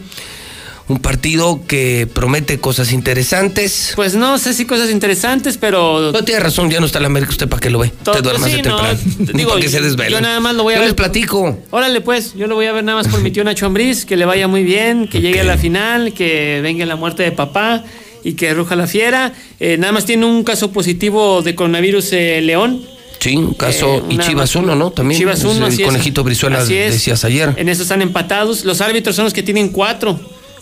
[0.89, 3.93] Un partido que promete cosas interesantes.
[3.95, 6.11] Pues no sé si cosas interesantes, pero.
[6.11, 7.89] No tiene razón, ya no está la América, usted para qué lo ve.
[8.03, 8.99] Te duermas pues sí, de no, temprano.
[9.35, 10.09] digo, para que se desvele.
[10.11, 10.89] yo nada más lo voy a Yo ver.
[10.89, 11.59] les platico.
[11.69, 14.17] Órale, pues, yo lo voy a ver nada más por mi tío Nacho Ambriz, que
[14.17, 17.83] le vaya muy bien, que llegue a la final, que venga la muerte de papá
[18.23, 19.31] y que ruja la fiera.
[19.59, 22.81] Eh, nada más tiene un caso positivo de coronavirus eh, León.
[23.19, 23.97] Sí, un caso.
[24.09, 24.89] Eh, y Chivas 1, ¿no?
[24.89, 25.19] También.
[25.19, 25.87] Chivas Es 1, El así es.
[25.87, 26.93] conejito Brizuela Así es.
[26.93, 27.53] decías ayer.
[27.57, 28.65] En eso están empatados.
[28.65, 30.19] Los árbitros son los que tienen cuatro.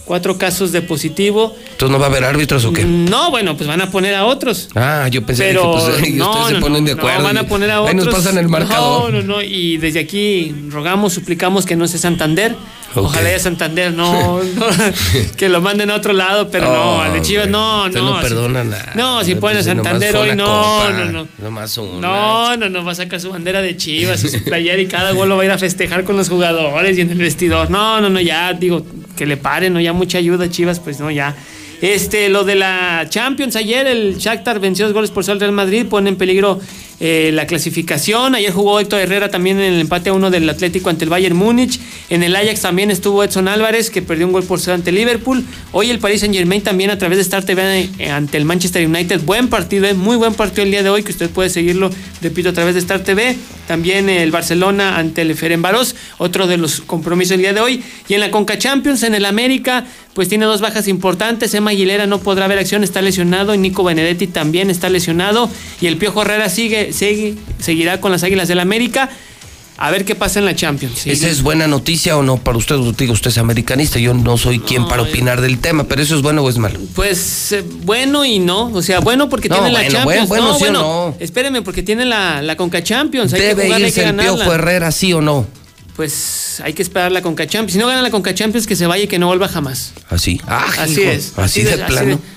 [0.07, 1.55] Cuatro casos de positivo.
[1.71, 2.83] ¿Entonces no va a haber árbitros o qué?
[2.85, 4.69] No, bueno, pues van a poner a otros.
[4.73, 7.23] Ah, yo pensé Pero que pues, no, ustedes se no, ponen de no, acuerdo.
[7.23, 8.05] van a poner a Ahí otros.
[8.05, 9.13] nos pasan el marcador.
[9.13, 9.41] No, no, no.
[9.43, 12.55] Y desde aquí rogamos, suplicamos que no sea Santander.
[12.95, 13.03] Ok.
[13.07, 14.65] Ojalá ya Santander no, no,
[15.35, 18.01] que lo manden a otro lado, pero no, al de Chivas no, no.
[18.01, 18.93] no si- perdonan nada.
[18.95, 21.27] No, si ponen a Santander hoy, no, copa, no, no.
[21.37, 21.99] Nomás una.
[22.07, 25.11] No, no, no, va a sacar su bandera de Chivas y su playera y cada
[25.11, 27.69] gol lo va a ir a festejar con los jugadores y en el vestidor.
[27.69, 28.83] No, no, no, ya digo
[29.17, 31.35] que le paren, no, ya mucha ayuda Chivas, pues no, ya.
[31.81, 35.85] Este, lo de la Champions ayer, el Shakhtar venció dos goles por al Real Madrid,
[35.85, 36.59] pone en peligro
[36.99, 38.33] eh, la clasificación.
[38.33, 41.35] Ayer jugó Héctor Herrera también en el empate a uno del Atlético ante el Bayern
[41.35, 41.79] Múnich.
[42.09, 45.45] En el Ajax también estuvo Edson Álvarez, que perdió un gol por cero ante Liverpool.
[45.71, 48.85] Hoy el Paris Saint Germain también a través de Star TV eh, ante el Manchester
[48.87, 49.21] United.
[49.21, 52.49] Buen partido, eh, muy buen partido el día de hoy, que usted puede seguirlo, repito,
[52.49, 53.37] a través de Star TV.
[53.67, 57.83] También el Barcelona ante el Ferenbaros, otro de los compromisos del día de hoy.
[58.07, 61.53] Y en la Conca Champions, en el América, pues tiene dos bajas importantes.
[61.53, 63.53] Emma Aguilera no podrá ver acción, está lesionado.
[63.53, 65.49] Y Nico Benedetti también está lesionado.
[65.81, 69.09] Y el Piojo Herrera sigue, sigue seguirá con las Águilas del América.
[69.79, 70.97] A ver qué pasa en la Champions.
[70.97, 72.77] Sí, ¿Esa es buena noticia o no para usted?
[72.97, 76.23] Digo, usted es americanista, yo no soy quien para opinar del tema, pero ¿eso es
[76.23, 76.79] bueno o es malo?
[76.95, 78.71] Pues eh, bueno y no.
[78.73, 80.03] O sea, bueno porque No, tiene la Champions.
[80.05, 81.15] bueno, bueno, no, sí o bueno, no.
[81.19, 83.31] espéreme, porque tiene la, la Conca Champions.
[83.33, 84.15] Hay que ¿Debe jugarla, hay que irse el.
[84.15, 85.45] Piojo Herrera, sí o no?
[85.95, 87.73] Pues hay que esperar la Conca Champions.
[87.73, 89.93] Si no gana la Conca Champions, que se vaya y que no vuelva jamás.
[90.09, 90.41] Así.
[90.47, 91.33] Ah, así hijo, es.
[91.37, 91.89] Así de plano.
[92.01, 92.36] Así de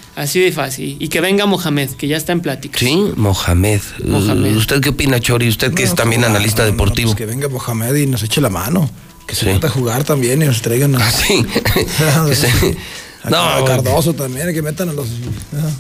[0.52, 0.96] fácil.
[0.98, 2.78] Y que venga Mohamed, que ya está en plática.
[2.78, 3.80] Sí, Mohamed.
[4.04, 4.56] Mohamed.
[4.56, 5.48] ¿Usted qué opina, Chori?
[5.48, 7.14] Usted que es también analista deportivo.
[7.14, 8.90] Que venga Mohamed y nos eche la mano.
[9.26, 11.10] Que se meta a jugar también y nos traigan a.
[11.10, 11.46] sí.
[13.22, 15.08] A, No, a Cardoso también, que metan a los.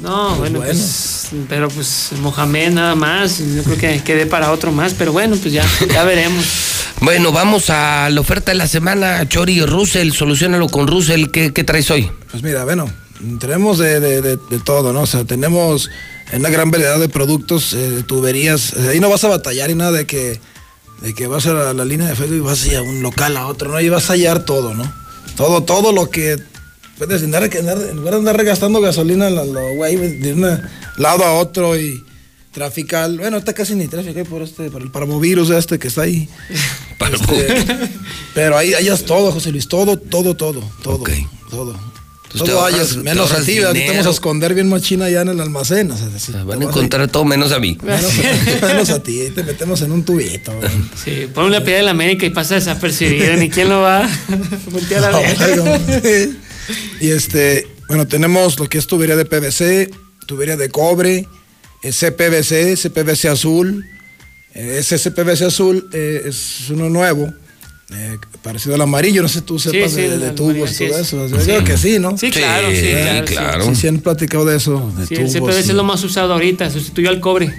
[0.02, 3.38] No, los bueno, pues, pero pues Mohamed nada más.
[3.38, 6.44] Yo creo que quede para otro más, pero bueno, pues ya, ya veremos.
[7.02, 11.28] Bueno, vamos a la oferta de la semana, Chori Russell, solucionalo con Russell.
[11.32, 12.10] ¿Qué, qué traes hoy?
[12.30, 12.90] Pues mira, bueno,
[13.38, 15.02] tenemos de, de- de- de todo, ¿no?
[15.02, 15.90] O sea, tenemos
[16.32, 18.72] una gran variedad de productos, eh, tuberías.
[18.74, 20.40] Eh, Ahí no vas a batallar y nada de que,
[21.02, 23.46] de que vas a la, la línea de Facebook y vas a un local a
[23.46, 23.76] otro, ¿no?
[23.76, 24.90] Ahí vas a hallar todo, ¿no?
[25.36, 26.36] Todo, todo lo que
[26.98, 30.60] puedes andar, andar- en lugar de andar gastando gasolina, lo, lo- güey, de un
[30.96, 32.04] lado a otro y
[32.52, 33.16] trafical.
[33.18, 36.28] Bueno, está casi ni tráfico hay por este, por el parvovirus este que está ahí.
[37.10, 37.90] Este,
[38.34, 41.10] pero ahí hayas todo, José Luis, todo, todo, todo, todo,
[41.50, 41.80] todo.
[42.32, 43.72] Entonces ahorras- hayas, te menos a ti, dinero.
[43.92, 45.90] vamos a esconder bien machina allá en el almacén.
[45.90, 47.76] O sea, sí, Van a encontrar todo menos a mí.
[47.82, 48.12] menos,
[48.62, 50.52] menos a ti, ahí te metemos en un tubito.
[50.54, 50.70] güey.
[51.04, 54.10] Sí, pon una piedra de la América y pasa desapercibida, ni quién lo va a
[54.70, 56.30] voltear a ver.
[57.00, 59.90] y este, bueno, tenemos lo que es tubería de PVC,
[60.26, 61.26] tubería de cobre,
[61.82, 63.84] eh, CPVC, CPVC azul.
[64.54, 67.32] Eh, ese CPVC azul eh, es uno nuevo,
[67.92, 69.22] eh, parecido al amarillo.
[69.22, 71.06] No sé si tú sepas sí, de, tubos, sí todo es.
[71.08, 71.26] eso.
[71.28, 71.44] Yo Sí.
[71.46, 72.16] creo que sí, ¿no?
[72.16, 73.34] Sí, claro, sí, claro, sí.
[73.34, 73.64] claro.
[73.66, 75.32] Sí, sí han platicado de eso, de Sí, el tubos.
[75.54, 77.52] CPVC y- es lo más usado ahorita, sustituyó al cobre.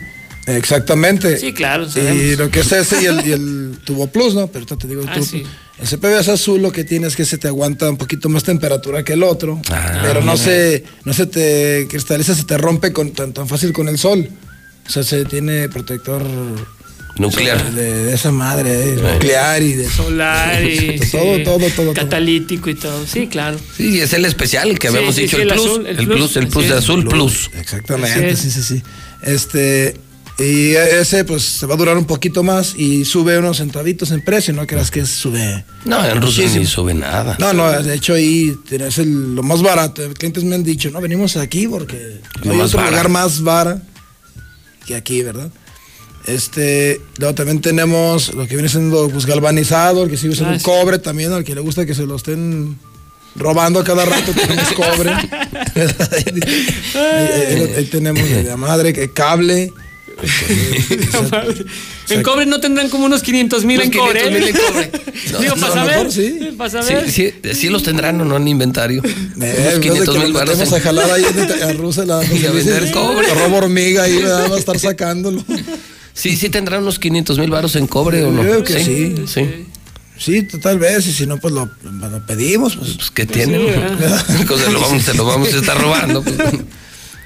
[0.47, 1.37] Exactamente.
[1.37, 2.37] Sí, claro, Y sabemos.
[2.39, 4.47] lo que es ese y el, y el tubo plus, ¿no?
[4.47, 5.43] Pero te digo el Ah, tubo sí.
[5.79, 9.03] El CPVC azul lo que tiene es que se te aguanta un poquito más temperatura
[9.03, 9.59] que el otro,
[10.03, 10.37] pero no mira.
[10.37, 14.29] se, no se te cristaliza, se te rompe con, tan, tan fácil con el sol.
[14.87, 16.21] O sea, se tiene protector
[17.17, 17.71] Nuclear.
[17.73, 21.93] de, de esa madre, eh, nuclear y de Solar y todo, sí, todo, todo, todo.
[21.93, 23.05] catalítico y todo.
[23.05, 23.57] Sí, claro.
[23.77, 25.99] Sí, es el especial que Sí, habíamos sí, dicho, sí, el, el plus, azul, el
[25.99, 26.77] el plus, plus, el plus de es.
[26.77, 27.49] azul plus.
[27.55, 28.81] Exactamente, sí, sí, sí.
[29.21, 29.95] Este,
[30.39, 34.21] y ese pues se va a durar un poquito más y sube unos centavitos en
[34.23, 35.63] precio, no creas que sube.
[35.85, 37.35] No, en Rusia ni sube nada.
[37.39, 40.01] No, no, de hecho ahí tienes el- lo más barato.
[40.13, 42.89] Clientes me han dicho, no, venimos aquí porque Lo no hay otro vara.
[42.89, 43.81] lugar más vara
[44.87, 45.51] que aquí, ¿verdad?
[46.27, 50.59] Este, luego también tenemos lo que viene siendo pues galvanizado, el que sigue usando Ah,
[50.59, 50.63] sí.
[50.63, 52.77] cobre también, al que le gusta que se lo estén
[53.35, 55.09] robando a cada rato, tenemos cobre.
[56.11, 56.25] ahí,
[56.95, 59.73] ahí- ahí tenemos la madre, que cable.
[62.09, 64.21] En cobre no tendrán como unos 500 mil en cobre.
[64.21, 64.91] 500,000 en cobre.
[65.39, 65.95] Digo, No, para saber.
[65.97, 66.49] mejor sí.
[66.57, 67.09] Para saber.
[67.11, 69.01] Sí, sí, sí los tendrán o no en inventario.
[69.03, 72.05] Eh, Unos en vez de 500 que mil metemos a jalar ahí en- a Rusia
[72.05, 73.27] la Y a vender cobre.
[73.33, 74.51] robo hormiga ahí ¿verdad?
[74.51, 75.43] va a estar sacándolo.
[76.13, 78.43] Sí, sí tendrán unos 500 mil baros en cobre o no.
[78.43, 79.15] Yo creo que sí.
[79.27, 79.65] Sí.
[80.17, 82.75] Sí, tal vez, y si no, pues lo, lo pedimos.
[82.75, 83.61] Pues, Pues que tienen.
[84.47, 86.21] Pues, se lo vamos, se lo vamos a estar robando.
[86.23, 86.37] pues.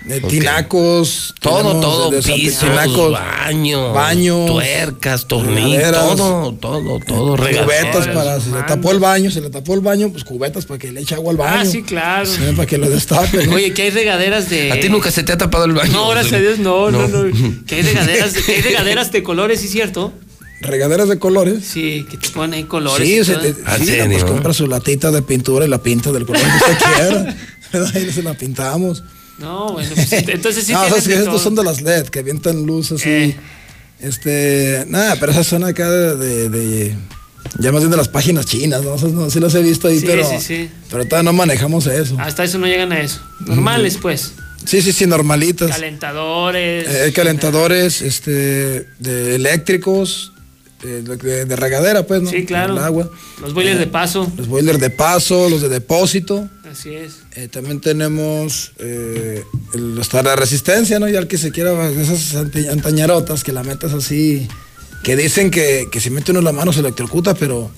[0.07, 1.33] De tinacos.
[1.41, 8.07] Todo, todo, de- de pisos, tinacos, baños, baños, tuercas, tornillos, todo, todo, todo, Cubetas regaderas.
[8.09, 10.91] para, si le tapó el baño, se le tapó el baño, pues cubetas para que
[10.91, 11.61] le eche agua al baño.
[11.61, 12.25] Ah, sí, claro.
[12.27, 13.47] Sí, para que lo destape.
[13.47, 13.55] ¿no?
[13.55, 14.71] Oye, que hay regaderas de.
[14.71, 15.91] A ti nunca se te ha tapado el baño.
[15.91, 17.31] No, gracias a Dios, no, no, no.
[17.65, 20.13] Que hay regaderas, que hay regaderas de colores, ¿sí cierto?
[20.61, 21.63] regaderas de colores.
[21.63, 23.07] Sí, que te ponen ahí colores.
[23.07, 24.05] Sí, se te- ¿Ah, sí, serio?
[24.09, 26.85] pues compra su latita de pintura y la pinta del color que usted
[27.71, 27.91] quiera.
[27.93, 29.03] Ahí se la pintamos.
[29.37, 31.39] No, bueno, pues entonces sí no, tienen que de estos todo.
[31.43, 33.09] son de las LED que avientan luz así.
[33.09, 33.35] Eh.
[33.99, 36.95] Este, nada, pero esa zona acá de, de, de-
[37.59, 38.95] ya más bien de las páginas chinas, ¿no?
[38.95, 40.69] Esas no sí las he visto ahí, Sí, pero, sí, sí.
[40.89, 42.17] pero todavía no manejamos eso.
[42.19, 43.21] Hasta eso no llegan a eso.
[43.41, 44.33] Normales, pues.
[44.65, 45.69] Sí, sí, sí, normalitas.
[45.71, 46.87] Calentadores.
[46.89, 48.31] Eh, calentadores, este,
[48.99, 50.33] de eléctricos,
[50.83, 52.29] eh, de, de- de regadera, pues, ¿no?
[52.31, 52.73] Sí, claro.
[52.73, 53.09] El agua.
[53.41, 54.29] Los boilers de paso.
[54.35, 56.49] Los boilers de paso, los de depósito.
[56.77, 57.19] Así es.
[57.35, 61.07] Eh, también tenemos eh, el, hasta la resistencia, ¿no?
[61.07, 64.45] Ya el que se quiera, esas antañarotas que la metas así,
[65.01, 67.71] que dicen que, que si mete uno la mano se electrocuta, pero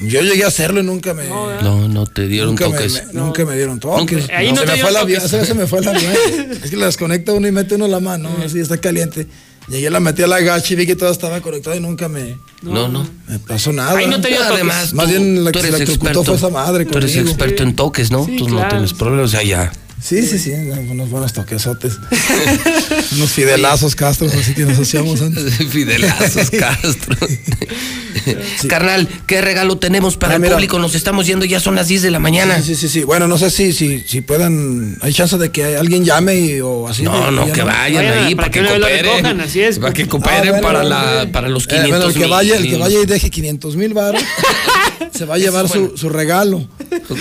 [0.00, 1.28] yo llegué a hacerlo y nunca me...
[1.28, 3.06] No, no te dieron Nunca me, toques.
[3.06, 4.18] me- nunca me dieron toques.
[4.22, 4.36] Nunca.
[4.36, 6.12] Ahí no se te me fue vez se me fue avión.
[6.64, 9.28] es que la desconecta uno y mete uno la mano, así está caliente.
[9.68, 12.38] Llegué, la metí a la gacha y vi que todo estaba conectado y nunca me,
[12.62, 13.06] No, no.
[13.28, 13.98] me pasó nada.
[13.98, 14.42] Ahí no te dio.
[14.42, 17.30] Además, Más tú- bien la que se electrocutó fue esa madre Tú eres conmigo.
[17.30, 18.24] experto en toques, ¿no?
[18.24, 18.70] Sí, Tú no claro.
[18.70, 19.70] tienes problemas, o sea, ya.
[20.00, 21.94] Sí, sí, sí, unos buenos toquesotes.
[23.16, 25.54] unos fidelazos castros, así que nos hacíamos antes.
[25.70, 27.16] Fidelazos, Castro.
[28.68, 30.54] Carnal, ¿qué regalo tenemos para Ah, el mira.
[30.54, 30.78] público?
[30.78, 32.58] Nos estamos yendo, ya son las 10 de la mañana.
[32.60, 33.02] Sí, sí, sí, sí.
[33.04, 34.96] Bueno, no sé si, si, si puedan.
[35.00, 37.02] Hay chance de que alguien llame y, o así.
[37.02, 39.04] No, no, que vayan ahí para para que cooperen.
[39.04, 39.78] recojan, así es.
[39.78, 40.94] Para que Ah, cooperen bueno, para, bueno,
[41.24, 42.28] la, para los Eh, 500 bueno, el que mil.
[42.30, 44.22] vaya, el que vaya y deje 500 mil baros,
[45.14, 46.68] se va a llevar su, su regalo.
[47.10, 47.16] O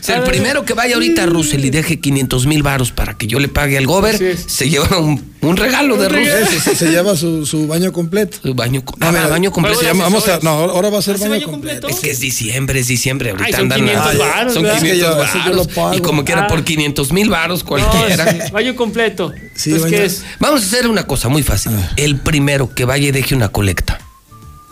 [0.00, 3.26] sea, el primero que vaya ahorita a Russell y deje 500 mil varos para que
[3.26, 6.74] yo le pague al gober, se lleva un, un regalo de Russell.
[6.76, 8.38] se, lleva su, su baño completo.
[8.42, 9.78] Su baño, No, ah, mira, baño completo.
[9.80, 11.80] se llama- vamos a, no, ahora va a ser ¿Hace baño, baño completo.
[11.88, 11.96] completo?
[11.96, 13.30] Es que es diciembre, es diciembre.
[13.30, 14.78] Ahorita Ay, son andan 500 Ay, varos, Son ¿verdad?
[14.80, 15.96] 500 Es que yo- eso yo lo varos.
[15.98, 16.46] Y como quiera Ah.
[16.48, 18.32] por 500 mil varos No, cualquiera.
[18.46, 19.32] sí, baño completo.
[19.54, 20.22] Sí, Entonces, baño- ¿qué es?
[20.40, 21.72] Vamos a hacer una cosa muy fácil.
[21.74, 21.92] Ah.
[21.96, 23.98] El primero que vaya y deje una colecta.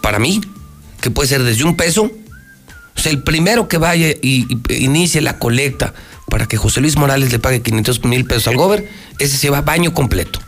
[0.03, 0.41] Para mí,
[1.01, 2.11] que puede ser desde un peso.
[2.97, 5.95] O sea, el primero que vaya y, y inicie la colecta
[6.35, 8.89] para que José Luis Morales le pague 500 mil pesos al gober,
[9.21, 10.41] ese se va baño completo.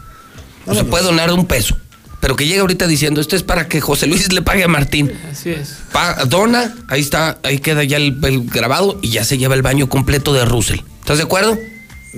[0.66, 1.76] O sea, puede donar de un peso.
[2.20, 5.12] Pero que llegue ahorita diciendo, esto es para que José Luis le pague a Martín.
[5.30, 5.76] Así es.
[5.92, 9.62] Pa- dona, ahí está, ahí queda ya el, el grabado y ya se lleva el
[9.62, 10.80] baño completo de Russell.
[11.02, 11.56] ¿Estás de acuerdo?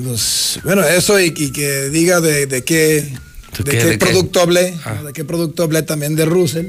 [0.03, 3.13] Pues, bueno, eso y, y que diga de, de qué,
[3.59, 3.71] de qué?
[3.71, 4.07] qué, ¿De qué?
[4.07, 4.95] producto hablé, Ah.
[5.01, 5.05] ¿no?
[5.09, 6.69] de qué producto hablé también de Russell.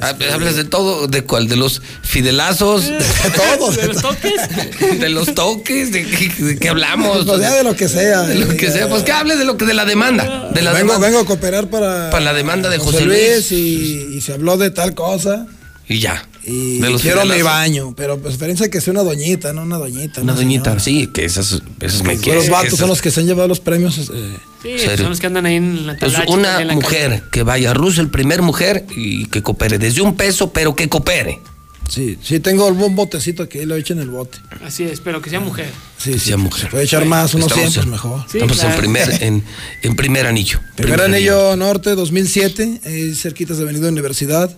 [0.00, 1.46] Ah, Hablas de todo, ¿de cuál?
[1.48, 2.84] ¿De los fidelazos?
[2.88, 3.00] De
[3.34, 4.40] todo, ¿De los toques?
[5.00, 5.92] ¿De los toques?
[5.92, 7.24] ¿De qué, de qué hablamos?
[7.26, 8.22] Pues de lo que sea.
[8.22, 8.88] De lo que sea.
[8.88, 10.48] Pues que hable de lo que de la demanda.
[10.52, 11.06] De la vengo, demanda.
[11.06, 13.52] vengo a cooperar para, Para la demanda de José Luis.
[13.52, 15.46] y, y se habló de tal cosa
[15.88, 16.26] Y ya.
[16.46, 20.20] Y De los quiero mi baño, pero preferencia que sea una doñita, no una doñita.
[20.22, 20.80] Una no, doñita, señora.
[20.80, 22.50] sí, que esas, esas me Los quieren.
[22.50, 23.98] vatos esas- son los que se han llevado los premios.
[23.98, 24.96] eh, Sí, Serio.
[24.98, 27.72] son los que andan ahí en la Pues talacha, una en la mujer que vaya
[27.72, 31.38] a Russell, primer mujer, y que coopere desde un peso, pero que coopere.
[31.86, 34.38] sí, sí, tengo un botecito que lo echen en el bote.
[34.64, 35.70] Así es, pero que sea mujer.
[35.98, 36.30] Sí, sí.
[36.30, 36.70] Ya, mujer.
[36.70, 38.20] Puede echar más, unos 100, Estamos pues en- mejor.
[38.22, 38.80] Sí, Estamos en claro.
[38.80, 39.44] primer, en,
[39.82, 40.60] en primer anillo.
[40.76, 44.50] Primer anillo norte 2007, ahí cerquitas de Avenida Universidad.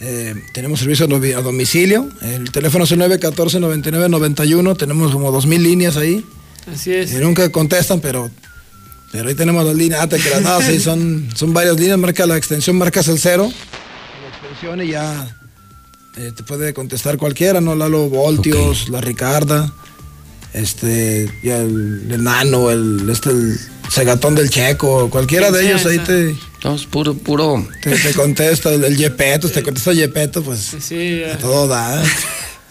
[0.00, 2.08] Eh, tenemos servicio a domi- a domicilio.
[2.22, 4.76] El teléfono es el 914-9991.
[4.76, 6.24] Tenemos como 2.000 líneas ahí.
[6.72, 7.12] Así es.
[7.12, 8.30] Y nunca contestan, pero,
[9.12, 10.00] pero ahí tenemos las líneas.
[10.02, 11.98] Ah, te creas, no, sí, son, son varias líneas.
[11.98, 13.50] Marca la extensión, marcas el cero.
[14.22, 15.36] La extensión y ya
[16.16, 17.74] eh, te puede contestar cualquiera, ¿no?
[17.74, 19.72] Lalo Voltios, la Ricarda,
[20.54, 23.58] este, ya el, el Nano, el, este, el
[23.90, 26.04] Segatón del Checo, cualquiera de ellos ahí esa.
[26.04, 27.66] te, No, es puro, puro.
[27.82, 28.72] te, te contesta.
[28.72, 32.02] El, Yepeto, te contesta Yepeto, pues Sí, a todo da.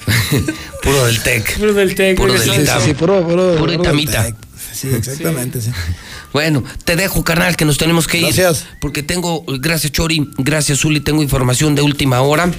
[0.83, 1.57] Puro del TEC.
[1.57, 2.17] puro del TEC.
[2.17, 2.49] Puro del Sí,
[2.85, 4.23] sí, puro, puro, Puro puro Itamita.
[4.23, 4.35] del.
[4.73, 5.71] Sí, exactamente, sí.
[6.33, 8.23] Bueno, te dejo, carnal, que nos tenemos que ir.
[8.25, 8.65] Gracias.
[8.79, 12.51] Porque tengo, gracias Chori, gracias Zuli, tengo información de última hora.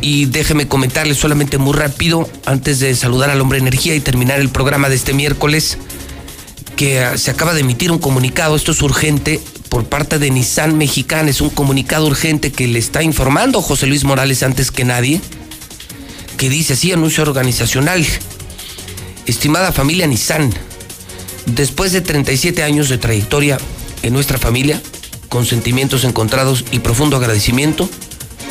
[0.00, 4.48] Y déjeme comentarles solamente muy rápido, antes de saludar al hombre energía y terminar el
[4.48, 5.76] programa de este miércoles,
[6.76, 10.76] que ah, se acaba de emitir un comunicado, esto es urgente, por parte de Nissan
[10.78, 15.20] Mexicana, es un comunicado urgente que le está informando José Luis Morales antes que nadie,
[16.36, 18.06] que dice así, anuncio organizacional.
[19.26, 20.52] Estimada familia Nissan,
[21.46, 23.58] después de 37 años de trayectoria
[24.02, 24.80] en nuestra familia,
[25.28, 27.88] con sentimientos encontrados y profundo agradecimiento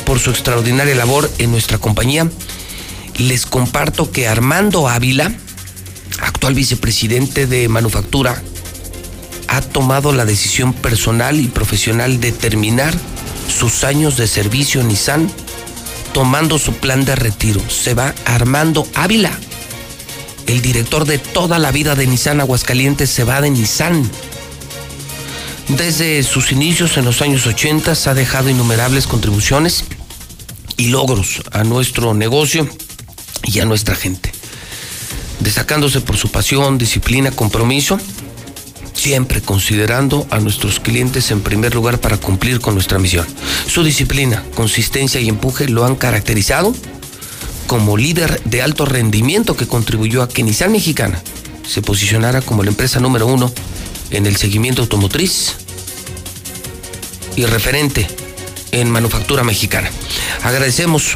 [0.04, 2.30] por su extraordinaria labor en nuestra compañía,
[3.18, 5.32] les comparto que Armando Ávila,
[6.20, 8.42] actual vicepresidente de manufactura,
[9.56, 12.94] ha tomado la decisión personal y profesional de terminar
[13.48, 15.30] sus años de servicio en Nissan,
[16.12, 17.62] tomando su plan de retiro.
[17.70, 19.32] Se va Armando Ávila.
[20.46, 24.08] El director de toda la vida de Nissan Aguascalientes se va de Nissan.
[25.68, 29.84] Desde sus inicios en los años 80 ha dejado innumerables contribuciones
[30.76, 32.68] y logros a nuestro negocio
[33.42, 34.32] y a nuestra gente.
[35.40, 37.98] Destacándose por su pasión, disciplina, compromiso,
[39.06, 43.24] siempre considerando a nuestros clientes en primer lugar para cumplir con nuestra misión.
[43.68, 46.74] Su disciplina, consistencia y empuje lo han caracterizado
[47.68, 51.22] como líder de alto rendimiento que contribuyó a que Nissan Mexicana
[51.64, 53.52] se posicionara como la empresa número uno
[54.10, 55.54] en el seguimiento automotriz
[57.36, 58.08] y referente
[58.72, 59.88] en manufactura mexicana.
[60.42, 61.14] Agradecemos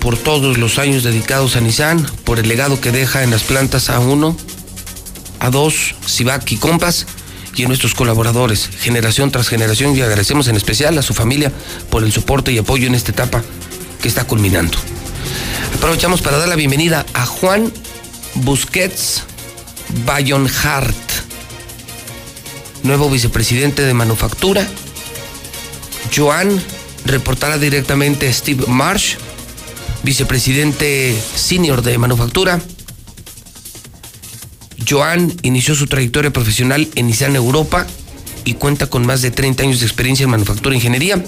[0.00, 3.90] por todos los años dedicados a Nissan, por el legado que deja en las plantas
[5.40, 7.06] A1, A2, Civac y Compas
[7.56, 11.52] y a nuestros colaboradores, generación tras generación, y agradecemos en especial a su familia
[11.90, 13.42] por el soporte y apoyo en esta etapa
[14.00, 14.78] que está culminando.
[15.76, 17.72] Aprovechamos para dar la bienvenida a Juan
[18.34, 19.24] Busquets
[20.04, 20.96] Bayonhart,
[22.82, 24.66] nuevo vicepresidente de Manufactura.
[26.14, 26.62] Joan
[27.04, 29.16] reportará directamente a Steve Marsh,
[30.02, 32.60] vicepresidente senior de Manufactura.
[34.88, 37.86] Joan inició su trayectoria profesional en Nissan Europa
[38.44, 41.22] y cuenta con más de 30 años de experiencia en manufactura e ingeniería.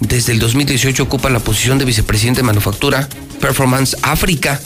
[0.00, 3.08] Desde el 2018 ocupa la posición de vicepresidente de Manufactura
[3.40, 4.60] Performance África.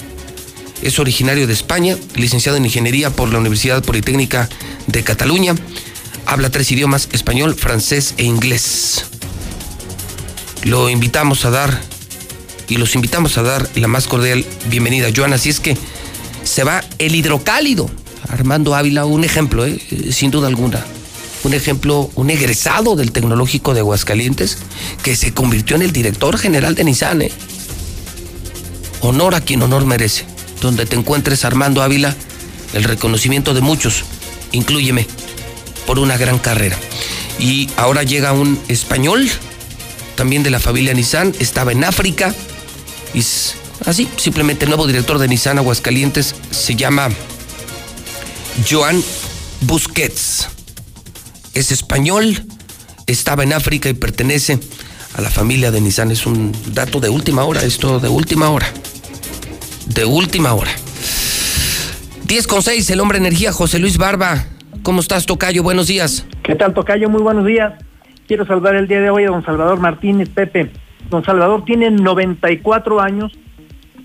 [0.82, 4.48] Es originario de España, licenciado en Ingeniería por la Universidad Politécnica
[4.86, 5.54] de Cataluña.
[6.26, 9.04] Habla tres idiomas, español, francés e inglés.
[10.64, 11.80] Lo invitamos a dar
[12.68, 15.32] y los invitamos a dar la más cordial bienvenida, Joan.
[15.32, 15.76] Así es que
[16.46, 17.90] se va el hidrocálido.
[18.28, 19.78] Armando Ávila, un ejemplo, ¿eh?
[20.10, 20.84] sin duda alguna.
[21.44, 24.58] Un ejemplo, un egresado del Tecnológico de Aguascalientes
[25.02, 27.22] que se convirtió en el director general de Nissan.
[27.22, 27.32] ¿eh?
[29.00, 30.24] Honor a quien honor merece.
[30.60, 32.16] Donde te encuentres, Armando Ávila,
[32.72, 34.04] el reconocimiento de muchos,
[34.52, 35.06] incluyeme,
[35.86, 36.76] por una gran carrera.
[37.38, 39.28] Y ahora llega un español,
[40.16, 42.34] también de la familia Nissan, estaba en África,
[43.12, 43.22] y
[43.84, 47.08] así, simplemente el nuevo director de Nissan Aguascalientes se llama
[48.68, 49.02] Joan
[49.62, 50.48] Busquets.
[51.54, 52.36] Es español,
[53.06, 54.58] estaba en África y pertenece
[55.14, 56.10] a la familia de Nissan.
[56.10, 58.66] Es un dato de última hora, esto de última hora.
[59.86, 60.70] De última hora.
[62.24, 64.44] 10 con 6, el hombre energía, José Luis Barba.
[64.82, 65.62] ¿Cómo estás, Tocayo?
[65.62, 66.26] Buenos días.
[66.42, 67.08] ¿Qué tal, Tocayo?
[67.08, 67.74] Muy buenos días.
[68.26, 70.70] Quiero saludar el día de hoy a don Salvador Martínez Pepe.
[71.10, 73.32] Don Salvador tiene 94 años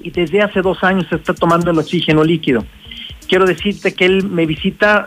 [0.04, 2.66] y desde hace dos años está tomando el oxígeno líquido.
[3.28, 5.06] Quiero decirte que él me visita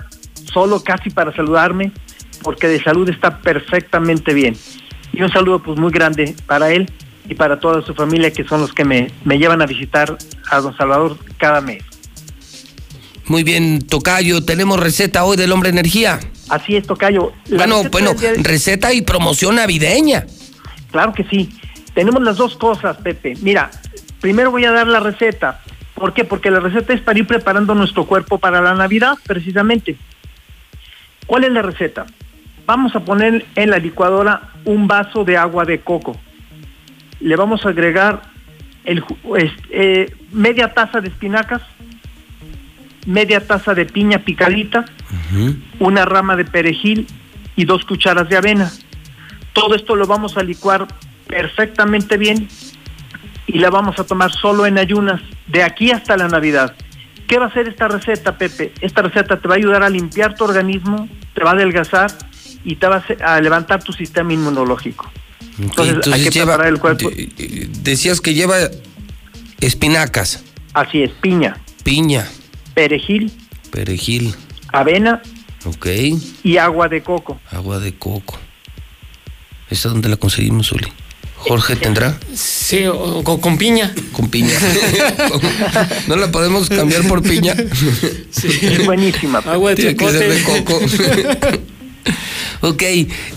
[0.52, 1.92] solo casi para saludarme
[2.42, 4.56] porque de salud está perfectamente bien.
[5.12, 6.90] Y un saludo pues muy grande para él
[7.28, 10.16] y para toda su familia que son los que me, me llevan a visitar
[10.50, 11.82] a don Salvador cada mes.
[13.26, 16.20] Muy bien, Tocayo, tenemos receta hoy del hombre energía.
[16.50, 17.32] Así es, Tocayo.
[17.46, 20.26] La bueno, receta bueno, de- receta y promoción navideña.
[20.90, 21.48] Claro que sí.
[21.94, 23.34] Tenemos las dos cosas, Pepe.
[23.40, 23.70] Mira,
[24.24, 25.60] primero voy a dar la receta.
[25.92, 26.24] ¿Por qué?
[26.24, 29.98] Porque la receta es para ir preparando nuestro cuerpo para la Navidad, precisamente.
[31.26, 32.06] ¿Cuál es la receta?
[32.64, 36.18] Vamos a poner en la licuadora un vaso de agua de coco.
[37.20, 38.22] Le vamos a agregar
[38.86, 39.04] el,
[39.68, 41.60] eh, media taza de espinacas,
[43.04, 44.86] media taza de piña picadita,
[45.80, 47.06] una rama de perejil
[47.56, 48.72] y dos cucharas de avena.
[49.52, 50.86] Todo esto lo vamos a licuar
[51.26, 52.48] perfectamente bien
[53.46, 56.74] y la vamos a tomar solo en ayunas de aquí hasta la Navidad.
[57.26, 58.72] ¿Qué va a hacer esta receta, Pepe?
[58.80, 62.10] Esta receta te va a ayudar a limpiar tu organismo, te va a adelgazar
[62.64, 65.10] y te va a, levantar tu sistema inmunológico.
[65.58, 67.10] Entonces, hay que lleva- preparar el cuerpo.
[67.10, 68.56] de- decías que lleva
[69.60, 70.42] espinacas,
[70.74, 72.26] Así es, piña, piña,
[72.74, 73.32] perejil,
[73.70, 74.34] perejil,
[74.72, 75.22] avena
[75.64, 75.86] ok,
[76.42, 77.40] y agua de coco.
[77.52, 78.38] agua de coco.
[79.70, 80.88] ¿Esa dónde la conseguimos, Uli?
[81.48, 82.18] ¿Jorge tendrá?
[82.34, 83.92] Sí, o- con, con piña.
[84.12, 84.54] Con piña.
[86.08, 87.54] ¿No la podemos cambiar por piña?
[87.54, 89.40] Es buenísima.
[89.40, 89.50] Pepe.
[89.50, 90.80] Agua de Tiene que ser de coco.
[92.68, 92.82] ok,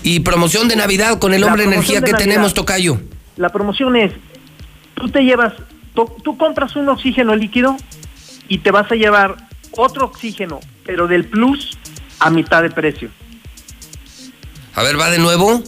[0.02, 2.18] y promoción de Navidad con el hombre energía que Navidad.
[2.18, 3.00] tenemos, Tocayo.
[3.36, 4.12] La promoción es,
[4.94, 5.52] tú te llevas,
[5.94, 7.76] tú, tú compras un oxígeno líquido
[8.48, 9.36] y te vas a llevar
[9.72, 11.76] otro oxígeno, pero del plus
[12.20, 13.10] a mitad de precio.
[14.74, 15.62] A ver, va de nuevo.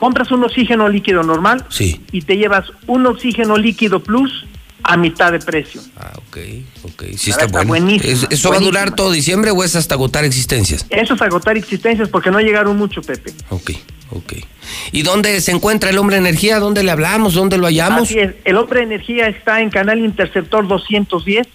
[0.00, 2.00] Compras un oxígeno líquido normal Sí.
[2.10, 4.46] y te llevas un oxígeno líquido plus
[4.82, 5.82] a mitad de precio.
[5.96, 6.38] Ah, ok,
[6.84, 7.02] ok.
[7.16, 7.68] Sí, está, está bueno.
[7.68, 10.86] buenísima, ¿Es- ¿Eso va a durar todo diciembre o es hasta agotar existencias?
[10.88, 13.30] Eso es agotar existencias porque no llegaron mucho, Pepe.
[13.50, 13.72] Ok,
[14.10, 14.32] ok.
[14.90, 16.58] ¿Y dónde se encuentra el hombre energía?
[16.60, 17.34] ¿Dónde le hablamos?
[17.34, 18.04] ¿Dónde lo hallamos?
[18.08, 21.46] Así es, el Hombre de Energía está en Canal Interceptor 210,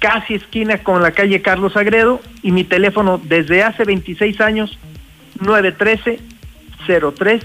[0.00, 4.76] casi esquina con la calle Carlos Agredo, y mi teléfono desde hace 26 años
[5.38, 7.42] 913-0310.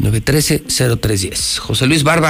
[0.00, 1.58] 913-0310.
[1.60, 2.26] José Luis Barba.